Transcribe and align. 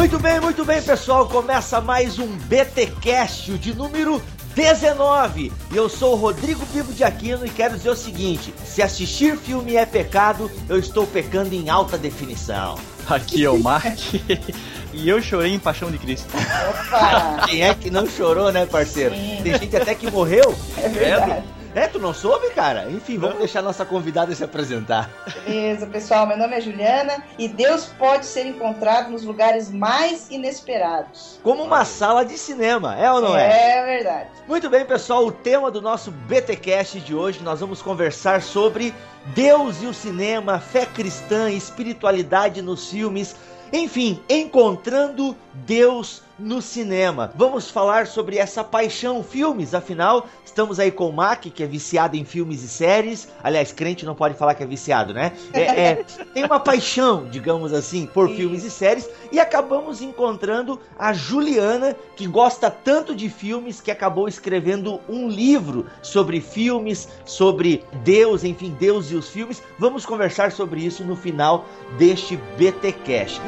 Muito 0.00 0.18
bem, 0.18 0.40
muito 0.40 0.64
bem, 0.64 0.80
pessoal. 0.80 1.28
Começa 1.28 1.78
mais 1.78 2.18
um 2.18 2.26
BTcast 2.26 3.52
de 3.58 3.74
número 3.74 4.20
19. 4.54 5.52
E 5.70 5.76
eu 5.76 5.90
sou 5.90 6.14
o 6.14 6.16
Rodrigo 6.16 6.64
Vivo 6.72 6.90
de 6.90 7.04
Aquino 7.04 7.44
e 7.44 7.50
quero 7.50 7.76
dizer 7.76 7.90
o 7.90 7.94
seguinte: 7.94 8.54
se 8.64 8.80
assistir 8.80 9.36
filme 9.36 9.76
é 9.76 9.84
pecado, 9.84 10.50
eu 10.70 10.78
estou 10.78 11.06
pecando 11.06 11.54
em 11.54 11.68
alta 11.68 11.98
definição. 11.98 12.78
Aqui 13.10 13.44
é 13.44 13.50
o 13.50 13.58
Mark. 13.58 13.98
E 14.92 15.08
eu 15.08 15.22
chorei 15.22 15.54
em 15.54 15.58
Paixão 15.58 15.88
de 15.88 15.98
Cristo. 15.98 16.26
Opa! 16.36 17.46
Quem 17.46 17.62
é 17.62 17.72
que 17.72 17.88
não 17.92 18.08
chorou, 18.08 18.50
né, 18.50 18.66
parceiro? 18.66 19.14
Sim. 19.14 19.38
Tem 19.40 19.56
gente 19.56 19.76
até 19.76 19.94
que 19.94 20.10
morreu. 20.10 20.52
É 20.76 20.88
verdade. 20.88 21.30
É, 21.30 21.59
tu 21.92 21.98
não 21.98 22.12
soube, 22.12 22.50
cara? 22.50 22.90
Enfim, 22.90 23.18
vamos 23.18 23.38
deixar 23.38 23.62
nossa 23.62 23.84
convidada 23.84 24.34
se 24.34 24.42
apresentar. 24.42 25.10
Beleza, 25.44 25.86
pessoal. 25.86 26.26
Meu 26.26 26.36
nome 26.36 26.56
é 26.56 26.60
Juliana 26.60 27.22
e 27.38 27.48
Deus 27.48 27.86
pode 27.98 28.26
ser 28.26 28.46
encontrado 28.46 29.10
nos 29.10 29.22
lugares 29.22 29.70
mais 29.70 30.30
inesperados. 30.30 31.38
Como 31.42 31.62
uma 31.62 31.84
sala 31.84 32.24
de 32.24 32.36
cinema, 32.36 32.96
é 32.96 33.10
ou 33.12 33.20
não 33.20 33.36
é? 33.36 33.78
É 33.78 33.84
verdade. 33.84 34.30
Muito 34.48 34.68
bem, 34.68 34.84
pessoal. 34.84 35.26
O 35.26 35.32
tema 35.32 35.70
do 35.70 35.80
nosso 35.80 36.10
BTcast 36.10 37.00
de 37.00 37.14
hoje 37.14 37.42
nós 37.42 37.60
vamos 37.60 37.80
conversar 37.80 38.42
sobre 38.42 38.94
Deus 39.34 39.82
e 39.82 39.86
o 39.86 39.94
cinema, 39.94 40.58
fé 40.58 40.86
cristã, 40.86 41.50
espiritualidade 41.50 42.62
nos 42.62 42.90
filmes. 42.90 43.36
Enfim, 43.72 44.20
encontrando 44.28 45.36
Deus 45.54 46.22
no 46.40 46.62
cinema. 46.62 47.32
Vamos 47.34 47.70
falar 47.70 48.06
sobre 48.06 48.38
essa 48.38 48.64
paixão 48.64 49.22
filmes, 49.22 49.74
afinal, 49.74 50.26
estamos 50.44 50.80
aí 50.80 50.90
com 50.90 51.08
o 51.08 51.12
Mac, 51.12 51.42
que 51.42 51.62
é 51.62 51.66
viciado 51.66 52.16
em 52.16 52.24
filmes 52.24 52.62
e 52.62 52.68
séries. 52.68 53.28
Aliás, 53.42 53.72
crente 53.72 54.06
não 54.06 54.14
pode 54.14 54.34
falar 54.34 54.54
que 54.54 54.62
é 54.62 54.66
viciado, 54.66 55.12
né? 55.12 55.32
É, 55.52 55.60
é, 55.60 56.04
tem 56.34 56.44
uma 56.44 56.58
paixão, 56.58 57.26
digamos 57.30 57.72
assim, 57.72 58.06
por 58.06 58.28
filmes 58.30 58.64
e 58.64 58.70
séries. 58.70 59.08
E 59.30 59.38
acabamos 59.38 60.00
encontrando 60.00 60.80
a 60.98 61.12
Juliana, 61.12 61.94
que 62.16 62.26
gosta 62.26 62.70
tanto 62.70 63.14
de 63.14 63.28
filmes 63.28 63.80
que 63.80 63.90
acabou 63.90 64.26
escrevendo 64.26 65.00
um 65.08 65.28
livro 65.28 65.86
sobre 66.02 66.40
filmes, 66.40 67.08
sobre 67.24 67.84
Deus, 68.02 68.44
enfim, 68.44 68.74
Deus 68.78 69.10
e 69.10 69.14
os 69.14 69.28
filmes. 69.28 69.62
Vamos 69.78 70.06
conversar 70.06 70.52
sobre 70.52 70.80
isso 70.80 71.04
no 71.04 71.14
final 71.14 71.64
deste 71.98 72.36
BT 72.56 72.92
Cash. 73.04 73.40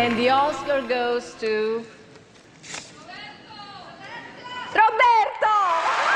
And 0.00 0.16
the 0.18 0.30
Oscar 0.30 0.80
goes 0.80 1.34
to 1.40 1.84
Roberto! 4.74 6.09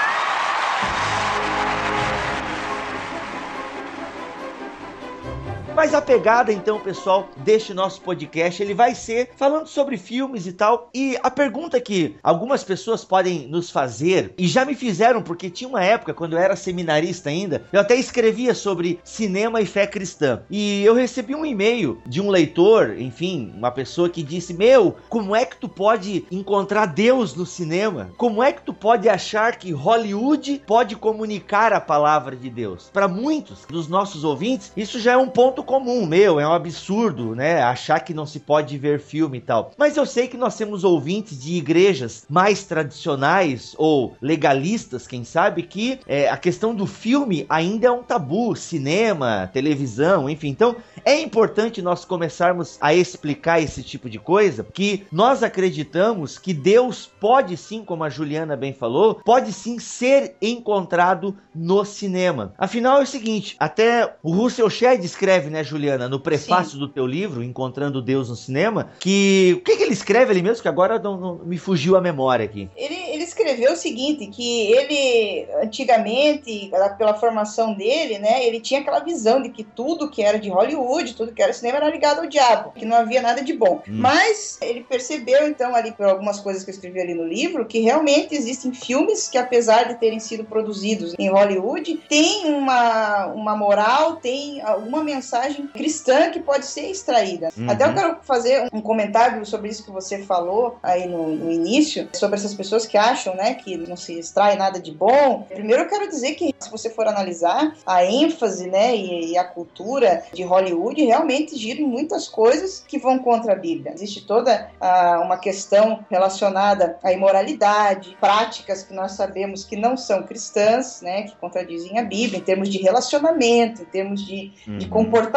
Mas 5.75 5.92
a 5.92 6.00
pegada, 6.00 6.53
então, 6.53 6.78
pessoal, 6.78 7.28
deste 7.39 7.75
nosso 7.75 8.00
podcast, 8.00 8.62
ele 8.62 8.72
vai 8.72 8.94
ser 8.94 9.30
falando 9.36 9.67
sobre 9.67 9.97
filmes 9.97 10.47
e 10.47 10.53
tal. 10.53 10.89
E 10.94 11.19
a 11.20 11.28
pergunta 11.28 11.81
que 11.81 12.14
algumas 12.22 12.62
pessoas 12.62 13.05
podem 13.05 13.48
nos 13.48 13.70
fazer, 13.70 14.33
e 14.39 14.47
já 14.47 14.64
me 14.64 14.77
fizeram, 14.77 15.20
porque 15.20 15.50
tinha 15.50 15.69
uma 15.69 15.83
época, 15.83 16.14
quando 16.14 16.34
eu 16.34 16.39
era 16.39 16.55
seminarista 16.55 17.28
ainda, 17.28 17.64
eu 17.72 17.81
até 17.81 17.97
escrevia 17.97 18.55
sobre 18.55 19.00
cinema 19.03 19.61
e 19.61 19.66
fé 19.66 19.84
cristã. 19.84 20.42
E 20.48 20.84
eu 20.84 20.94
recebi 20.94 21.34
um 21.34 21.44
e-mail 21.44 22.00
de 22.06 22.20
um 22.20 22.31
leitor, 22.31 22.94
enfim, 22.97 23.53
uma 23.56 23.72
pessoa 23.72 24.09
que 24.09 24.22
disse: 24.22 24.55
Meu, 24.55 24.94
como 25.09 25.34
é 25.34 25.44
que 25.44 25.56
tu 25.56 25.69
pode 25.69 26.25
encontrar 26.31 26.86
Deus 26.86 27.34
no 27.34 27.44
cinema? 27.44 28.11
Como 28.16 28.41
é 28.41 28.53
que 28.53 28.62
tu 28.62 28.72
pode 28.72 29.09
achar 29.09 29.56
que 29.56 29.72
Hollywood 29.72 30.62
pode 30.64 30.94
comunicar 30.94 31.72
a 31.72 31.81
palavra 31.81 32.36
de 32.36 32.48
Deus? 32.48 32.91
Para 32.92 33.09
muitos 33.09 33.65
dos 33.69 33.88
nossos 33.88 34.22
ouvintes, 34.22 34.70
isso 34.76 35.00
já 35.00 35.12
é 35.12 35.16
um 35.16 35.28
ponto 35.28 35.63
comum 35.64 36.06
meu, 36.06 36.38
é 36.38 36.47
um 36.47 36.52
absurdo, 36.52 37.34
né? 37.34 37.62
Achar 37.62 38.00
que 38.00 38.14
não 38.14 38.26
se 38.26 38.41
pode 38.41 38.76
ver 38.78 39.00
filme 39.00 39.38
e 39.38 39.41
tal. 39.41 39.72
Mas 39.76 39.97
eu 39.97 40.06
sei 40.06 40.28
que 40.28 40.36
nós 40.36 40.56
temos 40.56 40.84
ouvintes 40.84 41.42
de 41.42 41.54
igrejas 41.54 42.25
mais 42.28 42.64
tradicionais 42.64 43.75
ou 43.78 44.16
legalistas, 44.20 45.06
quem 45.06 45.25
sabe, 45.25 45.62
que 45.62 45.98
é, 46.06 46.28
a 46.28 46.36
questão 46.36 46.75
do 46.75 46.86
filme 46.86 47.47
ainda 47.48 47.88
é 47.88 47.91
um 47.91 48.02
tabu, 48.02 48.54
cinema, 48.54 49.50
televisão, 49.52 50.28
enfim. 50.28 50.48
Então 50.48 50.76
é 51.04 51.20
importante 51.20 51.82
nós 51.82 52.04
começarmos 52.04 52.78
a 52.81 52.94
explicar 52.94 53.60
esse 53.60 53.82
tipo 53.82 54.08
de 54.08 54.19
coisa, 54.19 54.64
que 54.72 55.06
nós 55.10 55.42
acreditamos 55.42 56.38
que 56.38 56.52
Deus 56.52 57.10
pode 57.20 57.56
sim, 57.56 57.84
como 57.84 58.04
a 58.04 58.10
Juliana 58.10 58.56
bem 58.56 58.72
falou, 58.72 59.16
pode 59.25 59.52
sim 59.52 59.78
ser 59.78 60.36
encontrado 60.41 61.36
no 61.54 61.84
cinema. 61.84 62.52
Afinal 62.58 63.00
é 63.00 63.02
o 63.02 63.06
seguinte, 63.06 63.56
até 63.58 64.14
o 64.22 64.32
Russell 64.32 64.70
Shedd 64.70 65.04
escreve 65.04 65.50
né, 65.54 65.62
Juliana, 65.62 66.09
no 66.09 66.19
prefácio 66.19 66.72
Sim. 66.72 66.78
do 66.78 66.88
teu 66.88 67.06
livro, 67.06 67.42
Encontrando 67.42 68.03
Deus 68.03 68.28
no 68.28 68.37
Cinema, 68.37 68.91
que. 68.98 69.56
O 69.59 69.65
que, 69.65 69.76
que 69.76 69.82
ele 69.84 69.92
escreve 69.92 70.32
ali 70.32 70.42
mesmo? 70.42 70.62
Que 70.62 70.69
agora 70.69 70.98
não, 70.98 71.16
não, 71.16 71.34
me 71.37 71.56
fugiu 71.56 71.97
a 71.97 72.00
memória 72.00 72.44
aqui. 72.44 72.69
Ele, 72.76 72.94
ele 72.94 73.22
escreveu 73.22 73.72
o 73.72 73.76
seguinte: 73.76 74.26
que 74.26 74.72
ele, 74.72 75.47
antigamente, 75.62 76.70
pela 76.98 77.14
formação 77.14 77.72
dele, 77.72 78.19
né, 78.19 78.44
ele 78.44 78.60
tinha 78.60 78.81
aquela 78.81 78.98
visão 78.98 79.41
de 79.41 79.48
que 79.50 79.62
tudo 79.62 80.10
que 80.10 80.22
era 80.22 80.38
de 80.38 80.50
Hollywood, 80.50 81.14
tudo 81.14 81.32
que 81.32 81.43
era 81.43 81.53
cinema 81.53 81.78
era 81.78 81.91
ligado 81.91 82.20
ao 82.20 82.26
diabo, 82.26 82.72
que 82.72 82.84
não 82.84 82.97
havia 82.97 83.22
nada 83.22 83.43
de 83.43 83.53
bom. 83.53 83.82
Hum. 83.88 83.93
Mas 84.00 84.59
ele 84.60 84.82
percebeu, 84.82 85.47
então, 85.47 85.75
ali 85.75 85.93
por 85.93 86.06
algumas 86.06 86.41
coisas 86.41 86.64
que 86.64 86.70
eu 86.70 86.75
escrevi 86.75 87.00
ali 87.00 87.14
no 87.14 87.25
livro, 87.25 87.64
que 87.64 87.78
realmente 87.78 88.34
existem 88.34 88.72
filmes 88.72 89.28
que, 89.28 89.38
apesar 89.38 89.84
de 89.84 89.94
terem 89.94 90.19
sido 90.19 90.44
produzidos 90.44 91.14
em 91.16 91.31
Hollywood, 91.31 92.03
tem 92.09 92.47
uma, 92.47 93.26
uma 93.26 93.56
moral, 93.56 94.16
tem 94.16 94.60
alguma 94.62 95.04
mensagem 95.04 95.44
mensagem 95.44 95.66
cristã 95.69 96.31
que 96.31 96.41
pode 96.41 96.66
ser 96.66 96.91
extraída. 96.91 97.49
Uhum. 97.56 97.71
Até 97.71 97.84
eu 97.84 97.94
quero 97.94 98.19
fazer 98.22 98.69
um 98.72 98.81
comentário 98.81 99.44
sobre 99.44 99.69
isso 99.69 99.84
que 99.84 99.91
você 99.91 100.19
falou 100.22 100.78
aí 100.82 101.06
no, 101.06 101.28
no, 101.28 101.50
início, 101.50 102.09
sobre 102.15 102.37
essas 102.37 102.55
pessoas 102.55 102.87
que 102.87 102.97
acham, 102.97 103.34
né, 103.34 103.55
que 103.55 103.77
não 103.77 103.97
se 103.97 104.19
extrai 104.19 104.56
nada 104.56 104.81
de 104.81 104.93
bom. 104.93 105.47
Primeiro 105.49 105.82
eu 105.82 105.88
quero 105.88 106.09
dizer 106.09 106.34
que 106.34 106.55
se 106.59 106.71
você 106.71 106.91
for 106.91 107.06
analisar 107.06 107.77
a 107.84 108.05
ênfase, 108.05 108.69
né, 108.69 108.94
e, 108.97 109.32
e 109.32 109.38
a 109.38 109.44
cultura 109.44 110.25
de 110.32 110.43
Hollywood 110.43 111.03
realmente 111.05 111.56
gira 111.56 111.81
em 111.81 111.87
muitas 111.87 112.28
coisas 112.28 112.84
que 112.87 112.99
vão 112.99 113.19
contra 113.19 113.53
a 113.53 113.56
Bíblia. 113.56 113.93
Existe 113.93 114.26
toda 114.26 114.71
ah, 114.81 115.21
uma 115.25 115.37
questão 115.37 116.05
relacionada 116.11 116.99
à 117.03 117.12
imoralidade, 117.12 118.16
práticas 118.21 118.82
que 118.82 118.94
nós 118.94 119.12
sabemos 119.12 119.65
que 119.65 119.76
não 119.76 119.97
são 119.97 120.22
cristãs, 120.22 121.03
né, 121.03 121.22
que 121.22 121.37
contradizem 121.37 121.99
a 121.99 122.03
Bíblia 122.03 122.38
em 122.38 122.43
termos 122.43 122.69
de 122.69 122.78
relacionamento, 122.78 123.82
em 123.82 123.87
termos 123.87 124.25
de, 124.25 124.53
uhum. 124.66 124.78
de 124.78 124.88
comportamento 124.88 125.34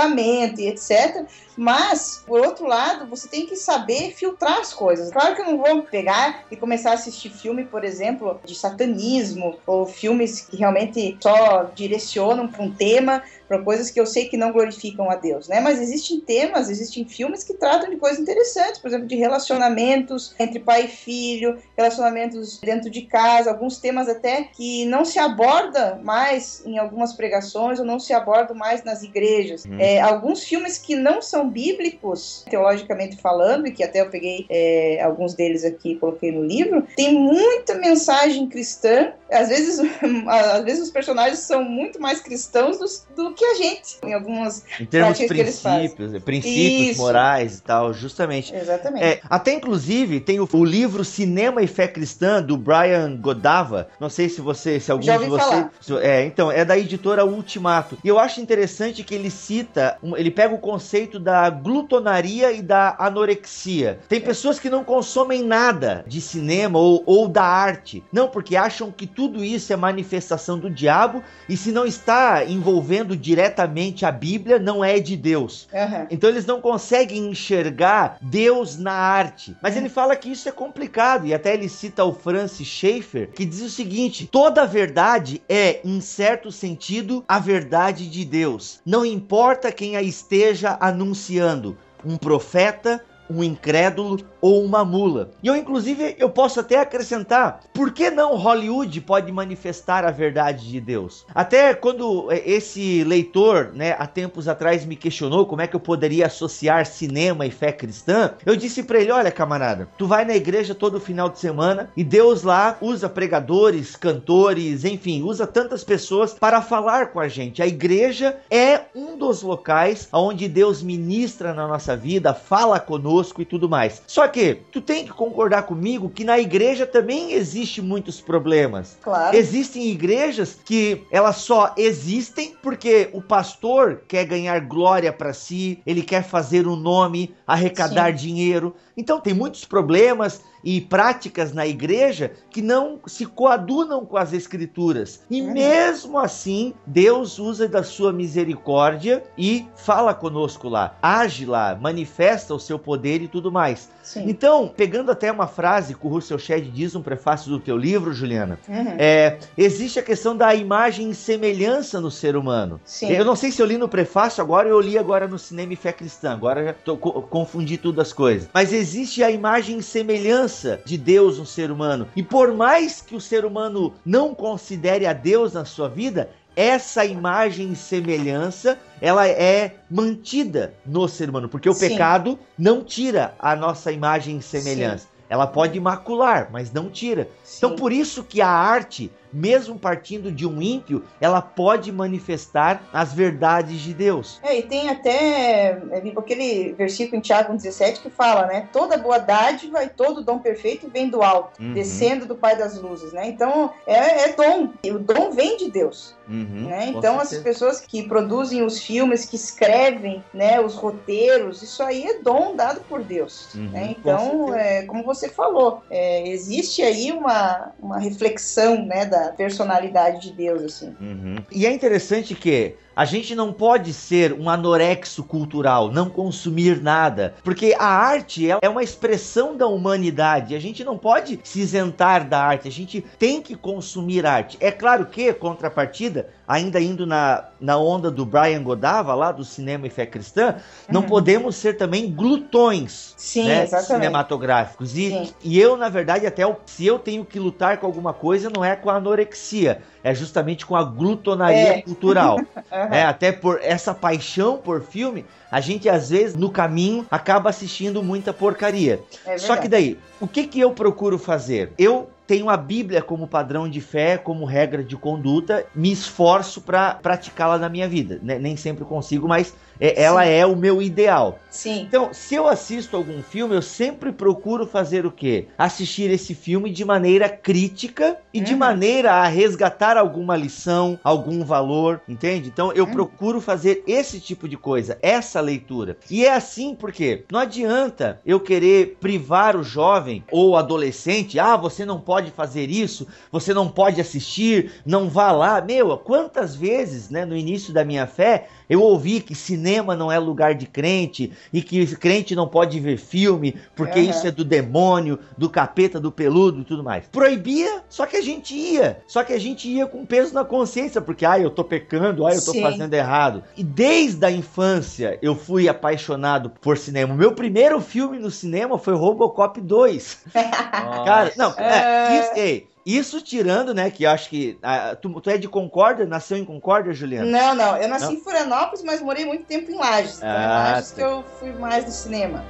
e 0.59 0.67
etc. 0.67 1.25
Mas, 1.55 2.23
por 2.25 2.45
outro 2.45 2.67
lado, 2.67 3.07
você 3.07 3.27
tem 3.27 3.45
que 3.47 3.55
saber 3.55 4.13
filtrar 4.13 4.59
as 4.59 4.73
coisas. 4.73 5.11
Claro 5.11 5.35
que 5.35 5.41
eu 5.41 5.45
não 5.45 5.57
vou 5.57 5.81
pegar 5.83 6.45
e 6.51 6.55
começar 6.55 6.91
a 6.91 6.93
assistir 6.93 7.29
filme, 7.29 7.65
por 7.65 7.83
exemplo, 7.83 8.39
de 8.45 8.53
satanismo, 8.53 9.57
ou 9.65 9.85
filmes 9.85 10.41
que 10.41 10.57
realmente 10.57 11.17
só 11.19 11.71
direcionam 11.73 12.47
para 12.47 12.63
um 12.63 12.71
tema 12.71 13.23
para 13.47 13.61
coisas 13.61 13.89
que 13.89 13.99
eu 13.99 14.05
sei 14.05 14.25
que 14.25 14.37
não 14.37 14.51
glorificam 14.51 15.09
a 15.09 15.15
Deus, 15.15 15.47
né? 15.47 15.59
Mas 15.59 15.81
existem 15.81 16.19
temas, 16.19 16.69
existem 16.69 17.05
filmes 17.05 17.43
que 17.43 17.53
tratam 17.53 17.89
de 17.89 17.97
coisas 17.97 18.19
interessantes, 18.19 18.79
por 18.79 18.87
exemplo, 18.87 19.07
de 19.07 19.15
relacionamentos 19.15 20.35
entre 20.39 20.59
pai 20.59 20.85
e 20.85 20.87
filho, 20.87 21.57
relacionamentos 21.75 22.59
dentro 22.59 22.89
de 22.89 23.03
casa, 23.03 23.49
alguns 23.49 23.79
temas 23.79 24.09
até 24.09 24.43
que 24.43 24.85
não 24.85 25.05
se 25.05 25.19
aborda 25.19 25.99
mais 26.03 26.63
em 26.65 26.77
algumas 26.77 27.13
pregações 27.13 27.79
ou 27.79 27.85
não 27.85 27.99
se 27.99 28.13
aborda 28.13 28.53
mais 28.53 28.83
nas 28.83 29.03
igrejas. 29.03 29.65
Hum. 29.65 29.77
É, 29.79 29.99
alguns 30.01 30.43
filmes 30.43 30.77
que 30.77 30.95
não 30.95 31.21
são 31.21 31.49
bíblicos, 31.49 32.45
teologicamente 32.49 33.17
falando, 33.17 33.67
e 33.67 33.71
que 33.71 33.83
até 33.83 34.01
eu 34.01 34.09
peguei 34.09 34.45
é, 34.49 35.01
alguns 35.01 35.33
deles 35.33 35.63
aqui 35.63 35.91
e 35.91 35.95
coloquei 35.95 36.31
no 36.31 36.43
livro, 36.43 36.85
tem 36.95 37.13
muita 37.13 37.75
mensagem 37.75 38.47
cristã. 38.47 39.13
Às 39.31 39.49
vezes, 39.49 39.79
às 40.27 40.63
vezes 40.63 40.83
os 40.83 40.91
personagens 40.91 41.39
são 41.39 41.63
muito 41.63 42.01
mais 42.01 42.19
cristãos 42.19 42.77
do, 42.77 43.23
do 43.23 43.33
que 43.37 43.45
a 43.45 43.53
gente, 43.53 43.97
em 44.03 44.13
algumas 44.13 44.65
em 44.79 44.85
termos 44.85 45.17
de 45.17 45.27
princípios, 45.27 46.23
princípios 46.23 46.91
Isso. 46.91 47.01
morais 47.01 47.59
e 47.59 47.61
tal, 47.61 47.93
justamente. 47.93 48.53
Exatamente. 48.53 49.05
É, 49.05 49.21
até 49.29 49.53
inclusive 49.53 50.19
tem 50.19 50.39
o, 50.39 50.49
o, 50.51 50.65
livro 50.65 51.05
Cinema 51.05 51.61
e 51.61 51.67
Fé 51.67 51.87
Cristã 51.87 52.41
do 52.41 52.57
Brian 52.57 53.15
Godava. 53.15 53.89
Não 53.99 54.09
sei 54.09 54.27
se 54.27 54.41
você, 54.41 54.79
se 54.79 54.91
algum 54.91 55.03
Já 55.03 55.17
de 55.17 55.25
você, 55.25 55.67
é, 56.01 56.25
então 56.25 56.51
é 56.51 56.65
da 56.65 56.75
editora 56.77 57.23
Ultimato. 57.23 57.97
E 58.03 58.07
eu 58.07 58.17
acho 58.17 58.41
interessante 58.41 59.03
que 59.03 59.13
ele 59.13 59.29
cita, 59.29 59.97
ele 60.15 60.31
pega 60.31 60.55
o 60.55 60.59
conceito 60.59 61.19
da 61.19 61.47
glutonaria 61.49 62.51
e 62.51 62.61
da 62.63 62.95
anorexia. 62.97 63.99
Tem 64.09 64.19
pessoas 64.19 64.59
que 64.59 64.69
não 64.69 64.83
consomem 64.83 65.43
nada 65.43 66.03
de 66.07 66.19
cinema 66.19 66.79
ou, 66.79 67.03
ou 67.05 67.27
da 67.27 67.43
arte, 67.43 68.03
não 68.11 68.27
porque 68.27 68.55
acham 68.55 68.91
que 68.91 69.05
tudo 69.05 69.43
isso 69.43 69.71
é 69.71 69.75
manifestação 69.75 70.57
do 70.57 70.71
diabo 70.71 71.23
e 71.47 71.55
se 71.55 71.71
não 71.71 71.85
está 71.85 72.43
envolvendo 72.43 73.15
diretamente 73.27 74.05
a 74.05 74.11
Bíblia 74.11 74.57
não 74.57 74.81
é 74.81 74.99
de 74.99 75.17
Deus. 75.17 75.67
Aham. 75.73 76.07
Então 76.09 76.29
eles 76.29 76.45
não 76.45 76.61
conseguem 76.61 77.27
enxergar 77.27 78.17
Deus 78.21 78.77
na 78.77 78.93
arte. 78.93 79.53
Mas 79.61 79.75
ele 79.75 79.89
fala 79.89 80.15
que 80.15 80.31
isso 80.31 80.47
é 80.47 80.51
complicado 80.51 81.27
e 81.27 81.33
até 81.33 81.53
ele 81.53 81.67
cita 81.67 82.05
o 82.05 82.13
Francis 82.13 82.65
Schaeffer, 82.65 83.29
que 83.31 83.43
diz 83.43 83.61
o 83.61 83.69
seguinte: 83.69 84.29
toda 84.31 84.65
verdade 84.65 85.41
é, 85.49 85.81
em 85.83 85.99
certo 85.99 86.53
sentido, 86.53 87.25
a 87.27 87.37
verdade 87.37 88.09
de 88.09 88.23
Deus. 88.23 88.79
Não 88.85 89.05
importa 89.05 89.73
quem 89.73 89.97
a 89.97 90.01
esteja 90.01 90.77
anunciando, 90.79 91.77
um 92.05 92.15
profeta, 92.15 93.03
um 93.29 93.43
incrédulo 93.43 94.19
ou 94.47 94.63
uma 94.63 94.85
mula. 94.85 95.31
E 95.43 95.47
eu, 95.47 95.57
inclusive, 95.57 96.15
eu 96.17 96.29
posso 96.29 96.61
até 96.61 96.79
acrescentar, 96.79 97.59
por 97.73 97.91
que 97.91 98.09
não 98.09 98.37
Hollywood 98.37 99.01
pode 99.01 99.29
manifestar 99.29 100.05
a 100.05 100.11
verdade 100.11 100.69
de 100.69 100.79
Deus? 100.79 101.25
Até 101.35 101.73
quando 101.73 102.31
eh, 102.31 102.41
esse 102.45 103.03
leitor, 103.03 103.71
né, 103.73 103.93
há 103.99 104.07
tempos 104.07 104.47
atrás 104.47 104.85
me 104.85 104.95
questionou 104.95 105.45
como 105.45 105.61
é 105.61 105.67
que 105.67 105.75
eu 105.75 105.81
poderia 105.81 106.27
associar 106.27 106.85
cinema 106.85 107.45
e 107.45 107.51
fé 107.51 107.73
cristã, 107.73 108.35
eu 108.45 108.55
disse 108.55 108.83
para 108.83 109.01
ele, 109.01 109.11
olha 109.11 109.31
camarada, 109.31 109.89
tu 109.97 110.07
vai 110.07 110.23
na 110.23 110.35
igreja 110.35 110.73
todo 110.73 110.97
final 110.97 111.27
de 111.27 111.39
semana 111.39 111.89
e 111.97 112.01
Deus 112.01 112.43
lá 112.43 112.77
usa 112.79 113.09
pregadores, 113.09 113.97
cantores, 113.97 114.85
enfim, 114.85 115.23
usa 115.23 115.45
tantas 115.45 115.83
pessoas 115.83 116.33
para 116.33 116.61
falar 116.61 117.07
com 117.07 117.19
a 117.19 117.27
gente. 117.27 117.61
A 117.61 117.67
igreja 117.67 118.37
é 118.49 118.81
um 118.95 119.17
dos 119.17 119.41
locais 119.41 120.07
onde 120.13 120.47
Deus 120.47 120.81
ministra 120.81 121.53
na 121.53 121.67
nossa 121.67 121.97
vida, 121.97 122.33
fala 122.33 122.79
conosco 122.79 123.41
e 123.41 123.45
tudo 123.45 123.67
mais. 123.67 124.01
Só 124.07 124.25
que 124.27 124.36
tu 124.71 124.81
tem 124.81 125.05
que 125.05 125.11
concordar 125.11 125.63
comigo 125.63 126.09
que 126.09 126.23
na 126.23 126.39
igreja 126.39 126.85
também 126.85 127.33
existe 127.33 127.81
muitos 127.81 128.21
problemas. 128.21 128.97
Claro. 129.01 129.35
Existem 129.35 129.87
igrejas 129.87 130.57
que 130.63 131.03
elas 131.11 131.37
só 131.37 131.73
existem 131.77 132.55
porque 132.61 133.09
o 133.13 133.21
pastor 133.21 134.01
quer 134.07 134.25
ganhar 134.25 134.59
glória 134.61 135.11
para 135.11 135.33
si, 135.33 135.81
ele 135.85 136.01
quer 136.01 136.23
fazer 136.23 136.67
um 136.67 136.75
nome, 136.75 137.33
arrecadar 137.45 138.11
dinheiro. 138.11 138.75
Então 138.95 139.19
tem 139.19 139.33
muitos 139.33 139.65
problemas 139.65 140.41
e 140.69 140.81
práticas 140.81 141.53
na 141.53 141.65
igreja 141.65 142.33
que 142.49 142.61
não 142.61 142.99
se 143.07 143.25
coadunam 143.25 144.05
com 144.05 144.17
as 144.17 144.33
escrituras. 144.33 145.21
E 145.29 145.41
mesmo 145.41 146.19
assim, 146.19 146.73
Deus 146.85 147.39
usa 147.39 147.69
da 147.69 147.83
sua 147.83 148.11
misericórdia 148.11 149.23
e 149.37 149.65
fala 149.77 150.13
conosco 150.13 150.67
lá, 150.67 150.97
age 151.01 151.45
lá, 151.45 151.73
manifesta 151.79 152.53
o 152.53 152.59
seu 152.59 152.77
poder 152.77 153.21
e 153.21 153.29
tudo 153.29 153.49
mais. 153.49 153.89
Sim. 154.03 154.25
Então, 154.27 154.67
pegando 154.75 155.09
até 155.09 155.31
uma 155.31 155.47
frase 155.47 155.93
que 155.93 156.05
o 156.05 156.09
Russell 156.09 156.37
Shedd 156.39 156.69
diz 156.69 156.93
no 156.93 157.01
prefácio 157.01 157.49
do 157.49 157.59
teu 157.59 157.77
livro, 157.77 158.11
Juliana, 158.11 158.59
Uhum. 158.67 158.95
é, 158.97 159.37
existe 159.57 159.99
a 159.99 160.03
questão 160.03 160.35
da 160.35 160.53
imagem 160.53 161.09
e 161.11 161.15
semelhança 161.15 162.01
no 162.01 162.11
ser 162.11 162.35
humano. 162.35 162.79
Sim. 162.83 163.09
Eu 163.11 163.23
não 163.23 163.35
sei 163.37 163.51
se 163.51 163.61
eu 163.61 163.65
li 163.65 163.77
no 163.77 163.87
prefácio 163.87 164.43
agora 164.43 164.67
ou 164.67 164.73
eu 164.73 164.81
li 164.81 164.97
agora 164.97 165.27
no 165.29 165.39
Cinema 165.39 165.71
e 165.71 165.75
Fé 165.77 165.93
Cristã. 165.93 166.33
Agora 166.33 166.63
já 166.65 166.73
tô, 166.73 166.97
co- 166.97 167.21
confundi 167.21 167.77
tudo 167.77 168.01
as 168.01 168.11
coisas. 168.11 168.49
Mas 168.53 168.73
existe 168.73 169.23
a 169.23 169.31
imagem 169.31 169.77
e 169.77 169.83
semelhança 169.83 170.56
de 170.85 170.97
Deus 170.97 171.37
no 171.37 171.45
ser 171.45 171.71
humano. 171.71 172.07
E 172.15 172.23
por 172.23 172.53
mais 172.53 173.01
que 173.01 173.15
o 173.15 173.21
ser 173.21 173.45
humano 173.45 173.93
não 174.05 174.33
considere 174.33 175.05
a 175.05 175.13
Deus 175.13 175.53
na 175.53 175.65
sua 175.65 175.89
vida, 175.89 176.29
essa 176.55 177.05
imagem 177.05 177.71
e 177.71 177.75
semelhança, 177.75 178.79
ela 178.99 179.27
é 179.27 179.75
mantida 179.91 180.73
no 180.83 181.07
ser 181.07 181.29
humano, 181.29 181.47
porque 181.47 181.69
o 181.69 181.73
Sim. 181.73 181.89
pecado 181.89 182.39
não 182.57 182.83
tira 182.83 183.35
a 183.37 183.55
nossa 183.55 183.91
imagem 183.91 184.37
e 184.37 184.41
semelhança. 184.41 185.07
Ela 185.29 185.45
pode 185.45 185.79
macular, 185.79 186.49
mas 186.51 186.71
não 186.71 186.89
tira. 186.89 187.29
Então, 187.57 187.71
Sim. 187.71 187.75
por 187.75 187.91
isso 187.91 188.23
que 188.23 188.41
a 188.41 188.47
arte, 188.47 189.11
mesmo 189.31 189.77
partindo 189.77 190.31
de 190.31 190.45
um 190.47 190.61
ímpio, 190.61 191.03
ela 191.19 191.41
pode 191.41 191.91
manifestar 191.91 192.81
as 192.91 193.13
verdades 193.13 193.79
de 193.81 193.93
Deus. 193.93 194.39
É, 194.43 194.57
e 194.57 194.63
tem 194.63 194.89
até 194.89 195.79
é, 195.91 196.11
aquele 196.17 196.73
versículo 196.73 197.17
em 197.17 197.21
Tiago 197.21 197.53
17 197.53 198.01
que 198.01 198.09
fala, 198.09 198.45
né? 198.47 198.67
Toda 198.71 198.97
boa 198.97 199.17
dádiva 199.17 199.83
e 199.83 199.89
todo 199.89 200.23
dom 200.23 200.39
perfeito 200.39 200.89
vem 200.91 201.09
do 201.09 201.21
alto, 201.21 201.61
Uhum. 201.61 201.73
descendo 201.73 202.25
do 202.25 202.35
Pai 202.35 202.57
das 202.57 202.79
luzes, 202.79 203.13
né? 203.13 203.27
Então, 203.27 203.71
é, 203.85 204.29
é 204.29 204.33
dom. 204.33 204.69
E 204.83 204.91
o 204.91 204.99
dom 204.99 205.31
vem 205.31 205.57
de 205.57 205.69
Deus. 205.71 206.15
Uhum, 206.29 206.67
né? 206.67 206.91
com 206.91 206.99
Então 206.99 207.19
as 207.19 207.33
pessoas 207.37 207.79
que 207.79 208.03
produzem 208.07 208.61
os 208.61 208.79
filmes, 208.79 209.23
que 209.25 209.37
escrevem, 209.37 210.21
né, 210.33 210.59
os 210.59 210.75
roteiros, 210.75 211.61
isso 211.63 211.81
aí 211.81 212.03
é 212.05 212.19
dom 212.19 212.53
dado 212.53 212.81
por 212.81 213.01
Deus. 213.01 213.53
Uhum, 213.55 213.69
né? 213.69 213.87
com 213.87 213.99
Então, 213.99 214.47
certeza. 214.47 214.57
é, 214.59 214.81
como 214.85 215.03
você 215.03 215.29
falou, 215.29 215.83
é, 215.89 216.27
existe 216.29 216.81
aí 216.81 217.11
uma, 217.13 217.71
uma 217.79 217.97
reflexão, 217.97 218.85
né, 218.85 219.05
da 219.05 219.16
personalidade 219.37 220.21
de 220.21 220.31
Deus, 220.31 220.63
assim. 220.63 220.95
Uhum. 220.99 221.35
E 221.51 221.65
é 221.65 221.71
interessante 221.71 222.35
que 222.35 222.75
a 222.97 223.05
gente 223.05 223.35
não 223.35 223.53
pode 223.53 223.93
ser 223.93 224.33
um 224.33 224.49
anorexo 224.49 225.23
cultural, 225.23 225.91
não 225.91 226.09
consumir 226.09 226.81
nada, 226.81 227.35
porque 227.43 227.75
a 227.77 227.85
arte 227.85 228.49
é 228.51 228.57
é 228.59 228.67
uma 228.67 228.81
expressão 228.83 229.55
da 229.55 229.67
humanidade. 229.67 230.55
A 230.55 230.59
gente 230.59 230.83
não 230.83 230.97
pode 230.97 231.39
se 231.43 231.59
isentar 231.59 232.27
da 232.27 232.41
arte, 232.41 232.67
a 232.67 232.71
gente 232.71 233.01
tem 233.19 233.39
que 233.39 233.55
consumir 233.55 234.25
arte. 234.25 234.57
É 234.59 234.71
claro 234.71 235.05
que, 235.05 235.31
contrapartida, 235.31 236.27
ainda 236.47 236.81
indo 236.81 237.05
na, 237.05 237.45
na 237.61 237.77
onda 237.77 238.09
do 238.09 238.25
Brian 238.25 238.63
Godava, 238.63 239.13
lá 239.13 239.31
do 239.31 239.45
Cinema 239.45 239.85
e 239.85 239.91
Fé 239.91 240.07
Cristã, 240.07 240.55
não 240.89 241.01
Uhum. 241.01 241.07
podemos 241.07 241.55
ser 241.55 241.77
também 241.77 242.09
glutões 242.11 243.13
Sim, 243.15 243.45
né, 243.47 243.67
cinematográficos. 243.67 244.97
E, 244.97 245.09
Sim. 245.11 245.29
e 245.43 245.59
eu, 245.59 245.77
na 245.77 245.89
verdade, 245.89 246.25
até 246.25 246.45
o- 246.47 246.55
se 246.65 246.85
eu 246.85 246.97
tenho 246.97 247.23
que 247.23 247.39
lutar 247.39 247.77
com 247.77 247.85
alguma 247.85 248.13
coisa, 248.13 248.49
não 248.49 248.65
é 248.65 248.75
com 248.75 248.89
a 248.89 248.95
anorexia, 248.95 249.81
é 250.07 250.15
justamente 250.15 250.65
com 250.65 250.75
a 250.75 250.83
glutonaria 250.83 251.77
É. 251.77 251.81
cultural. 251.81 252.39
É, 252.91 253.03
até 253.03 253.31
por 253.31 253.59
essa 253.61 253.93
paixão 253.93 254.57
por 254.57 254.81
filme, 254.81 255.25
a 255.49 255.59
gente 255.61 255.87
às 255.89 256.09
vezes 256.09 256.35
no 256.35 256.49
caminho 256.49 257.05
acaba 257.09 257.49
assistindo 257.49 258.03
muita 258.03 258.31
porcaria. 258.33 258.99
É 259.25 259.37
Só 259.37 259.55
que 259.55 259.67
daí, 259.67 259.97
o 260.19 260.27
que 260.27 260.45
que 260.45 260.59
eu 260.59 260.71
procuro 260.71 261.17
fazer? 261.17 261.71
Eu 261.77 262.09
tenho 262.27 262.49
a 262.49 262.57
Bíblia 262.57 263.01
como 263.01 263.25
padrão 263.27 263.69
de 263.69 263.79
fé, 263.79 264.17
como 264.17 264.43
regra 264.45 264.83
de 264.83 264.95
conduta, 264.97 265.65
me 265.73 265.91
esforço 265.91 266.61
para 266.61 266.93
praticá-la 266.95 267.57
na 267.57 267.69
minha 267.69 267.87
vida. 267.87 268.19
né? 268.21 268.37
Nem 268.37 268.57
sempre 268.57 268.83
consigo, 268.83 269.27
mas 269.27 269.53
é, 269.79 270.01
ela 270.01 270.23
Sim. 270.23 270.29
é 270.31 270.45
o 270.45 270.55
meu 270.55 270.81
ideal. 270.81 271.39
Sim. 271.49 271.81
Então, 271.87 272.09
se 272.13 272.35
eu 272.35 272.47
assisto 272.47 272.95
algum 272.95 273.21
filme, 273.23 273.55
eu 273.55 273.61
sempre 273.61 274.11
procuro 274.11 274.65
fazer 274.67 275.05
o 275.05 275.11
quê? 275.11 275.47
Assistir 275.57 276.09
esse 276.11 276.35
filme 276.35 276.69
de 276.69 276.85
maneira 276.85 277.27
crítica 277.29 278.17
e 278.33 278.39
de 278.39 278.53
Uhum. 278.53 278.59
maneira 278.59 279.13
a 279.13 279.27
resgatar 279.27 279.97
alguma 279.97 280.35
lição, 280.35 280.99
algum 281.03 281.43
valor, 281.43 282.01
entende? 282.07 282.49
Então, 282.49 282.71
eu 282.73 282.85
Uhum. 282.85 282.91
procuro 282.91 283.41
fazer 283.41 283.83
esse 283.87 284.19
tipo 284.19 284.47
de 284.47 284.55
coisa, 284.57 284.97
essa 285.01 285.41
leitura. 285.41 285.97
E 286.11 286.25
é 286.25 286.33
assim 286.33 286.75
porque 286.75 287.23
não 287.31 287.39
adianta 287.39 288.19
eu 288.25 288.39
querer 288.39 288.97
privar 288.99 289.55
o 289.55 289.63
jovem 289.63 290.23
ou 290.31 290.55
adolescente, 290.55 291.39
ah, 291.39 291.55
você 291.55 291.85
não 291.85 291.99
pode 291.99 292.29
fazer 292.31 292.69
isso, 292.69 293.07
você 293.31 293.53
não 293.53 293.67
pode 293.67 293.99
assistir, 293.99 294.71
não 294.85 295.09
vá 295.09 295.31
lá. 295.31 295.59
Meu, 295.61 295.97
quantas 295.97 296.55
vezes, 296.55 297.09
né, 297.09 297.25
no 297.25 297.35
início 297.35 297.73
da 297.73 297.83
minha 297.83 298.05
fé, 298.05 298.47
eu 298.69 298.81
ouvi 298.81 299.21
que 299.21 299.33
cinema 299.35 299.95
não 299.95 300.11
é 300.11 300.19
lugar 300.19 300.55
de 300.55 300.65
crente 300.65 301.31
e 301.51 301.61
que 301.61 301.85
crente 301.95 302.35
não 302.35 302.47
pode 302.47 302.79
ver 302.79 302.97
filme 302.97 303.55
porque 303.75 303.99
Aham. 303.99 304.09
isso 304.09 304.27
é 304.27 304.31
do 304.31 304.43
demônio, 304.43 305.19
do 305.37 305.49
capeta, 305.49 305.99
do 305.99 306.11
peludo 306.11 306.61
e 306.61 306.63
tudo 306.63 306.83
mais. 306.83 307.05
Proibia, 307.07 307.83
só 307.89 308.05
que 308.05 308.17
a 308.17 308.21
gente 308.21 308.55
ia. 308.55 308.99
Só 309.07 309.23
que 309.23 309.33
a 309.33 309.39
gente 309.39 309.67
ia 309.69 309.85
com 309.85 310.05
peso 310.05 310.33
na 310.33 310.43
consciência, 310.43 311.01
porque 311.01 311.25
ah, 311.25 311.39
eu 311.39 311.49
tô 311.49 311.63
pecando, 311.63 312.25
ah, 312.25 312.33
eu 312.33 312.43
tô 312.43 312.51
Sim. 312.51 312.61
fazendo 312.61 312.93
errado. 312.93 313.43
E 313.55 313.63
desde 313.63 314.25
a 314.25 314.31
infância 314.31 315.17
eu 315.21 315.35
fui 315.35 315.67
apaixonado 315.69 316.49
por 316.61 316.77
cinema. 316.77 317.13
O 317.13 317.17
meu 317.17 317.31
primeiro 317.33 317.79
filme 317.79 318.19
no 318.19 318.31
cinema 318.31 318.77
foi 318.77 318.93
Robocop 318.95 319.59
2. 319.61 320.25
Cara, 320.33 321.31
não, 321.37 321.51
é, 321.57 321.77
É. 322.07 322.19
isso, 322.19 322.31
ei, 322.35 322.67
isso 322.95 323.21
tirando, 323.21 323.73
né, 323.73 323.91
que 323.91 324.05
eu 324.05 324.09
acho 324.11 324.29
que 324.29 324.57
ah, 324.63 324.95
tu, 324.95 325.19
tu 325.19 325.29
é 325.29 325.37
de 325.37 325.47
Concórdia, 325.49 326.05
nasceu 326.05 326.37
em 326.37 326.45
Concórdia, 326.45 326.93
Juliana? 326.93 327.29
Não, 327.29 327.53
não. 327.53 327.75
Eu 327.77 327.89
nasci 327.89 328.05
Não? 328.05 328.13
em 328.13 328.19
Florianópolis, 328.21 328.81
mas 328.83 329.01
morei 329.01 329.25
muito 329.25 329.43
tempo 329.45 329.69
em 329.69 329.75
Lages. 329.75 330.17
Então, 330.17 330.29
Ah, 330.29 330.69
em 330.69 330.71
Lages 330.73 330.91
tá. 330.91 330.95
que 330.95 331.01
eu 331.01 331.23
fui 331.39 331.51
mais 331.51 331.85
no 331.85 331.91
cinema. 331.91 332.45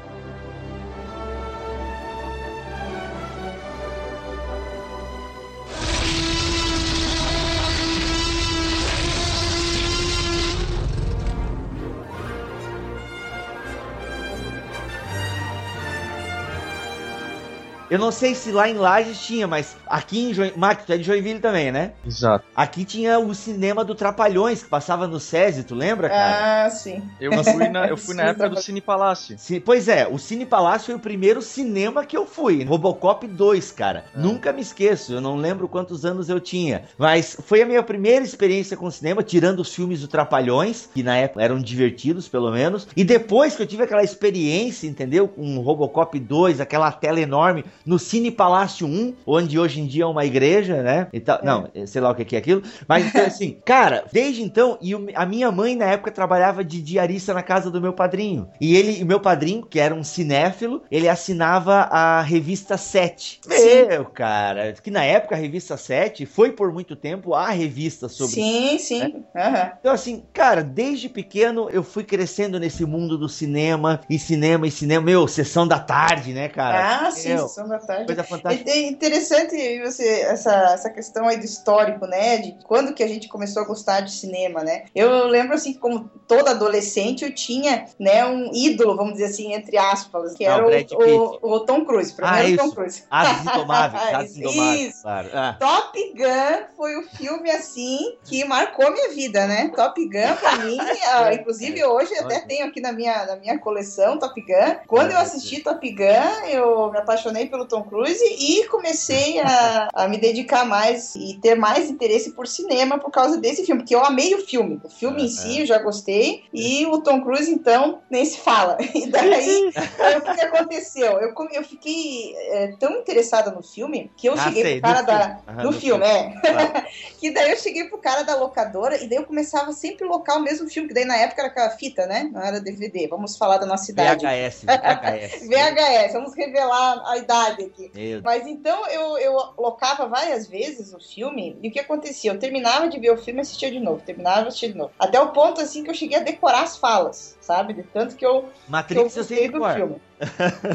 Eu 17.90 17.98
não 17.98 18.12
sei 18.12 18.36
se 18.36 18.52
lá 18.52 18.70
em 18.70 18.74
Lages 18.74 19.20
tinha, 19.26 19.48
mas 19.48 19.78
aqui 19.88 20.30
em 20.30 20.34
Joinville. 20.34 20.60
Marcos, 20.60 20.86
tu 20.86 20.92
é 20.92 20.98
de 20.98 21.04
Joinville 21.04 21.40
também, 21.40 21.72
né? 21.72 21.94
Exato. 22.06 22.44
Aqui 22.54 22.84
tinha 22.84 23.18
o 23.18 23.34
cinema 23.34 23.84
do 23.84 23.96
Trapalhões, 23.96 24.62
que 24.62 24.70
passava 24.70 25.08
no 25.08 25.20
SESI, 25.20 25.64
tu 25.64 25.74
lembra, 25.74 26.10
cara? 26.10 26.66
Ah, 26.66 26.70
sim. 26.70 27.02
Eu 27.20 27.32
fui 27.44 27.70
na, 27.70 27.88
eu 27.88 27.96
fui 27.96 28.14
na 28.14 28.24
época 28.28 28.50
do 28.50 28.62
Cine 28.62 28.82
Palácio. 28.82 29.38
Sim, 29.38 29.62
pois 29.62 29.88
é, 29.88 30.06
o 30.06 30.18
Cine 30.18 30.46
Palácio 30.46 30.88
foi 30.88 30.96
o 30.96 31.00
primeiro 31.00 31.42
cinema 31.42 32.06
que 32.06 32.18
eu 32.18 32.26
fui. 32.26 32.64
Robocop 32.66 33.26
2, 33.26 33.72
cara. 33.72 34.06
Nunca 34.14 34.52
me 34.52 34.62
esqueço, 34.62 35.14
eu 35.14 35.22
não 35.22 35.38
lembro 35.38 35.70
quantos 35.70 36.04
anos 36.04 36.28
eu 36.28 36.42
tinha. 36.42 36.84
Mas 36.98 37.38
foi 37.46 37.62
a 37.62 37.66
minha 37.66 37.84
primeira 37.84 38.24
experiência 38.24 38.76
com 38.76 38.92
cinema, 38.92 39.24
tirando 39.24 39.60
os 39.62 39.74
filmes 39.74 40.02
do 40.02 40.10
Trapalhões, 40.10 40.90
que 40.94 41.02
na 41.04 41.16
época 41.16 41.42
eram 41.42 41.58
divertidos, 41.58 42.28
pelo 42.28 42.52
menos. 42.52 42.86
E 42.98 43.04
depois 43.06 43.56
que 43.56 43.62
eu 43.62 43.68
tive 43.68 43.84
aquela 43.84 44.04
experiência, 44.04 44.88
entendeu? 44.88 45.28
Com 45.28 45.58
o 45.58 45.62
Robocop 45.62 46.20
2, 46.20 46.60
aquela 46.60 46.92
tela 46.92 47.20
enorme, 47.22 47.64
no 47.88 47.98
Cine 47.98 48.30
Palácio 48.30 48.86
1, 48.86 49.16
onde 49.26 49.58
hoje 49.58 49.80
em 49.80 49.88
dia 49.88 50.04
é 50.04 50.08
uma 50.08 50.26
igreja, 50.26 50.84
né? 50.84 51.08
E 51.14 51.20
tal. 51.20 51.40
Não, 51.44 51.70
sei 51.86 52.02
lá 52.02 52.12
o 52.12 52.16
que 52.16 52.36
é 52.36 52.40
aquilo. 52.40 52.62
Mas 52.88 53.08
então, 53.08 53.24
assim, 53.26 53.58
cara, 53.66 54.04
desde 54.12 54.44
então, 54.44 54.78
e 54.82 54.94
a 55.16 55.26
minha 55.26 55.50
mãe 55.52 55.76
na 55.76 55.86
época 55.86 56.12
trabalhava 56.12 56.64
de 56.64 56.82
diarista 56.82 57.34
na 57.34 57.42
casa 57.42 57.72
do 57.72 57.82
meu 57.82 57.94
padrinho. 57.94 58.50
E 58.60 58.76
ele, 58.76 59.04
meu 59.06 59.20
padrinho, 59.20 59.66
que 59.66 59.80
era 59.80 59.96
um 59.96 60.04
cinéfilo, 60.04 60.84
ele 60.92 61.08
assinava 61.08 61.88
a 61.90 62.22
revista 62.22 62.78
7. 62.78 63.40
Sim. 63.44 63.88
Meu, 63.88 64.06
cara, 64.06 64.74
que 64.74 64.92
na 64.92 65.04
época 65.04 65.36
a 65.36 65.38
revista 65.38 65.78
7 65.78 66.26
foi 66.26 66.52
por 66.52 66.74
muito 66.74 66.96
tempo 66.96 67.34
a 67.34 67.50
revista 67.50 68.10
sobre 68.10 68.34
Sim, 68.34 68.78
sim. 68.80 69.24
Aham. 69.36 69.72
então, 69.80 69.94
assim, 69.94 70.24
cara, 70.34 70.62
desde 70.62 71.08
pequeno 71.08 71.70
eu 71.70 71.84
fui 71.84 72.04
crescendo 72.04 72.60
nesse 72.60 72.86
mundo 72.86 73.18
do 73.18 73.30
cinema, 73.30 74.02
e 74.10 74.20
cinema, 74.20 74.68
e 74.68 74.72
cinema. 74.72 75.06
Meu, 75.06 75.28
sessão 75.28 75.68
da 75.68 75.80
tarde, 75.80 76.34
né, 76.34 76.50
cara? 76.50 77.08
Ah, 77.08 77.12
sim, 77.12 77.30
Meu, 77.30 77.48
Sessão 77.48 77.68
da 77.68 77.77
Coisa 78.06 78.24
fantástica. 78.24 78.70
É 78.70 78.80
interessante 78.80 79.82
você, 79.82 80.22
essa, 80.22 80.54
essa 80.74 80.90
questão 80.90 81.28
aí 81.28 81.38
do 81.38 81.46
histórico, 81.46 82.06
né? 82.06 82.38
De 82.38 82.58
quando 82.64 82.94
que 82.94 83.04
a 83.04 83.08
gente 83.08 83.28
começou 83.28 83.64
a 83.64 83.66
gostar 83.66 84.02
de 84.02 84.12
cinema, 84.12 84.64
né? 84.64 84.86
Eu 84.96 85.28
lembro, 85.28 85.56
assim, 85.56 85.74
que 85.74 85.80
como 85.80 86.10
toda 86.28 86.52
adolescente, 86.52 87.24
eu 87.24 87.34
tinha, 87.34 87.86
né, 88.00 88.26
um 88.26 88.52
ídolo, 88.54 88.96
vamos 88.96 89.14
dizer 89.14 89.26
assim, 89.26 89.54
entre 89.54 89.78
aspas, 89.78 90.34
que 90.34 90.46
Ah, 90.46 90.56
era 90.56 90.66
o 90.66 90.78
o, 90.96 91.40
o, 91.42 91.52
o 91.54 91.60
Tom 91.62 91.86
Cruise. 91.86 92.14
Ah, 92.22 92.34
Primeiro 92.34 92.58
Tom 92.58 92.66
isso. 92.68 92.76
Cruise. 92.76 93.04
Asas 93.10 93.42
Indomáveis, 93.42 94.04
Asas 94.14 94.38
Indomáveis, 94.38 94.94
Isso. 94.94 95.02
claro. 95.02 95.30
Ah. 95.34 95.58
Top 95.60 96.14
Gun 96.14 96.66
foi 96.76 96.96
o 96.98 97.04
filme 97.04 97.50
assim 97.52 98.18
que 98.24 98.44
marcou 98.46 98.92
minha 98.92 99.10
vida, 99.10 99.48
né? 99.48 99.72
Top 99.76 100.04
Gun 100.04 100.36
pra 100.40 100.56
mim, 100.58 100.78
ah, 101.08 101.34
inclusive 101.34 101.84
hoje 101.84 102.14
eu 102.14 102.26
até 102.26 102.40
tenho 102.42 102.68
aqui 102.68 102.82
na 102.82 102.92
minha, 102.92 103.26
na 103.26 103.36
minha 103.36 103.58
coleção 103.60 104.20
Top 104.20 104.40
Gun. 104.40 104.76
Quando 104.88 105.12
eu 105.12 105.18
assisti 105.18 105.62
Top 105.62 105.90
Gun, 105.90 106.48
eu 106.50 106.92
me 106.92 106.98
apaixonei 106.98 107.48
pelo 107.48 107.66
Tom 107.68 107.84
Cruise 107.84 108.24
e 108.24 108.66
comecei 108.68 109.40
a, 109.40 109.90
a 109.94 110.08
me 110.08 110.18
dedicar 110.18 110.66
mais 110.66 111.16
e 111.16 111.38
ter 111.42 111.56
mais 111.56 111.90
interesse 111.90 112.32
por 112.32 112.48
cinema 112.48 112.98
por 112.98 113.12
causa 113.12 113.38
desse 113.38 113.66
filme, 113.66 113.82
porque 113.82 113.96
eu 113.96 114.04
amei 114.04 114.34
o 114.36 114.46
filme. 114.46 114.80
O 114.84 114.90
filme 114.90 115.26
em 115.26 115.28
si 115.28 115.62
eu 115.62 115.66
já 115.66 115.78
gostei 115.80 116.44
e 116.54 116.86
o 116.86 117.02
Tom 117.02 117.22
Cruise 117.22 117.52
então 117.52 118.02
nem 118.10 118.26
se 118.26 118.40
fala. 118.40 118.78
E 118.98 119.06
daí 119.12 119.34
Aí, 119.34 120.18
o 120.18 120.22
que, 120.22 120.42
aconteceu? 120.42 121.20
Eu, 121.20 121.34
eu 121.52 121.64
fiquei 121.64 122.36
é, 122.36 122.74
tão 122.80 122.98
interessada 122.98 123.52
no 123.52 123.62
filme 123.62 124.12
que 124.18 124.28
eu 124.28 124.34
Ah, 124.34 124.38
cheguei 124.38 124.64
sei, 124.64 124.82
pro 124.82 124.90
cara 124.92 125.02
da. 125.04 125.20
filme. 125.20 125.42
Aham, 125.48 125.64
no 125.64 125.72
no 125.72 125.74
filme, 125.74 126.06
é. 126.06 126.34
Claro. 126.42 126.86
que 127.20 127.32
daí 127.32 127.52
eu 127.52 127.58
cheguei 127.58 127.84
pro 127.86 127.98
cara 128.00 128.24
da 128.24 128.36
locadora 128.36 129.02
e 129.02 129.08
daí 129.08 129.18
eu 129.18 129.26
começava 129.26 129.72
sempre 129.74 130.06
a 130.06 130.08
locar 130.08 130.38
o 130.38 130.42
mesmo 130.42 130.68
filme, 130.70 130.88
que 130.88 130.94
daí 130.94 131.06
na 131.06 131.18
época 131.18 131.42
era 131.42 131.52
aquela 131.52 131.70
fita, 131.72 132.06
né? 132.08 132.30
Não 132.32 132.42
era 132.42 132.60
DVD. 132.60 133.08
Vamos 133.08 133.38
falar 133.38 133.58
da 133.58 133.66
nossa 133.66 133.86
cidade. 133.86 134.26
VHS, 134.26 134.64
VHS. 134.66 135.48
VHS, 135.48 136.14
vamos 136.14 136.34
revelar 136.36 137.04
a 137.06 137.18
idade 137.18 137.47
aqui. 137.54 137.92
Meu 137.94 138.22
Mas 138.24 138.46
então 138.48 138.88
eu, 138.88 139.18
eu 139.18 139.34
locava 139.58 140.08
várias 140.08 140.48
vezes 140.48 140.94
o 140.94 141.00
filme 141.00 141.58
e 141.62 141.70
o 141.70 141.72
que 141.72 141.80
acontecia? 141.80 142.32
Eu 142.32 142.40
terminava 142.40 142.88
de 142.88 143.00
ver 143.00 143.12
o 143.12 143.18
filme 143.18 143.40
e 143.40 143.42
assistia 143.42 143.72
de 143.72 143.80
novo, 143.80 144.02
terminava 144.06 144.46
e 144.46 144.48
assistia 144.48 144.72
de 144.72 144.78
novo. 144.78 144.92
Até 145.00 145.20
o 145.20 145.32
ponto 145.32 145.62
assim 145.62 145.84
que 145.84 145.90
eu 145.90 145.96
cheguei 145.96 146.18
a 146.18 146.24
decorar 146.24 146.64
as 146.64 146.78
falas, 146.78 147.38
sabe? 147.42 147.74
De 147.74 147.84
tanto 147.84 148.16
que 148.16 148.26
eu, 148.26 148.42
que 148.42 148.48
eu 148.48 148.52
Matrix 148.68 149.16
eu 149.16 149.24
sei 149.24 149.50
do 149.50 149.64
filme. 149.74 150.02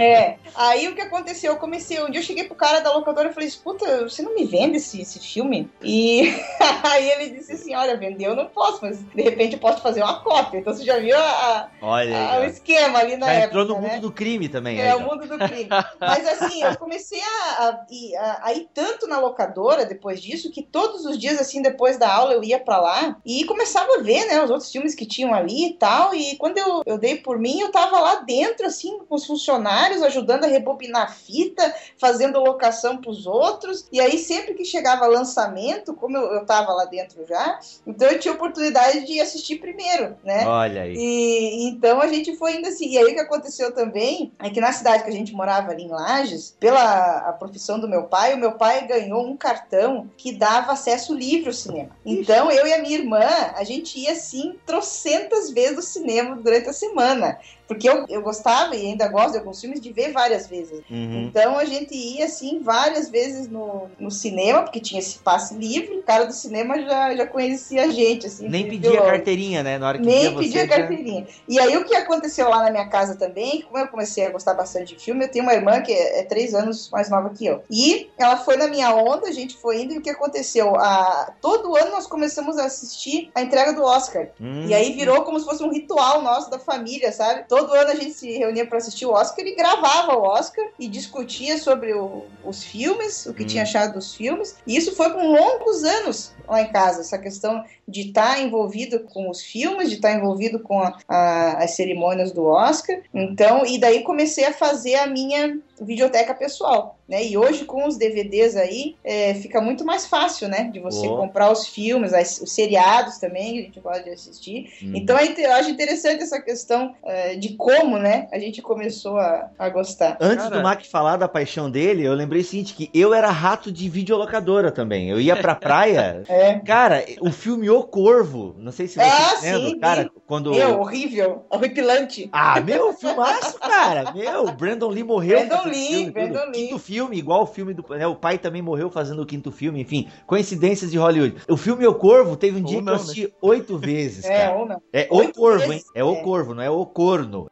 É. 0.01 0.37
Aí 0.55 0.87
o 0.89 0.95
que 0.95 1.01
aconteceu? 1.01 1.53
Eu 1.53 1.59
comecei, 1.59 2.01
um 2.03 2.11
dia 2.11 2.21
eu 2.21 2.25
cheguei 2.25 2.45
pro 2.45 2.55
cara 2.55 2.81
da 2.81 2.93
locadora 2.93 3.31
e 3.31 3.33
falei, 3.33 3.49
escuta, 3.49 4.03
você 4.09 4.23
não 4.23 4.35
me 4.35 4.45
vende 4.45 4.77
esse, 4.77 5.01
esse 5.01 5.19
filme? 5.19 5.71
E 5.83 6.33
aí 6.85 7.11
ele 7.11 7.31
disse 7.31 7.53
assim, 7.53 7.75
olha, 7.75 7.97
vender 7.97 8.27
eu 8.27 8.37
não 8.37 8.47
posso, 8.47 8.79
mas 8.83 9.01
de 9.03 9.23
repente 9.23 9.55
eu 9.55 9.59
posso 9.61 9.81
fazer 9.83 10.03
uma 10.03 10.21
cópia. 10.21 10.59
Então 10.59 10.73
você 10.75 10.85
já 10.85 10.99
viu 10.99 11.17
a- 11.17 11.69
Olha 11.81 12.17
a- 12.17 12.41
o 12.41 12.45
esquema 12.45 12.99
ali 12.99 13.17
na 13.17 13.27
Já 13.27 13.33
época, 13.33 13.61
entrou 13.61 13.65
no 13.77 13.81
né? 13.83 13.95
mundo 13.95 14.03
do 14.03 14.13
crime 14.13 14.49
também. 14.49 14.79
É 14.81 14.91
aí, 14.91 14.97
o 14.97 15.01
mundo 15.01 15.27
do 15.27 15.39
crime. 15.49 15.69
Mas 15.99 16.27
assim, 16.29 16.63
eu 16.63 16.77
comecei 16.77 17.21
a, 17.21 17.65
a, 17.69 17.87
ir- 17.91 18.17
a- 18.17 18.41
a 18.45 18.53
tanto 18.75 19.07
na 19.07 19.19
locadora 19.19 19.85
depois 19.87 20.21
disso 20.21 20.51
que 20.51 20.63
todos 20.63 21.05
os 21.05 21.19
dias, 21.19 21.41
assim, 21.41 21.63
depois 21.63 21.97
da 21.97 22.13
aula, 22.13 22.35
eu 22.35 22.45
ia 22.45 22.61
pra 22.61 22.79
lá 22.81 23.17
e 23.25 23.45
começava 23.45 23.97
a 23.97 24.03
ver, 24.03 24.25
né, 24.27 24.43
os 24.43 24.51
outros 24.51 24.71
filmes 24.71 24.95
que 24.95 25.07
tinham 25.07 25.35
ali 25.35 25.69
e 25.69 25.73
tal. 25.75 26.15
E 26.15 26.37
quando 26.37 26.59
eu, 26.59 26.83
eu 26.87 26.99
dei 26.99 27.17
por 27.17 27.39
mim, 27.39 27.61
eu 27.61 27.71
tava 27.73 27.99
lá 27.99 28.17
dentro, 28.17 28.67
assim, 28.67 28.99
com 29.09 29.15
os 29.15 29.25
funcionários, 29.33 30.03
ajudando 30.03 30.45
a 30.45 30.47
rebobinar 30.47 31.05
a 31.05 31.07
fita, 31.07 31.75
fazendo 31.97 32.39
locação 32.39 32.99
pros 32.99 33.27
outros. 33.27 33.87
E 33.91 33.99
aí, 33.99 34.19
sempre 34.19 34.53
que 34.53 34.65
chegava 34.65 35.07
lançamento, 35.07 35.95
como 35.95 36.17
eu, 36.17 36.35
eu 36.35 36.45
tava 36.45 36.73
lá 36.73 36.85
dentro 36.85 37.27
já, 37.27 37.59
então 37.87 38.09
eu 38.09 38.19
tinha 38.19 38.35
oportunidade 38.35 39.07
de 39.07 39.21
assistir 39.21 39.57
primeiro, 39.57 40.17
né? 40.23 40.47
Olha 40.47 40.83
aí. 40.83 40.95
E 40.95 41.69
então 41.69 42.01
a 42.01 42.07
gente 42.09 42.37
foi 42.37 42.57
indo 42.57 42.69
assim. 42.69 42.91
E 42.91 42.99
aí 42.99 43.05
o 43.05 43.15
que 43.15 43.21
aconteceu 43.21 43.73
também 43.73 44.33
é 44.39 44.51
que 44.51 44.61
na 44.61 44.73
cidade 44.73 45.05
que 45.05 45.09
a 45.09 45.13
gente 45.13 45.33
morava 45.33 45.71
ali 45.71 45.85
em 45.85 45.89
Lages, 45.89 46.55
pela 46.61 47.29
a 47.29 47.33
profissão 47.33 47.81
do 47.81 47.89
meu 47.89 48.05
pai, 48.05 48.35
o 48.35 48.39
meu 48.39 48.53
pai 48.53 48.87
ganhou 48.87 49.27
um 49.27 49.37
cartão 49.37 50.11
que 50.17 50.33
dava 50.33 50.73
acesso 50.73 51.15
livre 51.15 51.49
ao 51.49 51.55
cinema. 51.55 51.91
Então 52.05 52.51
eu 52.51 52.67
e 52.67 52.73
a 52.75 52.83
minha 52.83 52.99
irmã, 52.99 53.27
a 53.55 53.65
gente 53.65 53.99
ia 53.99 54.13
assim 54.13 54.59
trocentas 54.67 55.51
vezes 55.51 55.77
no 55.77 55.83
cinema 55.83 56.37
durante 56.37 56.69
a 56.69 56.73
semana. 56.73 57.39
Porque 57.67 57.89
eu, 57.89 58.05
eu 58.09 58.23
gostava 58.23 58.77
e 58.77 58.87
ainda 58.87 59.09
gosto 59.09 59.33
de 59.33 59.39
alguns 59.39 59.61
filmes 59.61 59.81
de 59.81 59.93
ver 59.93 60.13
várias 60.13 60.47
vezes. 60.47 60.83
Uhum. 60.91 61.25
Então 61.29 61.59
a 61.59 61.65
gente 61.65 61.95
ia 61.95 62.27
assim 62.27 62.61
várias 62.61 63.09
vezes 63.09 63.49
no, 63.49 63.89
no 63.99 64.11
cinema, 64.11 64.63
porque 64.63 64.81
tinha 64.81 65.01
esse 65.01 65.19
passe 65.19 65.55
livre, 65.55 65.99
o 65.99 66.03
cara 66.03 66.25
do 66.25 66.33
cinema 66.33 66.81
já, 66.81 67.15
já 67.15 67.27
conhecia 67.27 67.85
a 67.85 67.89
gente. 67.89 68.27
Assim, 68.27 68.49
Nem 68.49 68.69
pedia 68.69 69.01
carteirinha, 69.01 69.63
né? 69.63 69.79
Na 69.79 69.89
hora 69.89 69.99
que 69.99 70.05
Nem 70.05 70.35
pedia 70.37 70.67
já- 70.67 70.69
carteirinha. 70.69 71.27
E 71.49 71.59
aí 71.59 71.77
o 71.77 71.85
que 71.85 71.95
aconteceu 71.95 72.49
lá 72.49 72.63
na 72.65 72.71
minha 72.71 72.87
casa 72.89 73.15
também, 73.15 73.63
como 73.63 73.79
eu 73.79 73.89
comecei 73.89 74.27
a 74.27 74.31
gostar 74.31 74.55
bastante 74.55 74.95
de 74.95 75.03
filme, 75.03 75.25
eu 75.25 75.31
tenho 75.31 75.45
uma 75.45 75.55
irmã 75.55 75.81
que 75.81 75.93
é, 75.93 76.21
é 76.21 76.23
três 76.25 76.55
anos 76.55 76.91
mais 76.91 77.09
nova 77.09 77.31
que 77.31 77.47
eu. 77.47 77.63
E 77.71 78.11
ela 78.19 78.37
foi 78.37 78.57
na 78.57 78.69
minha 78.69 78.95
onda, 78.95 79.29
a 79.29 79.33
gente 79.33 79.57
foi 79.57 79.83
indo, 79.83 79.95
e 79.95 79.99
o 79.99 80.03
que 80.03 80.11
aconteceu? 80.11 80.77
A, 80.77 81.33
todo 81.41 81.77
ano 81.77 81.91
nós 81.93 82.07
começamos 82.07 82.59
a 82.59 82.65
assistir 82.67 83.31
a 83.35 83.43
entrega 83.43 83.73
do 83.73 83.83
Oscar. 83.83 84.29
Hum. 84.41 84.67
E 84.67 84.75
aí 84.75 84.93
virou 84.93 85.23
como 85.23 85.39
se 85.39 85.47
fosse 85.47 85.63
um 85.63 85.73
ritual 85.73 86.23
nosso 86.23 86.51
da 86.51 86.59
família, 86.59 87.13
sabe? 87.13 87.45
Todo 87.53 87.75
ano 87.75 87.91
a 87.91 87.95
gente 87.95 88.15
se 88.15 88.31
reunia 88.33 88.65
para 88.67 88.79
assistir 88.79 89.05
o 89.05 89.11
Oscar 89.13 89.45
e 89.47 89.55
gravava 89.55 90.17
o 90.17 90.23
Oscar 90.23 90.65
e 90.79 90.89
discutia 90.89 91.59
sobre 91.59 91.93
o- 91.93 92.25
os 92.43 92.65
filmes, 92.65 93.27
o 93.27 93.35
que 93.35 93.43
Hum. 93.43 93.47
tinha 93.47 93.63
achado 93.65 93.93
dos 93.93 94.15
filmes. 94.15 94.57
E 94.67 94.75
isso 94.75 94.97
foi 94.97 95.11
com 95.13 95.27
longos 95.33 95.85
anos 95.85 96.33
lá 96.49 96.63
em 96.63 96.73
casa, 96.73 97.03
essa 97.03 97.19
questão 97.19 97.63
de 97.87 98.07
estar 98.09 98.41
envolvido 98.41 99.01
com 99.01 99.29
os 99.29 99.43
filmes, 99.43 99.91
de 99.91 99.97
estar 99.97 100.13
envolvido 100.15 100.61
com 100.61 100.81
a- 100.81 100.97
a- 101.07 101.63
as 101.63 101.73
cerimônias 101.73 102.33
do 102.33 102.47
Oscar. 102.47 102.99
Então, 103.13 103.67
e 103.67 103.79
daí 103.79 104.03
comecei 104.03 104.47
a 104.47 104.55
fazer 104.55 104.95
a 104.95 105.07
minha 105.07 105.59
videoteca 105.79 106.33
pessoal, 106.33 106.97
né? 107.13 107.25
E 107.27 107.37
hoje 107.37 107.65
com 107.67 107.87
os 107.87 107.97
DVDs 107.99 108.57
aí 108.57 108.97
é, 109.05 109.35
fica 109.35 109.61
muito 109.61 109.85
mais 109.85 110.07
fácil, 110.07 110.49
né? 110.49 110.71
De 110.73 110.81
você 110.81 111.07
Oh. 111.07 111.19
comprar 111.19 111.53
os 111.53 111.67
filmes, 111.69 112.15
as- 112.15 112.41
os 112.41 112.51
seriados 112.53 113.19
também 113.19 113.53
que 113.53 113.59
a 113.59 113.63
gente 113.65 113.81
pode 113.81 114.09
assistir. 114.09 114.73
Hum. 114.83 114.93
Então 114.95 115.17
é 115.19 115.33
eu 115.37 115.53
acho 115.53 115.69
interessante 115.71 116.23
essa 116.23 116.41
questão 116.41 116.95
é, 117.05 117.35
de 117.37 117.51
como, 117.55 117.99
né? 117.99 118.29
A 118.33 118.39
gente 118.39 118.63
começou 118.63 119.19
a, 119.19 119.51
a 119.59 119.69
gostar. 119.69 120.17
Antes 120.21 120.45
Cara- 120.45 120.57
do 120.57 120.63
Mac 120.63 120.85
falar 120.87 121.17
da 121.17 121.29
paixão 121.29 121.71
dele, 121.71 122.03
eu 122.07 122.15
lembrei 122.15 122.41
o 122.41 122.45
seguinte, 122.45 122.73
que 122.75 122.89
eu 122.95 123.13
era 123.13 123.31
rato 123.31 123.71
de 123.71 123.89
videolocadora 123.89 124.71
também. 124.71 125.11
Eu 125.11 125.21
ia 125.21 125.37
pra 125.37 125.55
praia, 125.55 126.23
É. 126.29 126.59
cara, 126.61 127.05
o 127.21 127.31
filme 127.31 127.69
O 127.69 127.83
Corvo, 127.83 128.55
não 128.59 128.73
sei 128.73 128.87
se 128.87 128.95
você 128.95 129.01
Ah, 129.01 129.39
lembra, 129.43 129.69
sim, 129.69 129.79
cara, 129.79 130.03
sim. 130.05 130.11
quando... 130.27 130.51
Meu, 130.53 130.81
horrível, 130.81 131.45
horripilante. 131.51 132.29
Ah, 132.33 132.61
meu, 132.61 132.93
filmaço, 132.95 133.59
cara. 133.59 134.13
Meu, 134.13 134.51
Brandon 134.53 134.89
Lee 134.89 135.03
morreu. 135.05 135.39
Brandon 135.47 135.69
Lee, 135.69 135.87
filme, 135.89 136.05
tudo. 136.05 136.13
Brandon 136.13 136.45
Lee. 136.51 136.53
Quinto 136.69 136.79
filme, 136.79 137.02
igual 137.13 137.43
o 137.43 137.47
filme 137.47 137.73
do. 137.73 137.85
Né, 137.91 138.07
o 138.07 138.15
pai 138.15 138.37
também 138.39 138.61
morreu 138.61 138.91
fazendo 138.91 139.23
o 139.23 139.27
quinto 139.27 139.51
filme, 139.51 139.81
enfim. 139.81 140.09
Coincidências 140.27 140.91
de 140.91 140.99
Hollywood. 140.99 141.37
O 141.49 141.57
filme 141.57 141.87
O 141.87 141.95
Corvo 141.95 142.37
teve 142.37 142.59
um 142.59 142.63
Ou 142.63 142.67
dia 142.69 142.83
que 142.83 142.89
eu 142.89 142.95
assisti 142.95 143.35
oito 143.41 143.79
vezes, 143.79 144.25
É, 144.33 144.37
cara. 144.47 144.59
ou 144.59 144.67
não. 144.67 144.83
É 144.93 145.09
O 145.11 145.17
Oito 145.17 145.39
Corvo, 145.41 145.63
hein? 145.65 145.69
vezes? 145.71 145.87
É 145.95 146.05
O 146.05 146.13
É. 146.15 146.23
Corvo, 146.23 146.55
não 146.55 146.63
é 146.63 146.71
O 146.71 146.85
Corno. 146.85 147.47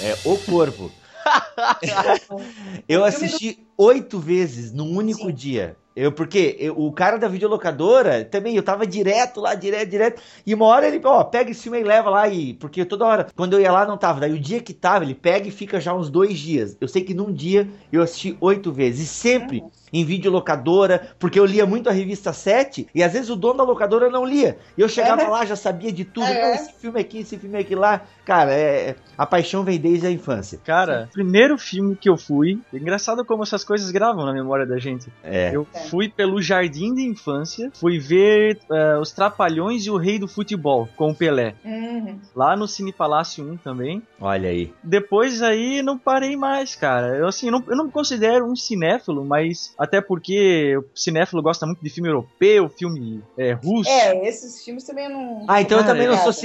É 0.00 0.16
O 0.24 0.36
Corvo. 0.38 0.90
Eu 2.88 3.00
filme 3.00 3.04
assisti 3.04 3.66
oito 3.76 4.18
vezes 4.18 4.72
num 4.72 4.96
único 4.96 5.26
Sim. 5.28 5.34
dia. 5.34 5.76
Eu, 5.96 6.10
porque 6.10 6.56
eu- 6.58 6.76
o 6.76 6.92
cara 6.92 7.16
da 7.18 7.28
videolocadora 7.28 8.24
também, 8.24 8.56
eu 8.56 8.62
tava 8.62 8.84
direto 8.86 9.40
lá, 9.40 9.54
direto, 9.54 9.88
direto. 9.90 10.22
E 10.44 10.52
uma 10.52 10.66
hora 10.66 10.88
ele, 10.88 11.00
ó, 11.04 11.22
pega 11.22 11.50
esse 11.50 11.62
filme 11.62 11.80
e 11.80 11.84
leva 11.84 12.10
lá 12.10 12.28
e. 12.28 12.54
Porque 12.54 12.84
toda 12.84 13.04
hora, 13.06 13.26
quando 13.36 13.52
eu 13.52 13.60
ia 13.60 13.70
lá, 13.70 13.86
não 13.86 13.96
tava. 13.96 14.20
Daí 14.20 14.32
o 14.32 14.40
dia 14.40 14.60
que 14.60 14.74
tava, 14.74 15.04
ele 15.04 15.14
pega 15.14 15.46
e 15.46 15.52
fica 15.52 15.80
já 15.80 15.94
uns 15.94 16.10
dois 16.10 16.38
dias. 16.38 16.76
Eu 16.80 16.88
sei 16.88 17.02
que 17.02 17.14
num 17.14 17.32
dia 17.32 17.68
eu 17.92 18.02
assisti 18.02 18.36
oito 18.40 18.72
vezes. 18.72 19.04
E 19.04 19.06
sempre 19.06 19.64
em 19.94 20.04
videolocadora, 20.04 21.08
porque 21.18 21.38
eu 21.38 21.44
lia 21.46 21.64
muito 21.64 21.88
a 21.88 21.92
revista 21.92 22.32
7 22.32 22.88
e 22.94 23.02
às 23.02 23.12
vezes 23.12 23.30
o 23.30 23.36
dono 23.36 23.58
da 23.58 23.64
locadora 23.64 24.10
não 24.10 24.24
lia. 24.24 24.58
E 24.76 24.80
eu 24.80 24.88
chegava 24.88 25.22
É. 25.22 25.28
lá, 25.28 25.44
já 25.46 25.56
sabia 25.56 25.92
de 25.92 26.04
tudo. 26.04 26.26
É. 26.26 26.42
Não, 26.42 26.54
esse 26.54 26.72
filme 26.74 27.00
aqui, 27.00 27.18
esse 27.20 27.38
filme 27.38 27.56
aqui 27.58 27.74
lá. 27.74 28.02
Cara, 28.24 28.52
é, 28.52 28.96
a 29.16 29.24
paixão 29.26 29.62
vem 29.62 29.78
desde 29.78 30.06
a 30.06 30.10
infância. 30.10 30.58
Cara, 30.64 31.08
primeiro 31.12 31.56
filme 31.56 31.94
que 31.96 32.08
eu 32.08 32.16
fui. 32.16 32.60
Engraçado 32.72 33.24
como 33.24 33.42
essas 33.42 33.62
coisas 33.64 33.90
gravam 33.90 34.24
na 34.26 34.32
memória 34.32 34.66
da 34.66 34.78
gente. 34.78 35.06
É. 35.22 35.50
Eu 35.54 35.66
É. 35.72 35.78
fui 35.88 36.08
pelo 36.08 36.40
Jardim 36.42 36.94
de 36.94 37.02
Infância, 37.02 37.70
fui 37.74 37.98
ver 37.98 38.58
eh, 38.70 38.98
Os 38.98 39.12
Trapalhões 39.12 39.86
e 39.86 39.90
o 39.90 39.96
Rei 39.96 40.18
do 40.18 40.26
Futebol 40.26 40.88
com 40.96 41.10
o 41.10 41.14
Pelé. 41.14 41.54
Uhum. 41.64 42.18
Lá 42.34 42.56
no 42.56 42.66
Cine 42.66 42.92
Palácio 42.92 43.44
1 43.44 43.56
também. 43.58 44.02
Olha 44.20 44.48
aí. 44.48 44.72
Depois 44.82 45.42
aí 45.42 45.82
não 45.82 45.96
parei 45.98 46.36
mais, 46.36 46.74
cara. 46.74 47.16
Eu 47.16 47.28
assim, 47.28 47.50
não, 47.50 47.62
eu 47.68 47.76
não 47.76 47.84
me 47.84 47.90
considero 47.92 48.46
um 48.50 48.56
cinéfilo, 48.56 49.24
mas 49.24 49.74
até 49.84 50.00
porque 50.00 50.76
o 50.76 50.84
cinéfilo 50.94 51.42
gosta 51.42 51.66
muito 51.66 51.82
de 51.82 51.90
filme 51.90 52.08
europeu, 52.08 52.68
filme 52.68 53.22
eh, 53.38 53.52
russo. 53.52 53.88
É, 53.88 54.26
esses 54.26 54.64
filmes 54.64 54.84
também 54.84 55.04
eu 55.04 55.10
não. 55.10 55.44
Ah, 55.48 55.60
então 55.60 55.78
eu 55.78 55.86
também 55.86 56.06
não 56.06 56.16
sou 56.16 56.30
obrigada. 56.30 56.38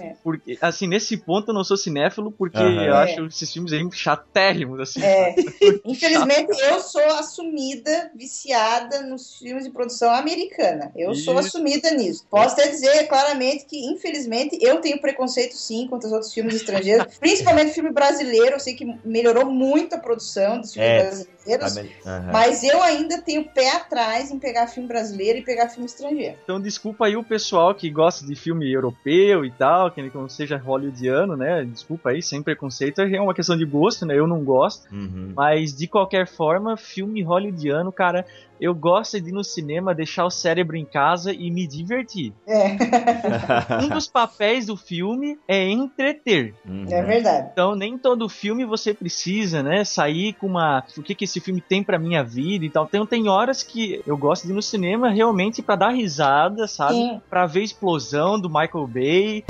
Cinéfilo. 0.00 0.20
Porque, 0.22 0.58
assim, 0.60 0.86
nesse 0.86 1.16
ponto 1.16 1.50
eu 1.50 1.54
não 1.54 1.64
sou 1.64 1.76
cinéfilo, 1.76 2.32
porque 2.32 2.58
Aham. 2.58 2.84
eu 2.84 2.94
É. 2.94 3.02
acho 3.04 3.26
esses 3.26 3.52
filmes 3.52 3.72
aí 3.72 3.80
chatérrimos, 3.92 4.80
assim. 4.80 5.02
É, 5.02 5.34
infelizmente 5.84 6.50
eu 6.60 6.80
sou 6.80 7.02
assumida, 7.18 8.10
viciada 8.14 9.02
nos 9.02 9.36
filmes 9.38 9.64
de 9.64 9.70
produção 9.70 10.10
americana. 10.14 10.92
Eu 10.96 11.14
sou 11.14 11.38
Isso. 11.38 11.48
assumida 11.48 11.90
nisso. 11.92 12.24
Posso 12.30 12.54
até 12.54 12.68
dizer 12.68 13.06
claramente 13.08 13.64
que, 13.66 13.76
infelizmente, 13.86 14.58
eu 14.60 14.80
tenho 14.80 15.00
preconceito 15.00 15.54
sim 15.54 15.86
contra 15.88 16.06
os 16.06 16.12
outros 16.12 16.32
filmes 16.32 16.54
estrangeiros, 16.54 17.06
principalmente 17.18 17.72
filme 17.72 17.92
brasileiro. 17.92 18.56
Eu 18.56 18.60
sei 18.60 18.74
que 18.74 18.84
melhorou 19.04 19.46
muito 19.50 19.94
a 19.94 19.98
produção 19.98 20.60
dos 20.60 20.72
filmes 20.72 20.90
É. 20.90 21.02
brasileiros, 21.02 21.76
Aham. 22.06 22.32
mas 22.32 22.62
eu 22.62 22.82
ainda 22.82 23.20
tenho 23.22 23.44
pé 23.52 23.70
atrás 23.76 24.30
em 24.30 24.38
pegar 24.38 24.66
filme 24.66 24.88
brasileiro 24.88 25.38
e 25.38 25.42
pegar 25.42 25.68
filme 25.68 25.86
estrangeiro. 25.86 26.36
Então 26.42 26.60
desculpa 26.60 27.06
aí 27.06 27.16
o 27.16 27.24
pessoal 27.24 27.74
que 27.74 27.90
gosta 27.90 28.26
de 28.26 28.34
filme 28.34 28.70
europeu 28.72 29.44
e 29.44 29.50
tal, 29.50 29.89
que 29.90 30.02
não 30.16 30.28
seja 30.28 30.56
hollywoodiano, 30.56 31.36
né? 31.36 31.64
Desculpa 31.64 32.10
aí, 32.10 32.22
sem 32.22 32.42
preconceito, 32.42 33.00
é 33.00 33.20
uma 33.20 33.34
questão 33.34 33.56
de 33.56 33.64
gosto, 33.64 34.04
né? 34.06 34.18
Eu 34.18 34.26
não 34.26 34.42
gosto, 34.44 34.86
Uhum. 34.92 35.32
mas 35.34 35.74
de 35.76 35.86
qualquer 35.86 36.26
forma, 36.26 36.76
filme 36.76 37.22
hollywoodiano, 37.22 37.90
cara, 37.92 38.24
eu 38.60 38.74
gosto 38.74 39.18
de 39.18 39.30
ir 39.30 39.32
no 39.32 39.42
cinema, 39.42 39.94
deixar 39.94 40.26
o 40.26 40.30
cérebro 40.30 40.76
em 40.76 40.84
casa 40.84 41.32
e 41.32 41.50
me 41.50 41.66
divertir. 41.66 42.32
É, 42.46 42.76
Um 43.82 43.88
dos 43.88 44.06
papéis 44.06 44.66
do 44.66 44.76
filme 44.76 45.38
é 45.48 45.66
entreter. 45.68 46.54
Uhum. 46.68 46.84
é 46.90 47.02
verdade. 47.02 47.48
Então, 47.52 47.74
nem 47.74 47.96
todo 47.96 48.28
filme 48.28 48.64
você 48.66 48.92
precisa, 48.92 49.62
né, 49.62 49.82
sair 49.84 50.34
com 50.34 50.46
uma, 50.46 50.84
o 50.96 51.02
que 51.02 51.14
que 51.14 51.24
esse 51.24 51.40
filme 51.40 51.60
tem 51.60 51.82
pra 51.82 51.98
minha 51.98 52.22
vida 52.22 52.64
e 52.64 52.70
tal. 52.70 52.84
Então, 52.84 53.06
tem 53.06 53.28
horas 53.28 53.62
que 53.62 54.02
eu 54.06 54.16
gosto 54.16 54.44
de 54.46 54.52
ir 54.52 54.54
no 54.54 54.62
cinema 54.62 55.08
realmente 55.10 55.62
pra 55.62 55.74
dar 55.76 55.90
risada, 55.90 56.66
sabe? 56.66 56.94
Sim. 56.94 57.20
Pra 57.30 57.46
ver 57.46 57.60
a 57.60 57.64
explosão 57.64 58.38
do 58.38 58.48
Michael 58.50 58.86
Bay. 58.86 59.44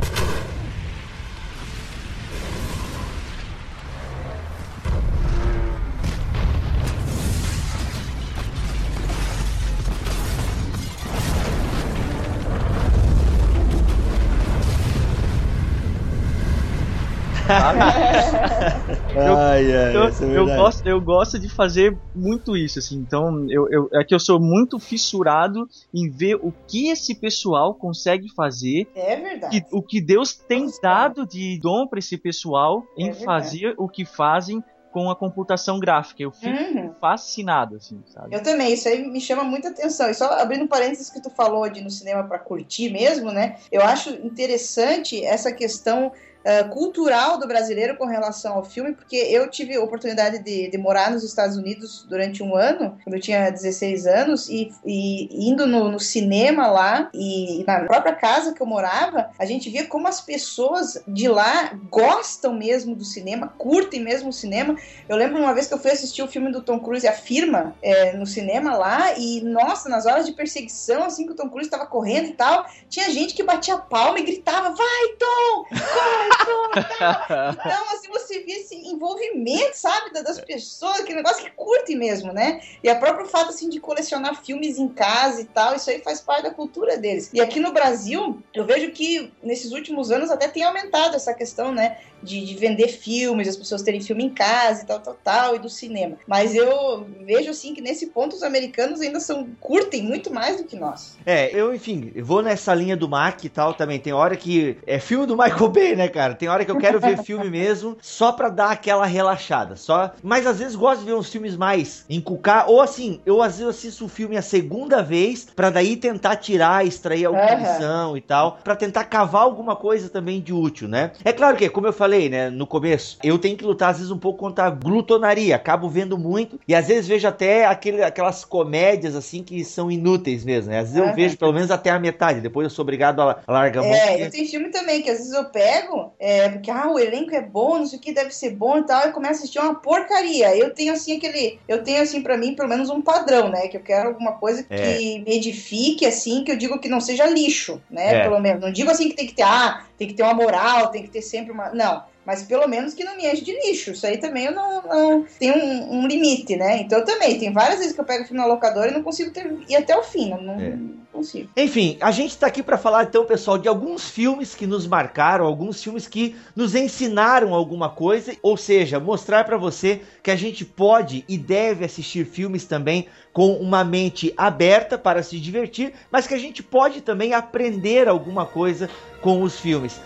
Eu- 19.27 19.37
Ai, 19.37 19.73
ai, 19.77 19.97
Eu, 19.97 20.05
é 20.05 20.39
eu 20.39 20.47
gosto, 20.47 20.87
eu 20.87 21.01
gosto 21.01 21.39
de 21.39 21.49
fazer 21.55 21.99
muito 22.15 22.57
isso, 22.57 22.79
assim. 22.79 22.97
Então, 22.97 23.45
eu, 23.51 23.67
eu, 23.71 23.89
é 23.95 24.05
que 24.05 24.15
eu 24.15 24.21
sou 24.21 24.41
muito 24.41 24.79
fissurado 24.79 25.67
em 25.95 26.11
ver 26.11 26.37
o 26.37 26.53
que 26.69 26.89
esse 26.91 27.19
pessoal 27.19 27.75
consegue 27.75 28.27
fazer 28.35 28.89
É 28.95 29.17
verdade. 29.17 29.61
que- 29.61 29.67
o 29.77 29.83
que 29.83 30.01
Deus 30.01 30.35
tem 30.49 30.63
Nossa. 30.65 30.79
dado 30.83 31.27
de 31.27 31.59
dom 31.61 31.87
para 31.89 31.99
esse 31.99 32.17
pessoal 32.17 32.85
É 32.97 33.03
em 33.03 33.05
verdade. 33.11 33.25
fazer 33.25 33.75
o 33.79 33.89
que 33.89 34.05
fazem 34.05 34.63
com 34.93 35.09
a 35.09 35.15
computação 35.15 35.79
gráfica. 35.79 36.21
Eu 36.23 36.33
fico 36.33 36.49
Uhum. 36.59 36.93
fascinado, 37.01 37.77
assim, 37.77 38.03
sabe? 38.07 38.35
Eu 38.35 38.43
também, 38.43 38.73
isso 38.75 38.89
aí 38.89 39.07
me 39.09 39.21
chama 39.21 39.45
muita 39.45 39.69
atenção. 39.69 40.11
E 40.11 40.15
só 40.15 40.25
abrindo 40.33 40.67
parênteses 40.67 41.09
que 41.11 41.23
tu 41.23 41.31
falou 41.31 41.69
de 41.69 41.81
no 41.81 41.91
cinema 41.91 42.25
para 42.27 42.41
curtir 42.41 42.91
mesmo, 42.91 43.31
né? 43.31 43.57
Eu 43.71 43.83
acho 43.83 44.11
interessante 44.11 45.25
essa 45.25 45.53
questão 45.53 46.11
ah, 46.45 46.65
cultural 46.65 47.39
do 47.39 47.47
brasileiro 47.47 47.97
com 47.97 48.07
relação 48.07 48.55
ao 48.55 48.65
filme, 48.65 48.95
porque 48.95 49.17
eu 49.17 49.49
tive 49.51 49.77
a 49.77 49.83
oportunidade 49.83 50.39
de, 50.39 50.71
de 50.71 50.79
morar 50.79 51.11
nos 51.11 51.23
Estados 51.23 51.57
Unidos 51.57 52.07
durante 52.09 52.43
um 52.43 52.57
ano, 52.57 52.99
quando 53.05 53.15
eu 53.15 53.21
tinha 53.21 53.51
16 53.51 54.07
anos, 54.07 54.49
e, 54.49 54.73
e 54.85 55.51
indo 55.51 55.67
no, 55.67 55.91
no 55.91 56.01
cinema 56.01 56.67
lá, 56.67 57.11
e 57.13 57.63
na 57.67 57.81
própria 57.81 58.15
casa 58.15 58.55
que 58.55 58.61
eu 58.63 58.67
morava, 58.67 59.31
a 59.39 59.45
gente 59.45 59.69
via 59.69 59.87
como 59.87 60.09
as 60.09 60.21
pessoas 60.21 61.03
de 61.07 61.29
lá 61.29 61.79
gostam 61.91 62.55
mesmo 62.55 62.95
do 62.95 63.05
cinema, 63.05 63.49
curtem 63.59 64.01
mesmo 64.01 64.31
o 64.31 64.33
cinema. 64.33 64.77
Eu 65.09 65.17
lembro 65.17 65.39
uma 65.39 65.53
vez 65.53 65.67
que 65.67 65.75
eu 65.75 65.79
fui 65.79 65.91
assistir 65.91 66.23
o 66.23 66.29
filme 66.29 66.51
do 66.51 66.63
Tom 66.63 66.81
Cruise, 66.81 67.07
A 67.07 67.13
Firma, 67.13 67.75
é, 67.83 68.13
no 68.15 68.27
cinema 68.27 68.77
lá, 68.77 69.19
e 69.19 69.43
nossa, 69.43 69.89
nas 69.89 70.07
horas 70.07 70.25
de 70.25 70.33
perseguição, 70.33 71.05
assim 71.05 71.27
que 71.27 71.33
o 71.33 71.37
Tom 71.37 71.49
Cruise 71.49 71.67
estava 71.67 71.87
correndo 71.87 72.29
e 72.29 72.33
tal, 72.33 72.67
tinha 72.89 73.11
gente 73.11 73.35
que 73.35 73.43
batia 73.43 73.77
palma 73.77 74.19
e 74.19 74.25
gritava: 74.25 74.71
Vai, 74.71 75.09
Tom! 75.19 75.65
Corre, 75.69 76.30
E 76.77 76.99
tal. 76.99 77.51
Então, 77.53 77.91
assim, 77.93 78.09
você 78.09 78.41
vê 78.45 78.53
esse 78.53 78.75
envolvimento, 78.77 79.75
sabe, 79.77 80.13
da- 80.13 80.23
das 80.23 80.41
pessoas, 80.41 81.01
que 81.01 81.15
negócio 81.15 81.45
que 81.45 81.51
curtem 81.51 81.97
mesmo, 81.97 82.33
né? 82.33 82.61
E 82.83 82.89
a 82.89 82.95
próprio 82.97 83.27
fato, 83.27 83.51
assim, 83.51 83.69
de 83.69 83.81
colecionar 83.81 84.41
filmes 84.45 84.79
em 84.79 84.89
casa 84.89 85.41
e 85.41 85.45
tal, 85.45 85.75
isso 85.75 85.91
aí 85.91 86.01
faz 86.01 86.21
parte 86.21 86.45
da 86.45 86.51
cultura 86.51 86.97
deles. 86.97 87.31
E 87.33 87.41
aqui 87.41 87.59
no 87.59 87.73
Brasil, 87.73 88.41
eu 88.55 88.65
vejo 88.65 88.91
que 88.93 89.33
nesses 89.43 89.73
últimos 89.73 90.11
anos 90.11 90.31
até 90.31 90.49
tem 90.49 90.63
aumentado 90.63 91.17
essa 91.17 91.35
questão, 91.35 91.73
né? 91.73 91.99
De, 92.23 92.45
de 92.45 92.55
vender 92.57 92.89
filmes, 92.89 93.49
as 93.49 93.57
pessoas 93.57 93.83
terem 93.83 94.01
filme 94.01 94.25
em 94.25 94.31
casa 94.31 94.83
e 94.83 94.87
tal, 94.87 95.01
tal, 95.01 95.15
tal, 95.15 95.57
e 95.57 95.59
do 95.59 95.69
cinema. 95.69 96.17
Mas 96.27 96.55
eu 96.55 97.09
vejo, 97.25 97.51
assim, 97.51 97.75
que 97.75 97.81
nesse 97.81 98.09
ponto 98.09 98.37
os 98.37 98.43
americanos 98.43 99.01
ainda 99.01 99.21
são, 99.21 99.49
curtem 99.59 100.03
muito 100.03 100.33
mais 100.33 100.57
do 100.57 100.65
que 100.65 100.77
nós. 100.77 101.17
É, 101.25 101.55
eu, 101.55 101.75
enfim, 101.75 102.13
vou 102.23 102.43
nessa 102.43 102.75
linha 102.75 102.97
do 102.97 103.09
Mac 103.09 103.45
e 103.45 103.49
tal 103.49 103.75
também. 103.75 103.99
Tem 103.99 104.13
hora 104.13 104.37
que. 104.37 104.79
É 104.87 104.99
filme 104.99 105.27
do 105.27 105.37
Michael 105.37 105.69
Bay, 105.69 105.97
né, 105.97 106.09
cara? 106.09 106.35
Tem 106.35 106.49
hora 106.49 106.65
que 106.65 106.71
eu 106.71 106.79
quero 106.79 106.99
ver 107.01 107.17
filme 107.23 107.49
mesmo, 107.49 107.97
só 108.01 108.33
pra 108.33 108.49
dar 108.49 108.71
aquela 108.71 109.07
relaxada. 109.07 109.77
Só. 109.77 110.13
Mas 110.23 110.47
às 110.47 110.59
vezes 110.59 110.75
gosto 110.75 111.01
de 111.01 111.07
ver 111.07 111.15
uns 111.15 111.31
filmes 111.31 111.57
mais 111.57 112.05
encucar. 112.09 112.69
Ou 112.69 112.81
assim, 112.81 113.21
eu 113.25 113.43
às 113.43 113.59
vezes 113.59 113.77
assisto 113.77 114.05
o 114.05 114.09
filme 114.09 114.37
a 114.37 114.43
segunda 114.43 115.03
vez, 115.03 115.47
pra 115.55 115.71
daí 115.71 115.97
tentar 115.97 116.37
tirar, 116.37 116.87
extrair 116.87 117.25
alguma 117.25 117.45
Aham. 117.45 117.57
lição 117.57 118.17
e 118.17 118.21
tal. 118.21 118.59
Pra 118.65 118.77
tentar 118.77 119.05
cavar 119.05 119.43
alguma 119.43 119.77
coisa 119.77 120.09
também 120.09 120.41
de 120.41 120.53
útil, 120.53 120.89
né? 120.89 121.13
É 121.25 121.33
claro 121.33 121.57
que, 121.57 121.69
como 121.69 121.87
eu 121.87 121.93
falei, 121.93 122.10
né, 122.29 122.51
no 122.51 122.67
começo, 122.67 123.19
eu 123.23 123.39
tenho 123.39 123.57
que 123.57 123.65
lutar 123.65 123.91
às 123.91 123.97
vezes 123.97 124.11
um 124.11 124.19
pouco 124.19 124.39
contra 124.39 124.65
a 124.65 124.71
glutonaria. 124.71 125.57
Acabo 125.57 125.89
vendo 125.89 126.17
muito. 126.19 126.59
E 126.67 126.75
às 126.75 126.89
vezes 126.89 127.07
vejo 127.09 127.27
até 127.27 127.67
aquele, 127.67 128.03
aquelas 128.03 128.45
comédias 128.45 129.15
assim 129.17 129.43
que 129.43 129.65
são 129.65 129.91
inúteis 129.91 130.45
mesmo, 130.45 130.71
né? 130.71 130.81
Às 130.81 130.93
vezes 130.93 131.09
eu 131.09 131.15
vejo 131.15 131.37
pelo 131.37 131.53
menos 131.53 131.71
até 131.71 131.91
a 131.91 131.99
metade. 131.99 132.41
Depois 132.41 132.65
eu 132.65 132.71
sou 132.71 132.83
obrigado 132.83 133.21
a 133.23 133.41
a 133.47 133.53
largar 133.53 133.81
a 133.81 133.87
mão. 133.87 133.95
É, 133.95 134.23
eu 134.25 134.31
tenho 134.31 134.49
filme 134.49 134.69
também, 134.71 135.03
que 135.03 135.11
às 135.11 135.19
vezes 135.19 135.33
eu 135.33 135.45
pego, 135.47 136.13
é, 136.19 136.49
porque 136.49 136.71
ah, 136.71 136.91
o 136.91 136.99
elenco 136.99 137.35
é 137.35 137.41
bom, 137.41 137.79
não 137.79 137.87
sei 137.87 137.99
o 137.99 138.03
que, 138.03 138.13
deve 138.13 138.31
ser 138.35 138.51
bom 138.51 138.79
e 138.79 138.83
tal, 138.85 139.09
e 139.09 139.13
começo 139.13 139.35
a 139.35 139.37
assistir 139.39 139.59
uma 139.59 139.75
porcaria. 139.75 140.57
Eu 140.57 140.73
tenho 140.75 140.93
assim 140.93 141.17
aquele. 141.17 141.59
Eu 141.69 141.83
tenho 141.83 142.03
assim, 142.03 142.23
pra 142.23 142.37
mim, 142.37 142.55
pelo 142.55 142.69
menos 142.69 142.91
um 142.91 143.01
padrão, 143.01 143.49
né? 143.49 143.69
Que 143.69 143.77
eu 143.77 143.83
quero 143.83 144.09
alguma 144.09 144.33
coisa 144.33 144.63
que 144.63 144.75
É. 144.75 145.19
me 145.19 145.37
edifique, 145.37 146.07
assim, 146.07 146.45
que 146.45 146.51
eu 146.53 146.57
digo 146.57 146.79
que 146.79 146.89
não 146.89 147.01
seja 147.01 147.27
lixo, 147.27 147.81
né? 147.91 148.17
É. 148.17 148.23
Pelo 148.23 148.41
menos. 148.41 148.61
Não 148.61 148.73
digo 148.73 148.91
assim 148.91 149.09
que 149.09 149.15
tem 149.17 149.27
que 149.27 149.35
ter, 149.35 149.43
ah, 149.43 149.85
tem 149.99 150.09
que 150.09 150.15
ter 150.15 150.23
uma 150.23 150.35
moral, 150.35 150.89
tem 150.89 151.03
que 151.03 151.11
ter 151.11 151.23
sempre 151.23 151.53
uma. 151.53 151.71
Não. 151.71 152.00
Mas 152.25 152.43
pelo 152.43 152.69
menos 152.69 152.93
que 152.95 153.03
não 153.03 153.17
me 153.17 153.27
enche 153.27 153.43
de 153.43 153.53
lixo. 153.53 153.93
Isso 153.93 154.07
aí 154.07 154.19
também 154.19 154.45
eu 154.47 154.53
não. 154.53 154.83
não 154.83 155.27
tem 155.39 155.51
um, 155.53 156.01
um 156.01 156.07
limite, 156.07 156.55
né? 156.57 156.81
Então 156.83 156.99
eu 156.99 157.05
também. 157.05 157.39
Tem 157.39 157.53
várias 157.53 157.79
vezes 157.79 157.95
que 157.95 158.01
eu 158.01 158.05
pego 158.05 158.25
filme 158.25 158.41
na 158.41 158.47
locadora 158.47 158.91
e 158.91 158.95
não 158.95 159.03
consigo 159.03 159.31
ter, 159.31 159.51
ir 159.69 159.77
até 159.77 159.97
o 159.97 160.03
fim. 160.03 160.29
Não, 160.31 160.41
não 160.43 160.61
É. 160.61 160.77
consigo. 161.13 161.49
Enfim, 161.57 161.97
a 162.01 162.11
gente 162.11 162.37
tá 162.37 162.47
aqui 162.47 162.63
pra 162.63 162.77
falar 162.77 163.05
então, 163.05 163.25
pessoal, 163.25 163.57
de 163.57 163.69
alguns 163.69 164.09
filmes 164.11 164.55
que 164.55 164.67
nos 164.67 164.87
marcaram, 164.87 165.47
alguns 165.47 165.83
filmes 165.83 166.07
que 166.07 166.37
nos 166.55 166.75
ensinaram 166.75 167.55
alguma 167.55 167.89
coisa, 167.89 168.37
ou 168.43 168.57
seja, 168.57 169.01
mostrar 169.01 169.45
pra 169.45 169.57
você 169.57 170.03
que 170.23 170.31
a 170.31 170.37
gente 170.37 170.65
pode 170.65 171.25
e 171.27 171.39
deve 171.39 171.85
assistir 171.87 172.27
filmes 172.27 172.65
também 172.67 173.07
com 173.33 173.55
uma 173.55 173.83
mente 173.83 174.33
aberta 174.37 174.99
para 174.99 175.23
se 175.23 175.41
divertir, 175.41 175.95
mas 176.11 176.27
que 176.27 176.35
a 176.35 176.39
gente 176.39 176.63
pode 176.63 177.01
também 177.01 177.33
aprender 177.33 178.09
alguma 178.09 178.45
coisa 178.45 178.91
com 179.23 179.43
os 179.43 179.59
filmes. 179.59 180.01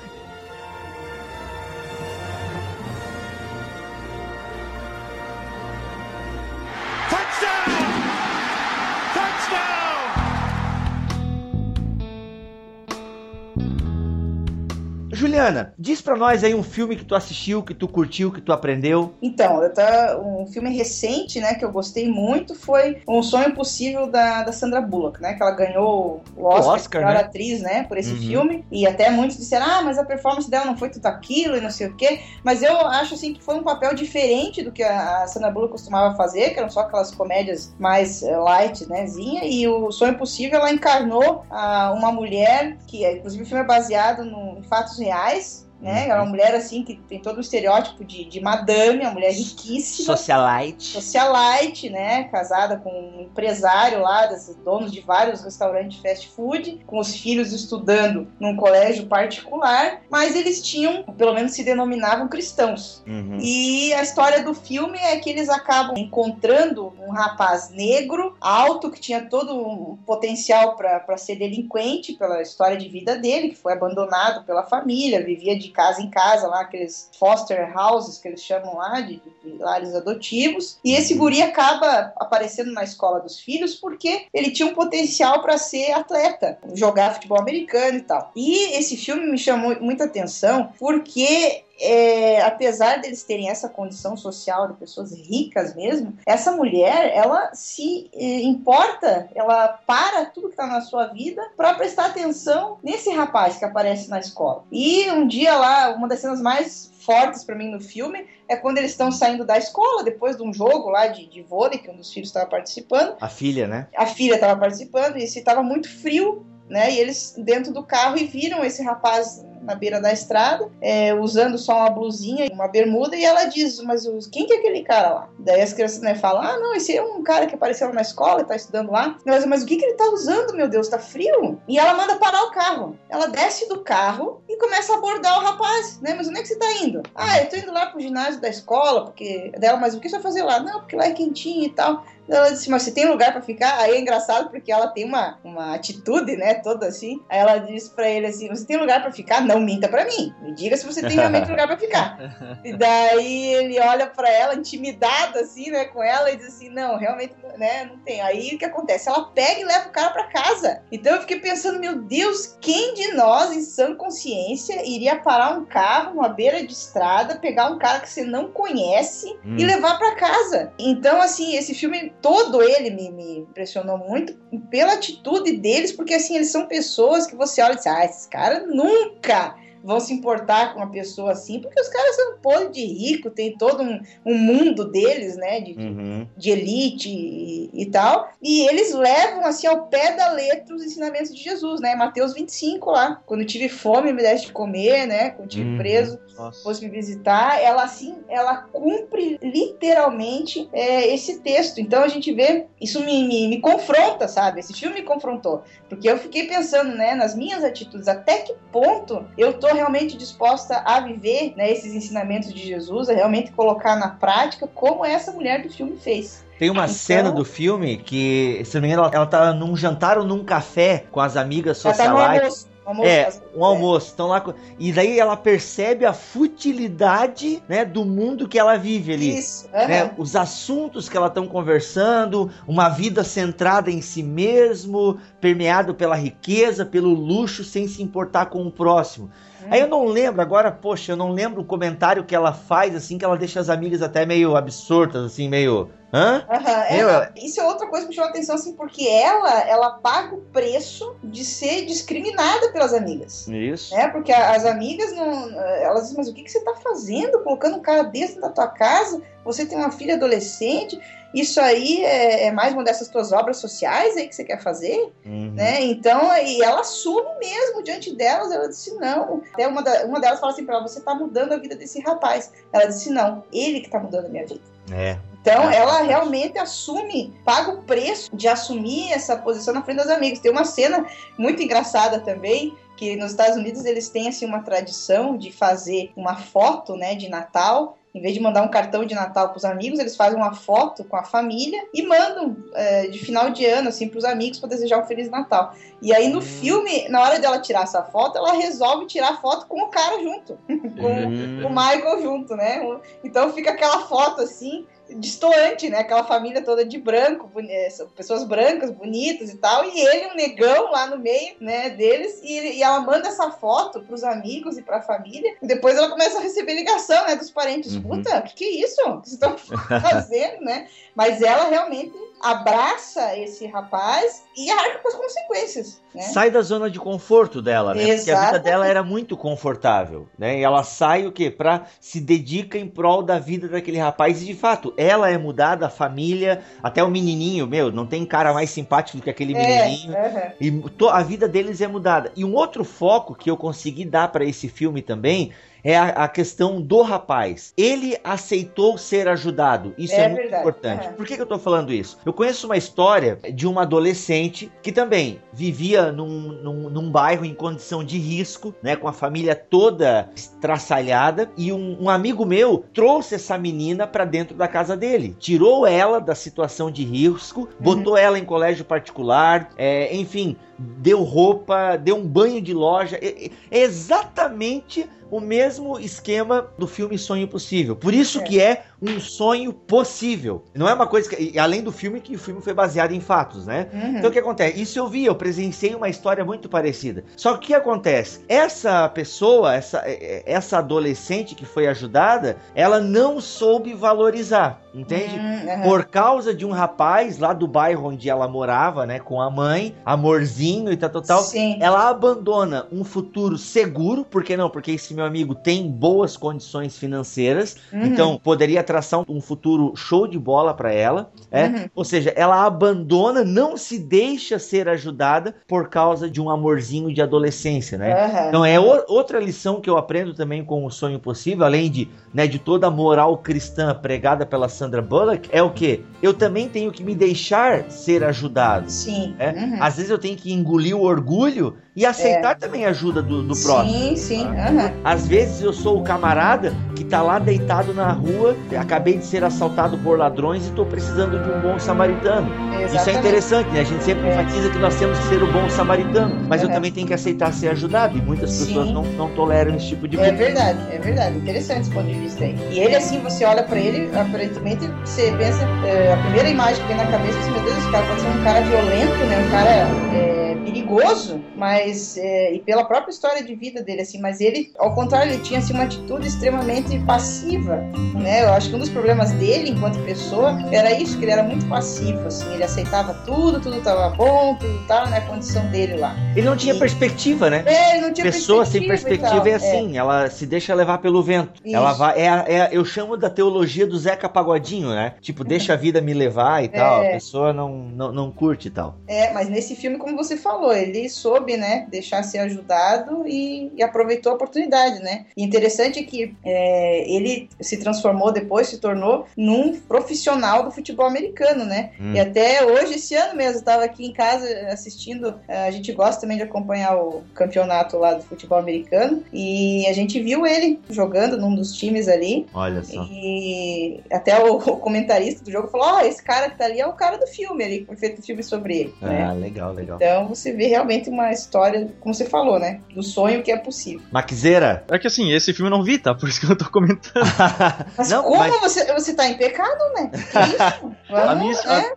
Juliana, 15.14 15.74
diz 15.78 16.00
pra 16.00 16.16
nós 16.16 16.42
aí 16.44 16.54
um 16.54 16.62
filme 16.62 16.96
que 16.96 17.04
tu 17.04 17.14
assistiu, 17.14 17.62
que 17.62 17.74
tu 17.74 17.86
curtiu, 17.88 18.32
que 18.32 18.40
tu 18.40 18.52
aprendeu. 18.52 19.14
Então, 19.22 19.62
eu 19.62 19.72
tá, 19.72 20.18
um 20.20 20.46
filme 20.46 20.70
recente, 20.74 21.40
né, 21.40 21.54
que 21.54 21.64
eu 21.64 21.72
gostei 21.72 22.08
muito 22.08 22.54
foi 22.54 23.02
Um 23.08 23.22
Sonho 23.22 23.54
Possível 23.54 24.06
da, 24.10 24.42
da 24.42 24.52
Sandra 24.52 24.80
Bullock, 24.80 25.20
né, 25.20 25.34
que 25.34 25.42
ela 25.42 25.52
ganhou 25.52 26.22
o 26.36 26.44
Oscar, 26.46 26.74
Oscar, 26.74 27.02
melhor 27.02 27.14
né? 27.14 27.20
atriz, 27.24 27.60
né, 27.62 27.84
por 27.84 27.96
esse 27.98 28.12
Uhum. 28.12 28.20
filme. 28.20 28.64
E 28.70 28.86
até 28.86 29.10
muitos 29.10 29.36
disseram, 29.36 29.66
ah, 29.66 29.82
mas 29.82 29.98
a 29.98 30.04
performance 30.04 30.50
dela 30.50 30.64
não 30.66 30.76
foi 30.76 30.90
tudo 30.90 31.06
aquilo 31.06 31.56
e 31.56 31.60
não 31.60 31.70
sei 31.70 31.88
o 31.88 31.96
quê. 31.96 32.20
Mas 32.42 32.62
eu 32.62 32.76
acho, 32.86 33.14
assim, 33.14 33.32
que 33.34 33.42
foi 33.42 33.56
um 33.56 33.62
papel 33.62 33.94
diferente 33.94 34.62
do 34.62 34.72
que 34.72 34.82
a, 34.82 35.22
a 35.22 35.26
Sandra 35.26 35.50
Bullock 35.50 35.72
costumava 35.72 36.16
fazer, 36.16 36.50
que 36.50 36.58
eram 36.58 36.70
só 36.70 36.80
aquelas 36.80 37.10
comédias 37.10 37.74
mais 37.78 38.22
eh, 38.22 38.36
light, 38.36 38.88
né, 38.88 39.06
zinha. 39.06 39.42
E 39.44 39.66
o 39.68 39.90
Sonho 39.90 40.16
Possível, 40.16 40.58
ela 40.60 40.70
encarnou 40.72 41.44
ah, 41.50 41.92
uma 41.96 42.12
mulher 42.12 42.76
que, 42.86 43.06
inclusive, 43.08 43.42
o 43.42 43.46
filme 43.46 43.62
é 43.62 43.66
baseado 43.66 44.24
no, 44.24 44.58
em 44.58 44.62
fatos 44.62 44.98
reais, 45.04 45.63
né? 45.84 46.06
Uhum. 46.06 46.12
É 46.12 46.14
uma 46.14 46.24
mulher, 46.24 46.54
assim, 46.54 46.82
que 46.82 46.96
tem 46.96 47.20
todo 47.20 47.36
o 47.36 47.40
estereótipo 47.40 48.02
de, 48.02 48.24
de 48.24 48.40
madame, 48.40 49.02
uma 49.02 49.10
mulher 49.10 49.32
riquíssima 49.32 50.16
Socialite. 50.16 50.84
socialite, 50.84 51.90
né? 51.90 52.24
Casada 52.24 52.78
com 52.78 52.90
um 52.90 53.20
empresário 53.20 54.00
lá, 54.00 54.26
desses 54.26 54.56
donos 54.56 54.90
de 54.90 55.02
vários 55.02 55.44
restaurantes 55.44 55.98
de 55.98 56.02
fast 56.02 56.28
food, 56.28 56.80
com 56.86 56.98
os 56.98 57.14
filhos 57.14 57.52
estudando 57.52 58.26
num 58.40 58.56
colégio 58.56 59.06
particular, 59.06 60.00
mas 60.10 60.34
eles 60.34 60.62
tinham, 60.62 61.02
pelo 61.02 61.34
menos 61.34 61.52
se 61.52 61.62
denominavam 61.62 62.28
cristãos. 62.28 63.02
Uhum. 63.06 63.36
E 63.40 63.92
a 63.92 64.02
história 64.02 64.42
do 64.42 64.54
filme 64.54 64.98
é 64.98 65.18
que 65.18 65.28
eles 65.28 65.50
acabam 65.50 65.98
encontrando 65.98 66.94
um 66.98 67.12
rapaz 67.12 67.68
negro, 67.68 68.34
alto, 68.40 68.90
que 68.90 69.00
tinha 69.00 69.20
todo 69.28 69.54
um 69.54 69.98
potencial 70.06 70.76
para 70.76 71.18
ser 71.18 71.36
delinquente 71.36 72.14
pela 72.14 72.40
história 72.40 72.76
de 72.76 72.88
vida 72.88 73.16
dele, 73.16 73.50
que 73.50 73.56
foi 73.56 73.74
abandonado 73.74 74.44
pela 74.46 74.62
família, 74.62 75.22
vivia 75.22 75.58
de 75.58 75.73
casa 75.74 76.00
em 76.00 76.08
casa, 76.08 76.46
lá 76.46 76.60
aqueles 76.62 77.10
foster 77.18 77.76
houses 77.76 78.18
que 78.18 78.28
eles 78.28 78.42
chamam 78.42 78.76
lá, 78.76 79.00
de, 79.00 79.20
de 79.42 79.58
lares 79.58 79.94
adotivos. 79.94 80.78
E 80.82 80.94
esse 80.94 81.14
guri 81.14 81.42
acaba 81.42 82.12
aparecendo 82.16 82.72
na 82.72 82.84
escola 82.84 83.20
dos 83.20 83.38
filhos 83.38 83.74
porque 83.74 84.26
ele 84.32 84.50
tinha 84.50 84.68
um 84.68 84.74
potencial 84.74 85.42
para 85.42 85.58
ser 85.58 85.92
atleta, 85.92 86.58
jogar 86.72 87.14
futebol 87.14 87.38
americano 87.38 87.98
e 87.98 88.02
tal. 88.02 88.30
E 88.34 88.78
esse 88.78 88.96
filme 88.96 89.26
me 89.26 89.38
chamou 89.38 89.78
muita 89.80 90.04
atenção 90.04 90.72
porque 90.78 91.64
é, 91.80 92.40
apesar 92.42 93.00
deles 93.00 93.22
terem 93.22 93.48
essa 93.48 93.68
condição 93.68 94.16
social 94.16 94.68
de 94.68 94.74
pessoas 94.74 95.12
ricas 95.12 95.74
mesmo, 95.74 96.16
essa 96.26 96.52
mulher, 96.52 97.12
ela 97.14 97.54
se 97.54 98.10
eh, 98.12 98.42
importa, 98.42 99.28
ela 99.34 99.68
para 99.68 100.26
tudo 100.26 100.48
que 100.48 100.56
tá 100.56 100.66
na 100.66 100.80
sua 100.80 101.06
vida 101.06 101.42
para 101.56 101.74
prestar 101.74 102.06
atenção 102.06 102.78
nesse 102.82 103.10
rapaz 103.10 103.56
que 103.56 103.64
aparece 103.64 104.08
na 104.08 104.20
escola. 104.20 104.64
E 104.70 105.10
um 105.10 105.26
dia 105.26 105.56
lá, 105.56 105.94
uma 105.94 106.08
das 106.08 106.20
cenas 106.20 106.40
mais 106.40 106.92
fortes 107.04 107.44
para 107.44 107.54
mim 107.54 107.70
no 107.70 107.80
filme 107.80 108.26
é 108.48 108.56
quando 108.56 108.78
eles 108.78 108.92
estão 108.92 109.12
saindo 109.12 109.44
da 109.44 109.58
escola 109.58 110.02
depois 110.02 110.36
de 110.36 110.42
um 110.42 110.52
jogo 110.52 110.90
lá 110.90 111.06
de, 111.06 111.26
de 111.26 111.42
vôlei 111.42 111.78
que 111.78 111.90
um 111.90 111.96
dos 111.96 112.12
filhos 112.12 112.28
estava 112.28 112.46
participando. 112.46 113.16
A 113.20 113.28
filha, 113.28 113.66
né? 113.66 113.88
A 113.96 114.06
filha 114.06 114.34
estava 114.34 114.58
participando 114.58 115.16
e 115.16 115.24
estava 115.24 115.62
muito 115.62 115.88
frio, 115.88 116.46
né? 116.68 116.90
E 116.92 116.98
eles 116.98 117.34
dentro 117.38 117.72
do 117.72 117.84
carro 117.84 118.16
e 118.16 118.24
viram 118.24 118.64
esse 118.64 118.82
rapaz 118.82 119.44
na 119.64 119.74
beira 119.74 120.00
da 120.00 120.12
estrada, 120.12 120.70
é, 120.80 121.14
usando 121.14 121.58
só 121.58 121.78
uma 121.78 121.90
blusinha 121.90 122.46
e 122.46 122.52
uma 122.52 122.68
bermuda, 122.68 123.16
e 123.16 123.24
ela 123.24 123.44
diz, 123.44 123.80
mas 123.80 124.06
quem 124.28 124.46
que 124.46 124.54
é 124.54 124.58
aquele 124.58 124.82
cara 124.82 125.10
lá? 125.10 125.28
Daí 125.38 125.60
as 125.60 125.72
crianças 125.72 126.00
né, 126.00 126.14
falam, 126.14 126.42
ah, 126.42 126.58
não, 126.58 126.74
esse 126.74 126.96
é 126.96 127.02
um 127.02 127.22
cara 127.22 127.46
que 127.46 127.54
apareceu 127.54 127.92
na 127.92 128.02
escola 128.02 128.42
e 128.42 128.44
tá 128.44 128.56
estudando 128.56 128.90
lá. 128.90 129.16
Mas, 129.24 129.44
mas 129.46 129.62
o 129.62 129.66
que 129.66 129.76
que 129.76 129.84
ele 129.84 129.94
tá 129.94 130.04
usando, 130.10 130.54
meu 130.54 130.68
Deus, 130.68 130.88
tá 130.88 130.98
frio? 130.98 131.60
E 131.68 131.78
ela 131.78 131.94
manda 131.94 132.16
parar 132.16 132.42
o 132.44 132.50
carro. 132.50 132.98
Ela 133.08 133.26
desce 133.26 133.68
do 133.68 133.80
carro 133.80 134.42
e 134.48 134.56
começa 134.56 134.92
a 134.92 134.96
abordar 134.96 135.38
o 135.38 135.42
rapaz, 135.42 136.00
né? 136.00 136.14
Mas 136.14 136.28
onde 136.28 136.38
é 136.38 136.42
que 136.42 136.48
você 136.48 136.56
tá 136.56 136.72
indo? 136.82 137.02
Ah, 137.14 137.40
eu 137.40 137.48
tô 137.48 137.56
indo 137.56 137.72
lá 137.72 137.86
pro 137.86 138.00
ginásio 138.00 138.40
da 138.40 138.48
escola, 138.48 139.06
porque... 139.06 139.52
Dela, 139.58 139.78
mas 139.78 139.94
o 139.94 140.00
que 140.00 140.08
você 140.08 140.16
vai 140.16 140.22
fazer 140.22 140.42
lá? 140.42 140.60
Não, 140.60 140.80
porque 140.80 140.96
lá 140.96 141.06
é 141.06 141.12
quentinho 141.12 141.64
e 141.64 141.70
tal. 141.70 142.04
Ela 142.28 142.50
disse, 142.50 142.70
mas 142.70 142.82
você 142.82 142.90
tem 142.90 143.06
lugar 143.06 143.32
pra 143.32 143.42
ficar? 143.42 143.78
Aí 143.78 143.92
é 143.92 144.00
engraçado 144.00 144.50
porque 144.50 144.72
ela 144.72 144.88
tem 144.88 145.04
uma, 145.04 145.38
uma 145.44 145.74
atitude, 145.74 146.36
né, 146.36 146.54
toda 146.54 146.86
assim. 146.86 147.20
Aí 147.28 147.38
ela 147.38 147.58
disse 147.58 147.90
pra 147.90 148.08
ele 148.08 148.26
assim, 148.26 148.48
você 148.48 148.64
tem 148.64 148.78
lugar 148.78 149.02
pra 149.02 149.12
ficar? 149.12 149.42
Não 149.42 149.53
minta 149.60 149.88
pra 149.88 150.04
mim. 150.04 150.34
Me 150.40 150.52
diga 150.52 150.76
se 150.76 150.86
você 150.86 151.00
tem 151.00 151.16
realmente 151.16 151.50
lugar 151.50 151.66
pra 151.66 151.76
ficar. 151.76 152.58
E 152.64 152.76
daí 152.76 153.54
ele 153.54 153.80
olha 153.80 154.06
pra 154.06 154.28
ela, 154.30 154.54
intimidado 154.54 155.38
assim, 155.38 155.70
né, 155.70 155.84
com 155.86 156.02
ela 156.02 156.30
e 156.30 156.36
diz 156.36 156.48
assim, 156.48 156.68
não, 156.68 156.96
realmente, 156.96 157.34
né, 157.56 157.84
não 157.86 157.98
tem. 157.98 158.20
Aí 158.20 158.54
o 158.54 158.58
que 158.58 158.64
acontece? 158.64 159.08
Ela 159.08 159.24
pega 159.26 159.60
e 159.60 159.64
leva 159.64 159.88
o 159.88 159.92
cara 159.92 160.10
pra 160.10 160.24
casa. 160.28 160.82
Então 160.90 161.14
eu 161.14 161.20
fiquei 161.20 161.40
pensando, 161.40 161.78
meu 161.78 161.96
Deus, 162.02 162.56
quem 162.60 162.94
de 162.94 163.12
nós, 163.12 163.52
em 163.52 163.60
sã 163.62 163.94
consciência, 163.94 164.82
iria 164.86 165.16
parar 165.16 165.58
um 165.58 165.64
carro 165.64 166.14
numa 166.14 166.28
beira 166.28 166.64
de 166.64 166.72
estrada, 166.72 167.36
pegar 167.36 167.70
um 167.70 167.78
cara 167.78 168.00
que 168.00 168.08
você 168.08 168.22
não 168.24 168.50
conhece 168.50 169.04
Hum. 169.44 169.56
e 169.58 169.64
levar 169.64 169.98
pra 169.98 170.14
casa. 170.14 170.72
Então, 170.78 171.20
assim, 171.20 171.56
esse 171.56 171.74
filme 171.74 172.12
todo 172.22 172.62
ele 172.62 172.90
me, 172.90 173.10
me 173.10 173.38
impressionou 173.38 173.98
muito 173.98 174.34
pela 174.70 174.94
atitude 174.94 175.52
deles, 175.56 175.92
porque 175.92 176.14
assim, 176.14 176.36
eles 176.36 176.50
são 176.50 176.66
pessoas 176.66 177.26
que 177.26 177.36
você 177.36 177.60
olha 177.62 177.72
e 177.72 177.76
diz, 177.76 177.86
ah, 177.86 178.04
esses 178.04 178.26
caras 178.26 178.62
nunca 178.66 179.43
vão 179.84 180.00
se 180.00 180.12
importar 180.14 180.72
com 180.72 180.80
uma 180.80 180.90
pessoa 180.90 181.32
assim, 181.32 181.60
porque 181.60 181.80
os 181.80 181.88
caras 181.88 182.16
são 182.16 182.32
um 182.34 182.38
povo 182.38 182.70
de 182.70 182.84
rico, 182.84 183.30
tem 183.30 183.56
todo 183.56 183.82
um, 183.82 184.00
um 184.24 184.36
mundo 184.38 184.84
deles, 184.90 185.36
né, 185.36 185.60
de, 185.60 185.74
Uhum. 185.78 186.26
de 186.36 186.50
elite 186.50 187.08
e, 187.10 187.70
e 187.72 187.86
tal, 187.86 188.28
e 188.42 188.66
eles 188.68 188.94
levam 188.94 189.44
assim 189.44 189.66
ao 189.66 189.86
pé 189.86 190.16
da 190.16 190.32
letra 190.32 190.74
os 190.74 190.82
ensinamentos 190.82 191.34
de 191.34 191.42
Jesus, 191.42 191.80
né, 191.80 191.94
Mateus 191.94 192.32
25 192.32 192.90
lá, 192.90 193.20
quando 193.26 193.44
tive 193.44 193.68
fome 193.68 194.12
me 194.12 194.22
deste 194.22 194.46
de 194.46 194.52
comer, 194.52 195.06
né, 195.06 195.30
quando 195.30 195.48
tive 195.50 195.70
Uhum. 195.70 195.76
preso 195.76 196.18
Nossa. 196.36 196.62
fosse 196.62 196.84
me 196.84 196.90
visitar, 196.90 197.60
ela 197.62 197.84
assim, 197.84 198.16
ela 198.28 198.56
cumpre 198.72 199.38
literalmente 199.42 200.68
é, 200.72 201.12
esse 201.14 201.40
texto. 201.40 201.78
Então 201.80 202.02
a 202.02 202.08
gente 202.08 202.32
vê, 202.32 202.66
isso 202.80 203.00
me, 203.04 203.26
me, 203.26 203.48
me 203.48 203.60
confronta, 203.60 204.26
sabe? 204.28 204.60
Esse 204.60 204.72
filme 204.72 204.96
me 205.00 205.02
confrontou. 205.02 205.62
Porque 205.88 206.08
eu 206.08 206.18
fiquei 206.18 206.46
pensando, 206.46 206.94
né, 206.96 207.14
nas 207.14 207.34
minhas 207.34 207.62
atitudes, 207.64 208.08
até 208.08 208.38
que 208.38 208.54
ponto 208.72 209.26
eu 209.36 209.52
tô 209.54 209.68
realmente 209.74 210.16
disposta 210.16 210.82
a 210.86 211.00
viver 211.00 211.52
né, 211.56 211.70
esses 211.70 211.92
ensinamentos 211.94 212.52
de 212.54 212.66
Jesus, 212.66 213.08
a 213.10 213.12
realmente 213.12 213.52
colocar 213.52 213.96
na 213.96 214.08
prática 214.08 214.66
como 214.66 215.04
essa 215.04 215.30
mulher 215.32 215.62
do 215.62 215.68
filme 215.70 215.96
fez. 215.96 216.42
Tem 216.58 216.70
uma 216.70 216.84
Então- 216.84 216.94
cena 216.94 217.32
do 217.32 217.44
filme 217.44 217.96
que, 217.98 218.62
se 218.64 218.74
não 218.76 218.82
me 218.82 218.88
engano, 218.88 219.02
ela, 219.08 219.14
ela 219.14 219.26
tá 219.26 219.52
num 219.52 219.76
jantar 219.76 220.16
ou 220.16 220.24
num 220.24 220.44
café 220.44 221.04
com 221.10 221.20
as 221.20 221.36
amigas 221.36 221.82
tá 221.82 221.90
socialites. 221.92 222.66
almoço. 222.86 223.08
É, 223.08 223.32
um 223.56 223.64
almoço. 223.64 224.06
Estão 224.08 224.26
lá. 224.28 224.44
E 224.78 224.92
daí 224.92 225.18
ela 225.18 225.36
percebe 225.38 226.04
a 226.04 226.12
futilidade, 226.12 227.62
né, 227.68 227.84
do 227.84 228.04
mundo 228.04 228.48
que 228.48 228.58
ela 228.58 228.76
vive 228.76 229.12
ali. 229.12 229.38
Isso. 229.38 229.68
aham. 229.74 229.86
né, 229.88 230.10
os 230.18 230.36
assuntos 230.36 231.08
que 231.08 231.16
ela 231.16 231.28
estão 231.28 231.46
conversando, 231.46 232.50
uma 232.66 232.88
vida 232.88 233.24
centrada 233.24 233.90
em 233.90 234.00
si 234.00 234.22
mesmo, 234.22 235.18
permeado 235.40 235.94
pela 235.94 236.14
riqueza, 236.16 236.84
pelo 236.84 237.10
luxo, 237.14 237.64
sem 237.64 237.88
se 237.88 238.02
importar 238.02 238.46
com 238.46 238.66
o 238.66 238.70
próximo. 238.70 239.30
Hum. 239.64 239.68
Aí 239.70 239.80
eu 239.80 239.88
não 239.88 240.04
lembro 240.04 240.40
agora, 240.42 240.70
poxa, 240.70 241.12
eu 241.12 241.16
não 241.16 241.30
lembro 241.30 241.62
o 241.62 241.64
comentário 241.64 242.24
que 242.24 242.34
ela 242.34 242.52
faz, 242.52 242.94
assim, 242.94 243.16
que 243.18 243.24
ela 243.24 243.36
deixa 243.36 243.60
as 243.60 243.68
amigas 243.68 244.02
até 244.02 244.24
meio 244.26 244.56
absortas, 244.56 245.24
assim, 245.24 245.48
meio. 245.48 245.90
Hã? 246.12 246.44
Aham, 246.48 246.84
é, 246.88 247.02
Eu- 247.02 247.08
não, 247.12 247.26
isso 247.34 247.60
é 247.60 247.64
outra 247.64 247.88
coisa 247.88 248.04
que 248.06 248.10
me 248.10 248.14
chamou 248.14 248.28
a 248.28 248.30
atenção, 248.30 248.54
assim, 248.54 248.74
porque 248.76 249.08
ela, 249.08 249.60
ela 249.68 249.90
paga 249.98 250.34
o 250.36 250.42
preço 250.42 251.16
de 251.24 251.44
ser 251.44 251.84
discriminada 251.86 252.70
pelas 252.72 252.94
amigas. 252.94 253.48
Isso. 253.48 253.92
né? 253.94 254.06
Porque 254.08 254.30
as 254.32 254.64
amigas 254.64 255.12
não. 255.12 255.50
Elas 255.60 256.02
dizem, 256.02 256.16
mas 256.18 256.28
o 256.28 256.34
que, 256.34 256.42
que 256.44 256.50
você 256.52 256.60
tá 256.62 256.74
fazendo? 256.76 257.42
Colocando 257.42 257.78
um 257.78 257.82
cara 257.82 258.04
desse 258.04 258.38
na 258.38 258.48
tua 258.50 258.68
casa? 258.68 259.20
Você 259.44 259.66
tem 259.66 259.76
uma 259.76 259.90
filha 259.90 260.14
adolescente? 260.14 260.96
Isso 261.34 261.60
aí 261.60 262.04
é, 262.04 262.46
é 262.46 262.52
mais 262.52 262.72
uma 262.72 262.84
dessas 262.84 263.08
tuas 263.08 263.32
obras 263.32 263.56
sociais 263.56 264.16
aí 264.16 264.28
que 264.28 264.34
você 264.34 264.44
quer 264.44 264.62
fazer? 264.62 265.12
Uhum. 265.26 265.52
Né? 265.54 265.82
Então, 265.82 266.34
e 266.36 266.62
ela 266.62 266.80
assume 266.80 267.28
mesmo 267.40 267.82
diante 267.82 268.14
delas. 268.14 268.52
Ela 268.52 268.68
disse: 268.68 268.94
não. 268.94 269.42
Até 269.52 269.66
uma, 269.66 269.82
da- 269.82 270.04
uma 270.06 270.20
delas 270.20 270.38
fala 270.40 270.52
assim 270.52 270.64
pra 270.64 270.76
ela: 270.76 270.86
você 270.86 271.00
tá 271.00 271.14
mudando 271.14 271.52
a 271.52 271.56
vida 271.58 271.74
desse 271.74 272.00
rapaz. 272.00 272.52
Ela 272.72 272.86
disse: 272.86 273.10
não, 273.10 273.42
ele 273.52 273.80
que 273.80 273.90
tá 273.90 273.98
mudando 273.98 274.26
a 274.26 274.28
minha 274.28 274.46
vida. 274.46 274.60
É. 274.92 275.18
Então, 275.40 275.68
É, 275.70 275.76
ela 275.76 276.00
realmente 276.02 276.56
assume, 276.58 277.34
paga 277.44 277.72
o 277.72 277.82
preço 277.82 278.34
de 278.34 278.48
assumir 278.48 279.12
essa 279.12 279.36
posição 279.36 279.74
na 279.74 279.82
frente 279.82 279.98
das 279.98 280.08
amigas. 280.08 280.38
Tem 280.38 280.50
uma 280.50 280.64
cena 280.64 281.06
muito 281.36 281.62
engraçada 281.62 282.18
também, 282.20 282.74
que 282.96 283.14
nos 283.16 283.32
Estados 283.32 283.56
Unidos 283.56 283.84
eles 283.84 284.08
têm 284.08 284.28
assim 284.28 284.46
uma 284.46 284.62
tradição 284.62 285.36
de 285.36 285.52
fazer 285.52 286.12
uma 286.16 286.36
foto, 286.36 286.96
né, 286.96 287.14
de 287.14 287.28
Natal. 287.28 287.98
Em 288.14 288.20
vez 288.20 288.32
de 288.32 288.40
mandar 288.40 288.62
um 288.62 288.68
cartão 288.68 289.04
de 289.04 289.14
Natal 289.14 289.48
para 289.48 289.56
os 289.56 289.64
amigos, 289.64 289.98
eles 289.98 290.14
fazem 290.14 290.38
uma 290.38 290.54
foto 290.54 291.02
com 291.02 291.16
a 291.16 291.24
família 291.24 291.84
e 291.92 292.02
mandam 292.06 292.56
é, 292.74 293.08
de 293.08 293.18
final 293.18 293.50
de 293.50 293.66
ano 293.66 293.88
assim 293.88 294.08
para 294.08 294.18
os 294.18 294.24
amigos 294.24 294.60
para 294.60 294.68
desejar 294.68 295.02
um 295.02 295.06
feliz 295.06 295.28
Natal. 295.28 295.74
E 296.00 296.14
aí 296.14 296.28
no 296.28 296.40
filme, 296.40 297.08
na 297.08 297.20
hora 297.20 297.40
dela 297.40 297.58
tirar 297.58 297.82
essa 297.82 298.04
foto, 298.04 298.38
ela 298.38 298.52
resolve 298.52 299.06
tirar 299.06 299.40
foto 299.40 299.66
com 299.66 299.82
o 299.82 299.88
cara 299.88 300.22
junto 300.22 300.56
com 300.68 301.24
Hum. 301.24 301.66
o 301.66 301.68
Michael 301.70 302.22
junto, 302.22 302.54
né? 302.54 302.80
Então 303.24 303.52
fica 303.52 303.70
aquela 303.70 304.00
foto 304.06 304.42
assim, 304.42 304.86
destoante, 305.08 305.88
né? 305.90 305.98
Aquela 305.98 306.24
família 306.24 306.62
toda 306.62 306.84
de 306.84 306.98
branco, 306.98 307.50
são 307.90 308.08
pessoas 308.08 308.44
brancas, 308.44 308.90
bonitas 308.90 309.50
e 309.50 309.58
tal, 309.58 309.84
e 309.84 310.00
ele, 310.00 310.26
um 310.28 310.34
negão 310.34 310.90
lá 310.90 311.06
no 311.06 311.18
meio, 311.18 311.56
né, 311.60 311.90
deles, 311.90 312.40
e, 312.42 312.78
e 312.78 312.82
ela 312.82 313.00
manda 313.00 313.28
essa 313.28 313.50
foto 313.50 314.00
pros 314.02 314.24
amigos 314.24 314.78
e 314.78 314.82
pra 314.82 315.02
família, 315.02 315.54
e 315.62 315.66
depois 315.66 315.96
ela 315.96 316.08
começa 316.08 316.38
a 316.38 316.42
receber 316.42 316.74
ligação, 316.74 317.26
né, 317.26 317.36
dos 317.36 317.50
parentes. 317.50 317.94
Uhum. 317.96 318.03
Puta, 318.08 318.38
o 318.38 318.42
que, 318.42 318.54
que 318.54 318.64
é 318.64 318.70
isso? 318.84 319.00
O 319.08 319.20
que 319.22 319.30
vocês 319.30 319.40
estão 319.40 319.56
fazendo, 320.00 320.60
né? 320.62 320.86
Mas 321.14 321.40
ela 321.42 321.68
realmente 321.68 322.12
abraça 322.42 323.36
esse 323.38 323.66
rapaz 323.66 324.44
e 324.56 324.70
arca 324.70 324.98
com 324.98 325.08
as 325.08 325.14
consequências, 325.14 326.02
né? 326.14 326.22
Sai 326.22 326.50
da 326.50 326.60
zona 326.60 326.90
de 326.90 326.98
conforto 326.98 327.62
dela, 327.62 327.94
né? 327.94 328.00
Porque 328.00 328.10
a 328.12 328.16
vida 328.16 328.30
Exatamente. 328.32 328.62
dela 328.64 328.86
era 328.86 329.02
muito 329.02 329.36
confortável, 329.36 330.28
né? 330.38 330.58
E 330.58 330.62
ela 330.62 330.82
sai 330.82 331.26
o 331.26 331.32
quê? 331.32 331.50
Pra 331.50 331.86
se 331.98 332.20
dedica 332.20 332.76
em 332.76 332.86
prol 332.86 333.22
da 333.22 333.38
vida 333.38 333.68
daquele 333.68 333.98
rapaz. 333.98 334.42
E 334.42 334.44
de 334.44 334.54
fato, 334.54 334.92
ela 334.96 335.30
é 335.30 335.38
mudada, 335.38 335.86
a 335.86 335.90
família, 335.90 336.62
até 336.82 337.02
o 337.02 337.10
menininho, 337.10 337.66
meu, 337.66 337.90
não 337.90 338.06
tem 338.06 338.26
cara 338.26 338.52
mais 338.52 338.70
simpático 338.70 339.18
do 339.18 339.22
que 339.22 339.30
aquele 339.30 339.54
É, 339.54 339.56
menininho. 339.56 340.14
aham. 340.14 340.52
E 340.60 340.82
a 341.10 341.22
vida 341.22 341.48
deles 341.48 341.80
é 341.80 341.86
mudada. 341.88 342.30
E 342.36 342.44
um 342.44 342.54
outro 342.54 342.84
foco 342.84 343.34
que 343.34 343.50
eu 343.50 343.56
consegui 343.56 344.04
dar 344.04 344.30
para 344.30 344.44
esse 344.44 344.68
filme 344.68 345.00
também 345.00 345.52
é 345.84 345.96
a, 345.96 346.08
a 346.08 346.28
questão 346.28 346.80
do 346.80 347.02
rapaz. 347.02 347.74
Ele 347.76 348.16
aceitou 348.24 348.96
ser 348.96 349.28
ajudado. 349.28 349.94
Isso 349.98 350.14
é, 350.14 350.24
É 350.24 350.28
muito 350.28 350.40
verdade. 350.40 350.62
importante. 350.62 351.06
Aham. 351.06 351.12
Por 351.14 351.26
que, 351.26 351.36
que 351.36 351.42
eu 351.42 351.46
tô 351.46 351.58
falando 351.58 351.92
isso? 351.92 352.18
Eu 352.24 352.32
conheço 352.32 352.66
uma 352.66 352.76
história 352.76 353.38
de 353.52 353.66
uma 353.66 353.82
adolescente 353.82 354.72
que 354.82 354.90
também 354.90 355.40
vivia 355.52 356.10
num, 356.10 356.52
num, 356.52 356.90
num 356.90 357.10
bairro 357.10 357.44
em 357.44 357.54
condição 357.54 358.02
de 358.02 358.18
risco, 358.18 358.74
né? 358.82 358.96
Com 358.96 359.06
a 359.06 359.12
família 359.12 359.54
toda 359.54 360.30
estraçalhada. 360.34 361.50
E 361.56 361.70
um, 361.70 362.04
um 362.04 362.08
amigo 362.08 362.46
meu 362.46 362.84
trouxe 362.94 363.34
essa 363.34 363.58
menina 363.58 364.06
para 364.06 364.24
dentro 364.24 364.56
da 364.56 364.66
casa 364.66 364.96
dele. 364.96 365.36
Tirou 365.38 365.86
ela 365.86 366.20
da 366.20 366.34
situação 366.34 366.90
de 366.90 367.04
risco, 367.04 367.68
botou 367.78 368.16
ela 368.16 368.38
em 368.38 368.44
colégio 368.44 368.84
particular, 368.84 369.68
é, 369.76 370.14
enfim, 370.16 370.56
deu 370.78 371.22
roupa, 371.22 371.96
deu 371.96 372.16
um 372.16 372.26
banho 372.26 372.60
de 372.60 372.72
loja. 372.72 373.18
É, 373.20 373.50
é 373.70 373.82
exatamente 373.82 375.08
o 375.30 375.40
mesmo 375.40 375.98
esquema 375.98 376.68
do 376.78 376.86
filme 376.86 377.18
Sonho 377.18 377.48
Possível. 377.48 377.96
Por 377.96 378.14
isso 378.14 378.40
É. 378.40 378.42
que 378.42 378.60
é 378.60 378.84
um 379.04 379.20
sonho 379.20 379.72
possível. 379.72 380.64
Não 380.74 380.88
é 380.88 380.94
uma 380.94 381.06
coisa 381.06 381.28
que. 381.28 381.58
Além 381.58 381.82
do 381.82 381.92
filme, 381.92 382.20
que 382.20 382.34
o 382.34 382.38
filme 382.38 382.60
foi 382.60 382.72
baseado 382.74 383.12
em 383.12 383.20
fatos, 383.20 383.66
né? 383.66 383.88
Uhum. 383.92 384.18
Então 384.18 384.30
o 384.30 384.32
que 384.32 384.38
acontece? 384.38 384.80
Isso 384.80 384.98
eu 384.98 385.08
vi, 385.08 385.24
eu 385.24 385.34
presenciei 385.34 385.94
uma 385.94 386.08
história 386.08 386.44
muito 386.44 386.68
parecida. 386.68 387.24
Só 387.36 387.52
que 387.52 387.56
o 387.56 387.60
que 387.68 387.74
acontece? 387.74 388.40
Essa 388.48 389.08
pessoa, 389.08 389.74
essa, 389.74 389.98
é, 390.04 390.12
é, 390.12 390.42
essa 390.46 390.78
adolescente 390.78 391.54
que 391.54 391.64
foi 391.64 391.86
ajudada, 391.86 392.56
ela 392.74 393.00
não 393.00 393.40
soube 393.40 393.94
valorizar, 393.94 394.80
entende? 394.94 395.36
Hum, 395.38 395.68
aham. 395.70 395.82
Por 395.82 396.04
causa 396.06 396.54
de 396.54 396.64
um 396.64 396.70
rapaz 396.70 397.38
lá 397.38 397.52
do 397.52 397.66
bairro 397.66 398.08
onde 398.08 398.28
ela 398.28 398.46
morava, 398.48 399.06
né, 399.06 399.18
com 399.18 399.40
a 399.40 399.50
mãe, 399.50 399.94
amorzinho 400.04 400.92
e 400.92 400.96
tal, 400.96 401.10
tal, 401.10 401.22
tal. 401.22 401.42
Sim. 401.42 401.78
Ela 401.80 402.08
abandona 402.08 402.86
um 402.92 403.04
futuro 403.04 403.56
seguro, 403.58 404.24
por 404.24 404.42
que 404.42 404.56
não? 404.56 404.70
Porque 404.70 404.92
esse 404.92 405.14
meu 405.14 405.24
amigo 405.24 405.54
tem 405.54 405.90
boas 405.90 406.36
condições 406.36 406.96
financeiras, 406.96 407.76
Uhum. 407.92 408.04
então 408.04 408.40
poderia 408.42 408.82
um, 409.28 409.40
futuro 409.40 409.94
show 409.96 410.26
de 410.26 410.38
bola 410.38 410.74
para 410.74 410.92
ela, 410.92 411.30
é? 411.50 411.66
Uhum. 411.66 411.84
Ou 411.94 412.04
seja, 412.04 412.32
ela 412.36 412.64
abandona, 412.64 413.44
não 413.44 413.76
se 413.76 413.98
deixa 413.98 414.58
ser 414.58 414.88
ajudada 414.88 415.54
por 415.66 415.88
causa 415.88 416.28
de 416.30 416.40
um 416.40 416.50
amorzinho 416.50 417.12
de 417.12 417.22
adolescência, 417.22 417.96
né? 417.98 418.12
Aham. 418.12 418.48
Então 418.48 418.64
é 418.64 418.78
o- 418.78 419.04
outra 419.08 419.38
lição 419.40 419.80
que 419.80 419.88
eu 419.88 419.96
aprendo 419.96 420.34
também 420.34 420.64
com 420.64 420.84
o 420.84 420.90
Sonho 420.90 421.18
Possível, 421.18 421.64
além 421.64 421.90
de, 421.90 422.08
né, 422.32 422.46
de 422.46 422.58
toda 422.58 422.86
a 422.86 422.90
moral 422.90 423.38
cristã 423.38 423.94
pregada 423.94 424.44
pela 424.46 424.68
Sandra 424.68 425.02
Bullock, 425.02 425.48
é 425.52 425.62
o 425.62 425.70
que? 425.70 426.04
Eu 426.22 426.34
também 426.34 426.68
tenho 426.68 426.90
que 426.92 427.02
me 427.02 427.14
deixar 427.14 427.90
ser 427.90 428.24
ajudado. 428.24 428.90
Sim. 428.90 429.34
É? 429.38 429.50
Uhum. 429.50 429.76
Às 429.82 429.96
vezes 429.96 430.10
eu 430.10 430.18
tenho 430.18 430.36
que 430.36 430.52
engolir 430.52 430.96
o 430.96 431.02
orgulho 431.02 431.76
e 431.96 432.04
aceitar 432.04 432.56
também 432.56 432.84
a 432.86 432.90
ajuda 432.90 433.22
do, 433.22 433.42
do 433.42 433.54
próximo. 433.56 433.92
Sim, 433.92 434.16
sim. 434.16 434.46
aham. 434.46 434.90
Às 435.04 435.26
vezes 435.26 435.62
eu 435.62 435.72
sou 435.72 435.98
o 436.00 436.02
camarada 436.02 436.72
que 436.96 437.04
tá 437.04 437.22
lá 437.22 437.38
deitado 437.38 437.92
na 437.94 438.10
rua, 438.12 438.56
acabei 438.78 439.16
de 439.18 439.24
ser 439.26 439.44
assaltado 439.44 439.96
por 439.98 440.18
ladrões 440.18 440.66
e 440.66 440.70
tô 440.72 440.84
precisando 440.84 441.38
de 441.42 441.48
um 441.50 441.60
bom 441.60 441.78
samaritano. 441.78 442.48
Isso 442.72 442.74
é 442.74 442.82
Exatamente. 442.84 443.18
interessante, 443.18 443.70
né? 443.70 443.80
A 443.80 443.84
gente 443.84 444.02
sempre 444.04 444.26
É. 444.28 444.32
enfatiza 444.32 444.70
que 444.70 444.78
nós 444.78 444.94
temos 444.96 445.18
que 445.18 445.24
ser 445.26 445.42
o 445.42 445.52
bom 445.52 445.68
samaritano, 445.68 446.34
mas 446.48 446.62
eu 446.62 446.68
Uhum. 446.68 446.74
também 446.74 446.92
tenho 446.92 447.06
que 447.06 447.14
aceitar 447.14 447.52
ser 447.52 447.68
ajudado 447.68 448.16
e 448.16 448.20
muitas 448.22 448.50
Sim. 448.50 448.66
pessoas 448.66 448.90
não, 448.90 449.02
não 449.02 449.28
toleram 449.30 449.74
esse 449.76 449.88
tipo 449.88 450.06
de 450.08 450.18
É 450.18 450.32
verdade, 450.32 450.78
é 450.90 450.98
verdade. 450.98 451.36
Interessante 451.38 451.82
esse 451.82 451.90
ponto 451.90 452.06
de 452.06 452.14
vista 452.14 452.44
aí. 452.44 452.56
E 452.70 452.78
ele, 452.80 452.94
assim, 452.96 453.18
você 453.20 453.44
olha 453.44 453.62
pra 453.62 453.78
ele, 453.78 454.10
aparentemente, 454.16 454.88
você 455.04 455.32
pensa, 455.32 455.64
é, 455.84 456.12
a 456.12 456.16
primeira 456.18 456.48
imagem 456.48 456.80
que 456.82 456.88
vem 456.88 456.96
na 456.96 457.06
cabeça, 457.06 457.40
você, 457.40 457.50
meu 457.50 457.62
Deus, 457.62 457.78
esse 457.78 457.90
cara 457.90 458.06
pode 458.06 458.20
ser 458.20 458.28
um 458.28 458.42
cara 458.42 458.60
violento, 458.62 459.24
né? 459.26 459.44
Um 459.46 459.50
cara 459.50 459.70
é, 460.12 460.56
perigoso, 460.64 461.40
mas, 461.56 461.83
é, 462.16 462.54
e 462.54 462.58
pela 462.60 462.84
própria 462.84 463.10
história 463.10 463.42
de 463.42 463.54
vida 463.54 463.82
dele, 463.82 464.02
assim, 464.02 464.20
mas 464.20 464.40
ele, 464.40 464.72
ao 464.78 464.94
contrário, 464.94 465.32
ele 465.32 465.42
tinha, 465.42 465.58
assim, 465.58 465.72
uma 465.74 465.84
atitude 465.84 466.26
extremamente 466.26 466.98
passiva, 467.00 467.76
né? 468.14 468.44
Eu 468.44 468.52
acho 468.52 468.68
que 468.70 468.76
um 468.76 468.78
dos 468.78 468.88
problemas 468.88 469.32
dele, 469.32 469.70
enquanto 469.70 469.98
pessoa, 470.04 470.58
era 470.72 470.92
isso, 470.92 471.18
que 471.18 471.24
ele 471.24 471.32
era 471.32 471.42
muito 471.42 471.66
passivo, 471.66 472.26
assim, 472.26 472.52
ele 472.54 472.64
aceitava 472.64 473.14
tudo, 473.26 473.60
tudo 473.60 473.80
tava 473.82 474.14
bom, 474.16 474.54
tudo 474.56 474.86
tava 474.86 475.10
na 475.10 475.20
condição 475.22 475.66
dele 475.70 475.96
lá. 475.96 476.14
Ele 476.36 476.46
não 476.46 476.56
tinha 476.56 476.74
E- 476.74 476.78
perspectiva, 476.78 477.48
né? 477.50 477.62
É, 477.66 477.92
ele 477.96 478.00
não 478.06 478.12
tinha 478.12 478.24
Pessoa 478.24 478.64
sem 478.64 478.82
e 478.84 478.86
perspectiva 478.86 479.36
tal. 479.40 479.46
é 479.46 479.54
assim, 479.54 479.98
ela 479.98 480.30
se 480.30 480.46
deixa 480.46 480.74
levar 480.74 480.98
pelo 480.98 481.22
vento. 481.22 481.60
Isso. 481.64 481.74
Ela 481.76 481.92
vai, 481.92 482.20
é, 482.20 482.26
é 482.26 482.68
eu 482.72 482.84
chamo 482.84 483.16
da 483.16 483.28
teologia 483.30 483.86
do 483.86 483.96
Zeca 483.98 484.28
Pagodinho, 484.28 484.88
né? 484.90 485.14
Tipo, 485.20 485.44
deixa 485.44 485.72
a 485.74 485.76
vida 485.76 486.00
me 486.00 486.14
levar 486.14 486.62
e 486.64 486.68
tal. 486.68 487.00
A 487.00 487.04
É. 487.04 487.10
pessoa 487.12 487.52
não, 487.52 487.68
não, 487.70 488.12
não 488.12 488.30
curte 488.30 488.68
e 488.68 488.70
tal. 488.70 488.96
É, 489.06 489.32
mas 489.32 489.48
nesse 489.48 489.74
filme, 489.76 489.98
como 489.98 490.16
você 490.16 490.36
falou, 490.36 490.72
ele 490.72 491.08
soube, 491.08 491.56
né, 491.56 491.73
deixar 491.88 492.22
ser 492.22 492.38
ajudado 492.38 493.24
e, 493.26 493.70
e 493.76 493.82
aproveitou 493.82 494.32
a 494.32 494.34
oportunidade, 494.34 495.00
né? 495.00 495.26
E 495.36 495.42
interessante 495.42 496.02
que 496.04 496.34
é, 496.44 497.10
ele 497.10 497.48
se 497.60 497.76
transformou 497.76 498.32
depois, 498.32 498.68
se 498.68 498.78
tornou 498.78 499.26
num 499.36 499.78
profissional 499.78 500.62
do 500.64 500.70
futebol 500.70 501.06
americano, 501.06 501.64
né? 501.64 501.90
Hum. 502.00 502.12
E 502.14 502.20
até 502.20 502.64
hoje, 502.64 502.94
esse 502.94 503.14
ano 503.14 503.36
mesmo, 503.36 503.54
eu 503.56 503.58
estava 503.60 503.84
aqui 503.84 504.06
em 504.06 504.12
casa 504.12 504.46
assistindo, 504.68 505.34
a 505.48 505.70
gente 505.70 505.92
gosta 505.92 506.20
também 506.20 506.36
de 506.36 506.42
acompanhar 506.42 506.96
o 506.96 507.22
campeonato 507.34 507.96
lá 507.98 508.14
do 508.14 508.22
futebol 508.22 508.58
americano, 508.58 509.22
e 509.32 509.86
a 509.86 509.92
gente 509.92 510.20
viu 510.20 510.46
ele 510.46 510.80
jogando 510.90 511.36
num 511.36 511.54
dos 511.54 511.72
times 511.72 512.08
ali, 512.08 512.46
Olha 512.54 512.82
só. 512.82 513.06
e 513.10 514.00
até 514.10 514.42
o, 514.42 514.56
o 514.56 514.76
comentarista 514.78 515.44
do 515.44 515.50
jogo 515.50 515.68
falou: 515.68 515.86
Ó, 515.86 516.00
esse 516.00 516.22
cara 516.22 516.50
que 516.50 516.58
tá 516.58 516.64
ali 516.64 516.80
é 516.80 516.86
o 516.86 516.92
cara 516.92 517.16
do 517.16 517.26
filme, 517.26 517.64
ele 517.64 517.84
foi 517.86 517.96
feito 517.96 518.20
um 518.20 518.22
filme 518.22 518.42
sobre 518.42 518.76
ele. 518.78 518.94
né? 519.00 519.24
Ah, 519.24 519.32
legal, 519.32 519.72
legal. 519.72 519.96
Então 519.96 520.28
você 520.28 520.52
vê 520.52 520.66
realmente 520.66 521.08
uma 521.08 521.32
história, 521.32 521.63
como 522.00 522.14
você 522.14 522.24
falou, 522.24 522.58
né? 522.58 522.80
Do 522.94 523.02
sonho 523.02 523.42
que 523.42 523.50
é 523.52 523.56
possível. 523.56 524.02
Maquiseira. 524.12 524.84
É 524.90 524.98
que 524.98 525.06
assim, 525.06 525.32
esse 525.32 525.52
filme 525.52 525.70
eu 525.70 525.76
não 525.76 525.84
vi, 525.84 525.98
tá? 525.98 526.14
Por 526.14 526.28
isso 526.28 526.40
que 526.40 526.50
eu 526.50 526.56
tô 526.56 526.70
comentando. 526.70 527.24
Mas 527.96 528.10
não, 528.10 528.22
como 528.22 528.36
mas 528.38 528.60
você, 528.60 528.92
você 528.92 529.14
tá 529.14 529.26
em 529.28 529.36
pecado, 529.36 529.78
né? 529.94 530.10
Que 530.12 530.38
isso? 530.40 530.94
Vamos, 531.10 531.28
A 531.28 531.34
minha- 531.34 531.62
né? 531.64 531.92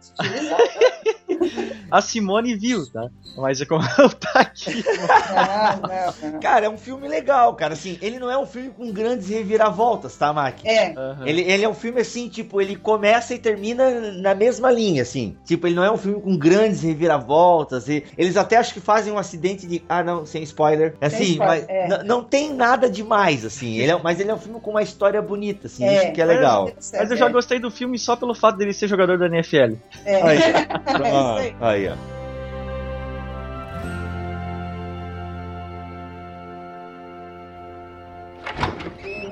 A 1.90 2.02
Simone 2.02 2.56
viu, 2.56 2.86
tá? 2.92 3.10
Mas 3.38 3.62
é 3.62 3.66
como 3.66 3.84
ela 3.98 4.10
tá 4.10 4.40
aqui. 4.42 4.84
Não, 4.84 5.82
não, 6.28 6.32
não. 6.34 6.40
Cara, 6.40 6.66
é 6.66 6.70
um 6.70 6.78
filme 6.78 7.08
legal, 7.08 7.56
cara. 7.56 7.74
Assim, 7.74 7.98
ele 8.02 8.20
não 8.20 8.30
é 8.30 8.38
um 8.38 8.46
filme 8.46 8.70
com 8.70 8.92
grandes 8.92 9.30
reviravoltas, 9.30 10.16
tá, 10.18 10.34
Mac? 10.34 10.56
É, 10.66 10.94
Ele, 11.26 11.42
ele 11.42 11.64
é 11.64 11.70
um 11.70 11.74
filme 11.74 12.02
assim, 12.02 12.28
tipo, 12.30 12.60
ele 12.62 12.76
começa 12.76 13.34
e 13.34 13.40
termina 13.40 14.12
na 14.14 14.36
mesma 14.36 14.70
linha, 14.72 15.02
assim. 15.02 15.38
Tipo, 15.46 15.68
ele 15.68 15.76
não 15.76 15.84
é 15.84 15.92
um 15.92 15.98
filme 15.98 16.22
com 16.22 16.36
grandes 16.38 16.82
reviravoltas. 16.82 17.88
E 17.88 18.04
eles 18.18 18.36
até 18.36 18.58
acho 18.58 18.74
que 18.74 18.80
fazem 18.82 19.14
um 19.14 19.18
acidente 19.18 19.57
de. 19.66 19.82
Ah, 19.88 20.04
não, 20.04 20.26
sem 20.26 20.44
spoiler. 20.44 20.96
Assim, 21.02 21.24
spoiler, 21.32 21.66
mas 21.68 21.70
é. 21.70 22.04
não 22.04 22.24
tem 22.24 22.54
nada 22.54 22.90
demais, 22.90 23.46
assim. 23.46 23.78
Ele 23.78 23.92
é, 23.92 24.02
mas 24.02 24.20
ele 24.20 24.30
é 24.30 24.34
um 24.34 24.40
filme 24.40 24.60
com 24.60 24.72
uma 24.72 24.84
história 24.84 25.22
bonita, 25.22 25.68
assim. 25.68 25.86
É. 25.86 26.04
Isso 26.04 26.14
que 26.14 26.22
é 26.22 26.26
legal. 26.26 26.70
Mas 26.76 27.10
eu 27.12 27.18
já 27.18 27.30
gostei 27.30 27.60
do 27.60 27.72
filme 27.72 27.98
só 27.98 28.16
pelo 28.16 28.36
fato 28.36 28.58
dele 28.58 28.74
ser 28.74 28.88
jogador 28.88 29.18
da 29.18 29.28
NFL. 29.28 29.76
É. 30.06 30.22
Aí, 30.22 30.38
É 30.88 31.00
isso 31.00 31.04
aí. 31.40 31.56
ah, 31.60 31.70
aí, 31.70 31.90
ó. 31.90 32.18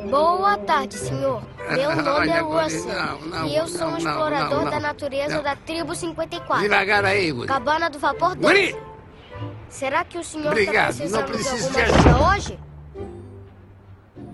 Boa 0.09 0.57
tarde, 0.59 0.95
senhor. 0.97 1.41
Meu 1.71 1.95
nome 1.95 2.09
Olha, 2.09 2.31
é 2.33 2.39
Russell. 2.39 2.93
não, 2.93 3.19
não, 3.21 3.47
e 3.47 3.55
eu 3.55 3.67
sou 3.67 3.87
um 3.87 3.91
não, 3.91 3.91
não, 3.91 3.97
explorador 3.97 4.63
não, 4.63 4.71
da 4.71 4.79
natureza 4.79 5.35
Não. 5.35 5.43
da 5.43 5.55
tribo 5.55 5.95
54. 5.95 6.63
Devagar 6.63 7.05
aí, 7.05 7.31
Guri. 7.31 7.47
Cabana 7.47 7.89
do 7.89 7.99
Vapor 7.99 8.35
2. 8.35 8.39
Guri! 8.39 8.94
Será 9.69 10.03
que 10.03 10.17
o 10.17 10.23
senhor 10.23 10.51
Obrigado, 10.51 10.91
está 11.01 11.21
precisando 11.21 11.21
não 11.21 11.27
preciso 11.27 11.71
de 11.71 11.81
alguma 11.81 12.33
ajuda 12.33 12.35
hoje? 12.35 12.59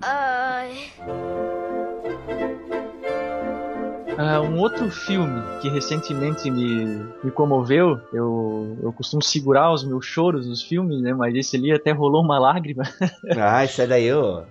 Ai, 0.03 0.91
Ah, 4.17 4.39
um 4.39 4.59
outro 4.59 4.89
filme 4.91 5.41
que 5.61 5.69
recentemente 5.69 6.51
me, 6.51 6.85
me 7.23 7.31
comoveu, 7.31 7.99
eu, 8.13 8.77
eu 8.83 8.93
costumo 8.93 9.23
segurar 9.23 9.73
os 9.73 9.83
meus 9.83 10.05
choros 10.05 10.47
nos 10.47 10.61
filmes, 10.61 11.01
né? 11.01 11.11
Mas 11.11 11.33
esse 11.33 11.55
ali 11.57 11.71
até 11.71 11.91
rolou 11.91 12.23
uma 12.23 12.37
lágrima. 12.37 12.83
Ah, 13.35 13.65
isso 13.65 13.85
daí, 13.87 14.13
ô. 14.13 14.43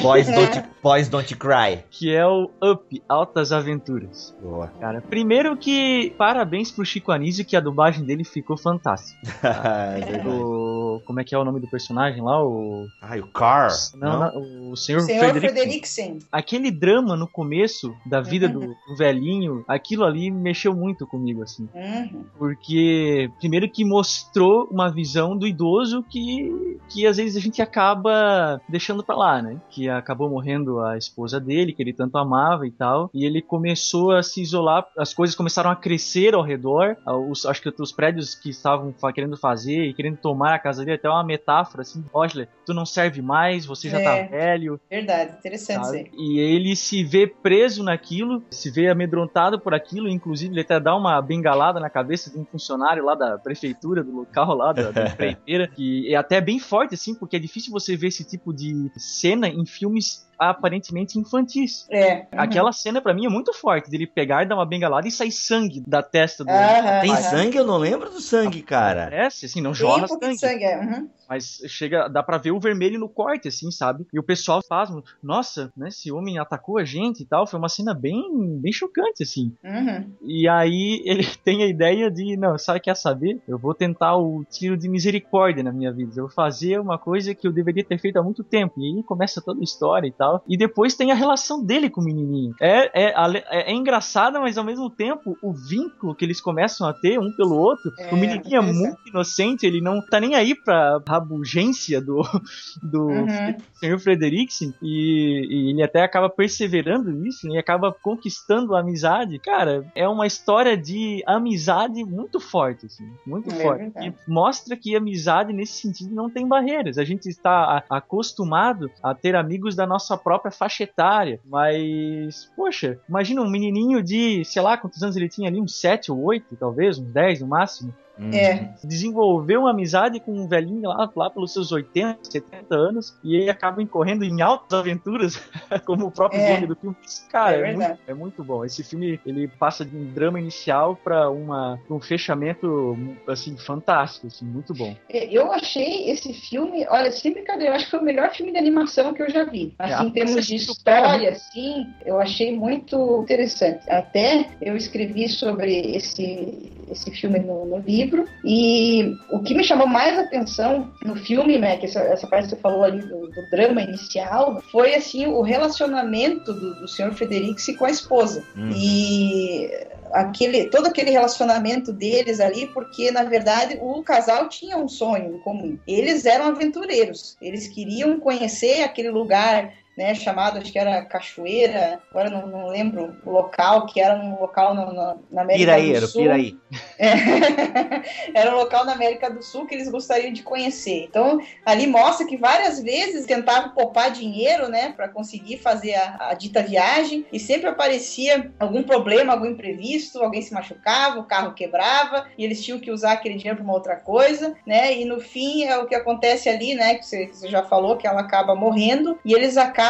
Boys 0.00 0.26
Don't, 0.26 0.62
Boys 0.82 1.08
Don't 1.08 1.36
Cry. 1.36 1.84
que 1.90 2.14
é 2.14 2.26
o 2.26 2.50
Up, 2.62 3.02
Altas 3.08 3.52
Aventuras. 3.52 4.34
Boa. 4.40 4.68
Cara, 4.80 5.00
primeiro 5.00 5.56
que 5.56 6.14
parabéns 6.16 6.70
pro 6.70 6.84
Chico 6.84 7.12
Anísio, 7.12 7.44
que 7.44 7.56
a 7.56 7.60
dublagem 7.60 8.04
dele 8.04 8.24
ficou 8.24 8.56
fantástica. 8.56 9.20
é. 9.42 10.26
O, 10.26 11.00
como 11.06 11.20
é 11.20 11.24
que 11.24 11.34
é 11.34 11.38
o 11.38 11.44
nome 11.44 11.60
do 11.60 11.68
personagem 11.68 12.22
lá? 12.22 12.42
O, 12.42 12.86
Ai, 13.00 13.20
o 13.20 13.26
Car. 13.28 13.70
não, 13.94 14.20
não, 14.20 14.70
o 14.70 14.76
Senhor, 14.76 15.00
Senhor. 15.00 15.34
Frederiksen. 15.34 16.18
Aquele 16.30 16.70
drama 16.70 17.16
no 17.16 17.28
começo 17.28 17.94
da 18.06 18.20
vida 18.20 18.48
do, 18.48 18.60
do 18.60 18.96
velhinho, 18.96 19.64
aquilo 19.66 20.04
ali 20.04 20.30
mexeu 20.30 20.74
muito 20.74 21.06
comigo, 21.06 21.42
assim. 21.42 21.68
Uhum. 21.74 22.24
Porque, 22.38 23.30
primeiro 23.38 23.68
que 23.68 23.84
mostrou 23.84 24.68
uma 24.70 24.90
visão 24.90 25.36
do 25.36 25.46
idoso 25.46 26.02
que, 26.08 26.78
que 26.88 27.06
às 27.06 27.16
vezes 27.16 27.36
a 27.36 27.40
gente 27.40 27.62
acaba 27.62 28.60
deixando 28.68 29.02
pra 29.02 29.16
lá, 29.16 29.42
né? 29.42 29.56
Que 29.70 29.88
acabou 29.88 30.28
morrendo 30.28 30.80
a 30.80 30.96
esposa 30.96 31.40
dele, 31.40 31.72
que 31.72 31.82
ele 31.82 31.92
tanto 31.92 32.16
amava 32.18 32.66
e 32.66 32.70
tal. 32.70 33.10
E 33.14 33.24
ele 33.24 33.40
começou 33.40 34.12
a 34.12 34.22
se 34.22 34.42
isolar, 34.42 34.86
as 34.98 35.14
coisas 35.14 35.34
começaram 35.36 35.70
a 35.70 35.76
crescer 35.76 36.34
ao 36.34 36.42
redor. 36.42 36.96
Os, 37.30 37.46
acho 37.46 37.62
que 37.62 37.72
os 37.80 37.92
prédios 37.92 38.34
que 38.34 38.50
estavam 38.50 38.94
querendo 39.14 39.36
fazer 39.36 39.84
e 39.84 39.94
querendo 39.94 40.16
tomar 40.16 40.54
a 40.54 40.58
casa 40.58 40.84
dele, 40.84 40.96
até 40.96 41.08
uma 41.08 41.24
metáfora 41.24 41.82
assim: 41.82 42.04
olha, 42.12 42.48
tu 42.66 42.74
não 42.74 42.84
serve 42.86 43.22
mais, 43.22 43.64
você 43.66 43.88
já 43.88 44.00
É. 44.00 44.04
tá 44.24 44.30
velho. 44.30 44.80
Verdade, 44.90 45.36
interessante 45.38 45.80
isso 45.80 45.86
sabe? 45.86 45.98
aí. 45.98 46.10
E 46.16 46.38
ele 46.38 46.76
se 46.76 47.02
vê 47.04 47.26
preso 47.26 47.82
naquilo, 47.82 48.42
se 48.50 48.70
vê 48.70 48.88
amedrontado 48.88 49.58
por 49.60 49.74
aquilo, 49.74 50.08
inclusive 50.08 50.52
ele 50.52 50.60
até 50.60 50.78
dá 50.78 50.94
uma 50.96 51.20
bengalada 51.20 51.80
na 51.80 51.88
cabeça 51.90 52.30
de 52.30 52.38
um 52.38 52.44
funcionário 52.44 53.04
lá 53.04 53.14
da 53.14 53.38
prefeitura, 53.38 54.02
do 54.02 54.12
local 54.14 54.54
lá, 54.54 54.72
da, 54.72 54.90
da 54.90 55.06
empreiteira, 55.12 55.66
que 55.68 56.12
é 56.12 56.16
até 56.16 56.40
bem 56.40 56.58
forte, 56.58 56.94
assim, 56.94 57.14
porque 57.14 57.36
é 57.36 57.38
difícil 57.38 57.72
você 57.72 57.96
ver 57.96 58.08
esse 58.08 58.24
tipo 58.24 58.52
de 58.52 58.90
cena 58.96 59.48
em 59.52 59.64
filmes 59.66 60.26
aparentemente 60.50 61.18
infantis. 61.18 61.86
É. 61.90 62.14
Uhum. 62.14 62.24
Aquela 62.32 62.72
cena 62.72 63.00
pra 63.00 63.14
mim 63.14 63.26
é 63.26 63.28
muito 63.28 63.52
forte, 63.52 63.90
dele 63.90 64.06
pegar 64.06 64.42
e 64.42 64.46
dar 64.46 64.56
uma 64.56 64.66
bengalada 64.66 65.06
e 65.06 65.10
sair 65.10 65.32
sangue 65.32 65.82
da 65.86 66.02
testa 66.02 66.44
do. 66.44 66.50
Aham, 66.50 67.00
Tem 67.00 67.10
aham. 67.10 67.22
sangue? 67.22 67.56
Eu 67.56 67.66
não 67.66 67.78
lembro 67.78 68.10
do 68.10 68.20
sangue, 68.20 68.62
cara. 68.62 69.04
Parece, 69.04 69.46
assim, 69.46 69.60
não 69.60 69.72
Tem 69.72 69.80
jorra 69.80 70.06
sangue. 70.08 70.28
de 70.28 70.38
sangue, 70.38 70.64
é. 70.64 70.78
Uhum. 70.78 71.08
Mas 71.28 71.62
chega, 71.66 72.08
dá 72.08 72.22
pra 72.22 72.36
ver 72.36 72.50
o 72.50 72.60
vermelho 72.60 73.00
no 73.00 73.08
corte, 73.08 73.48
assim, 73.48 73.70
sabe? 73.70 74.06
E 74.12 74.18
o 74.18 74.22
pessoal 74.22 74.60
faz, 74.68 74.90
nossa, 75.22 75.72
né, 75.76 75.88
esse 75.88 76.12
homem 76.12 76.38
atacou 76.38 76.78
a 76.78 76.84
gente 76.84 77.22
e 77.22 77.26
tal. 77.26 77.46
Foi 77.46 77.58
uma 77.58 77.70
cena 77.70 77.94
bem, 77.94 78.22
bem 78.60 78.72
chocante, 78.72 79.22
assim. 79.22 79.52
Uhum. 79.64 80.12
E 80.22 80.46
aí 80.48 81.02
ele 81.06 81.26
tem 81.42 81.62
a 81.62 81.66
ideia 81.66 82.10
de, 82.10 82.36
não, 82.36 82.58
sabe, 82.58 82.80
quer 82.80 82.96
saber? 82.96 83.40
Eu 83.48 83.58
vou 83.58 83.72
tentar 83.74 84.16
o 84.16 84.44
tiro 84.44 84.76
de 84.76 84.88
misericórdia 84.88 85.62
na 85.62 85.72
minha 85.72 85.92
vida. 85.92 86.12
Eu 86.16 86.26
vou 86.26 86.34
fazer 86.34 86.78
uma 86.78 86.98
coisa 86.98 87.34
que 87.34 87.46
eu 87.46 87.52
deveria 87.52 87.84
ter 87.84 87.98
feito 87.98 88.18
há 88.18 88.22
muito 88.22 88.44
tempo. 88.44 88.74
E 88.78 88.84
aí 88.98 89.02
começa 89.02 89.40
toda 89.40 89.60
a 89.60 89.64
história 89.64 90.06
e 90.06 90.12
tal. 90.12 90.31
E 90.48 90.56
depois 90.56 90.94
tem 90.94 91.10
a 91.10 91.14
relação 91.14 91.64
dele 91.64 91.88
com 91.90 92.00
o 92.00 92.04
menininho. 92.04 92.54
É, 92.60 92.90
é, 93.06 93.14
é, 93.50 93.70
é 93.70 93.74
engraçada, 93.74 94.40
mas 94.40 94.56
ao 94.58 94.64
mesmo 94.64 94.88
tempo, 94.90 95.36
o 95.42 95.52
vínculo 95.52 96.14
que 96.14 96.24
eles 96.24 96.40
começam 96.40 96.86
a 96.86 96.92
ter 96.92 97.18
um 97.18 97.30
pelo 97.36 97.56
outro. 97.56 97.90
É, 97.98 98.12
o 98.12 98.16
menininho 98.16 98.36
é 98.56 98.58
interessante. 98.58 98.76
muito 98.78 99.08
inocente, 99.08 99.66
ele 99.66 99.80
não 99.80 100.00
tá 100.04 100.20
nem 100.20 100.34
aí 100.34 100.54
pra 100.54 101.00
rabugência 101.06 102.00
do, 102.00 102.22
do 102.82 103.02
Uhum. 103.12 103.26
Sr. 103.74 103.98
Frederiksen 103.98 104.72
e, 104.82 105.46
e 105.50 105.70
ele 105.70 105.82
até 105.82 106.02
acaba 106.02 106.28
perseverando 106.30 107.10
nisso 107.10 107.46
né, 107.48 107.54
e 107.54 107.58
acaba 107.58 107.92
conquistando 107.92 108.74
a 108.74 108.80
amizade. 108.80 109.38
Cara, 109.38 109.84
é 109.94 110.08
uma 110.08 110.26
história 110.26 110.76
de 110.76 111.22
amizade 111.26 112.04
muito 112.04 112.40
forte, 112.40 112.86
assim, 112.86 113.08
muito 113.26 113.50
É 113.50 113.54
forte. 113.62 113.78
verdade. 113.82 114.14
E 114.26 114.30
mostra 114.30 114.76
que 114.76 114.96
amizade 114.96 115.52
nesse 115.52 115.74
sentido 115.80 116.14
não 116.14 116.30
tem 116.30 116.46
barreiras. 116.46 116.96
A 116.98 117.04
gente 117.04 117.28
está 117.28 117.82
acostumado 117.90 118.90
a 119.02 119.14
ter 119.14 119.34
amigos 119.34 119.74
da 119.74 119.86
nossa 119.86 120.16
própria 120.22 120.50
faixa 120.50 120.84
etária, 120.84 121.40
mas 121.44 122.50
poxa, 122.56 122.98
imagina 123.08 123.42
um 123.42 123.50
menininho 123.50 124.02
de, 124.02 124.44
sei 124.44 124.62
lá, 124.62 124.76
quantos 124.76 125.02
anos 125.02 125.16
ele 125.16 125.28
tinha 125.28 125.48
ali, 125.48 125.60
uns 125.60 125.80
7 125.80 126.10
ou 126.12 126.22
8, 126.22 126.56
talvez, 126.56 126.98
uns 126.98 127.12
10 127.12 127.40
no 127.40 127.46
máximo. 127.48 127.94
É. 128.32 128.68
desenvolveu 128.84 129.60
uma 129.60 129.70
amizade 129.70 130.20
com 130.20 130.32
um 130.32 130.46
velhinho 130.46 130.88
lá, 130.88 131.10
lá 131.14 131.30
pelos 131.30 131.52
seus 131.52 131.72
80, 131.72 132.18
70 132.30 132.74
anos, 132.74 133.16
e 133.24 133.36
ele 133.36 133.50
acaba 133.50 133.82
incorrendo 133.82 134.24
em 134.24 134.40
altas 134.42 134.78
aventuras, 134.78 135.36
como 135.86 136.06
o 136.06 136.10
próprio 136.10 136.40
É. 136.40 136.52
nome 136.54 136.66
do 136.66 136.76
filme. 136.76 136.96
Cara, 137.30 137.56
É 137.56 137.70
é, 137.70 137.74
muito, 137.74 137.98
é 138.08 138.14
muito 138.14 138.44
bom. 138.44 138.64
Esse 138.64 138.82
filme 138.84 139.18
ele 139.24 139.48
passa 139.48 139.84
de 139.84 139.96
um 139.96 140.04
drama 140.12 140.38
inicial 140.40 140.96
para 140.96 141.30
um 141.30 142.00
fechamento 142.00 142.96
assim 143.26 143.56
fantástico, 143.56 144.26
assim, 144.26 144.44
muito 144.44 144.74
bom. 144.74 144.94
É, 145.08 145.24
Eu 145.32 145.52
achei 145.52 146.10
esse 146.10 146.32
filme, 146.32 146.86
olha, 146.88 147.10
sem 147.10 147.32
brincadeira, 147.32 147.72
eu 147.72 147.76
acho 147.76 147.84
que 147.86 147.90
foi 147.92 148.00
o 148.00 148.04
melhor 148.04 148.30
filme 148.30 148.52
de 148.52 148.58
animação 148.58 149.12
que 149.14 149.22
eu 149.22 149.30
já 149.30 149.44
vi. 149.44 149.74
É, 149.78 149.84
Assim, 149.84 150.06
em 150.06 150.10
termos 150.10 150.46
de 150.46 150.54
história, 150.56 151.30
assim, 151.30 151.86
eu 152.04 152.20
achei 152.20 152.56
muito 152.56 153.22
interessante. 153.22 153.88
Até 153.90 154.50
eu 154.60 154.76
escrevi 154.76 155.28
sobre 155.28 155.96
esse, 155.96 156.72
esse 156.90 157.10
filme 157.10 157.38
no, 157.38 157.64
no 157.64 157.78
livro, 157.78 158.26
e 158.44 159.16
o 159.30 159.40
que 159.40 159.54
me 159.54 159.64
chamou 159.64 159.86
mais 159.86 160.18
atenção 160.18 160.92
no 161.04 161.16
filme, 161.16 161.58
né, 161.58 161.76
que 161.76 161.86
essa, 161.86 162.00
essa 162.00 162.26
parte 162.26 162.44
que 162.44 162.50
você 162.50 162.60
falou 162.60 162.84
ali 162.84 163.00
do, 163.00 163.28
do 163.28 163.50
drama 163.50 163.82
inicial, 163.82 164.62
foi, 164.70 164.94
assim, 164.94 165.26
o 165.26 165.42
relacionamento 165.42 166.52
do, 166.52 166.74
do 166.80 166.88
Sr. 166.88 167.12
Frederiksen 167.12 167.76
com 167.76 167.84
a 167.84 167.90
esposa. 167.90 168.42
Hum. 168.56 168.70
E 168.74 169.70
aquele, 170.12 170.66
todo 170.66 170.86
aquele 170.86 171.10
relacionamento 171.10 171.92
deles 171.92 172.38
ali, 172.40 172.66
porque 172.68 173.10
na 173.10 173.24
verdade 173.24 173.78
o 173.80 174.02
casal 174.02 174.48
tinha 174.48 174.76
um 174.76 174.88
sonho 174.88 175.34
em 175.34 175.38
comum. 175.38 175.78
Eles 175.86 176.26
eram 176.26 176.46
aventureiros, 176.46 177.36
eles 177.40 177.66
queriam 177.68 178.20
conhecer 178.20 178.82
aquele 178.82 179.10
lugar. 179.10 179.72
Né, 179.96 180.14
chamado, 180.14 180.58
acho 180.58 180.72
que 180.72 180.78
era 180.78 181.04
Cachoeira, 181.04 182.00
agora 182.10 182.30
não, 182.30 182.46
não 182.46 182.66
lembro 182.68 183.14
o 183.26 183.30
local, 183.30 183.84
que 183.84 184.00
era 184.00 184.16
um 184.18 184.40
local 184.40 184.74
no- 184.74 184.86
no- 184.92 185.22
na 185.30 185.42
América 185.42 185.74
Piraí, 185.74 186.00
do 186.00 186.06
Sul. 186.06 186.22
Piraí. 186.22 186.56
É. 186.98 187.12
Era 188.34 188.52
um 188.54 188.56
local 188.58 188.84
na 188.84 188.92
América 188.92 189.30
do 189.30 189.42
Sul 189.42 189.66
que 189.66 189.74
eles 189.74 189.90
gostariam 189.90 190.32
de 190.32 190.42
conhecer. 190.42 191.04
Então, 191.08 191.38
ali 191.64 191.86
mostra 191.86 192.26
que 192.26 192.36
várias 192.36 192.80
vezes 192.82 193.26
tentavam 193.26 193.70
poupar 193.74 194.10
dinheiro, 194.10 194.68
né, 194.68 194.92
para 194.96 195.08
conseguir 195.08 195.58
fazer 195.58 195.94
a, 195.94 196.28
a 196.30 196.34
dita 196.34 196.62
viagem 196.62 197.26
e 197.32 197.38
sempre 197.38 197.68
aparecia 197.68 198.50
algum 198.58 198.82
problema, 198.82 199.32
algum 199.32 199.46
imprevisto, 199.46 200.22
alguém 200.22 200.40
se 200.42 200.54
machucava, 200.54 201.18
o 201.20 201.24
carro 201.24 201.52
quebrava 201.54 202.26
e 202.38 202.44
eles 202.44 202.64
tinham 202.64 202.78
que 202.80 202.90
usar 202.90 203.12
aquele 203.12 203.34
dinheiro 203.36 203.56
para 203.58 203.64
uma 203.64 203.74
outra 203.74 203.96
coisa, 203.96 204.54
né? 204.66 204.96
E 204.96 205.04
no 205.04 205.20
fim 205.20 205.64
é 205.64 205.76
o 205.78 205.86
que 205.86 205.94
acontece 205.94 206.48
ali, 206.48 206.74
né, 206.74 206.94
que 206.94 207.04
você, 207.06 207.26
que 207.26 207.36
você 207.36 207.48
já 207.48 207.62
falou 207.62 207.96
que 207.96 208.06
ela 208.06 208.20
acaba 208.20 208.54
morrendo 208.54 209.18
e 209.24 209.34
eles 209.34 209.56
acabam 209.56 209.82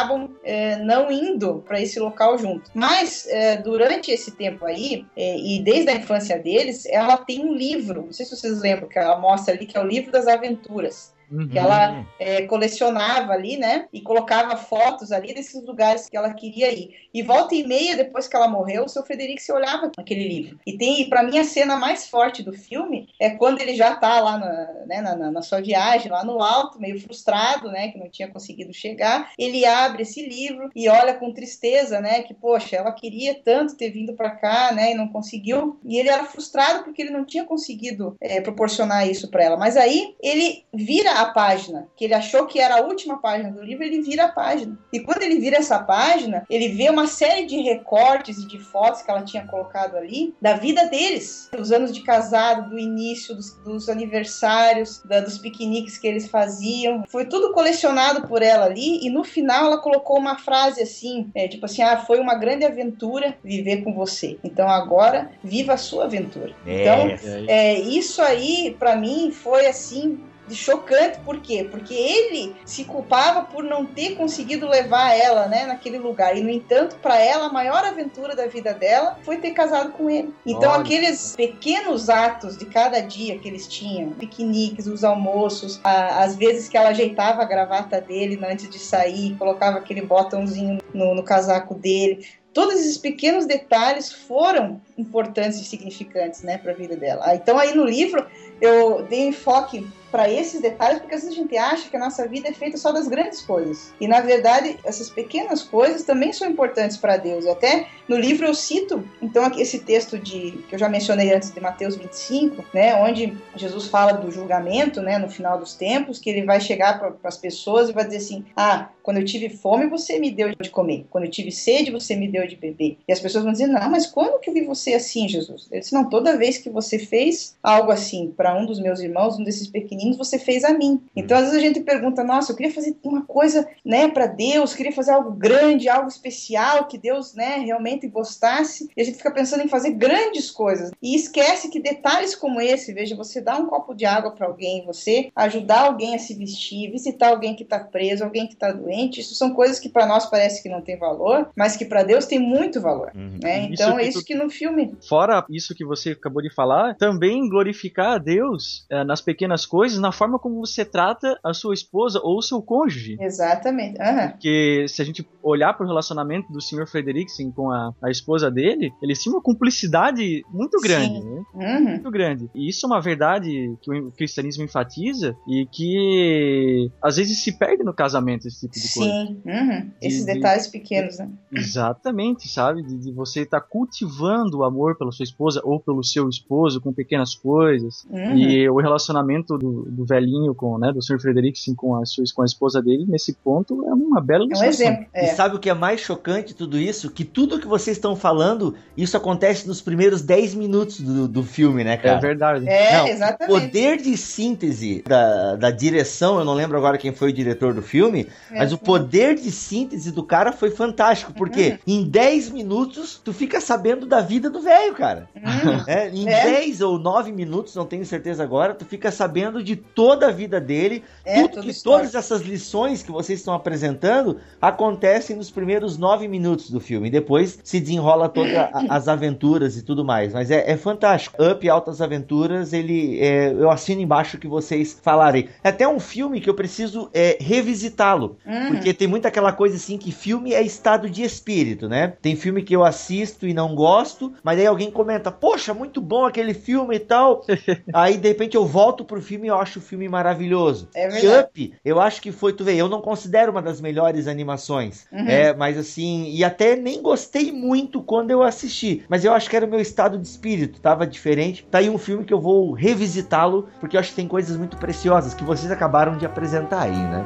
é, 0.43 0.77
não 0.77 1.11
indo 1.11 1.63
para 1.65 1.81
esse 1.81 1.99
local 1.99 2.37
junto. 2.37 2.69
Mas 2.73 3.27
é, 3.27 3.57
durante 3.57 4.11
esse 4.11 4.31
tempo 4.31 4.65
aí 4.65 5.05
é, 5.15 5.37
e 5.37 5.61
desde 5.63 5.89
a 5.89 5.95
infância 5.95 6.37
deles, 6.39 6.85
ela 6.85 7.17
tem 7.17 7.45
um 7.45 7.53
livro, 7.53 8.03
não 8.05 8.13
sei 8.13 8.25
se 8.25 8.35
vocês 8.35 8.61
lembram, 8.61 8.87
que 8.87 8.99
ela 8.99 9.19
mostra 9.19 9.53
ali, 9.53 9.65
que 9.65 9.77
é 9.77 9.81
o 9.81 9.87
livro 9.87 10.11
das 10.11 10.27
aventuras. 10.27 11.12
Uhum. 11.33 11.47
Que 11.49 11.57
ela 11.57 12.05
é, 12.19 12.43
colecionava 12.43 13.33
ali, 13.33 13.57
né? 13.57 13.87
E 13.91 14.01
colocava 14.01 14.55
fotos 14.55 15.11
ali 15.11 15.33
desses 15.33 15.63
lugares 15.65 16.07
que 16.07 16.15
ela 16.15 16.33
queria 16.33 16.71
ir. 16.71 16.93
E 17.13 17.23
volta 17.23 17.55
e 17.55 17.65
meia, 17.65 17.95
depois 17.97 18.27
que 18.27 18.35
ela 18.35 18.47
morreu, 18.47 18.85
o 18.85 18.89
seu 18.89 19.03
Frederico 19.03 19.41
se 19.41 19.51
olhava 19.51 19.91
naquele 19.97 20.27
livro. 20.27 20.59
E 20.65 20.77
tem, 20.77 21.09
para 21.09 21.23
mim, 21.23 21.39
a 21.39 21.43
cena 21.43 21.75
mais 21.75 22.07
forte 22.07 22.43
do 22.43 22.53
filme 22.53 23.07
é 23.19 23.31
quando 23.31 23.59
ele 23.61 23.75
já 23.75 23.95
tá 23.95 24.19
lá 24.19 24.37
na, 24.37 24.85
né, 24.85 25.01
na- 25.01 25.31
na 25.31 25.41
sua 25.41 25.59
viagem, 25.61 26.11
lá 26.11 26.23
no 26.23 26.41
alto, 26.41 26.79
meio 26.79 26.99
frustrado, 26.99 27.69
né? 27.71 27.87
Que 27.89 27.97
não 27.97 28.09
tinha 28.09 28.27
conseguido 28.27 28.71
chegar. 28.73 29.31
Ele 29.37 29.65
abre 29.65 30.03
esse 30.03 30.23
livro 30.27 30.69
e 30.75 30.87
olha 30.87 31.13
com 31.15 31.33
tristeza, 31.33 31.99
né? 31.99 32.21
Que, 32.21 32.33
poxa, 32.33 32.75
ela 32.75 32.91
queria 32.91 33.33
tanto 33.43 33.75
ter 33.75 33.89
vindo 33.89 34.13
para 34.13 34.31
cá, 34.31 34.71
né? 34.71 34.91
E 34.91 34.95
não 34.95 35.07
conseguiu. 35.07 35.79
E 35.83 35.97
ele 35.97 36.09
era 36.09 36.25
frustrado 36.25 36.83
porque 36.83 37.01
ele 37.01 37.11
não 37.11 37.25
tinha 37.25 37.43
conseguido 37.45 38.15
é, 38.21 38.39
proporcionar 38.41 39.07
isso 39.09 39.29
para 39.31 39.43
ela. 39.43 39.57
Mas 39.57 39.75
aí 39.77 40.15
ele 40.21 40.63
vira 40.73 41.11
a 41.21 41.22
página, 41.27 41.87
que 41.95 42.05
ele 42.05 42.13
achou 42.13 42.45
que 42.45 42.59
era 42.59 42.77
a 42.77 42.81
última 42.81 43.19
página 43.21 43.51
do 43.51 43.61
livro, 43.63 43.83
ele 43.83 44.01
vira 44.01 44.25
a 44.25 44.31
página. 44.31 44.77
E 44.91 44.99
quando 44.99 45.21
ele 45.23 45.39
vira 45.39 45.57
essa 45.57 45.79
página, 45.79 46.45
ele 46.49 46.69
vê 46.69 46.89
uma 46.89 47.07
série 47.07 47.45
de 47.45 47.57
recortes 47.61 48.37
e 48.39 48.47
de 48.47 48.59
fotos 48.59 49.01
que 49.01 49.11
ela 49.11 49.23
tinha 49.23 49.45
colocado 49.45 49.95
ali 49.95 50.33
da 50.41 50.53
vida 50.53 50.85
deles, 50.87 51.49
dos 51.55 51.71
anos 51.71 51.91
de 51.93 52.01
casado, 52.01 52.69
do 52.69 52.79
início, 52.79 53.35
dos, 53.35 53.53
dos 53.59 53.89
aniversários, 53.89 55.01
da- 55.03 55.19
dos 55.19 55.37
piqueniques 55.37 55.97
que 55.97 56.07
eles 56.07 56.27
faziam. 56.29 57.03
Foi 57.09 57.25
tudo 57.25 57.53
colecionado 57.53 58.27
por 58.27 58.41
ela 58.41 58.65
ali 58.65 59.05
e 59.05 59.09
no 59.09 59.23
final 59.23 59.65
ela 59.65 59.77
colocou 59.81 60.17
uma 60.17 60.37
frase 60.37 60.81
assim, 60.81 61.29
é, 61.35 61.47
tipo 61.47 61.65
assim, 61.65 61.81
ah, 61.81 61.97
foi 61.97 62.19
uma 62.19 62.35
grande 62.35 62.65
aventura 62.65 63.37
viver 63.43 63.83
com 63.83 63.93
você. 63.93 64.37
Então 64.43 64.67
agora 64.69 65.31
viva 65.43 65.73
a 65.73 65.77
sua 65.77 66.05
aventura. 66.05 66.53
Então, 66.65 67.09
É. 67.09 67.73
é, 67.73 67.79
isso 67.79 68.21
aí, 68.21 68.75
pra 68.79 68.95
mim, 68.95 69.31
foi 69.31 69.65
assim 69.67 70.19
de 70.47 70.55
chocante, 70.55 71.19
por 71.19 71.39
quê? 71.39 71.67
Porque 71.69 71.93
ele 71.93 72.55
se 72.65 72.83
culpava 72.83 73.43
por 73.43 73.63
não 73.63 73.85
ter 73.85 74.15
conseguido 74.15 74.67
levar 74.67 75.11
ela, 75.13 75.47
né, 75.47 75.65
naquele 75.65 75.97
lugar. 75.97 76.37
E 76.37 76.41
no 76.41 76.49
entanto, 76.49 76.97
para 76.97 77.17
ela 77.17 77.45
a 77.45 77.51
maior 77.51 77.83
aventura 77.85 78.35
da 78.35 78.45
vida 78.47 78.73
dela 78.73 79.17
foi 79.23 79.37
ter 79.37 79.51
casado 79.51 79.91
com 79.93 80.09
ele. 80.09 80.33
Então 80.45 80.71
Olha. 80.71 80.81
aqueles 80.81 81.35
pequenos 81.35 82.09
atos 82.09 82.57
de 82.57 82.65
cada 82.65 82.99
dia 82.99 83.39
que 83.39 83.47
eles 83.47 83.67
tinham, 83.67 84.11
piqueniques, 84.11 84.87
os 84.87 85.03
almoços, 85.03 85.79
a- 85.83 86.23
as 86.23 86.35
vezes 86.35 86.67
que 86.67 86.75
ela 86.77 86.89
ajeitava 86.89 87.41
a 87.41 87.45
gravata 87.45 88.01
dele 88.01 88.39
antes 88.45 88.69
de 88.69 88.79
sair, 88.79 89.35
colocava 89.37 89.77
aquele 89.77 90.01
botãozinho 90.01 90.79
no, 90.93 91.15
no 91.15 91.23
casaco 91.23 91.73
dele. 91.73 92.25
Todos 92.53 92.75
esses 92.75 92.97
pequenos 92.99 93.47
detalhes 93.47 94.11
foram 94.11 94.79
importantes 94.95 95.59
e 95.59 95.63
significantes, 95.63 96.43
né, 96.43 96.57
para 96.59 96.71
a 96.71 96.75
vida 96.75 96.95
dela. 96.95 97.33
Então 97.33 97.57
aí 97.57 97.73
no 97.73 97.83
livro 97.83 98.27
eu 98.61 99.03
dei 99.03 99.27
enfoque 99.27 99.87
para 100.13 100.29
esses 100.31 100.61
detalhes, 100.61 100.99
porque 100.99 101.15
às 101.15 101.23
vezes 101.23 101.35
a 101.35 101.41
gente 101.41 101.57
acha 101.57 101.89
que 101.89 101.97
a 101.97 101.99
nossa 101.99 102.27
vida 102.27 102.47
é 102.47 102.53
feita 102.53 102.77
só 102.77 102.91
das 102.91 103.07
grandes 103.07 103.41
coisas. 103.41 103.91
E 103.99 104.07
na 104.07 104.21
verdade, 104.21 104.77
essas 104.85 105.09
pequenas 105.09 105.63
coisas 105.63 106.03
também 106.03 106.31
são 106.31 106.47
importantes 106.47 106.97
para 106.97 107.17
Deus. 107.17 107.47
Até 107.47 107.87
no 108.07 108.15
livro 108.15 108.45
eu 108.45 108.53
cito, 108.53 109.03
então, 109.19 109.49
esse 109.57 109.79
texto 109.79 110.19
de 110.19 110.51
que 110.69 110.75
eu 110.75 110.77
já 110.77 110.87
mencionei 110.87 111.33
antes 111.33 111.51
de 111.51 111.59
Mateus 111.59 111.95
25, 111.95 112.63
né, 112.71 112.95
onde 113.01 113.35
Jesus 113.55 113.87
fala 113.87 114.11
do 114.11 114.29
julgamento, 114.29 115.01
né, 115.01 115.17
no 115.17 115.29
final 115.29 115.57
dos 115.57 115.73
tempos, 115.73 116.19
que 116.19 116.29
ele 116.29 116.45
vai 116.45 116.61
chegar 116.61 116.99
para 116.99 117.15
as 117.23 117.37
pessoas 117.37 117.89
e 117.89 117.93
vai 117.93 118.05
dizer 118.05 118.17
assim: 118.17 118.45
"Ah, 118.55 118.89
quando 119.01 119.17
eu 119.17 119.25
tive 119.25 119.49
fome, 119.49 119.87
você 119.87 120.19
me 120.19 120.29
deu 120.29 120.53
de 120.53 120.69
comer. 120.69 121.07
Quando 121.09 121.23
eu 121.23 121.31
tive 121.31 121.51
sede, 121.51 121.89
você 121.89 122.15
me 122.15 122.27
deu 122.27 122.45
de 122.45 122.55
beber." 122.55 122.99
E 123.07 123.11
as 123.11 123.19
pessoas 123.19 123.45
vão 123.45 123.53
dizer: 123.53 123.67
"Não, 123.67 123.89
mas 123.89 124.05
quando 124.05 124.39
que 124.39 124.49
eu 124.49 124.53
vi 124.53 124.61
você 124.61 124.93
assim, 124.93 125.27
Jesus?" 125.27 125.67
Ele 125.71 125.79
disse: 125.79 125.93
"Não, 125.93 126.07
toda 126.07 126.37
vez 126.37 126.59
que 126.59 126.69
você 126.69 126.99
fez 126.99 127.55
algo 127.63 127.91
assim 127.91 128.31
para 128.35 128.55
um 128.55 128.65
dos 128.65 128.79
meus 128.79 128.99
irmãos, 128.99 129.39
um 129.39 129.43
desses 129.43 129.67
pequeninos, 129.67 130.02
você 130.11 130.37
fez 130.37 130.63
a 130.65 130.73
mim." 130.73 131.01
Então, 131.15 131.37
às 131.37 131.45
vezes 131.45 131.57
a 131.57 131.61
gente 131.61 131.79
pergunta: 131.81 132.23
"Nossa, 132.23 132.51
eu 132.51 132.55
queria 132.55 132.73
fazer 132.73 132.95
uma 133.03 133.23
coisa, 133.25 133.67
né, 133.85 134.09
para 134.09 134.25
Deus, 134.27 134.73
queria 134.73 134.91
fazer 134.91 135.11
algo 135.11 135.31
grande, 135.31 135.87
algo 135.87 136.07
especial 136.09 136.87
que 136.87 136.97
Deus, 136.97 137.33
né, 137.33 137.57
realmente 137.57 138.07
gostasse." 138.07 138.89
E 138.97 139.01
a 139.01 139.05
gente 139.05 139.17
fica 139.17 139.31
pensando 139.31 139.63
em 139.63 139.67
fazer 139.67 139.91
grandes 139.91 140.49
coisas 140.51 140.91
e 141.01 141.15
esquece 141.15 141.69
que 141.69 141.79
detalhes 141.79 142.35
como 142.35 142.59
esse, 142.59 142.93
veja, 142.93 143.15
você 143.15 143.39
dar 143.39 143.59
um 143.59 143.67
copo 143.67 143.93
de 143.93 144.05
água 144.05 144.31
para 144.31 144.47
alguém, 144.47 144.85
você 144.85 145.29
ajudar 145.35 145.81
alguém 145.85 146.15
a 146.15 146.19
se 146.19 146.33
vestir, 146.33 146.91
visitar 146.91 147.29
alguém 147.29 147.55
que 147.55 147.63
está 147.63 147.79
preso, 147.79 148.23
alguém 148.23 148.47
que 148.47 148.53
está 148.53 148.71
doente, 148.71 149.21
isso 149.21 149.35
são 149.35 149.53
coisas 149.53 149.79
que 149.79 149.89
para 149.89 150.05
nós 150.05 150.25
parece 150.25 150.61
que 150.63 150.69
não 150.69 150.81
tem 150.81 150.97
valor, 150.97 151.49
mas 151.55 151.75
que 151.77 151.85
para 151.85 152.03
Deus 152.03 152.25
tem 152.25 152.39
muito 152.39 152.81
valor. 152.81 153.11
Uhum. 153.15 153.37
Né? 153.41 153.65
Isso 153.65 153.73
Então 153.73 153.95
que 153.97 154.01
é 154.03 154.07
isso 154.07 154.19
tu- 154.19 154.25
que 154.25 154.35
no 154.35 154.49
filme. 154.49 154.95
Fora 155.07 155.45
isso 155.49 155.75
que 155.75 155.85
você 155.85 156.11
acabou 156.11 156.41
de 156.41 156.53
falar, 156.53 156.95
também 156.95 157.47
glorificar 157.47 158.13
a 158.13 158.17
Deus 158.17 158.85
eh, 158.89 159.03
nas 159.03 159.21
pequenas 159.21 159.65
coisas, 159.65 159.92
na 159.99 160.11
forma 160.11 160.37
como 160.39 160.59
você 160.65 160.83
trata 160.85 161.39
a 161.43 161.53
sua 161.53 161.73
esposa 161.73 162.19
ou 162.23 162.37
o 162.37 162.41
seu 162.41 162.61
cônjuge. 162.61 163.17
Exatamente. 163.19 164.01
Aham. 164.01 164.29
Porque 164.31 164.85
se 164.87 165.01
a 165.01 165.05
gente 165.05 165.27
olhar 165.41 165.73
para 165.73 165.83
o 165.85 165.87
relacionamento 165.87 166.51
do 166.51 166.61
Sr. 166.61 166.87
Frederiksen 166.87 167.51
com 167.51 167.71
a, 167.71 167.93
a 168.01 168.09
esposa 168.09 168.49
dele, 168.49 168.91
eles 169.01 169.21
tinham 169.21 169.35
uma 169.35 169.41
cumplicidade 169.41 170.43
muito 170.51 170.79
grande, 170.81 171.19
né? 171.19 171.43
Uhum. 171.53 171.83
Muito 171.91 172.11
grande. 172.11 172.49
E 172.55 172.69
isso 172.69 172.85
é 172.85 172.87
uma 172.87 173.01
verdade 173.01 173.75
que 173.81 173.91
o 173.91 174.11
cristianismo 174.11 174.63
enfatiza 174.63 175.35
e 175.47 175.65
que 175.71 176.91
às 177.01 177.17
vezes 177.17 177.43
se 177.43 177.51
perde 177.57 177.83
no 177.83 177.93
casamento, 177.93 178.47
esse 178.47 178.67
tipo 178.67 178.73
de 178.87 178.93
coisa. 178.93 179.11
Sim. 179.11 179.41
Uhum. 179.45 179.91
Esses 180.01 180.25
de- 180.25 180.33
detalhes 180.33 180.67
pequenos, 180.67 181.19
né? 181.19 181.29
Exatamente, 181.51 182.47
sabe? 182.47 182.83
De, 182.83 182.97
de 182.97 183.11
você 183.11 183.41
estar 183.41 183.61
cultivando 183.61 184.59
o 184.59 184.63
amor 184.63 184.97
pela 184.97 185.11
sua 185.11 185.23
esposa 185.23 185.61
ou 185.63 185.79
pelo 185.79 186.03
seu 186.03 186.29
esposo 186.29 186.79
com 186.81 186.93
pequenas 186.93 187.35
coisas. 187.35 188.05
Uhum. 188.09 188.37
E 188.37 188.69
o 188.69 188.77
relacionamento 188.77 189.57
do, 189.57 189.72
do 189.89 190.05
velhinho 190.05 190.53
com, 190.55 190.77
né, 190.77 190.91
do 190.91 191.01
Sr. 191.01 191.19
Frederiksen 191.19 191.73
com 191.75 191.95
a, 191.95 192.05
sua, 192.05 192.23
com 192.35 192.41
a 192.41 192.45
esposa 192.45 192.81
dele, 192.81 193.05
nesse 193.07 193.33
ponto, 193.33 193.83
é 193.87 193.93
uma 193.93 194.21
bela 194.21 194.43
É 194.43 194.45
um 194.45 194.47
ilustração. 194.49 194.85
exemplo. 194.87 195.05
E 195.15 195.19
É. 195.19 195.27
sabe 195.35 195.55
o 195.55 195.59
que 195.59 195.69
é 195.69 195.73
mais 195.73 195.99
chocante 196.01 196.49
de 196.49 196.55
tudo 196.55 196.77
isso? 196.77 197.09
Que 197.11 197.23
tudo 197.23 197.59
que 197.59 197.67
vocês 197.67 197.97
estão 197.97 198.15
falando, 198.15 198.75
isso 198.95 199.15
acontece 199.17 199.67
nos 199.67 199.81
primeiros 199.81 200.21
10 200.21 200.53
minutos 200.55 200.99
do, 201.01 201.27
do 201.27 201.43
filme, 201.43 201.83
né, 201.83 201.93
É 201.93 201.97
cara? 201.97 202.19
verdade. 202.19 202.67
É, 202.67 202.97
Não, 202.97 203.05
O 203.05 203.07
exatamente. 203.07 203.47
poder 203.61 203.97
de 203.97 204.15
síntese 204.17 205.03
da, 205.07 205.55
da 205.55 205.71
direção, 205.71 206.39
eu 206.39 206.45
não 206.45 206.53
lembro 206.53 206.77
agora 206.77 206.97
quem 206.97 207.13
foi 207.13 207.29
o 207.29 207.33
diretor 207.33 207.73
do 207.73 207.81
filme, 207.81 208.27
É, 208.51 208.59
mas 208.59 208.73
o 208.73 208.77
poder 208.77 209.35
de 209.35 209.51
síntese 209.51 210.11
do 210.11 210.23
cara 210.23 210.51
foi 210.51 210.69
fantástico, 210.71 211.33
porque 211.33 211.79
em 211.87 212.03
10 212.03 212.49
minutos 212.49 213.21
tu 213.23 213.31
fica 213.33 213.61
sabendo 213.61 214.05
da 214.05 214.21
vida 214.21 214.49
do 214.49 214.59
velho, 214.61 214.93
cara. 214.93 215.27
Uhum. 215.35 215.83
É, 215.87 216.09
em 216.09 216.27
É. 216.27 216.43
10 216.43 216.81
ou 216.81 216.99
9 216.99 217.31
minutos, 217.31 217.75
não 217.75 217.85
tenho 217.85 218.05
certeza 218.05 218.43
agora, 218.43 218.73
tu 218.73 218.85
fica 218.85 219.11
sabendo 219.11 219.62
de 219.63 219.75
toda 219.75 220.27
a 220.27 220.31
vida 220.31 220.59
dele, 220.59 221.03
É, 221.25 221.47
tudo 221.47 221.61
que 221.63 221.71
história. 221.71 221.99
todas 221.99 222.15
essas 222.15 222.41
lições 222.41 223.01
que 223.01 223.11
vocês 223.11 223.39
estão 223.39 223.53
apresentando 223.53 224.37
acontecem 224.61 225.35
nos 225.35 225.49
primeiros 225.49 225.97
9 225.97 226.27
minutos 226.27 226.69
do 226.69 226.79
filme. 226.79 227.09
Depois 227.09 227.59
se 227.63 227.79
desenrola 227.79 228.29
todas 228.29 228.53
as 228.89 229.07
aventuras 229.07 229.77
e 229.77 229.83
tudo 229.83 230.03
mais. 230.03 230.33
Mas 230.33 230.51
é, 230.51 230.69
é 230.69 230.77
fantástico. 230.77 231.41
Up 231.43 231.67
Altas 231.69 232.01
Aventuras, 232.01 232.73
ele 232.73 233.19
é, 233.19 233.51
eu 233.51 233.69
assino 233.69 234.01
embaixo 234.01 234.37
o 234.37 234.39
que 234.39 234.47
vocês 234.47 234.99
falarem. 235.01 235.49
É 235.63 235.69
até 235.69 235.87
um 235.87 235.99
filme 235.99 236.39
que 236.41 236.49
eu 236.49 236.53
preciso 236.53 237.09
é, 237.13 237.37
revisitá-lo. 237.39 238.37
Uhum. 238.45 238.67
Porque 238.67 238.93
tem 238.93 239.07
muita 239.07 239.27
aquela 239.27 239.51
coisa 239.51 239.75
assim 239.75 239.97
que 239.97 240.11
filme 240.11 240.53
é 240.53 240.61
estado 240.61 241.09
de 241.09 241.23
espírito, 241.23 241.87
né? 241.87 242.13
Tem 242.21 242.35
filme 242.35 242.61
que 242.63 242.75
eu 242.75 242.83
assisto 242.83 243.47
e 243.47 243.53
não 243.53 243.73
gosto, 243.75 244.33
mas 244.43 244.59
aí 244.59 244.65
alguém 244.65 244.91
comenta, 244.91 245.31
poxa, 245.31 245.73
muito 245.73 246.01
bom 246.01 246.25
aquele 246.25 246.53
filme 246.53 246.95
e 246.95 246.99
tal. 246.99 247.45
aí 247.93 248.17
de 248.17 248.27
repente 248.27 248.55
eu 248.55 248.65
volto 248.65 249.03
pro 249.05 249.21
filme 249.21 249.47
e 249.47 249.51
eu 249.53 249.61
acho 249.61 249.79
o 249.79 249.81
filme 249.81 250.07
maravilhoso. 250.09 250.89
É 250.93 251.07
verdade. 251.07 251.45
Up, 251.45 251.73
eu 251.83 251.99
acho 251.99 252.21
que 252.21 252.31
foi, 252.31 252.53
tu 252.53 252.63
vê, 252.63 252.75
eu 252.75 252.87
não 252.87 253.01
considero 253.01 253.51
uma 253.51 253.61
das 253.61 253.79
melhores 253.79 254.27
animações. 254.27 255.05
Uhum. 255.11 255.27
É, 255.27 255.53
mas 255.53 255.77
assim, 255.77 256.29
e 256.29 256.43
até 256.43 256.75
nem 256.75 257.01
gostei 257.01 257.51
muito 257.51 258.01
quando 258.01 258.31
eu 258.31 258.43
assisti. 258.43 259.03
Mas 259.07 259.23
eu 259.23 259.33
acho 259.33 259.49
que 259.49 259.55
era 259.55 259.65
o 259.65 259.69
meu 259.69 259.79
estado 259.79 260.17
de 260.17 260.27
espírito, 260.27 260.81
tava 260.81 261.07
diferente. 261.07 261.65
Tá 261.69 261.77
aí 261.79 261.89
um 261.89 261.97
filme 261.97 262.25
que 262.25 262.33
eu 262.33 262.41
vou 262.41 262.71
revisitá-lo, 262.73 263.67
porque 263.79 263.95
eu 263.95 263.99
acho 263.99 264.09
que 264.09 264.15
tem 264.15 264.27
coisas 264.27 264.57
muito 264.57 264.77
preciosas 264.77 265.33
que 265.33 265.43
vocês 265.43 265.71
acabaram 265.71 266.17
de 266.17 266.25
apresentar 266.25 266.81
aí, 266.81 266.91
né? 266.91 267.23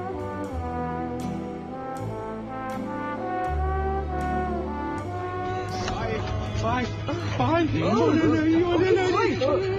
Pai, 6.61 6.86
pai, 7.38 7.67
olha 7.84 8.23
ele 8.23 8.38
aí, 8.39 8.63
olha 8.63 8.86
ele 8.86 8.99
aí. 8.99 9.07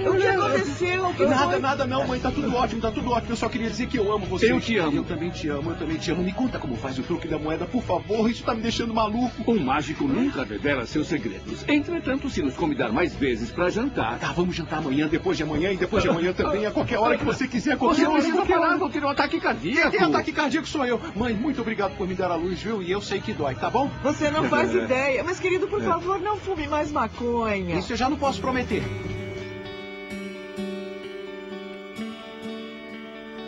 O 0.08 0.16
que 0.16 0.26
aconteceu? 0.26 1.28
Nada, 1.28 1.58
nada 1.58 1.86
não, 1.86 2.06
mãe, 2.06 2.20
tá 2.20 2.30
tudo 2.30 2.54
ótimo, 2.54 2.80
tá 2.80 2.90
tudo 2.90 3.10
ótimo. 3.10 3.32
Eu 3.32 3.36
só 3.36 3.48
queria 3.48 3.68
dizer 3.68 3.86
que 3.86 3.98
eu 3.98 4.12
amo 4.12 4.26
você. 4.26 4.50
Eu 4.50 4.60
te 4.60 4.76
amo. 4.76 4.96
Eu 4.96 5.04
também 5.04 5.30
te 5.30 5.48
amo, 5.48 5.70
eu 5.70 5.76
também 5.76 5.96
te 5.96 6.10
amo. 6.10 6.22
Me 6.22 6.32
conta 6.32 6.58
como 6.58 6.76
faz 6.76 6.98
o 6.98 7.02
truque 7.02 7.26
da 7.28 7.38
moeda, 7.38 7.66
por 7.66 7.82
favor. 7.82 8.28
Isso 8.30 8.42
tá 8.44 8.54
me 8.54 8.62
deixando 8.62 8.92
maluco. 8.94 9.50
Um 9.50 9.58
mágico 9.58 10.04
nunca 10.06 10.44
revela 10.44 10.86
seus 10.86 11.06
segredos. 11.08 11.64
Entretanto, 11.68 12.28
se 12.30 12.42
nos 12.42 12.54
convidar 12.54 12.90
mais 12.92 13.14
vezes 13.14 13.50
para 13.50 13.70
jantar, 13.70 14.18
Tá, 14.18 14.32
vamos 14.32 14.54
jantar 14.56 14.78
amanhã, 14.78 15.06
depois 15.08 15.36
de 15.36 15.42
amanhã 15.42 15.72
e 15.72 15.76
depois 15.76 16.02
de 16.02 16.08
amanhã 16.08 16.32
também, 16.32 16.66
a 16.66 16.70
qualquer 16.70 16.98
hora 16.98 17.16
que 17.16 17.24
você 17.24 17.46
quiser, 17.46 17.76
qualquer 17.76 18.02
você 18.02 18.06
hora. 18.06 18.22
precisa 18.22 18.46
parar, 18.46 18.76
vou 18.76 18.88
ter 18.90 19.04
um 19.04 19.08
ataque 19.08 19.38
cardíaco. 19.40 19.90
Quem 19.90 20.00
ataque 20.02 20.32
cardíaco 20.32 20.66
sou 20.68 20.84
eu. 20.84 21.00
Mãe, 21.14 21.34
muito 21.34 21.60
obrigado 21.60 21.96
por 21.96 22.06
me 22.06 22.14
dar 22.14 22.30
a 22.30 22.34
luz, 22.34 22.60
viu? 22.62 22.82
E 22.82 22.90
eu 22.90 23.00
sei 23.00 23.20
que 23.20 23.32
dói, 23.32 23.54
tá 23.54 23.70
bom? 23.70 23.90
Você 24.02 24.30
não 24.30 24.44
faz 24.44 24.74
ideia. 24.74 25.22
Mas, 25.24 25.38
querido, 25.38 25.66
por 25.68 25.82
favor, 25.82 26.20
não 26.20 26.36
fume 26.36 26.66
mais 26.66 26.90
maconha. 26.90 27.78
Isso 27.78 27.92
eu 27.92 27.96
já 27.96 28.08
não 28.08 28.16
posso 28.16 28.40
prometer. 28.40 28.82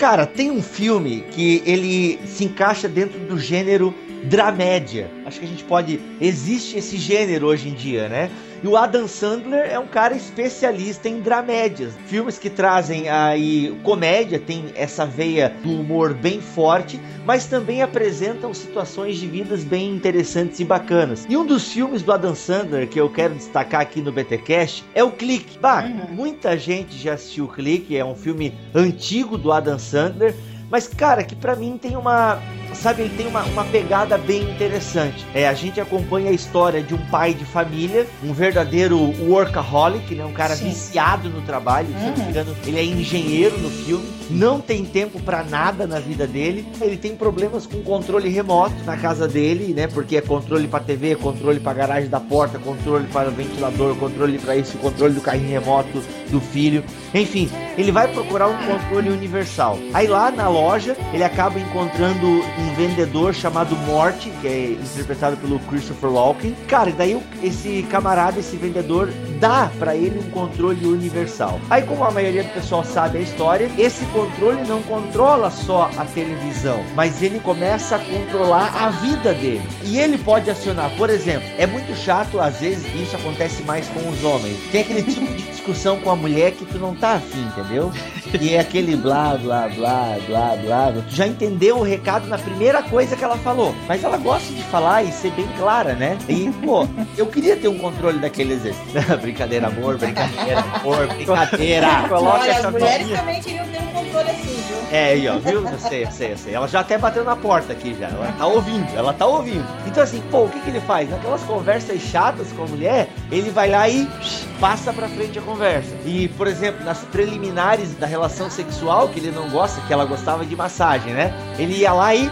Cara, 0.01 0.24
tem 0.24 0.51
um 0.51 0.62
filme 0.62 1.26
que 1.30 1.62
ele 1.66 2.18
se 2.26 2.42
encaixa 2.42 2.88
dentro 2.88 3.20
do 3.20 3.38
gênero 3.38 3.94
dramédia. 4.24 5.11
Acho 5.26 5.38
que 5.38 5.44
a 5.44 5.48
gente 5.48 5.62
pode. 5.62 6.01
Existe 6.18 6.78
esse 6.78 6.96
gênero 6.96 7.48
hoje 7.48 7.68
em 7.68 7.74
dia, 7.74 8.09
né? 8.09 8.30
E 8.62 8.68
o 8.68 8.76
Adam 8.76 9.08
Sandler 9.08 9.70
é 9.70 9.78
um 9.78 9.86
cara 9.86 10.14
especialista 10.14 11.08
em 11.08 11.20
dramédias. 11.20 11.94
Filmes 12.06 12.38
que 12.38 12.50
trazem 12.50 13.08
aí 13.08 13.74
comédia, 13.82 14.38
tem 14.38 14.66
essa 14.74 15.06
veia 15.06 15.48
do 15.62 15.80
humor 15.80 16.12
bem 16.12 16.40
forte, 16.42 17.00
mas 17.24 17.46
também 17.46 17.80
apresentam 17.82 18.52
situações 18.52 19.16
de 19.16 19.26
vidas 19.26 19.64
bem 19.64 19.90
interessantes 19.94 20.61
e 20.61 20.64
bacanas. 20.64 21.26
E 21.28 21.36
um 21.36 21.46
dos 21.46 21.72
filmes 21.72 22.02
do 22.02 22.12
Adam 22.12 22.34
Sandler 22.34 22.86
que 22.88 23.00
eu 23.00 23.08
quero 23.08 23.34
destacar 23.34 23.80
aqui 23.80 24.00
no 24.02 24.12
BTcast 24.12 24.84
é 24.94 25.02
o 25.02 25.11
Clique. 25.11 25.58
Bah, 25.58 25.82
Uhum. 25.84 26.14
muita 26.14 26.58
gente 26.58 26.98
já 26.98 27.14
assistiu 27.14 27.46
o 27.46 27.48
Clique, 27.48 27.96
é 27.96 28.04
um 28.04 28.14
filme 28.14 28.52
antigo 28.74 29.38
do 29.38 29.50
Adam 29.52 29.78
Sandler, 29.78 30.34
mas 30.70 30.86
cara, 30.86 31.24
que 31.24 31.34
pra 31.34 31.56
mim 31.56 31.78
tem 31.80 31.96
uma 31.96 32.38
sabe, 32.74 33.02
ele 33.02 33.16
tem 33.16 33.26
uma, 33.26 33.42
uma 33.44 33.64
pegada 33.64 34.16
bem 34.18 34.42
interessante. 34.42 35.26
É, 35.34 35.48
a 35.48 35.54
gente 35.54 35.80
acompanha 35.80 36.30
a 36.30 36.32
história 36.32 36.82
de 36.82 36.94
um 36.94 37.06
pai 37.06 37.34
de 37.34 37.44
família, 37.44 38.06
um 38.24 38.32
verdadeiro 38.32 38.98
workaholic, 39.26 40.14
né? 40.14 40.24
Um 40.24 40.32
cara 40.32 40.56
Sim. 40.56 40.68
viciado 40.68 41.28
no 41.28 41.42
trabalho. 41.42 41.88
Engano, 42.28 42.56
ele 42.66 42.78
é 42.78 42.84
engenheiro 42.84 43.58
no 43.58 43.70
filme, 43.70 44.08
não 44.30 44.60
tem 44.60 44.84
tempo 44.84 45.20
pra 45.20 45.42
nada 45.42 45.86
na 45.86 45.98
vida 45.98 46.26
dele. 46.26 46.66
Ele 46.80 46.96
tem 46.96 47.16
problemas 47.16 47.66
com 47.66 47.82
controle 47.82 48.28
remoto 48.28 48.74
na 48.84 48.96
casa 48.96 49.26
dele, 49.26 49.74
né? 49.74 49.86
Porque 49.86 50.16
é 50.16 50.20
controle 50.20 50.68
pra 50.68 50.80
TV, 50.80 51.16
controle 51.16 51.60
pra 51.60 51.72
garagem 51.72 52.08
da 52.08 52.20
porta, 52.20 52.58
controle 52.58 53.06
para 53.08 53.28
o 53.28 53.32
ventilador, 53.32 53.94
controle 53.96 54.38
pra 54.38 54.56
isso, 54.56 54.78
controle 54.78 55.14
do 55.14 55.20
carrinho 55.20 55.50
remoto 55.50 56.02
do 56.30 56.40
filho. 56.40 56.84
Enfim, 57.14 57.50
ele 57.76 57.90
vai 57.90 58.08
procurar 58.08 58.48
um 58.48 58.56
controle 58.66 59.10
universal. 59.10 59.78
Aí 59.92 60.06
lá 60.06 60.30
na 60.30 60.48
loja, 60.48 60.96
ele 61.12 61.24
acaba 61.24 61.58
encontrando 61.58 62.42
um 62.61 62.74
vendedor 62.74 63.34
chamado 63.34 63.74
Morty, 63.76 64.30
que 64.40 64.46
é 64.46 64.70
interpretado 64.72 65.36
pelo 65.36 65.58
Christopher 65.61 66.11
Walken. 66.11 66.54
Cara, 66.68 66.90
e 66.90 66.92
daí 66.92 67.20
esse 67.42 67.82
camarada, 67.90 68.38
esse 68.38 68.56
vendedor, 68.56 69.11
dá 69.38 69.70
pra 69.78 69.96
ele 69.96 70.18
um 70.18 70.30
controle 70.30 70.86
universal. 70.86 71.61
Aí, 71.70 71.82
como 71.82 72.04
a 72.04 72.11
maioria 72.11 72.44
do 72.44 72.50
pessoal 72.50 72.84
sabe 72.84 73.18
a 73.18 73.20
história, 73.20 73.70
esse 73.78 74.04
controle 74.06 74.66
não 74.66 74.82
controla 74.82 75.50
só 75.50 75.90
a 75.96 76.04
televisão, 76.04 76.84
mas 76.94 77.22
ele 77.22 77.40
começa 77.40 77.96
a 77.96 77.98
controlar 77.98 78.72
a 78.76 78.90
vida 78.90 79.32
dele. 79.32 79.62
E 79.84 79.98
ele 79.98 80.18
pode 80.18 80.50
acionar, 80.50 80.90
por 80.96 81.08
exemplo, 81.08 81.48
é 81.56 81.66
muito 81.66 81.94
chato, 81.96 82.40
às 82.40 82.61
vezes 82.61 82.86
isso 82.94 83.16
acontece 83.16 83.62
mais 83.62 83.88
com 83.88 84.08
os 84.08 84.22
homens. 84.22 84.58
Tem 84.70 84.82
aquele 84.82 85.02
tipo 85.02 85.26
de 85.34 85.42
discussão 85.42 85.98
com 86.00 86.11
a 86.11 86.16
mulher 86.16 86.52
que 86.52 86.64
tu 86.64 86.78
não 86.78 86.94
tá 86.94 87.14
afim, 87.14 87.40
entendeu? 87.42 87.92
E 88.39 88.55
é 88.55 88.61
aquele 88.61 88.97
blá, 88.97 89.37
blá, 89.37 89.68
blá, 89.68 90.16
blá, 90.26 90.57
blá. 90.57 90.93
Tu 91.09 91.16
já 91.16 91.26
entendeu 91.26 91.78
o 91.78 91.83
recado 91.83 92.26
na 92.28 92.39
primeira 92.39 92.83
coisa 92.83 93.16
que 93.16 93.24
ela 93.24 93.37
falou. 93.39 93.74
Mas 93.89 94.05
ela 94.05 94.16
gosta 94.16 94.53
de 94.53 94.62
falar 94.64 95.03
e 95.03 95.12
ser 95.12 95.31
bem 95.33 95.49
clara, 95.59 95.95
né? 95.95 96.18
E, 96.28 96.51
pô, 96.64 96.87
eu 97.16 97.26
queria 97.26 97.57
ter 97.57 97.68
um 97.68 97.78
controle 97.78 98.18
daqueles. 98.18 98.61
brincadeira, 99.20 99.66
amor, 99.66 99.99
brincadeira, 99.99 100.61
amor, 100.61 101.07
brincadeira. 101.09 101.87
Coloca 102.09 102.41
Olha, 102.41 102.51
essa 102.51 102.68
as 102.68 102.72
mulheres 102.72 102.99
bolinha. 103.07 103.18
também 103.18 103.41
queriam 103.41 103.66
ter 103.66 103.81
um 103.81 103.87
controle 103.89 104.31
assim, 104.31 104.62
viu? 104.68 104.76
É, 104.93 105.05
aí, 105.11 105.28
ó, 105.28 105.39
viu? 105.39 105.66
Eu 105.66 105.78
sei, 105.78 106.05
eu 106.05 106.11
sei, 106.11 106.33
eu 106.33 106.39
sei. 106.39 106.55
Ela 106.55 106.66
já 106.66 106.81
até 106.81 106.99
bateu 106.99 107.24
na 107.24 107.37
porta 107.37 107.72
aqui 107.72 107.97
já. 107.99 108.09
Ela 108.09 108.33
tá 108.37 108.47
ouvindo, 108.47 108.89
ela 108.97 109.12
tá 109.12 109.26
ouvindo. 109.26 109.64
Então, 109.87 110.03
assim, 110.03 110.22
pô, 110.31 110.45
o 110.45 110.49
que, 110.49 110.61
que 110.61 110.70
ele 110.70 110.81
faz? 110.81 111.09
Naquelas 111.09 111.43
conversas 111.43 112.01
chatas 112.01 112.51
com 112.53 112.64
a 112.64 112.66
mulher, 112.66 113.09
ele 113.31 113.51
vai 113.51 113.70
lá 113.70 113.89
e 113.89 114.07
psh, 114.07 114.47
passa 114.59 114.93
pra 114.93 115.09
frente 115.09 115.39
a 115.39 115.43
conversa. 115.43 115.95
E, 116.05 116.28
por 116.28 116.47
exemplo, 116.47 116.85
nas 116.85 116.99
preliminares 117.05 117.95
da 117.95 118.07
relação 118.07 118.19
sexual, 118.50 119.08
que 119.08 119.18
ele 119.20 119.30
não 119.30 119.48
gosta, 119.48 119.80
que 119.82 119.92
ela 119.92 120.04
gostava 120.04 120.44
de 120.44 120.54
massagem, 120.54 121.12
né? 121.12 121.32
Ele 121.58 121.74
ia 121.74 121.92
lá 121.92 122.14
e 122.14 122.30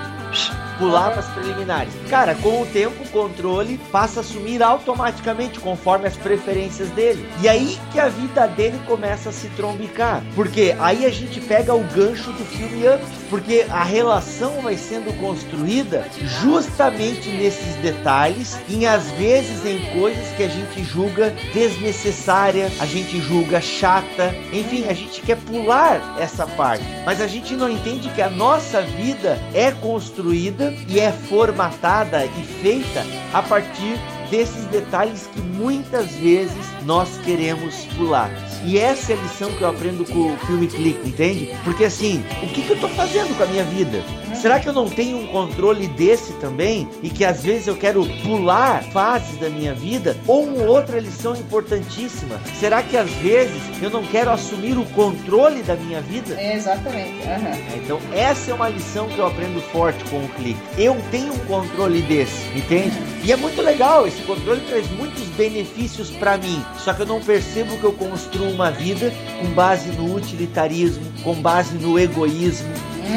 psh, 0.79 0.89
pulava 0.89 1.21
as 1.21 1.27
preliminares. 1.29 1.93
Cara, 2.09 2.35
com 2.37 2.63
o 2.63 2.67
tempo, 2.67 3.03
o 3.03 3.09
controle 3.09 3.79
passa 3.91 4.21
a 4.21 4.23
sumir 4.23 4.63
automaticamente, 4.63 5.61
conforme 5.61 6.07
as 6.07 6.17
preferências 6.17 6.89
dele. 6.91 7.29
E 7.41 7.49
aí 7.49 7.79
que 7.93 8.01
a 8.01 8.09
vida 8.09 8.47
dele 8.47 8.81
começa 8.87 9.29
a 9.31 9.33
se 9.33 9.49
trombicar. 9.51 10.23
Porque 10.35 10.75
aí 10.79 11.05
a 11.05 11.11
gente 11.11 11.41
pega 11.41 11.75
o 11.75 11.85
gancho 11.85 12.33
do 12.33 12.45
filme 12.45 12.89
Up. 12.89 13.05
Porque 13.29 13.67
a 13.69 13.85
relação 13.85 14.63
vai 14.63 14.77
sendo 14.77 15.13
construída 15.21 16.07
justamente 16.43 17.29
nesses 17.29 17.75
detalhes, 17.77 18.59
e 18.69 18.87
às 18.87 19.11
vezes 19.13 19.67
em 19.67 19.79
coisas 19.99 20.29
que 20.37 20.43
a 20.43 20.49
gente 20.49 20.83
julga 20.83 21.35
desnecessária, 21.53 22.71
a 22.81 22.87
gente 22.87 23.21
julga 23.21 23.61
chata, 23.61 24.35
enfim, 24.53 24.87
a 24.89 24.95
gente 24.95 25.21
quer 25.21 25.37
pular 25.37 26.17
essa 26.19 26.47
parte, 26.47 26.85
mas 27.05 27.21
a 27.21 27.27
gente 27.27 27.55
não 27.55 27.69
entende 27.69 28.09
que 28.11 28.23
a 28.23 28.31
nossa 28.31 28.81
vida 28.81 29.39
é 29.53 29.71
construída 29.73 30.68
e 30.89 31.01
é 31.01 31.13
formatada 31.13 32.25
e 32.25 32.43
feita 32.63 33.05
a 33.33 33.43
partir 33.43 33.99
desses 34.31 34.65
detalhes 34.67 35.29
que 35.33 35.41
muitas 35.41 36.11
vezes 36.13 36.57
nós 36.85 37.19
queremos 37.25 37.87
pular. 37.97 38.31
E 38.65 38.79
essa 38.79 39.13
é 39.13 39.17
a 39.17 39.23
lição 39.23 39.51
que 39.53 39.63
eu 39.63 39.69
aprendo 39.69 40.05
com 40.05 40.35
o 40.35 40.37
filme 40.39 40.67
Clique, 40.67 41.09
entende? 41.09 41.57
Porque 41.65 41.85
assim, 41.85 42.25
o 42.43 42.49
que, 42.49 42.63
que 42.63 42.71
eu 42.71 42.81
tô 42.81 42.89
fazendo 42.89 43.37
com 43.37 43.43
a 43.43 43.47
minha 43.47 43.65
vida? 43.65 44.03
Será 44.41 44.61
que 44.61 44.69
eu 44.69 44.73
não 44.73 44.89
tenho 44.89 45.19
um 45.19 45.27
controle 45.27 45.89
desse 45.89 46.33
também? 46.35 46.89
E 47.03 47.11
que 47.11 47.25
às 47.25 47.43
vezes 47.43 47.67
eu 47.67 47.77
quero 47.77 48.07
pular 48.23 48.85
fases 48.85 49.37
da 49.39 49.49
minha 49.49 49.75
vida? 49.75 50.17
Ou 50.29 50.45
uma 50.45 50.63
outra 50.65 51.01
lição 51.01 51.35
importantíssima? 51.35 52.41
Será 52.59 52.83
que 52.83 52.97
às 52.97 53.11
vezes 53.15 53.61
eu 53.83 53.91
não 53.91 54.05
quero 54.05 54.31
assumir 54.31 54.79
o 54.79 54.85
controle 54.87 55.63
da 55.63 55.75
minha 55.75 56.01
vida? 56.01 56.41
É, 56.41 56.55
exatamente. 56.55 57.27
aham. 57.27 57.59
Então 57.77 57.99
essa 58.13 58.53
é 58.53 58.55
uma 58.55 58.69
lição 58.69 59.09
que 59.09 59.19
eu 59.19 59.27
aprendo 59.27 59.61
forte 59.73 60.05
com 60.05 60.19
o 60.19 60.29
clique. 60.29 60.61
Eu 60.77 60.97
tenho 61.11 61.33
um 61.33 61.39
controle 61.41 62.01
desse, 62.03 62.47
entende? 62.57 62.97
E 63.25 63.33
é 63.33 63.37
muito 63.37 63.61
legal, 63.61 64.07
esse 64.07 64.23
controle 64.23 64.61
traz 64.69 64.89
muitos 64.93 65.25
benefícios 65.31 66.11
pra 66.11 66.39
mim. 66.39 66.65
Só 66.79 66.95
que 66.95 67.03
eu 67.03 67.07
não 67.07 67.21
percebo 67.21 67.77
que 67.77 67.85
eu 67.85 67.93
construo 67.93 68.51
uma 68.51 68.71
vida 68.71 69.13
com 69.41 69.49
base 69.51 69.91
no 69.91 70.15
utilitarismo, 70.15 71.05
com 71.25 71.35
base 71.35 71.75
no 71.75 71.99
egoísmo. 71.99 72.73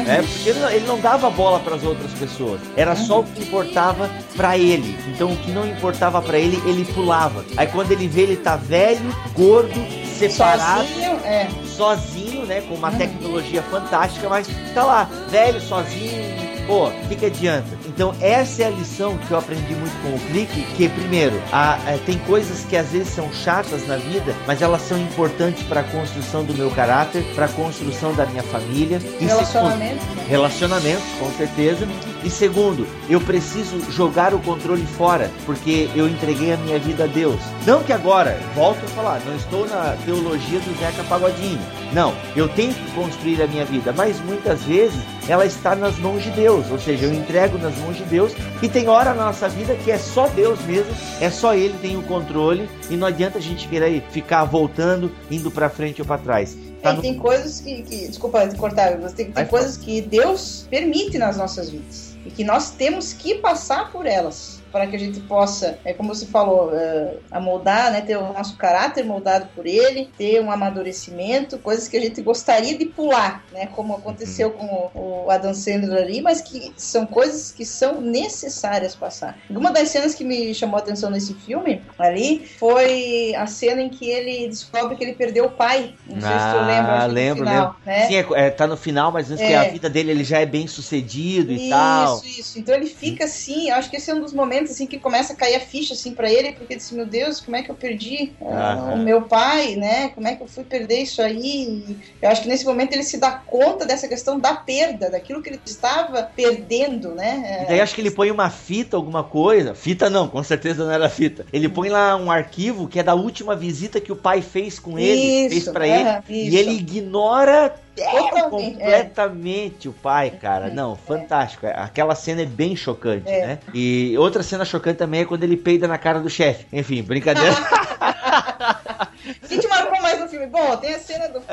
É, 0.06 0.22
porque 0.22 0.48
ele 0.48 0.58
não, 0.58 0.70
ele 0.70 0.86
não 0.86 1.00
dava 1.00 1.30
bola 1.30 1.60
para 1.60 1.76
as 1.76 1.82
outras 1.82 2.10
pessoas. 2.12 2.60
Era 2.76 2.96
só 2.96 3.20
o 3.20 3.24
que 3.24 3.42
importava 3.42 4.10
pra 4.36 4.56
ele. 4.56 4.96
Então 5.08 5.32
o 5.32 5.36
que 5.36 5.50
não 5.50 5.66
importava 5.66 6.20
pra 6.22 6.38
ele, 6.38 6.60
ele 6.66 6.84
pulava. 6.84 7.44
Aí 7.56 7.66
quando 7.66 7.92
ele 7.92 8.08
vê 8.08 8.22
ele 8.22 8.36
tá 8.36 8.56
velho, 8.56 9.14
gordo, 9.34 9.74
separado, 10.18 10.86
Sozinho, 10.86 11.20
é. 11.24 11.48
sozinho, 11.76 12.46
né? 12.46 12.60
Com 12.62 12.74
uma 12.74 12.90
tecnologia 12.92 13.62
fantástica, 13.62 14.28
mas 14.28 14.48
tá 14.74 14.84
lá, 14.84 15.08
velho, 15.28 15.60
sozinho. 15.60 16.42
Pô, 16.66 16.86
o 16.88 17.08
que, 17.08 17.16
que 17.16 17.26
adianta? 17.26 17.66
Então, 17.94 18.14
essa 18.20 18.62
é 18.62 18.66
a 18.66 18.70
lição 18.70 19.18
que 19.18 19.30
eu 19.30 19.38
aprendi 19.38 19.74
muito 19.74 19.92
com 20.02 20.14
o 20.14 20.18
clique, 20.30 20.62
que 20.76 20.88
primeiro, 20.88 21.40
a- 21.52 21.78
é, 21.86 21.98
tem 22.06 22.18
coisas 22.20 22.64
que 22.64 22.76
às 22.76 22.88
vezes 22.88 23.08
são 23.08 23.30
chatas 23.32 23.86
na 23.86 23.96
vida, 23.96 24.34
mas 24.46 24.62
elas 24.62 24.80
são 24.82 24.98
importantes 24.98 25.62
para 25.64 25.80
a 25.80 25.84
construção 25.84 26.42
do 26.42 26.54
meu 26.54 26.70
caráter, 26.70 27.22
para 27.34 27.44
a 27.44 27.48
construção 27.48 28.14
da 28.14 28.24
minha 28.26 28.42
família. 28.42 28.98
E 29.20 29.24
Relacionamento. 29.26 30.00
segundo, 30.02 30.26
relacionamentos, 30.28 31.04
com 31.18 31.30
certeza. 31.32 31.86
E 32.24 32.30
segundo, 32.30 32.86
eu 33.08 33.20
preciso 33.20 33.80
jogar 33.90 34.32
o 34.32 34.38
controle 34.38 34.86
fora, 34.86 35.30
porque 35.44 35.88
eu 35.94 36.08
entreguei 36.08 36.52
a 36.52 36.56
minha 36.56 36.78
vida 36.78 37.04
a 37.04 37.06
Deus. 37.06 37.40
Não 37.66 37.82
que 37.82 37.92
agora, 37.92 38.38
volto 38.54 38.84
a 38.84 38.88
falar, 38.88 39.20
não 39.26 39.34
estou 39.34 39.66
na 39.66 39.96
teologia 40.04 40.60
do 40.60 40.78
Zeca 40.78 41.02
Pagodinho. 41.04 41.60
Não, 41.92 42.14
eu 42.36 42.48
tenho 42.48 42.72
que 42.72 42.90
construir 42.92 43.42
a 43.42 43.46
minha 43.46 43.64
vida, 43.64 43.92
mas 43.92 44.20
muitas 44.20 44.62
vezes 44.62 45.00
ela 45.28 45.44
está 45.44 45.74
nas 45.74 45.98
mãos 45.98 46.22
de 46.22 46.30
Deus, 46.30 46.70
ou 46.70 46.78
seja, 46.78 47.06
eu 47.06 47.12
entrego 47.12 47.58
nas 47.58 47.76
mãos 47.78 47.96
de 47.96 48.04
Deus 48.04 48.32
e 48.62 48.68
tem 48.68 48.88
hora 48.88 49.14
na 49.14 49.26
nossa 49.26 49.48
vida 49.48 49.74
que 49.74 49.90
é 49.90 49.98
só 49.98 50.28
Deus 50.28 50.60
mesmo, 50.62 50.92
é 51.20 51.28
só 51.28 51.54
Ele 51.54 51.76
tem 51.80 51.96
o 51.96 52.02
controle 52.02 52.68
e 52.88 52.96
não 52.96 53.06
adianta 53.06 53.38
a 53.38 53.42
gente 53.42 53.68
querer 53.68 54.02
ficar 54.10 54.44
voltando, 54.44 55.10
indo 55.30 55.50
para 55.50 55.68
frente 55.68 56.00
ou 56.00 56.06
para 56.06 56.18
trás. 56.18 56.56
Tá 56.82 56.92
no- 56.94 57.02
tem 57.02 57.16
coisas 57.18 57.60
que, 57.60 57.82
que- 57.82 58.08
Desculpa 58.08 58.46
cortar, 58.56 58.98
mas 58.98 59.12
tem, 59.12 59.30
tem 59.30 59.46
coisas 59.46 59.76
que 59.76 60.00
Deus 60.00 60.66
permite 60.68 61.18
nas 61.18 61.36
nossas 61.36 61.70
vidas. 61.70 62.16
E 62.26 62.30
que 62.30 62.44
nós 62.44 62.70
temos 62.70 63.12
que 63.12 63.36
passar 63.36 63.90
por 63.92 64.06
elas. 64.06 64.61
Para 64.72 64.86
que 64.86 64.96
a 64.96 64.98
gente 64.98 65.20
possa, 65.20 65.78
é 65.84 65.92
como 65.92 66.14
você 66.14 66.26
falou, 66.26 66.74
é, 66.74 67.16
amoldar, 67.30 67.92
né, 67.92 68.00
ter 68.00 68.16
o 68.16 68.32
nosso 68.32 68.56
caráter 68.56 69.04
moldado 69.04 69.46
por 69.54 69.66
ele, 69.66 70.08
ter 70.16 70.40
um 70.40 70.50
amadurecimento, 70.50 71.58
coisas 71.58 71.88
que 71.88 71.96
a 71.96 72.00
gente 72.00 72.20
gostaria 72.22 72.76
de 72.76 72.86
pular, 72.86 73.44
né? 73.52 73.66
Como 73.66 73.94
aconteceu 73.94 74.50
com 74.50 74.90
o, 74.94 75.24
o 75.26 75.30
Adam 75.30 75.54
Sandler 75.54 76.02
ali, 76.02 76.20
mas 76.22 76.40
que 76.40 76.72
são 76.76 77.06
coisas 77.06 77.52
que 77.52 77.64
são 77.64 78.00
necessárias 78.00 78.94
passar. 78.94 79.38
Uma 79.50 79.70
das 79.70 79.88
cenas 79.90 80.14
que 80.14 80.24
me 80.24 80.54
chamou 80.54 80.76
a 80.76 80.80
atenção 80.80 81.10
nesse 81.10 81.34
filme 81.34 81.82
ali 81.98 82.46
foi 82.58 83.34
a 83.36 83.46
cena 83.46 83.82
em 83.82 83.88
que 83.88 84.08
ele 84.08 84.48
descobre 84.48 84.96
que 84.96 85.04
ele 85.04 85.14
perdeu 85.14 85.46
o 85.46 85.50
pai. 85.50 85.94
Não 86.06 86.20
sei 86.20 86.30
se 86.30 86.52
tu 86.52 86.58
lembra. 86.66 86.92
acho 86.92 87.02
que 87.02 87.08
no 87.08 87.14
lembro, 87.14 87.44
final, 87.44 87.64
lembro. 87.64 87.76
Né? 87.84 88.06
Sim, 88.06 88.16
é, 88.16 88.46
é, 88.46 88.50
tá 88.50 88.66
no 88.66 88.76
final, 88.76 89.12
mas 89.12 89.30
antes 89.30 89.44
que 89.44 89.52
É. 89.52 89.56
a 89.56 89.64
vida 89.64 89.90
dele 89.90 90.10
ele 90.12 90.24
já 90.24 90.38
é 90.40 90.46
bem 90.46 90.66
sucedido 90.66 91.52
e 91.52 91.68
tal. 91.68 92.16
Isso, 92.18 92.40
isso. 92.40 92.58
Então 92.58 92.74
ele 92.74 92.86
fica 92.86 93.24
assim, 93.24 93.70
acho 93.70 93.90
que 93.90 93.96
esse 93.96 94.10
é 94.10 94.14
um 94.14 94.20
dos 94.20 94.32
momentos 94.32 94.61
assim 94.70 94.86
que 94.86 94.98
começa 94.98 95.32
a 95.32 95.36
cair 95.36 95.56
a 95.56 95.60
ficha 95.60 95.94
assim 95.94 96.14
para 96.14 96.30
ele, 96.30 96.52
porque 96.52 96.74
ele 96.74 96.78
disse, 96.80 96.94
meu 96.94 97.06
Deus, 97.06 97.40
como 97.40 97.56
é 97.56 97.62
que 97.62 97.70
eu 97.70 97.74
perdi 97.74 98.32
ah, 98.40 98.92
o 98.94 98.98
meu 98.98 99.22
pai, 99.22 99.74
né? 99.76 100.08
Como 100.10 100.28
é 100.28 100.36
que 100.36 100.42
eu 100.42 100.46
fui 100.46 100.64
perder 100.64 101.02
isso 101.02 101.20
aí? 101.20 101.42
E 101.42 101.98
eu 102.20 102.28
acho 102.30 102.42
que 102.42 102.48
nesse 102.48 102.64
momento 102.64 102.92
ele 102.92 103.02
se 103.02 103.18
dá 103.18 103.30
conta 103.32 103.84
dessa 103.84 104.06
questão 104.06 104.38
da 104.38 104.54
perda, 104.54 105.10
daquilo 105.10 105.42
que 105.42 105.50
ele 105.50 105.60
estava 105.64 106.22
perdendo, 106.22 107.14
né? 107.14 107.62
E 107.64 107.68
daí 107.68 107.80
acho 107.80 107.94
que 107.94 108.00
ele 108.00 108.10
põe 108.10 108.30
uma 108.30 108.50
fita, 108.50 108.96
alguma 108.96 109.24
coisa. 109.24 109.74
Fita 109.74 110.08
não, 110.08 110.28
com 110.28 110.42
certeza 110.42 110.84
não 110.84 110.92
era 110.92 111.08
fita. 111.08 111.44
Ele 111.52 111.68
põe 111.68 111.88
lá 111.88 112.16
um 112.16 112.30
arquivo 112.30 112.86
que 112.88 112.98
é 112.98 113.02
da 113.02 113.14
última 113.14 113.56
visita 113.56 114.00
que 114.00 114.12
o 114.12 114.16
pai 114.16 114.42
fez 114.42 114.78
com 114.78 114.98
ele, 114.98 115.48
fez 115.48 115.62
Isso, 115.62 115.72
pra 115.72 115.84
aham, 115.84 116.22
ele. 116.28 116.40
isso. 116.46 116.54
E 116.54 116.58
ele 116.58 116.72
ignora 116.72 117.74
Totalmente, 117.96 118.72
completamente 118.74 119.88
o 119.88 119.92
pai, 119.92 120.30
cara. 120.30 120.70
Não, 120.70 120.96
fantástico. 120.96 121.66
Aquela 121.66 122.14
cena 122.14 122.42
é 122.42 122.46
bem 122.46 122.74
chocante, 122.74 123.28
É. 123.30 123.46
né? 123.46 123.58
E 123.74 124.14
outra 124.18 124.42
cena 124.42 124.64
chocante 124.64 124.96
também 124.98 125.20
é 125.20 125.24
quando 125.24 125.44
ele 125.44 125.56
peida 125.56 125.86
na 125.86 125.98
cara 125.98 126.18
do 126.18 126.30
chefe. 126.30 126.66
Enfim, 126.72 127.02
brincadeira. 127.02 127.54
O 129.44 129.48
que 129.48 129.58
te 129.58 129.68
marcou 129.68 129.91
mais 130.02 130.20
no 130.20 130.28
filme? 130.28 130.46
Bom, 130.46 130.76
tem 130.76 130.94
a 130.94 130.98
cena 130.98 131.28
do. 131.28 131.42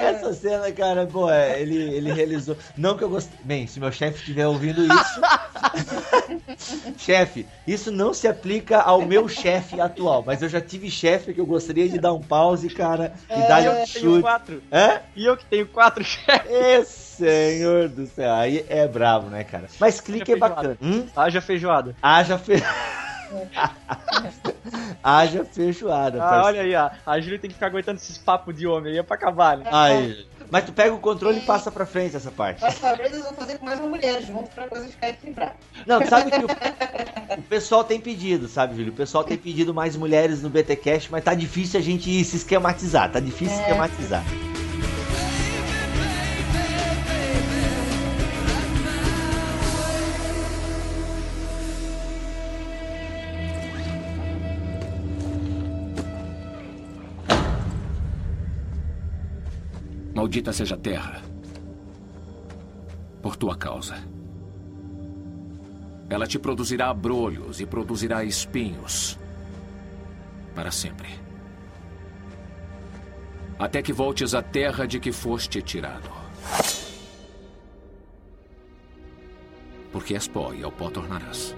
Essa 0.00 0.34
cena, 0.34 0.70
cara, 0.72 1.06
pô, 1.06 1.30
é, 1.30 1.60
ele, 1.60 1.76
ele 1.94 2.12
realizou. 2.12 2.56
Não 2.76 2.96
que 2.96 3.04
eu 3.04 3.08
gostei. 3.08 3.38
Bem, 3.44 3.66
se 3.66 3.80
meu 3.80 3.90
chefe 3.92 4.18
estiver 4.18 4.46
ouvindo 4.46 4.82
isso. 4.84 5.20
chefe, 6.98 7.46
isso 7.66 7.90
não 7.90 8.12
se 8.12 8.26
aplica 8.28 8.80
ao 8.80 9.02
meu 9.02 9.28
chefe 9.28 9.80
atual, 9.80 10.22
mas 10.26 10.42
eu 10.42 10.48
já 10.48 10.60
tive 10.60 10.90
chefe 10.90 11.32
que 11.32 11.40
eu 11.40 11.46
gostaria 11.46 11.88
de 11.88 11.98
dar 11.98 12.12
um 12.12 12.20
pause, 12.20 12.68
cara, 12.68 13.12
e 13.30 13.34
É, 13.34 13.66
eu 13.66 13.72
um 13.72 13.86
chute. 13.86 14.22
quatro. 14.22 14.62
E 15.14 15.24
eu 15.24 15.36
que 15.36 15.44
tenho 15.46 15.66
quatro 15.66 16.04
chefes. 16.04 16.50
Ê, 16.50 16.84
senhor 16.84 17.88
do 17.88 18.06
céu, 18.06 18.32
aí 18.34 18.64
é 18.68 18.86
bravo, 18.86 19.28
né, 19.30 19.44
cara? 19.44 19.66
Mas 19.78 20.00
clique 20.00 20.32
é 20.32 20.34
feijoada. 20.38 20.54
bacana. 20.54 20.78
Hum? 20.82 21.06
Haja 21.14 21.40
feijoada. 21.40 21.96
Haja 22.02 22.38
fe... 22.38 22.54
Haja 25.02 25.44
feijoada, 25.44 26.18
Ah, 26.18 26.28
parceiro. 26.28 26.46
olha 26.46 26.60
aí, 26.62 26.74
ó. 26.74 26.90
A 27.10 27.20
Júlia 27.20 27.38
tem 27.38 27.48
que 27.48 27.54
ficar 27.54 27.66
aguentando 27.66 27.98
esses 27.98 28.18
papos 28.18 28.54
de 28.56 28.66
homem 28.66 28.92
aí 28.92 28.98
é 28.98 29.02
pra 29.02 29.16
acabar, 29.16 29.56
né? 29.58 29.64
Aí. 29.70 30.26
Mas 30.50 30.64
tu 30.64 30.72
pega 30.72 30.94
o 30.94 30.98
controle 31.00 31.38
e 31.38 31.42
passa 31.42 31.72
pra 31.72 31.84
frente 31.84 32.14
essa 32.14 32.30
parte. 32.30 32.60
Próxima 32.60 32.94
vez 32.94 33.12
eles 33.12 33.24
vão 33.24 33.34
fazer 33.34 33.58
com 33.58 33.64
mais 33.66 33.80
uma 33.80 33.88
mulher 33.88 34.22
junto 34.22 34.48
pra 34.50 34.68
coisa 34.68 34.86
ficar 34.86 35.08
equilibrada. 35.08 35.54
Não, 35.84 36.00
tu 36.00 36.08
sabe 36.08 36.30
que 36.30 36.38
o, 36.38 37.38
o 37.38 37.42
pessoal 37.42 37.82
tem 37.82 38.00
pedido, 38.00 38.46
sabe, 38.46 38.76
Júlio? 38.76 38.92
O 38.92 38.96
pessoal 38.96 39.24
tem 39.24 39.36
pedido 39.36 39.74
mais 39.74 39.96
mulheres 39.96 40.42
no 40.42 40.48
BTcast, 40.48 41.10
mas 41.10 41.24
tá 41.24 41.34
difícil 41.34 41.80
a 41.80 41.82
gente 41.82 42.22
se 42.24 42.36
esquematizar, 42.36 43.10
tá 43.10 43.18
difícil 43.18 43.56
É. 43.58 43.60
esquematizar. 43.62 44.22
Maldita 60.26 60.52
seja 60.52 60.74
a 60.74 60.78
terra. 60.78 61.22
Por 63.22 63.36
tua 63.36 63.56
causa. 63.56 63.94
Ela 66.10 66.26
te 66.26 66.36
produzirá 66.36 66.88
abrolhos 66.88 67.60
e 67.60 67.64
produzirá 67.64 68.24
espinhos. 68.24 69.16
Para 70.52 70.72
sempre. 70.72 71.08
Até 73.56 73.80
que 73.82 73.92
voltes 73.92 74.34
à 74.34 74.42
terra 74.42 74.84
de 74.84 74.98
que 74.98 75.12
foste 75.12 75.62
tirado. 75.62 76.10
Porque 79.92 80.14
és 80.14 80.26
pó 80.26 80.52
e 80.52 80.64
ao 80.64 80.72
pó 80.72 80.90
tornarás. 80.90 81.54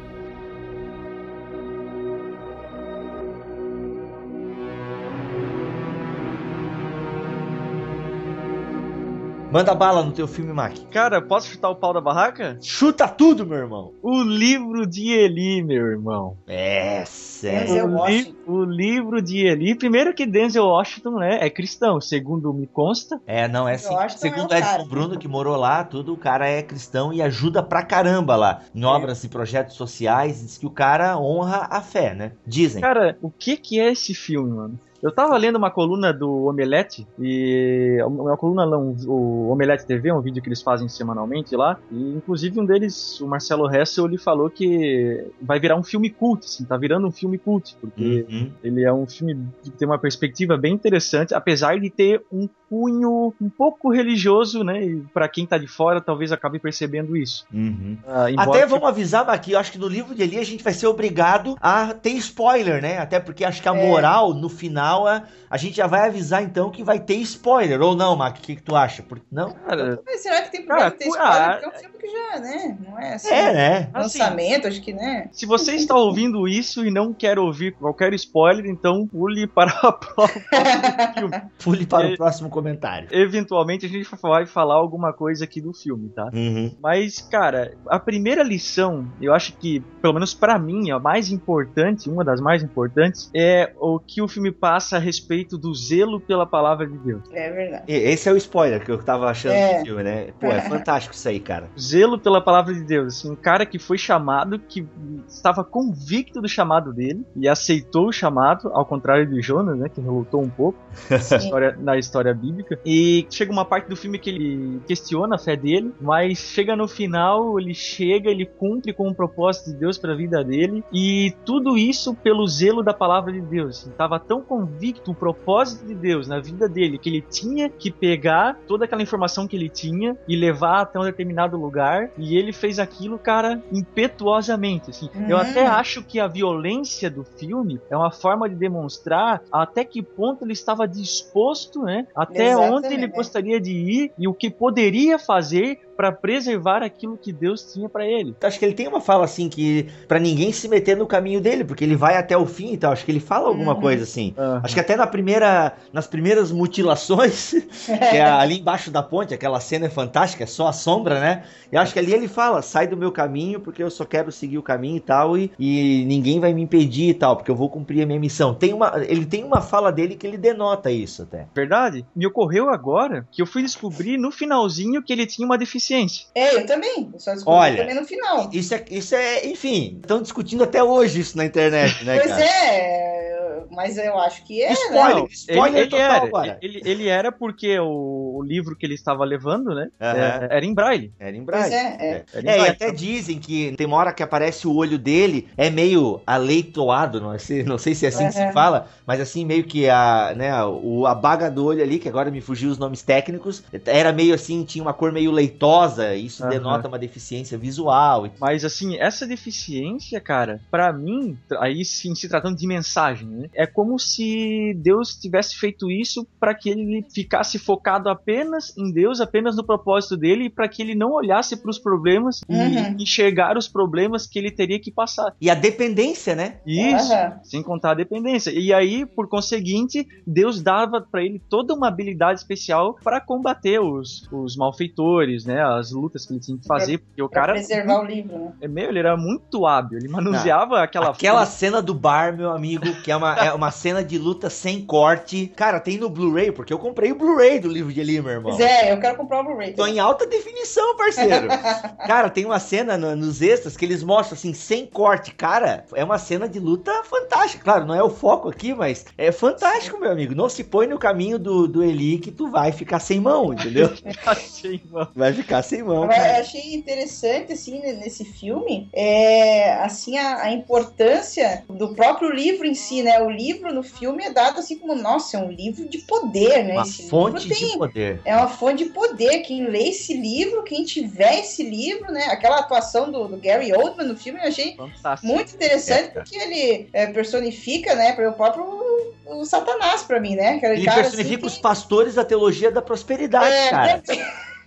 Manda 9.50 9.74
bala 9.74 10.02
no 10.04 10.12
teu 10.12 10.28
filme, 10.28 10.52
Mac. 10.52 10.76
Cara, 10.90 11.22
posso 11.22 11.48
chutar 11.48 11.70
o 11.70 11.74
pau 11.76 11.94
da 11.94 12.02
barraca? 12.02 12.58
Chuta 12.60 13.08
tudo, 13.08 13.46
meu 13.46 13.56
irmão. 13.56 13.94
O 14.02 14.22
livro 14.22 14.86
de 14.86 15.10
Eli, 15.10 15.62
meu 15.62 15.86
irmão. 15.86 16.36
É, 16.46 16.98
Denzel 16.98 17.06
sério. 17.06 17.84
O, 17.86 17.88
li- 17.88 17.94
Washington. 17.94 18.36
o 18.52 18.64
livro 18.64 19.22
de 19.22 19.46
Eli. 19.46 19.74
Primeiro 19.74 20.12
que 20.12 20.26
Denzel 20.26 20.66
Washington 20.66 21.12
né, 21.18 21.38
é 21.40 21.48
cristão, 21.48 21.98
segundo 21.98 22.52
me 22.52 22.66
consta. 22.66 23.18
É, 23.26 23.48
não, 23.48 23.66
é 23.66 23.76
assim. 23.76 23.96
Segundo 24.18 24.52
é 24.52 24.56
o 24.56 24.58
Edson 24.58 24.70
cara. 24.70 24.84
Bruno, 24.84 25.18
que 25.18 25.26
morou 25.26 25.56
lá, 25.56 25.82
tudo, 25.82 26.12
o 26.12 26.16
cara 26.18 26.46
é 26.46 26.62
cristão 26.62 27.10
e 27.10 27.22
ajuda 27.22 27.62
pra 27.62 27.82
caramba 27.82 28.36
lá. 28.36 28.60
Em 28.74 28.84
obras 28.84 29.24
e 29.24 29.28
projetos 29.30 29.76
sociais, 29.76 30.42
diz 30.42 30.58
que 30.58 30.66
o 30.66 30.70
cara 30.70 31.18
honra 31.18 31.66
a 31.70 31.80
fé, 31.80 32.14
né? 32.14 32.32
Dizem. 32.46 32.82
Cara, 32.82 33.16
o 33.22 33.30
que 33.30 33.56
que 33.56 33.80
é 33.80 33.90
esse 33.92 34.14
filme, 34.14 34.50
mano? 34.50 34.78
Eu 35.02 35.12
tava 35.12 35.36
lendo 35.36 35.56
uma 35.56 35.70
coluna 35.70 36.12
do 36.12 36.46
Omelete, 36.46 37.06
e 37.18 37.98
uma 38.04 38.36
coluna 38.36 38.66
não, 38.66 38.96
o 39.06 39.48
Omelete 39.50 39.86
TV, 39.86 40.12
um 40.12 40.20
vídeo 40.20 40.42
que 40.42 40.48
eles 40.48 40.60
fazem 40.62 40.88
semanalmente 40.88 41.54
lá, 41.54 41.78
e 41.90 42.14
inclusive 42.16 42.60
um 42.60 42.64
deles, 42.64 43.20
o 43.20 43.26
Marcelo 43.28 43.72
Hessel, 43.72 44.06
ele 44.06 44.18
falou 44.18 44.50
que 44.50 45.24
vai 45.40 45.60
virar 45.60 45.76
um 45.76 45.84
filme 45.84 46.10
cult, 46.10 46.44
assim, 46.44 46.64
tá 46.64 46.76
virando 46.76 47.06
um 47.06 47.12
filme 47.12 47.38
cult, 47.38 47.76
porque 47.80 48.26
Uhum. 48.28 48.50
ele 48.62 48.82
é 48.82 48.92
um 48.92 49.06
filme 49.06 49.36
que 49.62 49.70
tem 49.70 49.86
uma 49.86 49.98
perspectiva 49.98 50.56
bem 50.56 50.74
interessante, 50.74 51.32
apesar 51.34 51.78
de 51.78 51.90
ter 51.90 52.22
um 52.32 52.48
cunho 52.68 53.32
um 53.40 53.48
pouco 53.48 53.90
religioso, 53.90 54.62
né, 54.64 54.84
e 54.84 55.02
pra 55.14 55.28
quem 55.28 55.46
tá 55.46 55.56
de 55.56 55.66
fora 55.68 56.00
talvez 56.00 56.32
acabe 56.32 56.58
percebendo 56.58 57.16
isso. 57.16 57.46
Uhum. 57.54 57.96
Embora 58.30 58.50
Até 58.50 58.60
que- 58.62 58.66
vamos 58.66 58.88
avisar 58.88 59.28
aqui, 59.30 59.52
eu 59.52 59.58
acho 59.58 59.70
que 59.72 59.78
no 59.78 59.88
livro 59.88 60.14
de 60.14 60.22
Eli 60.22 60.38
a 60.38 60.44
gente 60.44 60.62
vai 60.64 60.72
ser 60.72 60.86
obrigado 60.88 61.56
a 61.60 61.94
ter 61.94 62.10
spoiler, 62.10 62.82
né? 62.82 62.98
Até 62.98 63.20
porque 63.20 63.44
acho 63.44 63.62
que 63.62 63.68
a 63.68 63.74
É. 63.76 63.86
moral, 63.88 64.34
no 64.34 64.48
final, 64.48 64.87
a, 64.96 65.24
a 65.50 65.56
gente 65.56 65.76
já 65.76 65.86
vai 65.86 66.06
avisar 66.08 66.42
então 66.42 66.70
que 66.70 66.82
vai 66.84 66.98
ter 67.00 67.16
spoiler. 67.16 67.80
Ou 67.80 67.94
não, 67.96 68.16
Mac? 68.16 68.36
O 68.38 68.40
que, 68.40 68.56
que 68.56 68.62
tu 68.62 68.74
acha? 68.76 69.02
Por- 69.02 69.20
Não? 69.30 69.50
Cara, 69.52 70.00
Mas 70.04 70.22
será 70.22 70.42
que 70.42 70.50
tem 70.52 70.64
problema 70.64 70.90
Cara, 70.90 70.98
ter 70.98 71.08
spoiler? 71.08 71.32
ah, 71.42 71.50
Porque 71.52 71.64
é 71.64 71.68
um 71.68 71.80
filme 71.80 71.98
que 71.98 72.08
já, 72.08 72.40
né? 72.40 72.78
Não 72.88 72.98
é 72.98 73.14
assim. 73.14 73.28
É, 73.28 73.52
né? 73.52 73.76
assim, 73.92 74.18
Lançamento, 74.18 74.68
acho 74.68 74.80
que, 74.82 74.92
né? 74.92 75.28
Se 75.32 75.46
você 75.46 75.72
está 75.72 75.94
ouvindo 75.96 76.46
isso 76.48 76.84
e 76.84 76.90
não 76.90 77.12
quer 77.12 77.38
ouvir 77.38 77.72
qualquer 77.74 78.12
spoiler, 78.14 78.66
então 78.66 79.06
pule 79.06 79.46
para 79.46 79.70
a 79.70 79.92
prova 79.92 80.32
do 80.32 81.14
filme. 81.18 81.42
Pule 81.62 81.86
para 81.86 82.08
o 82.08 82.16
próximo 82.16 82.48
comentário. 82.48 83.08
Eventualmente 83.10 83.86
a 83.86 83.88
gente 83.88 84.08
vai 84.22 84.46
falar 84.46 84.74
alguma 84.74 85.12
coisa 85.12 85.44
aqui 85.44 85.60
do 85.60 85.72
filme, 85.72 86.08
tá? 86.10 86.28
Uhum. 86.32 86.74
Mas, 86.80 87.20
cara, 87.20 87.76
a 87.88 87.98
primeira 87.98 88.42
lição, 88.42 89.06
eu 89.20 89.34
acho 89.34 89.56
que, 89.56 89.80
pelo 90.00 90.14
menos 90.14 90.34
pra 90.34 90.58
mim, 90.58 90.90
a 90.90 90.98
mais 90.98 91.30
importante, 91.30 92.08
uma 92.08 92.24
das 92.24 92.40
mais 92.40 92.62
importantes, 92.62 93.30
é 93.34 93.72
o 93.78 93.98
que 93.98 94.22
o 94.22 94.28
filme 94.28 94.50
passa 94.52 94.77
a 94.96 94.98
respeito 94.98 95.56
do 95.58 95.74
zelo 95.74 96.20
pela 96.20 96.46
palavra 96.46 96.86
de 96.86 96.96
Deus. 96.98 97.22
É 97.32 97.50
verdade. 97.50 97.84
Esse 97.88 98.28
é 98.28 98.32
o 98.32 98.36
spoiler 98.36 98.84
que 98.84 98.90
eu 98.90 99.02
tava 99.02 99.28
achando 99.28 99.52
É. 99.54 99.78
do 99.78 99.84
filme, 99.84 100.02
né? 100.02 100.28
Pô, 100.40 100.46
é 100.46 100.60
fantástico 100.68 101.14
isso 101.14 101.28
aí, 101.28 101.40
cara. 101.40 101.68
Zelo 101.78 102.18
pela 102.18 102.40
palavra 102.40 102.72
de 102.74 102.82
Deus. 102.82 103.18
Assim, 103.18 103.30
um 103.32 103.36
cara 103.36 103.64
que 103.66 103.78
foi 103.78 103.98
chamado, 103.98 104.58
que 104.58 104.86
estava 105.28 105.64
convicto 105.64 106.40
do 106.40 106.48
chamado 106.48 106.92
dele 106.92 107.24
e 107.36 107.48
aceitou 107.48 108.08
o 108.08 108.12
chamado, 108.12 108.70
ao 108.72 108.84
contrário 108.84 109.26
de 109.26 109.40
Jonas, 109.40 109.78
né, 109.78 109.88
que 109.88 110.00
relutou 110.00 110.42
um 110.42 110.50
pouco 110.50 110.78
na 111.10 111.16
história, 111.36 111.78
na 111.80 111.98
história 111.98 112.34
bíblica. 112.34 112.78
E 112.84 113.26
chega 113.30 113.52
uma 113.52 113.64
parte 113.64 113.88
do 113.88 113.96
filme 113.96 114.18
que 114.18 114.30
ele 114.30 114.80
questiona 114.86 115.36
a 115.36 115.38
fé 115.38 115.56
dele, 115.56 115.92
mas 116.00 116.38
chega 116.38 116.76
no 116.76 116.86
final, 116.88 117.58
ele 117.58 117.74
chega, 117.74 118.30
ele 118.30 118.46
cumpre 118.46 118.92
com 118.92 119.08
o 119.08 119.14
propósito 119.14 119.70
de 119.70 119.76
Deus 119.76 119.98
para 119.98 120.12
a 120.12 120.16
vida 120.16 120.42
dele 120.44 120.84
e 120.92 121.34
tudo 121.44 121.76
isso 121.76 122.14
pelo 122.14 122.46
zelo 122.46 122.82
da 122.82 122.94
palavra 122.94 123.32
de 123.32 123.40
Deus. 123.40 123.82
Ele 123.84 123.92
estava 123.92 124.18
tão 124.18 124.40
convicto 124.42 124.67
o 125.06 125.14
propósito 125.14 125.86
de 125.86 125.94
Deus 125.94 126.28
na 126.28 126.40
vida 126.40 126.68
dele 126.68 126.98
que 126.98 127.08
ele 127.08 127.22
tinha 127.22 127.68
que 127.70 127.90
pegar 127.90 128.58
toda 128.66 128.84
aquela 128.84 129.02
informação 129.02 129.46
que 129.46 129.56
ele 129.56 129.68
tinha 129.68 130.16
e 130.26 130.36
levar 130.36 130.82
até 130.82 130.98
um 130.98 131.04
determinado 131.04 131.56
lugar 131.56 132.10
e 132.16 132.36
ele 132.36 132.52
fez 132.52 132.78
aquilo, 132.78 133.18
cara, 133.18 133.62
impetuosamente. 133.72 134.90
Assim. 134.90 135.08
Eu 135.28 135.36
Hum. 135.36 135.40
até 135.40 135.66
acho 135.66 136.02
que 136.02 136.20
a 136.20 136.26
violência 136.26 137.10
do 137.10 137.24
filme 137.24 137.80
é 137.90 137.96
uma 137.96 138.10
forma 138.10 138.48
de 138.48 138.54
demonstrar 138.54 139.42
até 139.52 139.84
que 139.84 140.02
ponto 140.02 140.44
ele 140.44 140.52
estava 140.52 140.86
disposto, 140.86 141.82
né? 141.82 142.06
Até 142.14 142.50
Exatamente. 142.50 142.74
onde 142.86 142.94
ele 142.94 143.06
gostaria 143.06 143.60
de 143.60 143.72
ir 143.72 144.12
e 144.18 144.28
o 144.28 144.34
que 144.34 144.50
poderia 144.50 145.18
fazer 145.18 145.78
para 145.98 146.12
preservar 146.12 146.80
aquilo 146.84 147.18
que 147.18 147.32
Deus 147.32 147.72
tinha 147.72 147.88
para 147.88 148.06
ele. 148.06 148.32
Acho 148.40 148.56
que 148.56 148.64
ele 148.64 148.72
tem 148.74 148.86
uma 148.86 149.00
fala 149.00 149.24
assim 149.24 149.48
que 149.48 149.88
pra 150.06 150.20
ninguém 150.20 150.52
se 150.52 150.68
meter 150.68 150.96
no 150.96 151.08
caminho 151.08 151.40
dele, 151.40 151.64
porque 151.64 151.82
ele 151.82 151.96
vai 151.96 152.16
até 152.16 152.36
o 152.38 152.46
fim 152.46 152.72
e 152.74 152.76
tal. 152.78 152.92
Acho 152.92 153.04
que 153.04 153.10
ele 153.10 153.18
fala 153.18 153.48
alguma 153.48 153.74
Uhum. 153.74 153.80
coisa 153.80 154.04
assim. 154.04 154.32
Acho 154.62 154.74
que 154.74 154.80
até 154.80 154.94
na 154.94 155.08
primeira, 155.08 155.72
nas 155.92 156.06
primeiras 156.06 156.52
mutilações, 156.52 157.50
que 157.84 158.16
é 158.16 158.22
ali 158.22 158.60
embaixo 158.60 158.92
da 158.92 159.02
ponte, 159.02 159.34
aquela 159.34 159.58
cena 159.58 159.86
é 159.86 159.88
fantástica, 159.90 160.44
é 160.44 160.46
só 160.46 160.68
a 160.68 160.72
sombra, 160.72 161.18
né? 161.18 161.42
Eu 161.72 161.80
acho 161.80 161.92
que 161.92 161.98
ali 161.98 162.12
ele 162.14 162.28
fala, 162.28 162.62
sai 162.62 162.86
do 162.86 162.96
meu 162.96 163.10
caminho, 163.10 163.58
porque 163.58 163.82
eu 163.82 163.90
só 163.90 164.04
quero 164.04 164.30
seguir 164.30 164.58
o 164.58 164.62
caminho 164.62 164.98
e 164.98 165.00
tal, 165.00 165.36
e, 165.36 165.50
e 165.58 166.04
ninguém 166.06 166.38
vai 166.38 166.54
me 166.54 166.62
impedir 166.62 167.08
e 167.08 167.14
tal, 167.14 167.34
porque 167.36 167.50
eu 167.50 167.56
vou 167.56 167.68
cumprir 167.68 168.04
a 168.04 168.06
minha 168.06 168.20
missão. 168.20 168.54
Tem 168.54 168.72
uma, 168.72 168.92
ele 169.08 169.26
tem 169.26 169.42
uma 169.42 169.60
fala 169.60 169.90
dele 169.90 170.14
que 170.14 170.24
ele 170.24 170.38
denota 170.38 170.92
isso 170.92 171.22
até. 171.24 171.48
Verdade? 171.52 172.06
Me 172.14 172.24
ocorreu 172.24 172.70
agora 172.70 173.26
que 173.32 173.42
eu 173.42 173.46
fui 173.46 173.62
descobrir 173.62 174.16
no 174.16 174.30
finalzinho 174.30 175.02
que 175.02 175.12
ele 175.12 175.26
tinha 175.26 175.44
uma 175.44 175.58
deficiência. 175.58 175.87
É, 176.34 176.54
eu 176.56 176.66
também. 176.66 177.10
Eu 177.12 177.20
só 177.20 177.32
descobri 177.32 177.58
Olha, 177.58 177.76
também 177.76 177.94
no 177.94 178.04
final. 178.04 178.50
Isso 178.52 178.74
é, 178.74 178.84
isso 178.90 179.14
é, 179.14 179.46
enfim, 179.46 179.98
estão 180.00 180.22
discutindo 180.22 180.64
até 180.64 180.82
hoje 180.82 181.20
isso 181.20 181.36
na 181.36 181.44
internet, 181.44 182.04
né, 182.04 182.18
Pois 182.18 182.30
cara? 182.30 182.44
é, 182.44 183.62
mas 183.70 183.96
eu 183.96 184.18
acho 184.18 184.44
que 184.44 184.62
é, 184.62 184.72
Spoiler, 184.72 185.22
né? 185.22 185.28
Spoiler 185.30 185.68
ele, 185.68 185.78
ele 185.80 185.90
total 185.90 186.04
era, 186.04 186.24
agora. 186.24 186.58
ele, 186.60 186.82
ele 186.84 187.08
era 187.08 187.30
porque 187.32 187.78
o, 187.78 188.27
o 188.38 188.42
livro 188.42 188.76
que 188.76 188.86
ele 188.86 188.94
estava 188.94 189.24
levando, 189.24 189.74
né, 189.74 189.88
Aham. 190.00 190.16
é- 190.18 190.48
era 190.58 190.64
em 190.66 190.74
braille. 190.74 191.12
Era 191.18 191.36
em 191.36 191.44
Pois 191.44 191.70
braille. 191.70 191.74
é, 191.74 191.78
é. 191.78 192.24
Era 192.32 192.46
em 192.46 192.48
É, 192.48 192.52
e 192.52 192.56
braille. 192.56 192.70
até 192.70 192.90
dizem 192.92 193.38
que 193.38 193.74
tem 193.76 193.86
uma 193.86 193.96
hora 193.96 194.12
que 194.12 194.22
aparece 194.22 194.66
o 194.66 194.74
olho 194.74 194.98
dele, 194.98 195.48
é 195.56 195.70
meio 195.70 196.20
aleitoado, 196.26 197.20
não 197.20 197.38
sei, 197.38 197.62
não 197.62 197.78
sei 197.78 197.94
se 197.94 198.06
é 198.06 198.08
assim 198.08 198.26
que 198.26 198.34
se 198.34 198.52
fala, 198.52 198.88
mas 199.06 199.20
assim, 199.20 199.44
meio 199.44 199.64
que 199.64 199.88
a, 199.88 200.34
né, 200.36 200.64
o, 200.64 201.06
a 201.06 201.14
baga 201.14 201.50
do 201.50 201.64
olho 201.64 201.82
ali, 201.82 201.98
que 201.98 202.08
agora 202.08 202.30
me 202.30 202.40
fugiu 202.40 202.70
os 202.70 202.78
nomes 202.78 203.02
técnicos, 203.02 203.62
era 203.86 204.12
meio 204.12 204.34
assim, 204.34 204.64
tinha 204.64 204.82
uma 204.82 204.92
cor 204.94 205.12
meio 205.12 205.30
leitosa, 205.30 206.14
e 206.14 206.26
isso 206.26 206.42
Aham. 206.42 206.50
denota 206.50 206.88
uma 206.88 206.98
deficiência 206.98 207.56
visual. 207.58 208.26
e- 208.26 208.32
Mas 208.40 208.64
assim, 208.64 208.96
essa 208.98 209.26
deficiência, 209.26 210.20
cara, 210.20 210.60
pra 210.70 210.92
mim, 210.92 211.36
aí 211.60 211.84
sim, 211.84 212.14
se 212.14 212.28
tratando 212.28 212.56
de 212.56 212.66
mensagem, 212.66 213.28
né? 213.28 213.48
é 213.54 213.66
como 213.66 213.98
se 213.98 214.74
Deus 214.76 215.14
tivesse 215.16 215.56
feito 215.56 215.90
isso 215.90 216.26
para 216.38 216.54
que 216.54 216.68
ele 216.70 217.04
ficasse 217.12 217.58
focado 217.58 218.08
apenas 218.08 218.27
em 218.76 218.92
Deus, 218.92 219.20
apenas 219.20 219.56
no 219.56 219.64
propósito 219.64 220.16
dele, 220.16 220.44
e 220.44 220.50
para 220.50 220.68
que 220.68 220.82
ele 220.82 220.94
não 220.94 221.12
olhasse 221.12 221.56
para 221.56 221.70
os 221.70 221.78
problemas 221.78 222.40
Uhum. 222.48 222.96
e 222.98 223.02
enxergar 223.02 223.56
os 223.56 223.68
problemas 223.68 224.26
que 224.26 224.38
ele 224.38 224.50
teria 224.50 224.78
que 224.80 224.90
passar. 224.92 225.32
E 225.40 225.50
a 225.50 225.54
dependência, 225.54 226.34
né? 226.34 226.58
Isso, 226.66 227.12
Aham. 227.12 227.40
sem 227.42 227.62
contar 227.62 227.92
a 227.92 227.94
dependência. 227.94 228.50
E 228.50 228.72
aí, 228.72 229.06
por 229.06 229.28
conseguinte, 229.28 230.06
Deus 230.26 230.62
dava 230.62 231.00
para 231.10 231.22
ele 231.22 231.40
toda 231.48 231.74
uma 231.74 231.88
habilidade 231.88 232.40
especial 232.40 232.96
para 233.02 233.20
combater 233.20 233.80
os, 233.80 234.28
os 234.32 234.56
malfeitores, 234.56 235.44
né? 235.44 235.62
As 235.62 235.92
lutas 235.92 236.26
que 236.26 236.32
ele 236.32 236.40
tinha 236.40 236.58
que 236.58 236.66
fazer, 236.66 236.98
porque 236.98 237.22
o 237.22 237.28
Pra 237.28 237.40
cara 237.42 237.52
preservar 237.54 238.00
o 238.00 238.04
livro, 238.04 238.38
né? 238.38 238.52
é 238.60 238.68
meio, 238.68 238.88
ele 238.88 238.98
era 238.98 239.16
muito 239.16 239.66
hábil, 239.66 239.98
ele 239.98 240.08
manuseava 240.08 240.80
aquela 240.82 241.08
Aquela 241.10 241.46
cena 241.46 241.80
do 241.82 241.94
bar, 241.94 242.36
meu 242.36 242.50
amigo, 242.50 242.86
que 243.02 243.10
é 243.10 243.16
uma, 243.16 243.34
é 243.34 243.52
uma 243.52 243.70
cena 243.70 244.02
de 244.04 244.18
luta 244.18 244.48
sem 244.50 244.84
corte. 244.84 245.52
Cara, 245.56 245.80
tem 245.80 245.96
no 245.98 246.08
Blu-ray, 246.10 246.52
porque 246.52 246.72
eu 246.72 246.78
comprei 246.78 247.12
o 247.12 247.16
Blu-ray 247.16 247.58
do 247.60 247.68
livro 247.68 247.92
de 247.92 248.00
Eli, 248.00 248.17
meu 248.22 248.32
irmão. 248.32 248.56
Pois 248.56 248.60
é, 248.60 248.92
eu 248.92 249.00
quero 249.00 249.16
comprar 249.16 249.40
o 249.40 249.44
Blu-ray. 249.44 249.72
Tô 249.74 249.86
em 249.86 249.98
alta 249.98 250.26
definição, 250.26 250.96
parceiro. 250.96 251.48
Cara, 252.06 252.30
tem 252.30 252.44
uma 252.44 252.58
cena 252.60 252.96
no- 252.96 253.14
nos 253.16 253.40
extras 253.42 253.76
que 253.76 253.84
eles 253.84 254.02
mostram 254.02 254.36
assim, 254.36 254.52
sem 254.54 254.86
corte. 254.86 255.32
Cara, 255.34 255.84
é 255.94 256.04
uma 256.04 256.18
cena 256.18 256.48
de 256.48 256.58
luta 256.58 256.92
fantástica. 257.04 257.62
Claro, 257.64 257.86
não 257.86 257.94
é 257.94 258.02
o 258.02 258.10
foco 258.10 258.48
aqui, 258.48 258.74
mas 258.74 259.04
é 259.16 259.30
fantástico, 259.32 259.98
meu 259.98 260.10
amigo. 260.10 260.34
Não 260.34 260.48
se 260.48 260.64
põe 260.64 260.86
no 260.86 260.98
caminho 260.98 261.38
do, 261.38 261.66
do 261.68 261.82
Eli 261.82 262.18
que 262.18 262.30
tu 262.30 262.50
vai 262.50 262.72
ficar 262.72 262.98
sem 263.00 263.20
mão, 263.20 263.52
entendeu? 263.52 263.90
Vai 265.14 265.32
ficar 265.32 265.62
sem 265.62 265.82
mão. 265.82 266.08
Cara. 266.08 266.40
achei 266.40 266.74
interessante, 266.74 267.52
assim, 267.52 267.80
nesse 267.80 268.24
filme, 268.24 268.88
é, 268.92 269.74
assim, 269.82 270.16
a, 270.18 270.42
a 270.42 270.52
importância 270.52 271.64
do 271.68 271.94
próprio 271.94 272.30
livro 272.30 272.66
em 272.66 272.74
si, 272.74 273.02
né? 273.02 273.20
O 273.20 273.30
livro 273.30 273.72
no 273.72 273.82
filme 273.82 274.24
é 274.24 274.30
dado 274.30 274.58
assim 274.58 274.78
como, 274.78 274.94
nossa, 274.94 275.36
é 275.36 275.40
um 275.40 275.50
livro 275.50 275.88
de 275.88 275.98
poder, 275.98 276.64
né? 276.64 276.74
Uma 276.74 276.82
Esse 276.82 277.08
fonte 277.08 277.48
tem, 277.48 277.72
de 277.72 277.78
poder. 277.78 278.07
É 278.24 278.36
uma 278.36 278.48
fonte 278.48 278.84
de 278.84 278.90
poder. 278.90 279.40
Quem 279.40 279.66
lê 279.66 279.88
esse 279.88 280.14
livro, 280.14 280.62
quem 280.62 280.84
tiver 280.84 281.40
esse 281.40 281.62
livro, 281.62 282.10
né? 282.12 282.24
Aquela 282.26 282.58
atuação 282.58 283.10
do, 283.10 283.28
do 283.28 283.36
Gary 283.36 283.72
Oldman 283.72 284.06
no 284.06 284.16
filme, 284.16 284.38
eu 284.40 284.48
achei 284.48 284.76
Fantástico. 284.76 285.26
muito 285.32 285.54
interessante, 285.54 286.02
É, 286.04 286.08
porque 286.10 286.36
ele 286.36 286.88
é, 286.92 287.06
personifica, 287.06 287.94
né, 287.94 288.12
para 288.12 288.28
o 288.30 288.32
próprio 288.32 288.78
o 289.26 289.44
Satanás 289.44 290.02
pra 290.02 290.20
mim, 290.20 290.34
né? 290.34 290.54
Aquele 290.56 290.74
Ele 290.74 290.84
cara, 290.86 291.02
personifica 291.02 291.46
assim, 291.46 291.56
os 291.56 291.58
pastores 291.58 292.14
da 292.14 292.24
teologia 292.24 292.70
da 292.70 292.80
prosperidade, 292.80 293.52
É, 293.52 293.70
cara. 293.70 294.02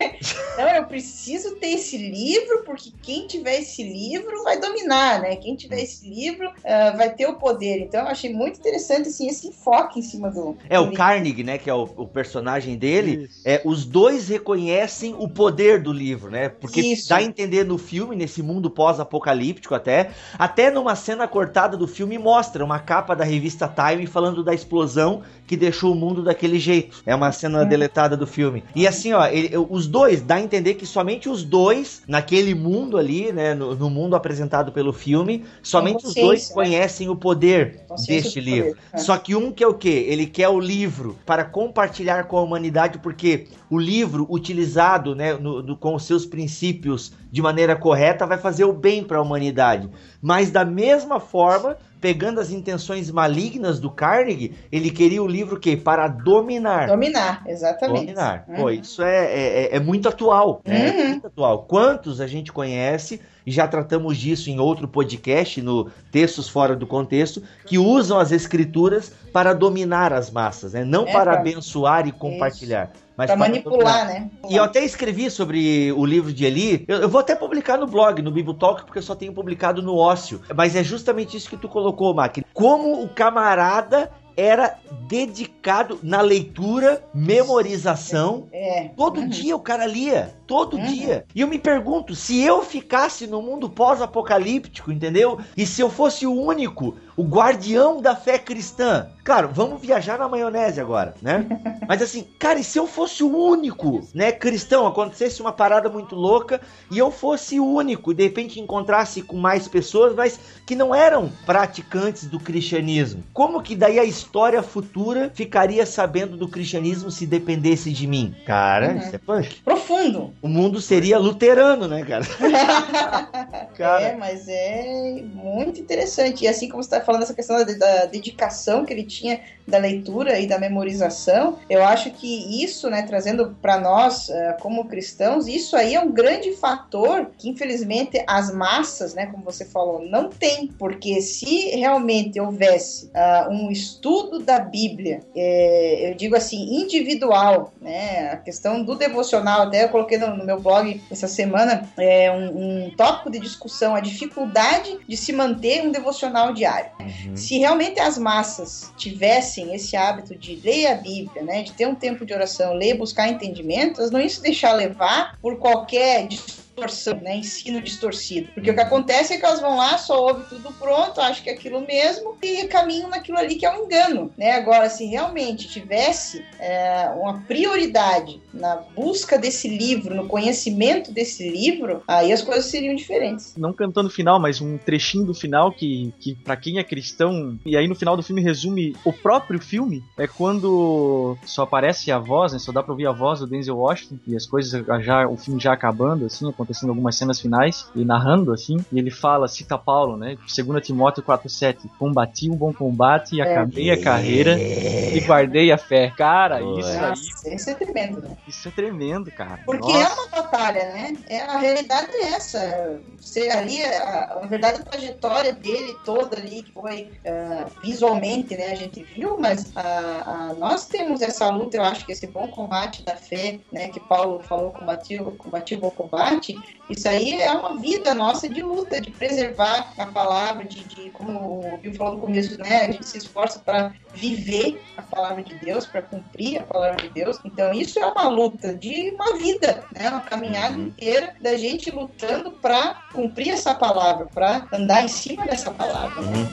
Não, 0.58 0.68
eu 0.70 0.86
preciso 0.86 1.56
ter 1.56 1.68
esse 1.76 1.98
livro, 1.98 2.64
porque 2.66 2.92
quem 3.02 3.28
tiver 3.28 3.60
esse 3.60 3.84
livro 3.84 4.44
vai 4.44 4.60
dominar, 4.60 5.22
né? 5.22 5.36
Quem 5.36 5.56
tiver 5.56 5.82
esse 5.82 6.08
livro 6.08 6.50
ah, 6.66 6.92
vai 6.92 7.14
ter 7.14 7.28
o 7.28 7.36
poder. 7.36 7.80
Então 7.80 8.02
eu 8.02 8.08
achei 8.08 8.34
muito 8.34 8.60
interessante 8.60 9.08
assim, 9.10 9.28
esse 9.28 9.48
enfoque 9.48 10.00
em 10.00 10.04
cima 10.04 10.30
do. 10.30 10.56
É, 10.70 10.76
do 10.78 10.82
o 10.82 10.86
livro. 10.86 10.98
Carnegie, 10.98 11.44
né, 11.44 11.58
que 11.58 11.70
é 11.70 11.74
o, 11.74 11.84
o 11.84 12.08
personagem 12.08 12.78
dele, 12.78 13.24
Isso. 13.26 13.42
é, 13.46 13.62
os 13.66 13.86
dois 13.86 14.28
reconhecem 14.28 15.16
o 15.18 15.28
poder 15.28 15.82
do 15.82 15.92
livro, 15.94 16.30
né? 16.30 16.50
Porque 16.50 16.82
Isso. 16.82 17.10
dá 17.10 17.18
a 17.18 17.24
entender 17.24 17.64
no 17.64 17.78
filme, 17.78 18.16
nesse 18.16 18.42
mundo 18.44 18.70
pós-apocalíptico 18.70 19.74
até, 19.74 20.12
até 20.38 20.70
numa 20.70 20.96
cena 20.96 21.28
cortada 21.28 21.78
do 21.78 21.88
filme 21.88 22.18
mostra 22.18 22.64
uma 22.64 22.80
capa 22.80 23.16
da 23.16 23.24
revista 23.24 23.68
Time 23.68 24.06
falando 24.06 24.44
da 24.44 24.54
explosão 24.54 25.22
que 25.48 25.58
deixou 25.58 25.92
o 25.92 25.96
mundo 25.96 26.24
daquele 26.24 26.60
jeito. 26.60 27.02
É 27.06 27.14
uma 27.16 27.32
cena 27.32 27.66
deletada 27.66 28.16
do 28.16 28.28
filme. 28.28 28.64
E 28.76 28.88
assim, 28.88 29.14
ó, 29.14 29.26
ele- 29.26 29.52
os 29.70 29.88
dois, 29.92 30.22
dá 30.22 30.36
a 30.36 30.42
entender 30.42 30.76
que 30.76 30.86
somente 30.86 31.28
os 31.30 31.44
dois, 31.44 32.02
naquele 32.08 32.56
mundo 32.56 32.98
ali, 32.98 33.32
né, 33.32 33.54
no, 33.54 33.76
no 33.76 33.90
mundo 33.90 34.16
apresentado 34.16 34.72
pelo 34.72 34.94
filme, 34.94 35.44
somente 35.62 36.06
os 36.06 36.14
dois 36.16 36.50
né? 36.50 36.56
conhecem 36.56 37.10
o 37.10 37.16
poder 37.16 37.82
deste 38.08 38.40
livro. 38.40 38.70
poder, 38.72 38.80
é. 38.94 38.98
Só 38.98 39.18
que 39.18 39.36
um 39.36 39.52
quer 39.52 39.68
o 39.68 39.74
quê? 39.74 40.06
Ele 40.08 40.26
quer 40.26 40.50
o 40.50 40.60
livro 40.60 41.18
para 41.26 41.44
compartilhar 41.44 42.24
com 42.26 42.38
a 42.38 42.42
humanidade, 42.42 43.00
porque 43.00 43.48
o 43.70 43.78
livro 43.78 44.26
utilizado 44.30 45.16
né, 45.16 45.34
no- 45.34 45.62
no- 45.62 45.78
com 45.78 45.94
os 45.96 46.04
seus 46.04 46.26
princípios 46.26 47.12
de 47.32 47.42
maneira 47.42 47.76
correta 47.76 48.26
vai 48.28 48.38
fazer 48.38 48.66
o 48.66 48.74
bem 48.74 49.04
para 49.04 49.18
a 49.18 49.22
humanidade. 49.22 49.90
Mas 50.22 50.52
da 50.52 50.66
mesma 50.66 51.20
forma, 51.20 51.78
pegando 52.02 52.40
as 52.42 52.52
intenções 52.52 53.10
malignas 53.10 53.80
do 53.80 53.90
Carnegie, 53.90 54.54
ele 54.72 54.90
queria 54.92 55.24
o 55.24 55.28
livro 55.28 55.60
que 55.60 55.78
para 55.78 56.08
dominar. 56.08 56.88
Dominar, 56.88 57.44
exatamente. 57.48 58.02
Dominar. 58.08 58.46
Uhum. 58.48 58.56
Pô, 58.56 58.70
isso 58.70 59.02
é, 59.02 59.26
é, 59.26 59.76
é 59.76 59.80
muito 59.80 60.10
atual. 60.10 60.62
né? 60.66 60.90
É 60.90 60.92
Uhum. 61.02 61.08
muito 61.10 61.28
atual. 61.28 61.64
Quantos 61.64 62.20
a 62.20 62.28
gente 62.28 62.52
conhece, 62.52 63.22
e 63.46 63.52
já 63.52 63.68
tratamos 63.68 64.18
disso 64.18 64.50
em 64.50 64.60
outro 64.60 64.88
podcast, 64.88 65.62
no 65.62 65.90
Textos 66.12 66.48
Fora 66.50 66.76
do 66.76 66.86
Contexto, 66.86 67.42
que 67.66 67.78
usam 67.78 68.20
as 68.20 68.32
escrituras 68.32 69.12
para 69.34 69.54
dominar 69.54 70.14
as 70.14 70.30
massas, 70.30 70.74
né? 70.74 70.84
Não 70.86 71.08
É, 71.08 71.12
para 71.12 71.32
pra- 71.32 71.40
abençoar 71.42 72.08
e 72.08 72.12
compartilhar. 72.12 72.92
Mas 73.18 73.28
Pra 73.28 73.38
para 73.38 73.50
manipular, 73.50 73.78
dominar. 73.78 74.06
né? 74.08 74.30
E 74.50 74.56
eu 74.56 74.64
até 74.64 74.84
escrevi 74.84 75.30
sobre 75.30 75.92
o 75.92 76.06
livro 76.06 76.34
de 76.34 76.44
Eli. 76.46 76.86
Eu, 76.88 77.02
eu 77.02 77.10
vou 77.10 77.20
até 77.22 77.36
publicar 77.36 77.78
no 77.78 77.86
blog, 77.86 78.22
no 78.22 78.32
Bibotalk, 78.32 78.84
porque 78.86 78.98
eu 78.98 79.04
só 79.04 79.14
tenho 79.14 79.34
publicado 79.34 79.82
no 79.82 79.96
ócio. 79.96 80.42
Mas 80.56 80.76
é 80.76 80.84
justamente 80.84 81.36
isso 81.38 81.50
que 81.50 81.58
tu 81.58 81.68
colocou, 81.68 82.14
Mac. 82.16 82.38
Como 82.54 83.04
o 83.04 83.10
camarada 83.10 84.10
era 84.38 84.78
dedicado 85.08 86.00
na 86.02 86.22
leitura, 86.22 87.04
memorização. 87.14 88.48
É. 88.52 88.90
Todo 88.96 89.22
Uhum. 89.22 89.28
dia 89.28 89.56
o 89.56 89.60
cara 89.60 89.86
lia. 89.86 90.34
Todo 90.48 90.78
Uhum. 90.78 90.86
dia. 90.86 91.26
E 91.36 91.42
eu 91.42 91.48
me 91.48 91.58
pergunto, 91.60 92.16
se 92.16 92.42
eu 92.42 92.62
ficasse 92.64 93.28
no 93.28 93.42
mundo 93.42 93.70
pós-apocalíptico, 93.70 94.92
entendeu? 94.92 95.40
E 95.56 95.66
se 95.66 95.82
eu 95.82 95.90
fosse 95.90 96.26
o 96.26 96.34
único, 96.34 96.96
o 97.18 97.24
guardião 97.24 98.02
da 98.02 98.16
fé 98.16 98.38
cristã. 98.40 99.08
Claro, 99.24 99.50
vamos 99.54 99.80
viajar 99.82 100.18
na 100.18 100.28
maionese 100.28 100.82
agora, 100.82 101.14
né? 101.22 101.46
Mas 101.88 102.02
assim, 102.02 102.26
cara, 102.40 102.60
e 102.60 102.64
se 102.64 102.78
eu 102.80 102.88
fosse 102.88 103.24
o 103.24 103.36
único, 103.36 104.02
né, 104.16 104.32
cristão, 104.32 104.88
acontecesse 104.88 105.42
uma 105.42 105.52
parada 105.52 105.90
muito 105.90 106.16
louca 106.16 106.60
e 106.90 106.98
eu 106.98 107.12
fosse 107.12 107.60
o 107.60 107.66
único, 107.66 108.12
e 108.12 108.16
de 108.16 108.24
repente 108.24 108.60
encontrasse 108.60 109.22
com 109.22 109.38
mais 109.38 109.68
pessoas, 109.68 110.16
mas 110.16 110.40
que 110.66 110.76
não 110.76 110.94
eram 110.96 111.30
praticantes 111.46 112.26
do 112.26 112.40
cristianismo. 112.40 113.24
Como 113.34 113.62
que 113.62 113.76
daí 113.76 114.00
a 114.00 114.04
história 114.04 114.64
futura 114.64 115.30
ficaria 115.34 115.86
sabendo 115.86 116.36
do 116.38 116.48
cristianismo 116.48 117.12
se 117.12 117.28
dependesse 117.28 117.92
de 117.92 118.08
mim? 118.08 118.36
Cara, 118.46 118.92
Uhum. 118.92 118.98
isso 118.98 119.16
é 119.16 119.20
punk. 119.20 119.62
Profundo. 119.64 120.34
O 120.42 120.48
mundo 120.48 120.82
seria 120.82 121.20
luterano, 121.20 121.88
né, 121.88 122.04
cara? 122.04 122.26
Cara. 123.78 124.02
É, 124.04 124.16
mas 124.16 124.48
é 124.48 125.22
muito 125.34 125.80
interessante. 125.80 126.44
E 126.44 126.48
assim 126.48 126.70
como 126.70 126.84
você 126.84 126.88
está 126.96 127.01
falando 127.02 127.24
essa 127.24 127.34
questão 127.34 127.58
da, 127.58 127.64
da 127.64 128.06
dedicação 128.06 128.86
que 128.86 128.94
ele 128.94 129.04
tinha 129.04 129.42
da 129.68 129.78
leitura 129.78 130.40
e 130.40 130.48
da 130.48 130.60
memorização, 130.60 131.58
eu 131.70 131.84
acho 131.84 132.12
que 132.12 132.64
isso, 132.64 132.90
né, 132.90 133.04
trazendo 133.04 133.56
para 133.62 133.80
nós 133.80 134.30
eh, 134.30 134.58
como 134.60 134.86
cristãos, 134.86 135.48
isso 135.48 135.76
aí 135.76 135.96
é 135.96 136.00
um 136.00 136.12
grande 136.12 136.54
fator 136.54 137.32
que 137.38 137.50
infelizmente 137.50 138.24
as 138.28 138.54
massas, 138.54 139.14
né, 139.14 139.28
como 139.28 139.44
você 139.44 139.66
falou, 139.66 140.04
não 140.04 140.30
tem, 140.30 140.68
porque 140.68 141.22
se 141.22 141.70
realmente 141.76 142.40
houvesse 142.40 143.10
ah, 143.14 143.48
um 143.52 143.72
estudo 143.72 144.40
da 144.40 144.60
Bíblia, 144.60 145.22
eh, 145.36 146.10
eu 146.12 146.16
digo 146.16 146.36
assim 146.36 146.82
individual, 146.82 147.74
né, 147.82 148.32
a 148.32 148.38
questão 148.38 148.84
do 148.84 148.96
devocional, 148.96 149.64
até 149.64 149.84
eu 149.84 149.90
coloquei 149.90 150.18
no, 150.18 150.36
no 150.36 150.46
meu 150.46 150.60
blog 150.60 151.02
essa 151.10 151.28
semana 151.28 151.90
é 151.98 152.32
um, 152.32 152.86
um 152.86 152.92
tópico 152.96 153.30
de 153.30 153.40
discussão, 153.40 153.96
a 153.96 154.00
dificuldade 154.00 154.98
de 155.08 155.18
se 155.18 155.32
manter 155.34 155.84
um 155.84 155.92
devocional 155.92 156.54
diário. 156.54 156.92
Se 157.36 157.58
realmente 157.58 158.00
as 158.00 158.18
massas 158.18 158.92
tivessem 158.98 159.61
esse 159.70 159.96
hábito 159.96 160.36
de 160.36 160.56
ler 160.56 160.88
a 160.88 160.96
Bíblia, 160.96 161.44
né, 161.44 161.64
de 161.64 161.74
ter 161.74 161.88
um 161.88 161.96
tempo 161.96 162.26
de 162.26 162.34
oração, 162.34 162.74
ler, 162.74 162.96
buscar 162.96 163.30
entendimento, 163.30 164.00
elas 164.00 164.12
não 164.12 164.20
iam 164.20 164.30
se 164.30 164.42
deixar 164.42 164.74
levar 164.74 165.38
por 165.42 165.58
qualquer 165.58 166.28
distorção, 166.72 167.16
né, 167.22 167.38
ensino 167.38 167.82
distorcido. 167.82 168.50
Porque 168.54 168.72
o 168.72 168.74
que 168.74 168.80
acontece 168.80 169.34
é 169.34 169.38
que 169.38 169.46
elas 169.46 169.60
vão 169.60 169.78
lá, 169.78 169.98
só 169.98 170.28
ouvem 170.28 170.46
tudo 170.48 170.72
pronto, 170.74 171.20
acham 171.20 171.44
que 171.44 171.50
é 171.50 171.54
aquilo 171.54 171.82
mesmo 171.82 172.36
e 172.42 172.66
caminham 172.68 173.10
naquilo 173.10 173.38
ali 173.38 173.56
que 173.56 173.66
é 173.66 173.72
um 173.72 173.86
engano, 173.86 174.32
né? 174.38 174.54
Agora, 174.54 174.90
se 174.90 175.06
realmente 175.06 175.68
tivesse 175.68 176.44
é, 176.60 177.10
uma 177.16 177.42
prioridade 177.42 178.42
na 178.54 178.78
busca 178.78 179.38
desse 179.38 179.68
livro, 179.68 180.16
no 180.16 180.28
conhecimento 180.28 181.12
desse 181.12 181.50
livro, 181.50 182.02
aí 182.08 182.32
as 182.32 182.42
coisas 182.42 182.66
seriam 182.66 182.96
diferentes. 182.96 183.56
não 183.58 183.74
cantando 183.74 184.08
o 184.08 184.12
final, 184.12 184.40
mas 184.40 184.62
um 184.62 184.78
trechinho 184.78 185.26
do 185.26 185.34
final 185.34 185.72
que, 185.72 186.14
que 186.20 186.36
para 186.36 186.56
quem 186.56 186.80
é 186.80 186.84
cristão, 186.84 187.60
e 187.66 187.76
aí 187.78 187.88
no 187.88 187.96
final 187.96 188.16
do 188.16 188.24
filme 188.24 188.42
resume 188.42 188.96
o 189.04 189.14
próprio 189.14 189.60
filme, 189.60 190.04
é 190.18 190.28
quando 190.28 191.38
só 191.46 191.64
aparece 191.64 192.12
a 192.12 192.20
voz, 192.20 192.54
né, 192.54 192.60
só 192.60 192.72
dá 192.72 192.82
pra 192.82 192.92
ouvir 192.92 193.08
a 193.08 193.12
voz 193.12 193.40
do 193.40 193.48
Denzel 193.48 193.78
Washington, 193.78 194.18
e 194.28 194.36
as 194.36 194.46
coisas 194.46 194.84
já, 195.02 195.28
o 195.28 195.38
filme 195.38 195.60
já 195.60 195.74
acabando, 195.74 196.26
assim, 196.26 196.46
acontecendo 196.62 196.90
algumas 196.90 197.18
cenas 197.18 197.40
finais, 197.40 197.90
e 197.96 198.06
narrando 198.06 198.52
assim, 198.54 198.78
e 198.92 199.00
ele 199.00 199.12
fala, 199.12 199.48
cita 199.48 199.78
Paulo, 199.78 200.18
né? 200.18 200.38
2 200.56 200.86
Timóteo 200.86 201.24
4,7, 201.24 201.90
combati 201.98 202.50
um 202.50 202.56
bom 202.56 202.72
combate 202.74 203.36
e 203.36 203.42
acabei 203.42 203.92
a 203.92 204.02
carreira 204.02 204.58
e 204.60 205.20
guardei 205.22 205.72
a 205.72 205.78
fé. 205.78 206.12
Cara, 206.16 206.62
isso 206.62 206.90
aí. 206.90 207.54
Isso 207.56 207.70
é 207.70 207.74
tremendo, 207.74 208.22
né? 208.22 208.38
Isso 208.48 208.68
é 208.68 208.72
tremendo, 208.72 209.32
cara. 209.32 209.60
Porque 209.66 209.92
Nossa. 209.92 210.04
é 210.04 210.14
uma 210.14 210.44
batalha, 210.44 210.94
né? 210.94 211.14
É, 211.28 211.42
a 211.42 211.58
realidade 211.58 212.12
é 212.14 212.26
essa. 212.34 213.02
Você 213.20 213.50
ali, 213.50 213.84
a, 213.84 214.40
a 214.44 214.48
verdade, 214.48 214.80
a 214.82 214.84
trajetória 214.84 215.54
dele 215.54 216.00
toda 216.04 216.38
ali, 216.38 216.64
que 216.64 216.72
foi 216.74 217.12
ah, 217.26 217.68
visualmente, 217.82 218.56
né? 218.56 218.72
A 218.72 218.76
gente 218.76 219.04
viu, 219.16 219.38
mas 219.40 219.72
a- 219.76 220.50
a- 220.50 220.54
nós 220.56 220.88
temos 220.88 221.22
essa 221.22 221.50
luta, 221.50 221.78
eu 221.78 221.84
acho 221.84 222.06
que 222.06 222.12
esse 222.12 222.28
bom 222.28 222.48
combate 222.48 223.04
da 223.06 223.16
fé, 223.16 223.60
né? 223.72 223.90
Que 223.90 224.00
Paulo 224.00 224.42
falou, 224.44 224.72
combatiu, 224.72 225.32
combatiu 225.38 225.78
o 225.78 225.82
bom 225.82 225.92
combate. 225.92 226.51
Isso 226.92 227.08
aí 227.08 227.42
é 227.42 227.50
uma 227.54 227.80
vida 227.80 228.14
nossa 228.14 228.50
de 228.50 228.62
luta, 228.62 229.00
de 229.00 229.12
preservar 229.12 229.94
a 229.98 230.06
palavra, 230.08 230.66
de, 230.66 230.84
de 230.84 231.10
como 231.12 231.74
o 231.74 231.78
Bill 231.78 231.94
falou 231.94 232.16
no 232.16 232.20
começo, 232.20 232.60
né? 232.60 232.82
A 232.82 232.92
gente 232.92 233.08
se 233.08 233.18
esforça 233.18 233.60
para 233.60 233.94
viver 234.14 234.82
a 234.98 235.02
palavra 235.02 235.42
de 235.42 235.56
Deus, 235.56 235.86
para 235.86 236.02
cumprir 236.02 236.60
a 236.60 236.64
palavra 236.64 237.02
de 237.02 237.10
Deus. 237.10 237.40
Então 237.46 237.72
isso 237.72 237.98
é 237.98 238.06
uma 238.06 238.28
luta 238.28 238.76
de 238.76 239.12
uma 239.12 239.38
vida, 239.38 239.86
né? 239.96 240.10
Uma 240.10 240.20
caminhada 240.20 240.78
inteira 240.78 241.34
da 241.40 241.56
gente 241.56 241.90
lutando 241.92 242.52
para 242.52 242.96
cumprir 243.14 243.52
essa 243.52 243.74
palavra, 243.74 244.26
para 244.26 244.68
andar 244.74 245.06
em 245.06 245.08
cima 245.08 245.46
dessa 245.46 245.72
palavra. 245.72 246.22
né? 246.24 246.50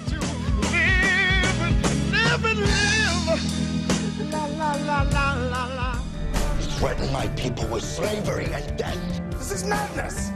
Threaten 6.78 7.12
my 7.12 7.26
people 7.34 7.66
with 7.66 7.82
slavery 7.82 8.46
and 8.54 8.76
death. 8.76 9.27
This 9.48 9.62
is 9.62 9.68
madness. 9.70 10.30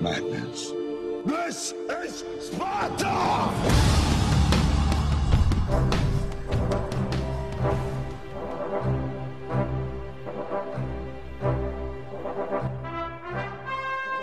Madness. 0.00 0.72
This 1.24 1.72
is 1.88 2.24
Sparta! 2.40 3.94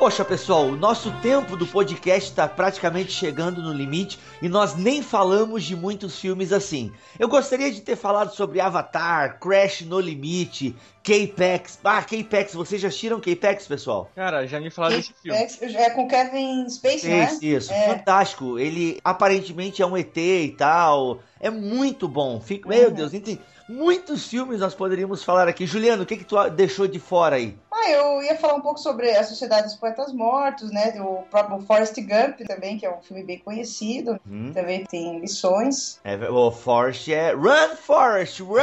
Poxa, 0.02 0.26
pessoal, 0.26 0.66
o 0.66 0.76
nosso 0.76 1.12
tempo 1.22 1.56
do 1.56 1.68
podcast 1.68 2.28
está 2.32 2.47
praticamente 2.47 3.12
chegando 3.12 3.62
no 3.62 3.72
limite 3.72 4.18
e 4.41 4.49
nós 4.49 4.76
nem 4.76 5.04
falamos 5.04 5.64
de 5.64 5.76
muitos 5.76 6.20
filmes 6.20 6.52
assim. 6.52 6.91
Eu 7.20 7.28
gostaria 7.28 7.72
de 7.72 7.82
ter 7.82 7.95
falado 7.95 8.34
sobre 8.34 8.60
Avatar, 8.60 9.39
Crash 9.39 9.82
no 9.82 9.99
Limite, 9.99 10.76
K-Pax. 11.04 11.78
Ah, 11.84 12.02
K-Pax, 12.02 12.56
vocês 12.56 12.82
já 12.82 12.88
assistiram 12.88 13.20
K-Pax, 13.20 13.68
pessoal? 13.68 14.10
Cara, 14.16 14.47
já 14.47 14.60
me 14.60 14.72
falaram 14.72 14.97
desse 14.97 15.14
filme. 15.22 15.38
É, 15.38 15.84
é 15.84 15.89
com 15.91 16.08
Kevin 16.08 16.68
Spacey, 16.68 17.08
né? 17.08 17.26
Isso, 17.26 17.45
isso. 17.45 17.72
É. 17.72 17.89
fantástico. 17.89 18.58
Ele 18.58 18.99
aparentemente 19.04 19.84
é 19.84 19.86
um 19.86 19.95
ET 19.95 20.18
e 20.18 20.56
tal. 20.58 21.20
É 21.39 21.52
muito 21.52 22.08
bom. 22.08 22.41
Fico, 22.41 22.68
meu 22.68 22.88
Uhum. 22.89 22.95
Deus, 22.95 23.12
tem 23.12 23.39
muitos 23.70 24.28
filmes 24.28 24.62
nós 24.62 24.74
poderíamos 24.74 25.24
falar 25.24 25.47
aqui. 25.47 25.68
Juliano, 25.68 26.02
o 26.02 26.06
que 26.08 26.18
que 26.18 26.26
tu 26.26 26.49
deixou 26.49 26.88
de 26.88 26.97
fora 26.97 27.36
aí? 27.36 27.56
Ah, 27.84 27.90
eu 27.90 28.22
ia 28.22 28.36
falar 28.38 28.54
um 28.56 28.62
pouco 28.62 28.80
sobre 28.80 29.10
a 29.10 29.24
Sociedade 29.24 29.64
dos 29.64 29.76
Poetas 29.76 30.14
Mortos, 30.14 30.72
né? 30.72 30.92
Do 30.92 31.24
próprio 31.32 31.60
Forrest 31.62 31.96
Gump 32.00 32.40
também, 32.48 32.78
que 32.78 32.86
é 32.86 32.96
um 32.96 33.02
filme 33.02 33.24
bem 33.24 33.40
conhecido. 33.40 34.20
Hum. 34.30 34.52
Também 34.54 34.84
tem 34.86 35.20
lições. 35.20 36.00
É, 36.04 36.16
o 36.30 36.52
Forrest 36.52 37.08
é 37.10 37.32
Run, 37.34 37.76
Forrest, 37.76 38.40
Run! 38.42 38.58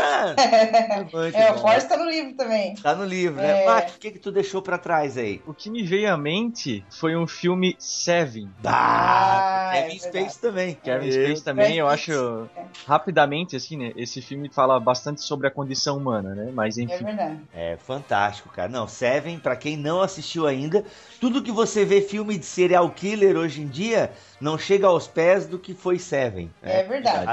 Muito 1.12 1.16
é, 1.36 1.52
o. 1.52 1.58
Forrest 1.58 1.88
tá 1.88 1.96
no 1.96 2.08
livro 2.08 2.34
também. 2.34 2.74
Tá 2.76 2.94
no 2.94 3.04
livro, 3.04 3.36
né? 3.40 3.62
É. 3.62 3.66
Max, 3.66 3.96
o 3.96 3.98
que 3.98 4.12
que 4.12 4.18
tu 4.20 4.30
deixou 4.30 4.62
pra 4.62 4.78
trás 4.78 5.16
aí? 5.18 5.42
O 5.46 5.52
que 5.54 5.68
me 5.70 5.82
veio 5.82 6.12
à 6.12 6.16
mente 6.16 6.84
foi 6.90 7.16
um 7.16 7.26
filme 7.26 7.74
Seven. 7.78 8.48
Ah, 8.64 9.70
Ah, 9.70 9.76
é 9.76 9.82
Kevin 9.82 9.98
verdade. 9.98 10.18
Space 10.18 10.40
também. 10.40 10.74
Kevin 10.82 11.06
Eu- 11.08 11.12
Space 11.12 11.44
também, 11.44 11.76
eu 11.78 11.88
acho 11.88 12.48
Pitt. 12.54 12.84
rapidamente 12.86 13.56
assim, 13.56 13.76
né? 13.76 13.92
Esse 13.96 14.22
filme 14.22 14.48
fala 14.48 14.78
bastante 14.78 15.22
sobre 15.22 15.46
a 15.48 15.50
condição 15.50 15.96
humana, 15.96 16.34
né? 16.34 16.50
Mas 16.54 16.78
É 16.78 16.82
enfim, 16.82 17.04
verdade. 17.04 17.40
É 17.52 17.76
fantástico, 17.76 18.48
cara. 18.50 18.68
Não, 18.68 18.86
Seven, 18.86 19.07
pra 19.42 19.56
quem 19.56 19.76
não 19.76 20.00
assistiu 20.02 20.46
ainda, 20.46 20.84
tudo 21.20 21.42
que 21.42 21.50
você 21.50 21.84
vê 21.84 22.00
filme 22.00 22.36
de 22.36 22.44
serial 22.44 22.90
killer 22.90 23.36
hoje 23.36 23.62
em 23.62 23.68
dia 23.68 24.12
não 24.40 24.56
chega 24.56 24.86
aos 24.86 25.06
pés 25.06 25.46
do 25.46 25.58
que 25.58 25.74
foi 25.74 25.98
Seven. 25.98 26.50
É 26.62 26.82
verdade. 26.82 27.26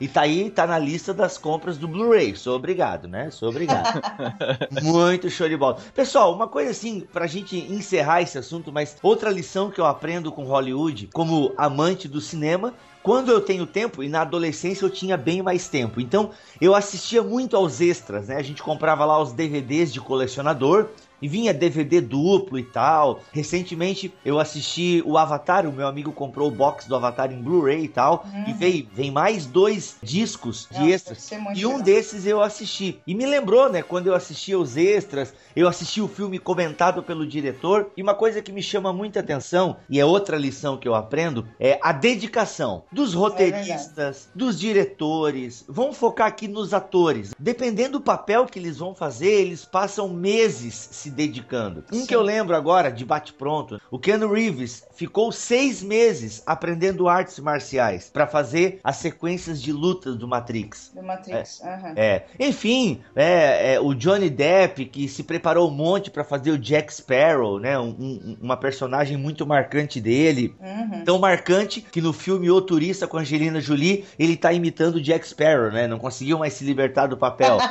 E 0.00 0.08
tá 0.08 0.22
aí, 0.22 0.50
tá 0.50 0.66
na 0.66 0.78
lista 0.78 1.14
das 1.14 1.38
compras 1.38 1.78
do 1.78 1.86
Blu-ray. 1.86 2.34
Sou 2.34 2.56
obrigado, 2.56 3.06
né? 3.06 3.30
Sou 3.30 3.48
obrigado. 3.48 4.00
Muito 4.82 5.30
show 5.30 5.48
de 5.48 5.56
bola. 5.56 5.78
Pessoal, 5.94 6.34
uma 6.34 6.48
coisa 6.48 6.70
assim, 6.70 7.06
pra 7.12 7.26
gente 7.26 7.56
encerrar 7.56 8.22
esse 8.22 8.36
assunto, 8.36 8.72
mas 8.72 8.96
outra 9.02 9.30
lição 9.30 9.70
que 9.70 9.80
eu 9.80 9.86
aprendo 9.86 10.32
com 10.32 10.44
Hollywood, 10.44 11.08
como 11.12 11.52
amante 11.56 12.08
do 12.08 12.20
cinema, 12.20 12.74
quando 13.02 13.30
eu 13.30 13.40
tenho 13.40 13.66
tempo, 13.66 14.02
e 14.02 14.08
na 14.08 14.22
adolescência 14.22 14.84
eu 14.84 14.90
tinha 14.90 15.16
bem 15.16 15.42
mais 15.42 15.68
tempo. 15.68 16.00
Então 16.00 16.30
eu 16.60 16.74
assistia 16.74 17.22
muito 17.22 17.56
aos 17.56 17.80
extras, 17.80 18.28
né? 18.28 18.36
A 18.36 18.42
gente 18.42 18.62
comprava 18.62 19.04
lá 19.04 19.20
os 19.20 19.32
DVDs 19.32 19.92
de 19.92 20.00
colecionador. 20.00 20.88
E 21.20 21.28
vinha 21.28 21.52
DVD 21.54 22.00
duplo 22.00 22.58
e 22.58 22.62
tal. 22.62 23.22
Recentemente 23.32 24.12
eu 24.24 24.38
assisti 24.38 25.02
o 25.06 25.16
Avatar, 25.18 25.66
o 25.66 25.72
meu 25.72 25.86
amigo 25.86 26.12
comprou 26.12 26.48
o 26.48 26.50
box 26.50 26.86
do 26.88 26.96
Avatar 26.96 27.32
em 27.32 27.40
Blu-ray 27.42 27.84
e 27.84 27.88
tal. 27.88 28.24
E 28.46 28.52
veio, 28.52 28.88
vem 28.92 29.10
mais 29.10 29.46
dois 29.46 29.96
discos 30.02 30.66
de 30.70 30.76
Uhum. 30.76 30.82
Nossa, 30.82 30.94
extras. 30.94 31.18
ser 31.22 31.38
muito 31.38 31.58
E 31.58 31.66
um 31.66 31.70
legal. 31.70 31.82
desses 31.84 32.26
eu 32.26 32.40
assisti. 32.40 33.00
E 33.06 33.14
me 33.14 33.26
lembrou, 33.26 33.70
né, 33.70 33.82
quando 33.82 34.06
eu 34.06 34.14
assisti 34.14 34.54
os 34.54 34.76
extras, 34.76 35.34
eu 35.54 35.68
assisti 35.68 36.00
o 36.00 36.08
filme 36.08 36.38
comentado 36.38 37.02
pelo 37.02 37.26
diretor. 37.26 37.90
E 37.96 38.02
uma 38.02 38.14
coisa 38.14 38.40
que 38.42 38.52
me 38.52 38.62
chama 38.62 38.92
muita 38.92 39.20
atenção, 39.20 39.76
e 39.88 40.00
é 40.00 40.04
outra 40.04 40.36
lição 40.36 40.76
que 40.76 40.88
eu 40.88 40.94
aprendo, 40.94 41.46
é 41.58 41.78
a 41.82 41.92
dedicação 41.92 42.84
dos 42.90 43.14
roteiristas, 43.14 44.28
dos 44.34 44.58
diretores. 44.58 45.64
Vamos 45.68 45.96
focar 45.96 46.28
aqui 46.28 46.48
nos 46.48 46.72
atores. 46.72 47.30
Dependendo 47.38 47.98
do 47.98 48.00
papel 48.00 48.46
que 48.46 48.58
eles 48.58 48.78
vão 48.78 48.94
fazer, 48.94 49.30
eles 49.30 49.64
passam 49.64 50.08
meses 50.08 50.88
se 50.90 51.09
dedicando. 51.10 51.84
Um 51.92 52.06
que 52.06 52.14
eu 52.14 52.22
lembro 52.22 52.54
agora, 52.56 52.90
de 52.90 53.04
bate-pronto, 53.04 53.80
o 53.90 53.98
Keanu 53.98 54.32
Reeves 54.32 54.84
ficou 54.94 55.30
seis 55.32 55.82
meses 55.82 56.42
aprendendo 56.46 57.08
artes 57.08 57.38
marciais 57.38 58.10
para 58.12 58.26
fazer 58.26 58.80
as 58.84 58.96
sequências 58.96 59.60
de 59.60 59.72
lutas 59.72 60.16
do 60.16 60.26
Matrix. 60.28 60.90
Do 60.94 61.02
Matrix. 61.02 61.60
aham. 61.62 61.92
É, 61.96 62.22
enfim, 62.38 63.00
é, 63.14 63.74
é, 63.74 63.80
o 63.80 63.94
Johnny 63.94 64.30
Depp 64.30 64.84
que 64.86 65.08
se 65.08 65.22
preparou 65.22 65.68
um 65.68 65.72
monte 65.72 66.10
para 66.10 66.24
fazer 66.24 66.50
o 66.50 66.58
Jack 66.58 66.92
Sparrow, 66.94 67.58
né? 67.58 67.78
Um- 67.78 67.88
um- 67.98 68.36
uma 68.40 68.56
personagem 68.56 69.16
muito 69.16 69.46
marcante 69.46 70.00
dele. 70.00 70.54
Uhum. 70.60 71.04
Tão 71.04 71.18
marcante 71.18 71.80
que 71.80 72.00
no 72.00 72.12
filme 72.12 72.50
O 72.50 72.60
Turista 72.60 73.06
com 73.06 73.18
Angelina 73.18 73.60
Jolie, 73.60 74.04
ele 74.18 74.36
tá 74.36 74.52
imitando 74.52 74.96
o 74.96 75.00
Jack 75.00 75.26
Sparrow, 75.26 75.70
né? 75.70 75.86
Não 75.86 75.98
conseguiu 75.98 76.38
mais 76.38 76.52
se 76.54 76.64
libertar 76.64 77.06
do 77.06 77.16
papel. 77.16 77.58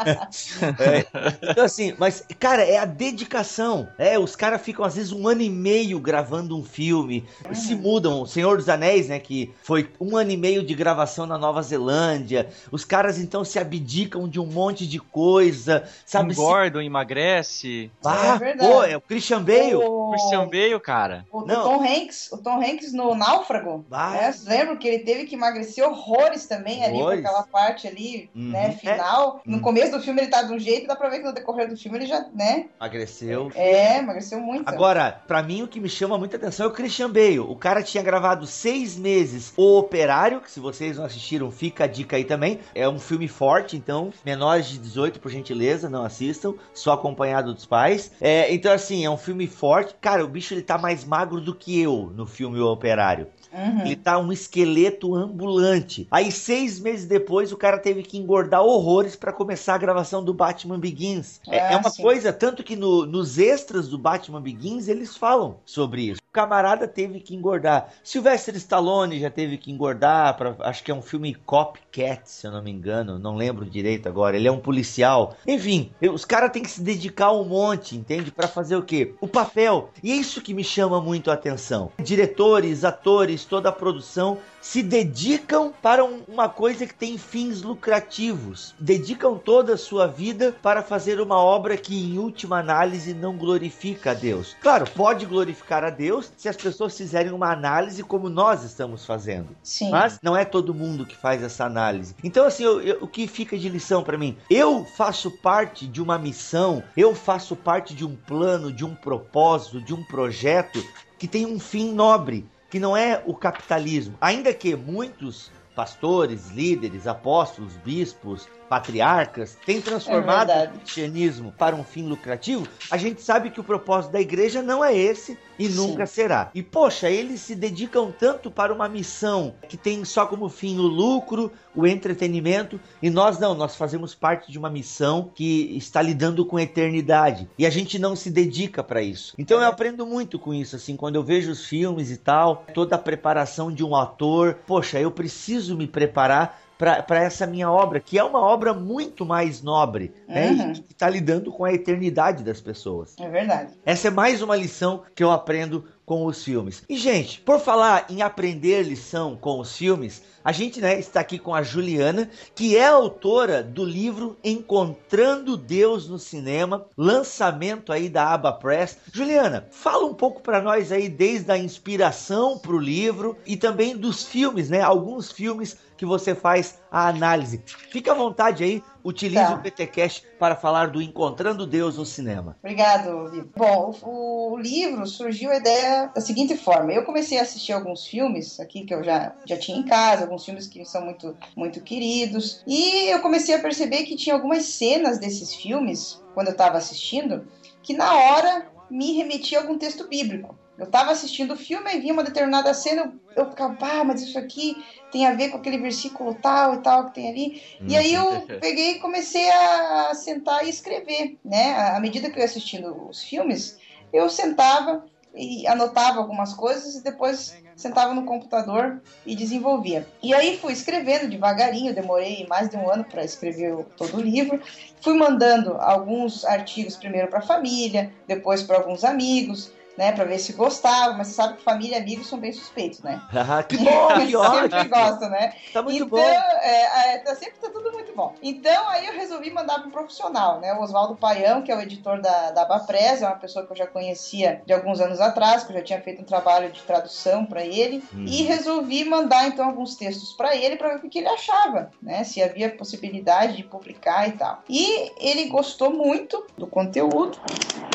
É, 0.80 1.50
então 1.50 1.64
assim, 1.64 1.94
mas, 1.98 2.24
cara, 2.38 2.62
é 2.62 2.78
a 2.82 2.84
dedicação. 2.84 3.88
É, 3.98 4.18
os 4.18 4.34
caras 4.36 4.60
ficam 4.62 4.84
às 4.84 4.94
vezes 4.96 5.12
um 5.12 5.26
ano 5.28 5.42
e 5.42 5.50
meio 5.50 5.98
gravando 6.00 6.56
um 6.56 6.64
filme. 6.64 7.24
Se 7.52 7.74
mudam. 7.74 8.22
O 8.22 8.26
Senhor 8.26 8.56
dos 8.56 8.68
Anéis, 8.68 9.08
né? 9.08 9.18
Que 9.18 9.52
foi 9.62 9.90
um 10.00 10.16
ano 10.16 10.30
e 10.30 10.36
meio 10.36 10.62
de 10.62 10.74
gravação 10.74 11.26
na 11.26 11.36
Nova 11.38 11.62
Zelândia. 11.62 12.48
Os 12.70 12.84
caras 12.84 13.18
então 13.18 13.44
se 13.44 13.58
abdicam 13.58 14.28
de 14.28 14.40
um 14.40 14.46
monte 14.46 14.86
de 14.86 14.98
coisa, 14.98 15.84
sabe? 16.06 16.34
Se... 16.34 16.40
engordam, 16.40 16.82
emagrece. 16.82 17.90
Ah, 18.04 18.34
É 18.34 18.38
verdade. 18.38 18.70
pô, 18.72 18.82
é 18.82 18.96
o 18.96 19.00
Christian 19.00 19.42
Bale. 19.42 19.74
O, 19.74 20.10
Christian 20.10 20.46
Bale, 20.48 20.80
cara. 20.80 21.26
o, 21.30 21.38
o 21.40 21.46
Não. 21.46 21.62
Tom 21.64 21.82
Hanks, 21.84 22.30
o 22.32 22.38
Tom 22.38 22.60
Hanks 22.62 22.92
no 22.92 23.14
Náufrago, 23.14 23.84
Ah. 23.90 24.10
né? 24.10 24.32
Vocês 24.32 24.46
lembram 24.46 24.76
que 24.76 24.88
ele 24.88 25.00
teve 25.00 25.24
que 25.26 25.34
emagrecer 25.34 25.84
horrores 25.86 26.46
também 26.46 26.84
ali 26.84 26.98
com 26.98 27.08
aquela 27.08 27.42
parte 27.44 27.86
ali, 27.86 28.30
Uhum. 28.34 28.50
né, 28.50 28.72
final. 28.72 29.42
Uhum. 29.46 29.56
No 29.56 29.60
começo 29.60 29.92
do 29.92 30.00
filme 30.02 30.20
ele 30.22 30.30
tá 30.30 30.42
de 30.42 30.52
um 30.52 30.58
jeito, 30.58 30.86
dá 30.86 30.96
pra 30.96 31.08
ver 31.08 31.18
que 31.18 31.24
no 31.24 31.32
decorrer 31.32 31.68
do 31.68 31.76
filme 31.76 31.98
ele 31.98 32.06
já, 32.06 32.24
né, 32.34 32.66
Emagreceu. 32.78 33.50
é, 33.54 33.98
emagreceu 33.98 34.40
muito. 34.40 34.68
Agora, 34.68 35.20
pra 35.26 35.42
mim 35.42 35.62
o 35.62 35.68
que 35.68 35.80
me 35.80 35.88
chama 35.88 36.16
muita 36.16 36.36
atenção 36.36 36.66
é 36.66 36.68
o 36.68 36.72
Christian 36.72 37.10
Bale. 37.10 37.40
O 37.40 37.56
cara 37.56 37.82
tinha 37.82 38.02
gravado 38.02 38.46
seis 38.46 38.96
meses 38.96 39.52
O 39.56 39.78
Operário, 39.78 40.40
que 40.40 40.50
se 40.50 40.60
vocês 40.60 40.96
não 40.96 41.04
assistiram, 41.04 41.50
fica 41.50 41.84
a 41.84 41.86
dica 41.86 42.16
aí 42.16 42.24
também. 42.24 42.60
É 42.74 42.88
um 42.88 42.98
filme 42.98 43.28
forte, 43.28 43.76
então, 43.76 44.12
menores 44.24 44.66
de 44.66 44.78
18, 44.78 45.20
por 45.20 45.30
gentileza, 45.30 45.88
não 45.88 46.04
assistam, 46.04 46.54
só 46.72 46.92
acompanhado 46.92 47.52
dos 47.54 47.66
pais. 47.66 48.12
É, 48.20 48.52
então, 48.52 48.72
assim, 48.72 49.04
é 49.04 49.10
um 49.10 49.18
filme 49.18 49.46
forte. 49.46 49.94
Cara, 50.00 50.24
o 50.24 50.28
bicho 50.28 50.54
ele 50.54 50.62
tá 50.62 50.78
mais 50.78 51.04
magro 51.04 51.40
do 51.40 51.54
que 51.54 51.80
eu 51.80 52.12
no 52.14 52.26
filme 52.26 52.58
O 52.60 52.66
Operário. 52.72 53.26
Uhum. 53.52 53.80
Ele 53.86 53.96
tá 53.96 54.18
um 54.18 54.32
esqueleto 54.32 55.14
ambulante. 55.14 56.06
Aí, 56.10 56.30
seis 56.30 56.78
meses 56.78 57.06
depois, 57.06 57.52
o 57.52 57.56
cara 57.56 57.78
teve 57.78 58.02
que 58.02 58.16
engordar 58.18 58.62
horrores 58.62 59.16
pra 59.16 59.32
começar 59.32 59.74
a 59.74 59.78
gravação 59.78 60.24
do 60.24 60.32
Batman 60.34 60.78
Begins. 60.78 61.40
É, 61.48 61.58
Ah, 61.60 61.72
é 61.72 61.76
uma 61.76 61.90
sim. 61.90 62.02
coisa, 62.02 62.32
tanto 62.32 62.62
que 62.62 62.76
no- 62.76 63.06
nos 63.06 63.38
extras 63.38 63.88
do 63.88 63.98
Batman 63.98 64.40
Begins 64.40 64.88
eles 64.88 65.16
falam 65.16 65.56
sobre 65.64 66.02
isso. 66.10 66.20
Camarada 66.32 66.86
teve 66.86 67.20
que 67.20 67.34
engordar. 67.34 67.92
Sylvester 68.04 68.54
Stallone 68.56 69.18
já 69.18 69.30
teve 69.30 69.58
que 69.58 69.70
engordar, 69.70 70.36
pra, 70.36 70.56
acho 70.60 70.82
que 70.84 70.90
é 70.90 70.94
um 70.94 71.02
filme 71.02 71.34
Copycat, 71.34 72.22
se 72.24 72.46
eu 72.46 72.52
não 72.52 72.62
me 72.62 72.70
engano, 72.70 73.18
não 73.18 73.34
lembro 73.34 73.64
direito 73.64 74.08
agora. 74.08 74.36
Ele 74.36 74.48
é 74.48 74.52
um 74.52 74.60
policial. 74.60 75.36
Enfim, 75.46 75.90
os 76.12 76.24
caras 76.24 76.52
têm 76.52 76.62
que 76.62 76.70
se 76.70 76.82
dedicar 76.82 77.32
um 77.32 77.44
monte, 77.44 77.96
entende? 77.96 78.30
Para 78.30 78.48
fazer 78.48 78.76
o 78.76 78.82
quê? 78.82 79.14
O 79.20 79.28
papel. 79.28 79.90
E 80.02 80.12
é 80.12 80.16
isso 80.16 80.40
que 80.40 80.54
me 80.54 80.64
chama 80.64 81.00
muito 81.00 81.30
a 81.30 81.34
atenção. 81.34 81.90
Diretores, 81.98 82.84
atores, 82.84 83.44
toda 83.44 83.68
a 83.68 83.72
produção 83.72 84.38
se 84.60 84.82
dedicam 84.82 85.72
para 85.82 86.04
um, 86.04 86.22
uma 86.28 86.48
coisa 86.48 86.86
que 86.86 86.94
tem 86.94 87.16
fins 87.16 87.62
lucrativos, 87.62 88.74
dedicam 88.78 89.38
toda 89.38 89.74
a 89.74 89.78
sua 89.78 90.06
vida 90.06 90.54
para 90.62 90.82
fazer 90.82 91.20
uma 91.20 91.38
obra 91.38 91.76
que, 91.76 91.94
em 91.94 92.18
última 92.18 92.58
análise, 92.58 93.14
não 93.14 93.36
glorifica 93.36 94.10
a 94.10 94.14
Deus. 94.14 94.56
Claro, 94.60 94.88
pode 94.94 95.26
glorificar 95.26 95.84
a 95.84 95.90
Deus 95.90 96.30
se 96.36 96.48
as 96.48 96.56
pessoas 96.56 96.96
fizerem 96.96 97.32
uma 97.32 97.52
análise 97.52 98.02
como 98.02 98.28
nós 98.28 98.62
estamos 98.64 99.06
fazendo. 99.06 99.48
Sim. 99.62 99.90
Mas 99.90 100.18
não 100.22 100.36
é 100.36 100.44
todo 100.44 100.74
mundo 100.74 101.06
que 101.06 101.16
faz 101.16 101.42
essa 101.42 101.64
análise. 101.64 102.14
Então, 102.22 102.44
assim, 102.44 102.64
eu, 102.64 102.80
eu, 102.80 102.98
o 103.00 103.08
que 103.08 103.26
fica 103.26 103.56
de 103.58 103.68
lição 103.68 104.02
para 104.02 104.18
mim? 104.18 104.36
Eu 104.48 104.84
faço 104.84 105.30
parte 105.30 105.86
de 105.86 106.02
uma 106.02 106.18
missão, 106.18 106.82
eu 106.96 107.14
faço 107.14 107.56
parte 107.56 107.94
de 107.94 108.04
um 108.04 108.14
plano, 108.14 108.72
de 108.72 108.84
um 108.84 108.94
propósito, 108.94 109.80
de 109.80 109.94
um 109.94 110.04
projeto 110.04 110.82
que 111.18 111.28
tem 111.28 111.46
um 111.46 111.60
fim 111.60 111.92
nobre 111.92 112.46
que 112.70 112.78
não 112.78 112.96
é 112.96 113.22
o 113.26 113.34
capitalismo. 113.34 114.16
Ainda 114.20 114.54
que 114.54 114.76
muitos 114.76 115.50
pastores, 115.74 116.50
líderes, 116.50 117.06
apóstolos, 117.06 117.76
bispos, 117.84 118.48
patriarcas 118.70 119.58
têm 119.66 119.80
transformado 119.82 120.52
É 120.52 120.66
o 120.66 120.78
cristianismo 120.78 121.52
para 121.58 121.74
um 121.74 121.82
fim 121.82 122.06
lucrativo, 122.06 122.68
a 122.88 122.96
gente 122.96 123.20
sabe 123.20 123.50
que 123.50 123.58
o 123.58 123.64
propósito 123.64 124.12
da 124.12 124.20
igreja 124.20 124.62
não 124.62 124.84
é 124.84 124.96
esse 124.96 125.36
e 125.58 125.68
Sim. 125.68 125.76
nunca 125.76 126.06
será. 126.06 126.50
E 126.54 126.62
poxa, 126.62 127.10
eles 127.10 127.40
se 127.40 127.54
dedicam 127.54 128.14
tanto 128.16 128.50
para 128.50 128.72
uma 128.72 128.88
missão 128.88 129.54
que 129.68 129.76
tem 129.76 130.04
só 130.04 130.24
como 130.24 130.48
fim 130.48 130.78
o 130.78 130.82
lucro, 130.82 131.52
o 131.74 131.86
entretenimento, 131.86 132.80
e 133.02 133.10
nós 133.10 133.38
não, 133.38 133.54
nós 133.54 133.76
fazemos 133.76 134.14
parte 134.14 134.50
de 134.50 134.58
uma 134.58 134.70
missão 134.70 135.30
que 135.34 135.76
está 135.76 136.00
lidando 136.00 136.46
com 136.46 136.56
a 136.56 136.62
eternidade. 136.62 137.48
E 137.58 137.66
a 137.66 137.70
gente 137.70 137.98
não 137.98 138.16
se 138.16 138.30
dedica 138.30 138.82
para 138.82 139.02
isso. 139.02 139.34
Então 139.36 139.60
eu 139.60 139.66
aprendo 139.66 140.06
muito 140.06 140.38
com 140.38 140.54
isso, 140.54 140.76
assim, 140.76 140.96
quando 140.96 141.16
eu 141.16 141.22
vejo 141.22 141.50
os 141.50 141.66
filmes 141.66 142.10
e 142.10 142.16
tal, 142.16 142.64
toda 142.72 142.96
a 142.96 142.98
preparação 142.98 143.70
de 143.70 143.84
um 143.84 143.94
ator, 143.94 144.58
poxa, 144.66 144.98
eu 144.98 145.10
preciso 145.10 145.59
me 145.68 145.86
preparar 145.86 146.58
para 146.80 147.22
essa 147.22 147.46
minha 147.46 147.70
obra, 147.70 148.00
que 148.00 148.18
é 148.18 148.24
uma 148.24 148.40
obra 148.40 148.72
muito 148.72 149.26
mais 149.26 149.60
nobre, 149.62 150.14
né? 150.26 150.50
Uhum. 150.50 150.72
E 150.72 150.80
que 150.80 150.92
está 150.92 151.10
lidando 151.10 151.52
com 151.52 151.62
a 151.62 151.74
eternidade 151.74 152.42
das 152.42 152.58
pessoas. 152.58 153.14
É 153.20 153.28
verdade. 153.28 153.74
Essa 153.84 154.08
é 154.08 154.10
mais 154.10 154.40
uma 154.40 154.56
lição 154.56 155.02
que 155.14 155.22
eu 155.22 155.30
aprendo 155.30 155.84
com 156.06 156.26
os 156.26 156.42
filmes. 156.42 156.82
E, 156.88 156.96
gente, 156.96 157.40
por 157.40 157.60
falar 157.60 158.06
em 158.08 158.20
aprender 158.20 158.82
lição 158.82 159.36
com 159.36 159.60
os 159.60 159.76
filmes, 159.76 160.22
a 160.42 160.50
gente 160.50 160.80
né, 160.80 160.98
está 160.98 161.20
aqui 161.20 161.38
com 161.38 161.54
a 161.54 161.62
Juliana, 161.62 162.28
que 162.52 162.76
é 162.76 162.88
autora 162.88 163.62
do 163.62 163.84
livro 163.84 164.36
Encontrando 164.42 165.56
Deus 165.56 166.08
no 166.08 166.18
Cinema, 166.18 166.84
lançamento 166.96 167.92
aí 167.92 168.08
da 168.08 168.32
Aba 168.32 168.52
Press. 168.52 168.98
Juliana, 169.12 169.68
fala 169.70 170.04
um 170.04 170.14
pouco 170.14 170.40
para 170.40 170.60
nós 170.60 170.90
aí 170.90 171.08
desde 171.08 171.52
a 171.52 171.58
inspiração 171.58 172.58
para 172.58 172.72
o 172.72 172.78
livro 172.78 173.36
e 173.46 173.56
também 173.56 173.96
dos 173.96 174.24
filmes, 174.24 174.68
né? 174.68 174.80
Alguns 174.80 175.30
filmes 175.30 175.76
que 176.00 176.06
você 176.06 176.34
faz 176.34 176.80
a 176.90 177.08
análise. 177.08 177.62
Fica 177.90 178.12
à 178.12 178.14
vontade 178.14 178.64
aí, 178.64 178.82
utilize 179.04 179.44
Tá. 179.44 179.54
o 179.54 179.58
PTCast 179.60 180.26
para 180.38 180.56
falar 180.56 180.88
do 180.88 181.02
Encontrando 181.02 181.66
Deus 181.66 181.98
no 181.98 182.06
Cinema. 182.06 182.56
Obrigado, 182.62 183.30
Vitor. 183.30 183.50
Bom, 183.54 183.94
o, 184.02 184.54
o 184.54 184.58
livro 184.58 185.06
surgiu 185.06 185.50
a 185.50 185.56
ideia 185.56 186.10
da 186.14 186.22
seguinte 186.22 186.56
forma. 186.56 186.90
Eu 186.90 187.04
comecei 187.04 187.38
a 187.38 187.42
assistir 187.42 187.74
alguns 187.74 188.06
filmes 188.06 188.58
aqui 188.58 188.86
que 188.86 188.94
eu 188.94 189.04
já, 189.04 189.34
já 189.44 189.58
tinha 189.58 189.76
em 189.76 189.82
casa, 189.84 190.22
alguns 190.22 190.42
filmes 190.42 190.66
que 190.66 190.82
são 190.86 191.04
muito, 191.04 191.36
muito 191.54 191.82
queridos. 191.82 192.62
E 192.66 193.10
eu 193.12 193.20
comecei 193.20 193.54
a 193.54 193.58
perceber 193.60 194.04
que 194.04 194.16
tinha 194.16 194.34
algumas 194.34 194.64
cenas 194.64 195.18
desses 195.18 195.54
filmes, 195.54 196.18
quando 196.32 196.46
eu 196.46 196.52
estava 196.52 196.78
assistindo, 196.78 197.46
que 197.82 197.92
na 197.92 198.14
hora 198.14 198.70
me 198.90 199.12
remetia 199.18 199.58
a 199.58 199.60
algum 199.60 199.76
texto 199.76 200.08
bíblico. 200.08 200.56
Eu 200.80 200.86
estava 200.86 201.12
assistindo 201.12 201.52
o 201.52 201.56
filme 201.58 201.94
e 201.94 202.00
vinha 202.00 202.14
uma 202.14 202.24
determinada 202.24 202.72
cena, 202.72 203.12
eu, 203.36 203.44
eu 203.44 203.50
ficava, 203.50 203.76
ah, 203.82 204.02
mas 204.02 204.22
isso 204.22 204.38
aqui 204.38 204.82
tem 205.12 205.26
a 205.26 205.34
ver 205.34 205.50
com 205.50 205.58
aquele 205.58 205.76
versículo 205.76 206.34
tal 206.36 206.76
e 206.76 206.78
tal 206.78 207.04
que 207.04 207.16
tem 207.16 207.28
ali. 207.28 207.62
E 207.86 207.94
aí 207.94 208.14
eu 208.14 208.46
peguei 208.58 208.92
e 208.92 208.98
comecei 208.98 209.46
a 209.50 210.14
sentar 210.14 210.64
e 210.64 210.70
escrever, 210.70 211.38
né? 211.44 211.74
À 211.94 212.00
medida 212.00 212.30
que 212.30 212.38
eu 212.38 212.40
ia 212.40 212.46
assistindo 212.46 213.08
os 213.10 213.22
filmes, 213.22 213.76
eu 214.10 214.30
sentava 214.30 215.04
e 215.34 215.66
anotava 215.66 216.18
algumas 216.18 216.54
coisas 216.54 216.94
e 216.94 217.04
depois 217.04 217.54
sentava 217.76 218.14
no 218.14 218.24
computador 218.24 219.02
e 219.26 219.36
desenvolvia. 219.36 220.08
E 220.22 220.32
aí 220.32 220.58
fui 220.58 220.72
escrevendo 220.72 221.28
devagarinho, 221.28 221.94
demorei 221.94 222.46
mais 222.46 222.70
de 222.70 222.76
um 222.78 222.90
ano 222.90 223.04
para 223.04 223.22
escrever 223.22 223.84
todo 223.98 224.16
o 224.16 224.22
livro. 224.22 224.58
Fui 225.02 225.12
mandando 225.12 225.74
alguns 225.74 226.42
artigos 226.46 226.96
primeiro 226.96 227.28
para 227.28 227.40
a 227.40 227.42
família, 227.42 228.10
depois 228.26 228.62
para 228.62 228.78
alguns 228.78 229.04
amigos, 229.04 229.70
né, 229.96 230.12
para 230.12 230.24
ver 230.24 230.38
se 230.38 230.52
gostavam, 230.52 231.16
mas 231.16 231.28
você 231.28 231.34
sabe 231.34 231.56
que 231.56 231.62
família 231.62 231.98
e 231.98 232.00
amigos 232.00 232.26
são 232.26 232.38
bem 232.38 232.52
suspeitos, 232.52 233.00
né? 233.00 233.20
Ah, 233.50 233.62
que 233.62 233.76
bom, 233.78 234.06
que 234.08 234.30
sempre 234.30 234.36
ótimo. 234.36 234.90
gosta, 234.90 235.28
né? 235.28 235.52
Tá 235.72 235.82
muito 235.82 235.96
então, 235.96 236.08
bom. 236.08 236.18
é, 236.18 237.14
é, 237.14 237.18
tá, 237.18 237.34
sempre 237.34 237.58
tá 237.58 237.68
tudo 237.70 237.90
muito 237.90 238.14
bom. 238.14 238.34
Então, 238.42 238.88
aí 238.88 239.06
eu 239.06 239.14
resolvi 239.14 239.50
mandar 239.50 239.80
para 239.80 239.88
um 239.88 239.90
profissional, 239.90 240.60
né? 240.60 240.72
O 240.74 240.82
Oswaldo 240.82 241.16
Paião, 241.16 241.62
que 241.62 241.72
é 241.72 241.76
o 241.76 241.80
editor 241.80 242.20
da, 242.20 242.50
da 242.52 242.62
Abapress, 242.62 243.22
é 243.22 243.26
uma 243.26 243.36
pessoa 243.36 243.66
que 243.66 243.72
eu 243.72 243.76
já 243.76 243.86
conhecia 243.86 244.62
de 244.64 244.72
alguns 244.72 245.00
anos 245.00 245.20
atrás, 245.20 245.64
que 245.64 245.72
eu 245.72 245.76
já 245.76 245.82
tinha 245.82 246.00
feito 246.00 246.22
um 246.22 246.24
trabalho 246.24 246.70
de 246.70 246.82
tradução 246.82 247.44
para 247.44 247.64
ele. 247.64 248.04
Hum. 248.14 248.24
E 248.26 248.42
resolvi 248.42 249.04
mandar, 249.04 249.48
então, 249.48 249.66
alguns 249.66 249.96
textos 249.96 250.32
para 250.32 250.54
ele 250.54 250.76
para 250.76 250.90
ver 250.90 250.96
o 250.96 251.00
que, 251.00 251.08
que 251.08 251.18
ele 251.18 251.28
achava, 251.28 251.90
né? 252.00 252.22
Se 252.22 252.42
havia 252.42 252.70
possibilidade 252.70 253.56
de 253.56 253.64
publicar 253.64 254.28
e 254.28 254.32
tal. 254.32 254.62
E 254.68 255.12
ele 255.18 255.46
gostou 255.48 255.90
muito 255.90 256.46
do 256.56 256.66
conteúdo 256.66 257.38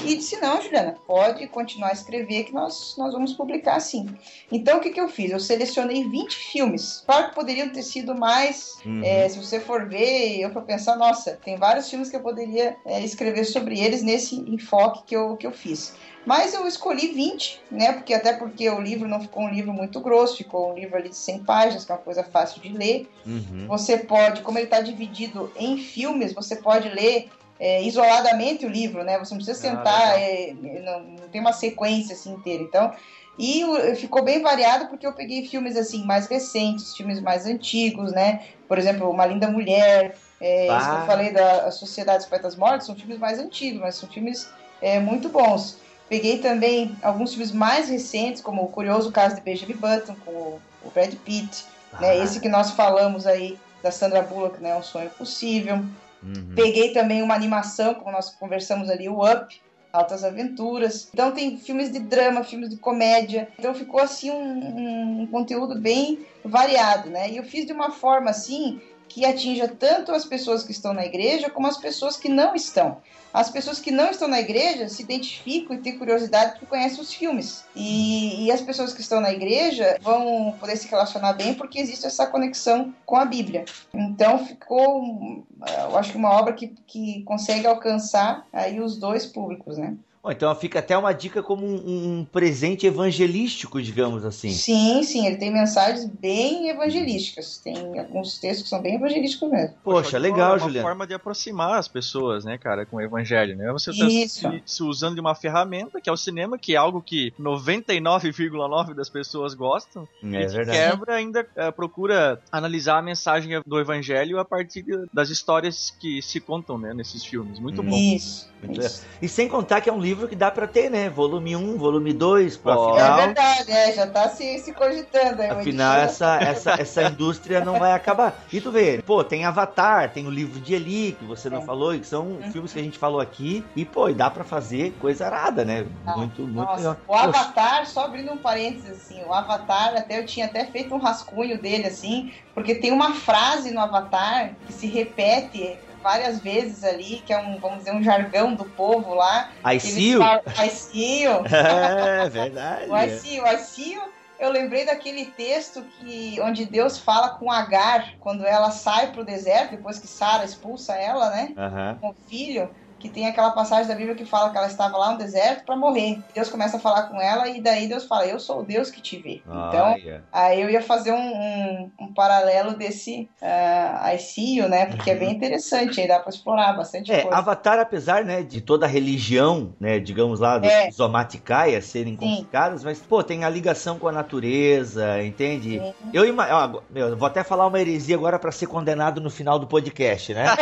e 0.04 0.16
disse: 0.16 0.40
Não, 0.42 0.62
Juliana, 0.62 0.96
pode 1.08 1.48
continuar 1.48 1.85
a 1.86 1.92
escrever 1.92 2.44
que 2.46 2.54
nós, 2.54 2.96
nós 2.98 3.14
vamos 3.14 3.34
publicar 3.34 3.80
sim. 3.80 4.08
Então, 4.52 4.78
o 4.78 4.82
que, 4.82 4.90
que 4.90 5.00
eu 5.00 5.08
fiz? 5.08 5.32
Eu 5.32 5.40
selecionei 5.40 6.08
20 6.08 6.36
filmes. 6.36 7.04
Claro 7.06 7.30
que 7.30 7.36
poderiam 7.36 7.70
ter 7.70 7.84
sido 7.84 8.16
mais. 8.16 8.76
Uhum. 8.86 9.02
é, 9.04 9.28
se 9.30 9.38
você 9.38 9.60
for 9.60 9.88
ver, 9.88 10.40
eu 10.40 10.52
for 10.52 10.64
pensar, 10.64 10.96
nossa, 10.96 11.40
tem 11.44 11.58
vários 11.58 11.90
filmes 11.90 12.10
que 12.10 12.16
eu 12.16 12.22
poderia 12.22 12.76
é, 12.86 13.04
escrever 13.04 13.46
sobre 13.46 13.80
eles 13.80 14.02
nesse 14.02 14.36
enfoque 14.36 15.04
que 15.06 15.16
eu, 15.16 15.36
que 15.38 15.46
eu 15.46 15.52
fiz. 15.52 15.96
Mas 16.26 16.54
eu 16.56 16.66
escolhi 16.66 17.10
20, 17.10 17.62
né? 17.70 17.94
Porque 17.94 18.14
até 18.14 18.34
porque 18.34 18.68
o 18.70 18.82
livro 18.82 19.08
não 19.08 19.22
ficou 19.22 19.44
um 19.44 19.50
livro 19.50 19.72
muito 19.72 20.00
grosso, 20.00 20.38
ficou 20.38 20.72
um 20.72 20.74
livro 20.74 20.98
ali 20.98 21.10
de 21.10 21.16
100 21.16 21.44
páginas, 21.44 21.86
que 21.86 21.92
é 21.92 21.96
uma 21.96 22.02
coisa 22.02 22.24
fácil 22.24 22.62
de 22.62 22.70
ler. 22.70 23.08
Uhum. 23.26 23.68
Você 23.68 24.00
pode, 24.00 24.42
como 24.42 24.58
ele 24.58 24.66
está 24.66 24.82
dividido 24.82 25.52
em 25.56 25.78
filmes, 25.78 26.34
você 26.34 26.56
pode 26.56 26.90
ler 26.90 27.30
é, 27.60 27.82
isoladamente 27.84 28.66
o 28.66 28.70
livro, 28.70 29.04
né? 29.04 29.18
Você 29.20 29.34
não 29.34 29.38
precisa 29.44 29.60
sentar, 29.60 30.16
legal. 30.16 30.18
é, 30.20 30.54
não, 30.82 31.00
não 31.04 31.30
tem 31.30 31.40
uma 31.42 31.54
sequência 31.54 32.14
assim 32.14 32.34
inteira. 32.34 32.64
Então, 32.64 32.94
e 33.38 33.64
o- 33.66 33.96
ficou 33.96 34.24
bem 34.24 34.42
variado 34.42 34.88
porque 34.88 35.06
eu 35.06 35.14
peguei 35.14 35.46
filmes 35.48 35.76
assim 35.78 36.06
mais 36.06 36.28
recentes, 36.28 36.96
filmes 36.96 37.22
mais 37.22 37.46
antigos, 37.46 38.12
né? 38.12 38.44
Por 38.68 38.78
exemplo, 38.78 39.10
Uma 39.10 39.26
Linda 39.26 39.48
Mulher, 39.50 40.16
é, 40.42 40.68
isso 40.78 40.90
que 40.90 40.96
eu 40.96 41.06
falei 41.06 41.32
da 41.32 41.72
Sociedade 41.72 42.20
dos 42.20 42.28
Poetas 42.28 42.56
Mortos, 42.56 42.88
são 42.88 42.96
filmes 42.96 43.18
mais 43.18 43.40
antigos, 43.40 43.80
mas 43.82 43.96
são 43.96 44.10
filmes 44.10 44.50
é, 44.82 45.00
muito 45.00 45.30
bons. 45.30 45.78
Peguei 46.08 46.38
também 46.38 46.96
alguns 47.02 47.32
filmes 47.32 47.52
mais 47.52 47.90
recentes, 47.90 48.42
como 48.42 48.62
O 48.64 48.68
Curioso 48.68 49.12
Caso 49.12 49.36
de 49.36 49.42
Benjamin 49.42 49.76
Button, 49.76 50.16
com 50.24 50.32
o 50.32 50.62
o 50.86 50.92
Brad 50.92 51.12
Pitt, 51.16 51.66
né? 52.00 52.12
Ah. 52.12 52.16
Esse 52.18 52.40
que 52.40 52.48
nós 52.48 52.70
falamos 52.70 53.26
aí 53.26 53.58
da 53.82 53.90
Sandra 53.90 54.22
Bullock, 54.22 54.62
né? 54.62 54.76
Um 54.78 54.84
Sonho 54.84 55.10
Possível. 55.10 55.84
Uhum. 56.26 56.56
Peguei 56.56 56.92
também 56.92 57.22
uma 57.22 57.36
animação, 57.36 57.94
como 57.94 58.12
nós 58.12 58.32
conversamos 58.32 58.90
ali, 58.90 59.08
o 59.08 59.22
Up, 59.22 59.62
Altas 59.94 60.24
Aventuras. 60.24 61.10
Então 61.14 61.32
tem 61.32 61.58
filmes 61.58 61.92
de 61.92 62.00
drama, 62.00 62.44
filmes 62.44 62.70
de 62.70 62.78
comédia. 62.78 63.48
Então 63.58 63.74
ficou 63.74 64.02
assim 64.02 64.32
um, 64.32 65.22
um 65.22 65.28
conteúdo 65.28 65.80
bem 65.80 66.26
variado, 66.44 67.10
né? 67.10 67.30
E 67.30 67.38
eu 67.38 67.44
fiz 67.44 67.66
de 67.66 67.74
uma 67.74 67.92
forma 67.92 68.30
assim 68.30 68.82
que 69.08 69.26
atinja 69.26 69.68
tanto 69.68 70.12
as 70.12 70.26
pessoas 70.26 70.64
que 70.64 70.72
estão 70.72 70.94
na 70.94 71.06
igreja 71.06 71.50
como 71.50 71.68
as 71.68 71.78
pessoas 71.78 72.18
que 72.18 72.30
não 72.30 72.56
estão. 72.56 73.02
As 73.34 73.50
pessoas 73.50 73.80
que 73.80 73.92
não 73.92 74.10
estão 74.10 74.30
na 74.30 74.40
igreja 74.40 74.88
se 74.88 75.04
identificam 75.04 75.76
e 75.76 75.80
têm 75.80 75.98
curiosidade 75.98 76.52
porque 76.52 76.66
conhecem 76.66 77.02
os 77.02 77.14
filmes. 77.14 77.66
E, 77.76 78.46
e 78.46 78.52
as 78.52 78.62
pessoas 78.62 78.94
que 78.94 79.02
estão 79.02 79.20
na 79.20 79.32
igreja 79.32 79.98
vão 80.02 80.56
poder 80.58 80.78
se 80.78 80.88
relacionar 80.88 81.34
bem 81.34 81.54
porque 81.54 81.80
existe 81.80 82.06
essa 82.06 82.26
conexão 82.28 82.94
com 83.06 83.18
a 83.18 83.26
Bíblia. 83.26 83.66
Então 83.94 84.46
ficou, 84.46 85.44
eu 85.90 85.98
acho 85.98 86.12
que 86.12 86.18
uma 86.18 86.32
obra 86.32 86.54
que, 86.54 86.74
que 86.88 87.24
consegue 87.24 87.68
alcançar 87.68 88.48
aí 88.54 88.80
os 88.80 88.98
dois 88.98 89.26
públicos, 89.26 89.78
né? 89.78 89.98
Bom, 90.26 90.32
então 90.32 90.56
fica 90.56 90.80
até 90.80 90.98
uma 90.98 91.14
dica 91.14 91.44
como 91.44 91.64
um, 91.68 92.20
um 92.22 92.26
presente 92.26 92.88
evangelístico, 92.88 93.80
digamos 93.80 94.26
assim. 94.26 94.50
Sim, 94.50 95.04
sim, 95.04 95.28
ele 95.28 95.36
tem 95.36 95.54
mensagens 95.54 96.04
bem 96.04 96.68
evangelísticas. 96.68 97.60
Tem 97.60 98.00
alguns 98.00 98.40
textos 98.40 98.64
que 98.64 98.70
são 98.70 98.82
bem 98.82 98.96
evangelísticos 98.96 99.52
mesmo. 99.52 99.76
Poxa, 99.84 100.18
legal, 100.18 100.58
é 100.58 100.64
uma 100.64 100.82
forma 100.82 101.06
de 101.06 101.14
aproximar 101.14 101.78
as 101.78 101.88
pessoas, 101.88 102.44
né, 102.44 102.58
cara, 102.58 102.88
com 102.88 102.96
o 102.98 103.02
evangelho, 103.02 103.56
né? 103.56 103.72
Você 103.72 103.96
tá 103.96 104.08
Isso. 104.08 104.40
se, 104.40 104.64
se 104.66 104.84
usando 104.84 105.14
de 105.14 105.22
uma 105.22 105.36
ferramenta, 105.36 106.02
que 106.02 106.10
é 106.10 106.14
o 106.14 106.18
cinema, 106.18 106.58
que 106.58 106.74
é 106.74 106.78
algo 106.78 107.04
que 107.04 107.32
99,9% 107.40 108.96
das 108.96 109.10
pessoas 109.10 109.54
gostam, 109.54 110.08
É 110.24 110.42
e 110.42 110.48
verdade. 110.48 110.72
quebra 110.72 111.14
ainda 111.14 111.48
eh, 111.56 111.70
procura 111.70 112.42
analisar 112.52 112.98
a 112.98 113.02
mensagem 113.04 113.62
do 113.64 113.80
evangelho 113.80 114.40
a 114.40 114.46
partir 114.46 114.84
das 115.14 115.30
histórias 115.30 115.92
que 115.92 116.20
se 116.24 116.40
contam, 116.40 116.80
né, 116.80 116.96
nesses 116.96 117.24
filmes. 117.24 117.60
Muito 117.60 117.84
bom. 117.84 117.96
Isso. 117.96 118.50
Muito 118.64 118.82
isso. 118.82 119.06
E 119.22 119.28
sem 119.28 119.48
contar 119.48 119.82
que 119.82 119.90
é 119.90 119.94
um 119.94 120.02
livro 120.02 120.15
que 120.28 120.36
dá 120.36 120.50
pra 120.52 120.68
ter, 120.68 120.90
né? 120.90 121.10
Volume 121.10 121.56
1, 121.56 121.78
volume 121.78 122.14
2, 122.14 122.58
pro 122.58 122.72
Ó. 122.72 122.92
afinal. 122.92 123.20
É 123.20 123.26
verdade, 123.26 123.72
é, 123.72 123.94
já 123.94 124.08
tá 124.08 124.30
se, 124.30 124.60
se 124.60 124.74
cogitando 124.74 125.42
aí. 125.42 125.50
Afinal, 125.50 125.98
essa, 125.98 126.38
essa, 126.38 126.72
essa 126.80 127.04
indústria 127.12 127.62
não 127.62 127.78
vai 127.78 127.92
acabar. 127.94 128.46
E 128.52 128.62
tu 128.62 128.72
vê, 128.72 129.02
pô, 129.02 129.24
tem 129.24 129.46
Avatar, 129.46 130.12
tem 130.14 130.26
o 130.28 130.32
livro 130.32 130.60
de 130.60 130.74
Eli, 130.74 131.14
que 131.14 131.26
você 131.26 131.50
não 131.50 131.62
É. 131.62 131.66
falou, 131.66 131.94
e 131.94 132.00
que 132.00 132.08
são 132.08 132.40
filmes 132.52 132.72
que 132.74 132.80
a 132.80 132.84
gente 132.84 132.98
falou 132.98 133.20
aqui. 133.20 133.72
E, 133.76 133.86
pô, 133.86 134.10
e 134.10 134.14
dá 134.14 134.30
pra 134.30 134.44
fazer 134.44 134.92
coisa 134.98 135.26
arada, 135.26 135.64
né? 135.66 135.86
Muito, 136.16 136.42
muito 136.48 136.56
Nossa, 136.58 136.78
legal. 136.78 136.98
o 137.08 137.14
Avatar, 137.14 137.86
só 137.86 138.06
abrindo 138.06 138.32
um 138.32 138.38
parênteses, 138.38 138.90
assim, 138.92 139.24
o 139.24 139.34
Avatar, 139.34 139.96
até 139.96 140.20
eu 140.20 140.26
tinha 140.26 140.46
até 140.46 140.66
feito 140.66 140.94
um 140.94 141.00
rascunho 141.00 141.62
dele, 141.62 141.88
assim, 141.88 142.32
porque 142.54 142.76
tem 142.76 142.92
uma 142.92 143.14
frase 143.14 143.72
no 143.72 143.80
Avatar 143.82 144.56
que 144.66 144.74
se 144.74 144.88
repete 144.88 145.78
várias 146.06 146.40
vezes 146.40 146.84
ali, 146.84 147.24
que 147.26 147.34
é 147.34 147.38
um, 147.40 147.58
vamos 147.58 147.80
dizer, 147.80 147.92
um 147.92 148.04
jargão 148.04 148.54
do 148.54 148.64
povo 148.64 149.16
lá. 149.16 149.50
I 149.66 149.80
see 149.80 150.12
you. 150.12 150.20
falam, 150.20 150.44
I 150.64 150.70
see 150.70 151.24
you. 151.24 151.32
É 151.50 152.30
verdade. 152.30 152.92
O 152.92 152.96
I 152.96 153.10
see 153.18 153.38
you, 153.38 153.48
I 153.48 153.58
see 153.58 153.94
you. 153.96 154.04
Eu 154.38 154.52
lembrei 154.52 154.86
daquele 154.86 155.26
texto 155.26 155.82
que 155.82 156.40
onde 156.42 156.66
Deus 156.66 157.00
fala 157.00 157.30
com 157.30 157.52
Agar 157.52 158.14
quando 158.20 158.46
ela 158.46 158.70
sai 158.70 159.12
pro 159.14 159.26
deserto, 159.26 159.72
depois 159.72 159.98
que 159.98 160.06
Sara 160.06 160.46
expulsa 160.46 160.94
ela, 160.94 161.32
né? 161.32 161.54
Aham. 161.58 161.98
com 162.00 162.10
o 162.10 162.16
filho, 162.28 162.70
que 163.08 163.14
tem 163.14 163.28
aquela 163.28 163.52
passagem 163.52 163.88
da 163.88 163.96
Bíblia 163.96 164.16
que 164.16 164.26
fala 164.26 164.50
que 164.50 164.58
ela 164.58 164.68
estava 164.68 164.98
lá 164.98 165.12
no 165.12 165.18
deserto 165.18 165.64
para 165.66 165.76
morrer. 165.76 166.20
Deus 166.34 166.50
começa 166.50 166.78
a 166.78 166.80
falar 166.80 167.04
com 167.04 167.22
ela 167.22 167.48
e 167.48 167.62
daí 167.62 167.88
Deus 167.88 168.06
fala: 168.06 168.26
Eu 168.26 168.40
sou 168.40 168.60
o 168.62 168.64
Deus 168.64 168.90
que 168.90 169.02
te 169.02 169.18
vê. 169.18 169.42
Então, 169.46 169.92
Olha. 169.94 170.24
aí 170.32 170.62
eu 170.62 170.70
ia 170.70 170.82
fazer 170.82 171.12
um, 171.12 171.18
um, 171.18 171.92
um 172.02 172.14
paralelo 172.14 172.76
desse 172.76 173.30
uh, 173.42 174.14
I 174.14 174.18
see 174.20 174.58
you, 174.58 174.68
né? 174.68 174.88
Porque 174.88 175.12
é 175.12 175.16
bem 175.16 175.32
interessante, 175.32 176.02
aí 176.02 176.08
dá 176.08 176.20
para 176.20 176.30
explorar 176.30 176.74
bastante 176.74 177.12
É, 177.12 177.22
coisa. 177.22 177.38
Avatar, 177.38 177.80
apesar, 177.80 178.24
né, 178.26 178.42
de 178.42 178.62
toda 178.62 178.86
a 178.86 178.90
religião, 178.90 179.74
né, 179.80 180.00
digamos 180.00 180.40
lá, 180.40 180.58
dos 180.58 180.72
É. 180.72 180.90
Zomaticaias 180.92 181.86
serem 181.86 182.16
complicadas, 182.16 182.84
mas, 182.84 183.00
pô, 183.00 183.24
tem 183.24 183.44
a 183.44 183.50
ligação 183.50 184.00
com 184.00 184.08
a 184.08 184.12
natureza, 184.12 185.24
entende? 185.24 185.82
Eu, 186.14 186.26
ima- 186.26 186.48
ó, 186.52 186.82
meu, 186.90 187.10
eu 187.10 187.18
vou 187.18 187.28
até 187.28 187.44
falar 187.44 187.68
uma 187.68 187.80
heresia 187.80 188.16
agora 188.16 188.40
pra 188.40 188.52
ser 188.52 188.68
condenado 188.68 189.22
no 189.22 189.30
final 189.30 189.60
do 189.60 189.68
podcast, 189.68 190.34
né? 190.34 190.46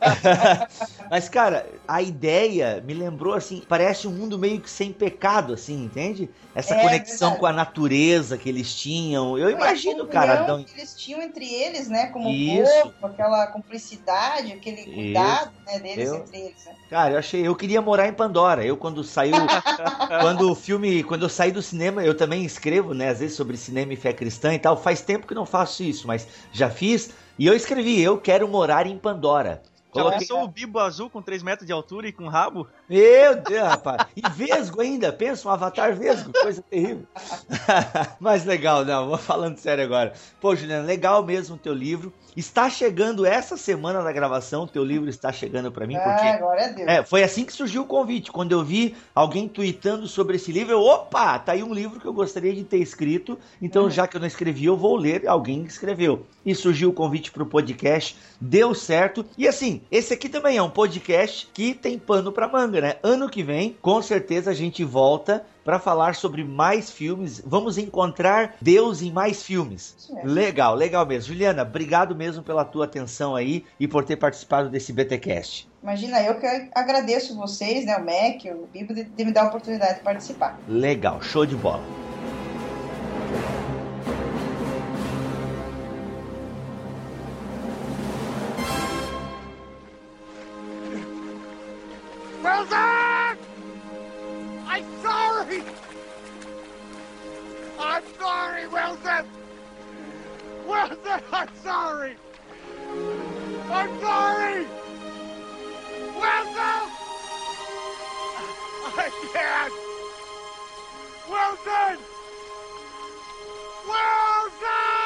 mas, 1.10 1.28
cara, 1.28 1.66
a 1.92 2.00
ideia 2.00 2.80
me 2.86 2.94
lembrou, 2.94 3.34
assim, 3.34 3.64
parece 3.68 4.06
um 4.06 4.12
mundo 4.12 4.38
meio 4.38 4.60
que 4.60 4.70
sem 4.70 4.92
pecado, 4.92 5.52
assim, 5.54 5.84
entende? 5.84 6.30
Essa 6.54 6.74
É, 6.76 6.80
conexão 6.80 7.30
verdade. 7.30 7.40
com 7.40 7.46
a 7.46 7.52
natureza 7.52 8.38
que 8.38 8.48
eles 8.48 8.72
tinham. 8.72 9.36
Eu 9.36 9.50
imagino, 9.50 10.06
cara, 10.06 10.34
Adão, 10.42 10.62
que 10.62 10.72
eles 10.78 10.94
tinham 10.94 11.20
entre 11.20 11.52
eles, 11.52 11.88
né? 11.88 12.06
Como 12.06 12.28
Isso. 12.30 12.70
povo, 12.82 12.94
aquela 13.06 13.48
cumplicidade, 13.48 14.52
aquele 14.52 14.84
cuidado 14.84 15.50
né, 15.66 15.80
deles 15.80 16.08
Eu- 16.08 16.16
entre 16.18 16.38
eles. 16.38 16.64
Né? 16.64 16.72
Cara, 16.88 17.14
eu 17.14 17.18
achei, 17.18 17.44
eu 17.44 17.56
queria 17.56 17.82
morar 17.82 18.06
em 18.06 18.12
Pandora. 18.12 18.64
Eu 18.64 18.76
quando 18.76 19.02
saiu, 19.02 19.34
quando 20.20 20.50
o 20.50 20.54
filme, 20.54 21.02
quando 21.02 21.22
eu 21.22 21.28
saí 21.28 21.50
do 21.50 21.60
cinema, 21.62 22.04
eu 22.04 22.16
também 22.16 22.44
escrevo, 22.44 22.94
né, 22.94 23.08
às 23.08 23.18
vezes 23.18 23.36
sobre 23.36 23.56
cinema 23.56 23.92
e 23.92 23.96
fé 23.96 24.12
cristã 24.12 24.54
e 24.54 24.58
tal. 24.60 24.76
Faz 24.76 25.00
tempo 25.00 25.26
que 25.26 25.34
não 25.34 25.44
faço 25.46 25.82
isso, 25.82 26.06
mas 26.06 26.28
já 26.52 26.70
fiz. 26.70 27.10
E 27.36 27.46
eu 27.46 27.54
escrevi, 27.54 28.00
eu 28.00 28.16
quero 28.18 28.46
morar 28.46 28.86
em 28.86 28.96
Pandora. 28.96 29.62
Já 29.94 30.02
Coloquei- 30.02 30.18
pensou 30.20 30.42
o 30.44 30.48
bibo 30.48 30.78
azul 30.78 31.10
com 31.10 31.20
3 31.20 31.42
metros 31.42 31.66
de 31.66 31.72
altura 31.72 32.06
e 32.08 32.12
com 32.12 32.28
rabo? 32.28 32.66
Meu 32.90 33.36
Deus, 33.40 33.68
rapaz. 33.68 34.04
E 34.16 34.22
vesgo 34.34 34.80
ainda, 34.80 35.12
pensa 35.12 35.48
um 35.48 35.52
avatar 35.52 35.94
vesgo, 35.94 36.32
coisa 36.32 36.60
terrível. 36.60 37.06
Mas 38.18 38.44
legal, 38.44 38.84
não, 38.84 39.08
vou 39.10 39.16
falando 39.16 39.56
sério 39.58 39.84
agora. 39.84 40.12
Pô, 40.40 40.56
Juliana, 40.56 40.84
legal 40.84 41.24
mesmo 41.24 41.54
o 41.54 41.58
teu 41.58 41.72
livro. 41.72 42.12
Está 42.36 42.70
chegando 42.70 43.26
essa 43.26 43.56
semana 43.56 44.02
da 44.02 44.12
gravação, 44.12 44.66
teu 44.66 44.84
livro 44.84 45.08
está 45.08 45.32
chegando 45.32 45.70
pra 45.70 45.86
mim, 45.86 45.94
porque 45.94 46.26
Ah, 46.26 46.38
glória 46.38 46.64
a 46.66 46.68
Deus. 46.68 46.88
é, 46.88 47.02
foi 47.04 47.22
assim 47.24 47.44
que 47.44 47.52
surgiu 47.52 47.82
o 47.82 47.86
convite. 47.86 48.30
Quando 48.30 48.52
eu 48.52 48.64
vi 48.64 48.96
alguém 49.14 49.48
tweetando 49.48 50.06
sobre 50.06 50.36
esse 50.36 50.50
livro, 50.52 50.72
eu, 50.72 50.80
opa, 50.80 51.38
tá 51.40 51.52
aí 51.52 51.62
um 51.62 51.74
livro 51.74 52.00
que 52.00 52.06
eu 52.06 52.12
gostaria 52.12 52.52
de 52.54 52.62
ter 52.64 52.78
escrito. 52.78 53.38
Então, 53.60 53.90
já 53.90 54.06
que 54.06 54.16
eu 54.16 54.20
não 54.20 54.28
escrevi, 54.28 54.64
eu 54.64 54.76
vou 54.76 54.96
ler 54.96 55.26
alguém 55.28 55.64
que 55.64 55.70
escreveu. 55.72 56.24
E 56.46 56.54
surgiu 56.54 56.90
o 56.90 56.92
convite 56.92 57.30
pro 57.32 57.44
podcast, 57.44 58.16
deu 58.40 58.74
certo. 58.74 59.26
E 59.36 59.46
assim, 59.48 59.82
esse 59.90 60.14
aqui 60.14 60.28
também 60.28 60.56
é 60.56 60.62
um 60.62 60.70
podcast 60.70 61.48
que 61.52 61.74
tem 61.74 61.98
pano 61.98 62.30
pra 62.32 62.48
manga, 62.48 62.79
né? 62.80 62.96
Ano 63.02 63.28
que 63.28 63.42
vem, 63.42 63.76
com 63.80 64.00
certeza 64.02 64.50
a 64.50 64.54
gente 64.54 64.84
volta 64.84 65.44
para 65.64 65.78
falar 65.78 66.14
sobre 66.14 66.42
mais 66.44 66.90
filmes. 66.90 67.42
Vamos 67.44 67.78
encontrar 67.78 68.56
Deus 68.60 69.02
em 69.02 69.12
mais 69.12 69.42
filmes. 69.42 70.08
Mesmo. 70.10 70.30
Legal, 70.30 70.74
legal 70.74 71.06
mesmo. 71.06 71.32
Juliana, 71.32 71.62
obrigado 71.62 72.14
mesmo 72.14 72.42
pela 72.42 72.64
tua 72.64 72.84
atenção 72.84 73.36
aí 73.36 73.64
e 73.78 73.86
por 73.86 74.04
ter 74.04 74.16
participado 74.16 74.68
desse 74.68 74.92
BTcast. 74.92 75.68
Imagina, 75.82 76.22
eu 76.22 76.38
que 76.38 76.46
agradeço 76.74 77.36
vocês, 77.36 77.86
né? 77.86 77.96
O 77.96 78.04
Mac, 78.04 78.44
o 78.54 78.66
Bibo, 78.66 78.94
de, 78.94 79.04
de 79.04 79.24
me 79.24 79.32
dar 79.32 79.44
a 79.44 79.48
oportunidade 79.48 79.98
de 79.98 80.00
participar. 80.00 80.58
Legal, 80.68 81.22
show 81.22 81.46
de 81.46 81.56
bola. 81.56 82.09
I'm 100.80 101.48
sorry! 101.62 102.16
I'm 103.70 104.00
sorry! 104.00 104.66
Wilson! 106.16 106.86
I 108.96 109.10
can't! 109.34 109.72
Wilson! 111.28 111.98
Wilson! 113.86 114.99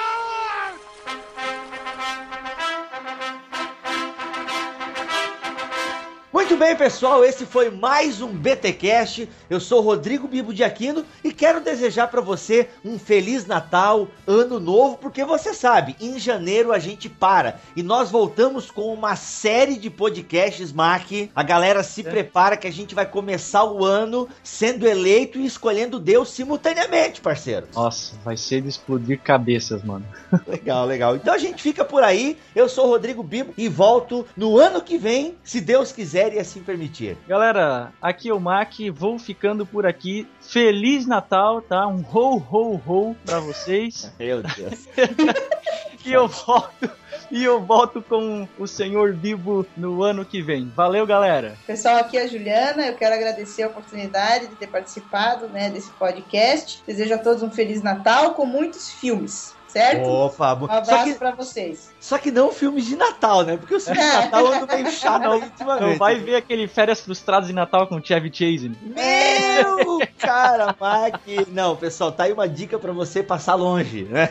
Muito 6.45 6.59
bem, 6.59 6.77
pessoal, 6.77 7.25
esse 7.25 7.47
foi 7.47 7.71
mais 7.71 8.21
um 8.21 8.29
BTcast. 8.29 9.27
Eu 9.49 9.59
sou 9.59 9.79
o 9.79 9.83
Rodrigo 9.83 10.29
Bibo 10.29 10.53
de 10.53 10.63
Aquino 10.63 11.03
e 11.25 11.33
quero 11.33 11.59
desejar 11.59 12.09
para 12.09 12.21
você 12.21 12.69
um 12.85 12.99
feliz 12.99 13.47
Natal, 13.47 14.09
Ano 14.27 14.61
Novo, 14.61 14.99
porque 14.99 15.25
você 15.25 15.55
sabe, 15.55 15.97
em 15.99 16.19
janeiro 16.19 16.71
a 16.71 16.79
gente 16.79 17.09
para 17.09 17.59
e 17.75 17.83
nós 17.83 18.11
voltamos 18.11 18.71
com 18.71 18.93
uma 18.93 19.17
série 19.17 19.79
de 19.79 19.89
podcasts 19.89 20.71
Mac. 20.71 21.07
A 21.35 21.43
galera 21.43 21.83
se 21.83 22.03
prepara 22.03 22.59
que 22.59 22.67
a 22.67 22.73
gente 22.73 22.95
vai 22.95 23.07
começar 23.07 23.65
o 23.65 23.83
ano 23.83 24.29
sendo 24.43 24.87
eleito 24.87 25.39
e 25.39 25.47
escolhendo 25.47 25.99
Deus 25.99 26.29
simultaneamente, 26.29 27.23
parceiro. 27.23 27.69
Nossa, 27.75 28.17
vai 28.23 28.37
ser 28.37 28.61
de 28.61 28.69
explodir 28.69 29.19
cabeças, 29.19 29.83
mano. 29.83 30.05
Legal, 30.47 30.85
legal. 30.85 31.17
Então 31.17 31.33
a 31.33 31.39
gente 31.39 31.63
fica 31.63 31.87
por 31.87 32.03
aí. 32.03 32.37
Eu 32.55 32.69
sou 32.69 32.87
o 32.87 32.91
Rodrigo 32.91 33.23
Bibo 33.23 33.55
e 33.57 33.67
volto 33.67 34.27
no 34.37 34.59
ano 34.59 34.83
que 34.83 34.99
vem, 34.99 35.37
se 35.43 35.59
Deus 35.59 35.91
quiser 35.91 36.34
e 36.35 36.39
assim 36.39 36.63
permitir. 36.63 37.17
Galera, 37.29 37.93
aqui 38.03 38.29
é 38.29 38.35
o 38.35 38.41
Mac, 38.41 38.73
vou 38.93 39.19
ficando 39.19 39.65
por 39.65 39.87
aqui. 39.87 40.27
Feliz 40.41 41.07
Natal, 41.07 41.63
tá? 41.63 41.87
Um 41.87 42.05
ho 42.13 42.37
ho 42.51 42.81
ho 42.87 43.17
pra 43.25 43.41
vocês. 43.41 44.13
Meu 44.19 44.43
Deus. 44.43 44.89
e 46.05 46.13
eu 46.13 46.27
volto, 46.29 46.91
e 47.31 47.45
eu 47.45 47.61
volto 47.65 48.03
com 48.03 48.49
o 48.59 48.67
Senhor 48.67 49.15
Bibo 49.15 49.65
no 49.77 50.03
ano 50.03 50.25
que 50.25 50.43
vem. 50.43 50.71
Valeu, 50.75 51.07
galera. 51.07 51.57
Pessoal, 51.67 51.97
aqui 51.97 52.19
é 52.19 52.25
a 52.25 52.27
Juliana. 52.27 52.87
Eu 52.87 52.95
quero 52.95 53.15
agradecer 53.15 53.63
a 53.63 53.69
oportunidade 53.69 54.49
de 54.49 54.57
ter 54.57 54.67
participado 54.67 55.49
né, 55.49 55.71
desse 55.71 55.91
podcast. 55.93 56.83
Desejo 56.87 57.15
a 57.15 57.19
todos 57.19 57.43
um 57.43 57.51
Feliz 57.51 57.83
Natal 57.83 58.35
com 58.35 58.45
muitos 58.45 58.91
filmes. 58.91 59.55
certo? 59.69 60.07
Opa, 60.09 60.55
Um 60.55 60.65
abraço 60.67 61.05
que, 61.05 61.15
pra 61.15 61.31
vocês. 61.33 61.94
Só 62.05 62.19
que 62.19 62.31
não 62.31 62.53
filmes 62.53 62.85
de 62.85 62.97
Natal, 62.97 63.45
né? 63.45 63.57
Porque 63.57 63.75
os 63.75 63.83
filmes 63.83 64.05
de 64.05 64.13
Natal 64.13 64.47
andam 64.47 64.67
meio 64.77 64.91
chato 64.91 65.27
ultimamente. 65.27 65.83
Não 65.89 65.97
vai 65.97 66.17
ver 66.17 66.37
aquele 66.37 66.69
Férias 66.69 67.01
Frustradas 67.01 67.47
de 67.49 67.55
Natal 67.55 67.87
com 67.87 67.97
o 67.97 68.05
Chevy 68.05 68.29
Chase. 68.31 68.71
Meu 68.83 70.07
cara, 70.19 70.77
Mac. 70.79 71.23
Não, 71.49 71.75
pessoal, 71.75 72.13
tá 72.13 72.25
aí 72.25 72.33
uma 72.35 72.47
dica 72.47 72.79
pra 72.79 72.93
você 72.93 73.23
passar 73.23 73.55
longe, 73.55 74.03
né? 74.03 74.29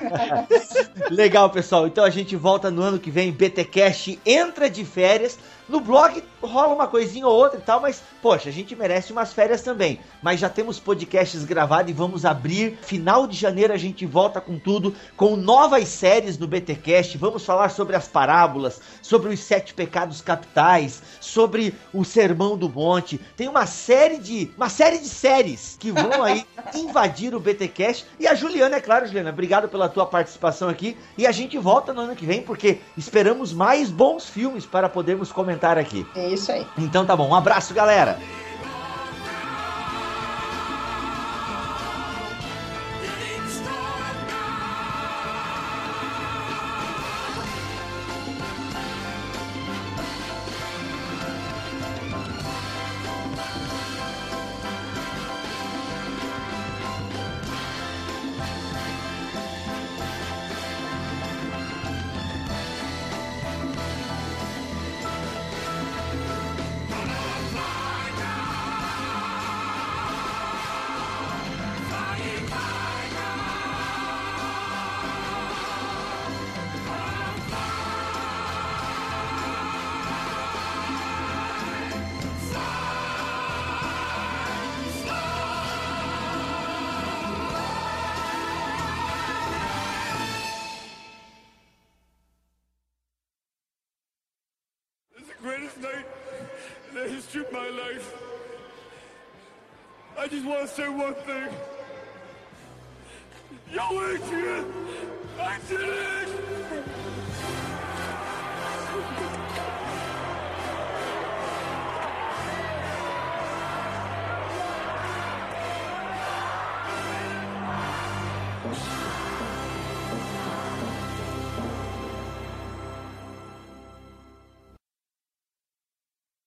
Legal, 1.09 1.49
pessoal. 1.49 1.87
Então 1.87 2.03
a 2.03 2.11
gente 2.11 2.35
volta 2.35 2.69
no 2.69 2.83
ano 2.83 2.99
que 2.99 3.09
vem. 3.09 3.31
BTcast 3.31 4.19
entra 4.23 4.69
de 4.69 4.85
férias. 4.85 5.39
No 5.67 5.79
blog 5.79 6.21
rola 6.41 6.73
uma 6.73 6.87
coisinha 6.87 7.25
ou 7.25 7.33
outra 7.33 7.57
e 7.57 7.61
tal, 7.61 7.79
mas, 7.79 8.03
poxa, 8.21 8.49
a 8.49 8.51
gente 8.51 8.75
merece 8.75 9.13
umas 9.13 9.31
férias 9.31 9.61
também. 9.61 9.99
Mas 10.21 10.39
já 10.39 10.49
temos 10.49 10.77
podcasts 10.77 11.45
gravados 11.45 11.89
e 11.89 11.93
vamos 11.93 12.25
abrir. 12.25 12.77
Final 12.81 13.25
de 13.25 13.37
janeiro 13.37 13.71
a 13.71 13.77
gente 13.77 14.05
volta 14.05 14.41
com 14.41 14.59
tudo, 14.59 14.93
com 15.15 15.37
novas 15.37 15.87
séries 15.87 16.37
no 16.37 16.47
BTcast. 16.47 17.17
Vamos 17.17 17.45
falar 17.45 17.62
sobre 17.69 17.95
as 17.95 18.07
parábolas, 18.07 18.81
sobre 19.01 19.33
os 19.33 19.39
sete 19.39 19.73
pecados 19.73 20.21
capitais, 20.21 21.01
sobre 21.19 21.73
o 21.93 22.03
Sermão 22.03 22.57
do 22.57 22.69
Monte. 22.69 23.19
Tem 23.35 23.47
uma 23.47 23.65
série 23.65 24.17
de 24.17 24.51
uma 24.57 24.69
série 24.69 24.97
de 24.97 25.09
séries 25.09 25.77
que 25.79 25.91
vão 25.91 26.23
aí 26.23 26.45
invadir 26.75 27.33
o 27.35 27.39
BTcast. 27.39 28.05
E 28.19 28.27
a 28.27 28.35
Juliana, 28.35 28.77
é 28.77 28.81
claro, 28.81 29.05
Juliana, 29.05 29.29
obrigado 29.29 29.67
pela 29.67 29.89
tua 29.89 30.05
participação 30.05 30.69
aqui. 30.69 30.97
E 31.17 31.27
a 31.27 31.31
gente 31.31 31.57
volta 31.57 31.93
no 31.93 32.01
ano 32.01 32.15
que 32.15 32.25
vem 32.25 32.41
porque 32.41 32.79
esperamos 32.97 33.53
mais 33.53 33.89
bons 33.89 34.29
filmes 34.29 34.65
para 34.65 34.89
podermos 34.89 35.31
comentar 35.31 35.77
aqui. 35.77 36.05
É 36.15 36.29
isso 36.29 36.51
aí. 36.51 36.65
Então 36.77 37.05
tá 37.05 37.15
bom, 37.15 37.29
um 37.29 37.35
abraço, 37.35 37.73
galera. 37.73 38.19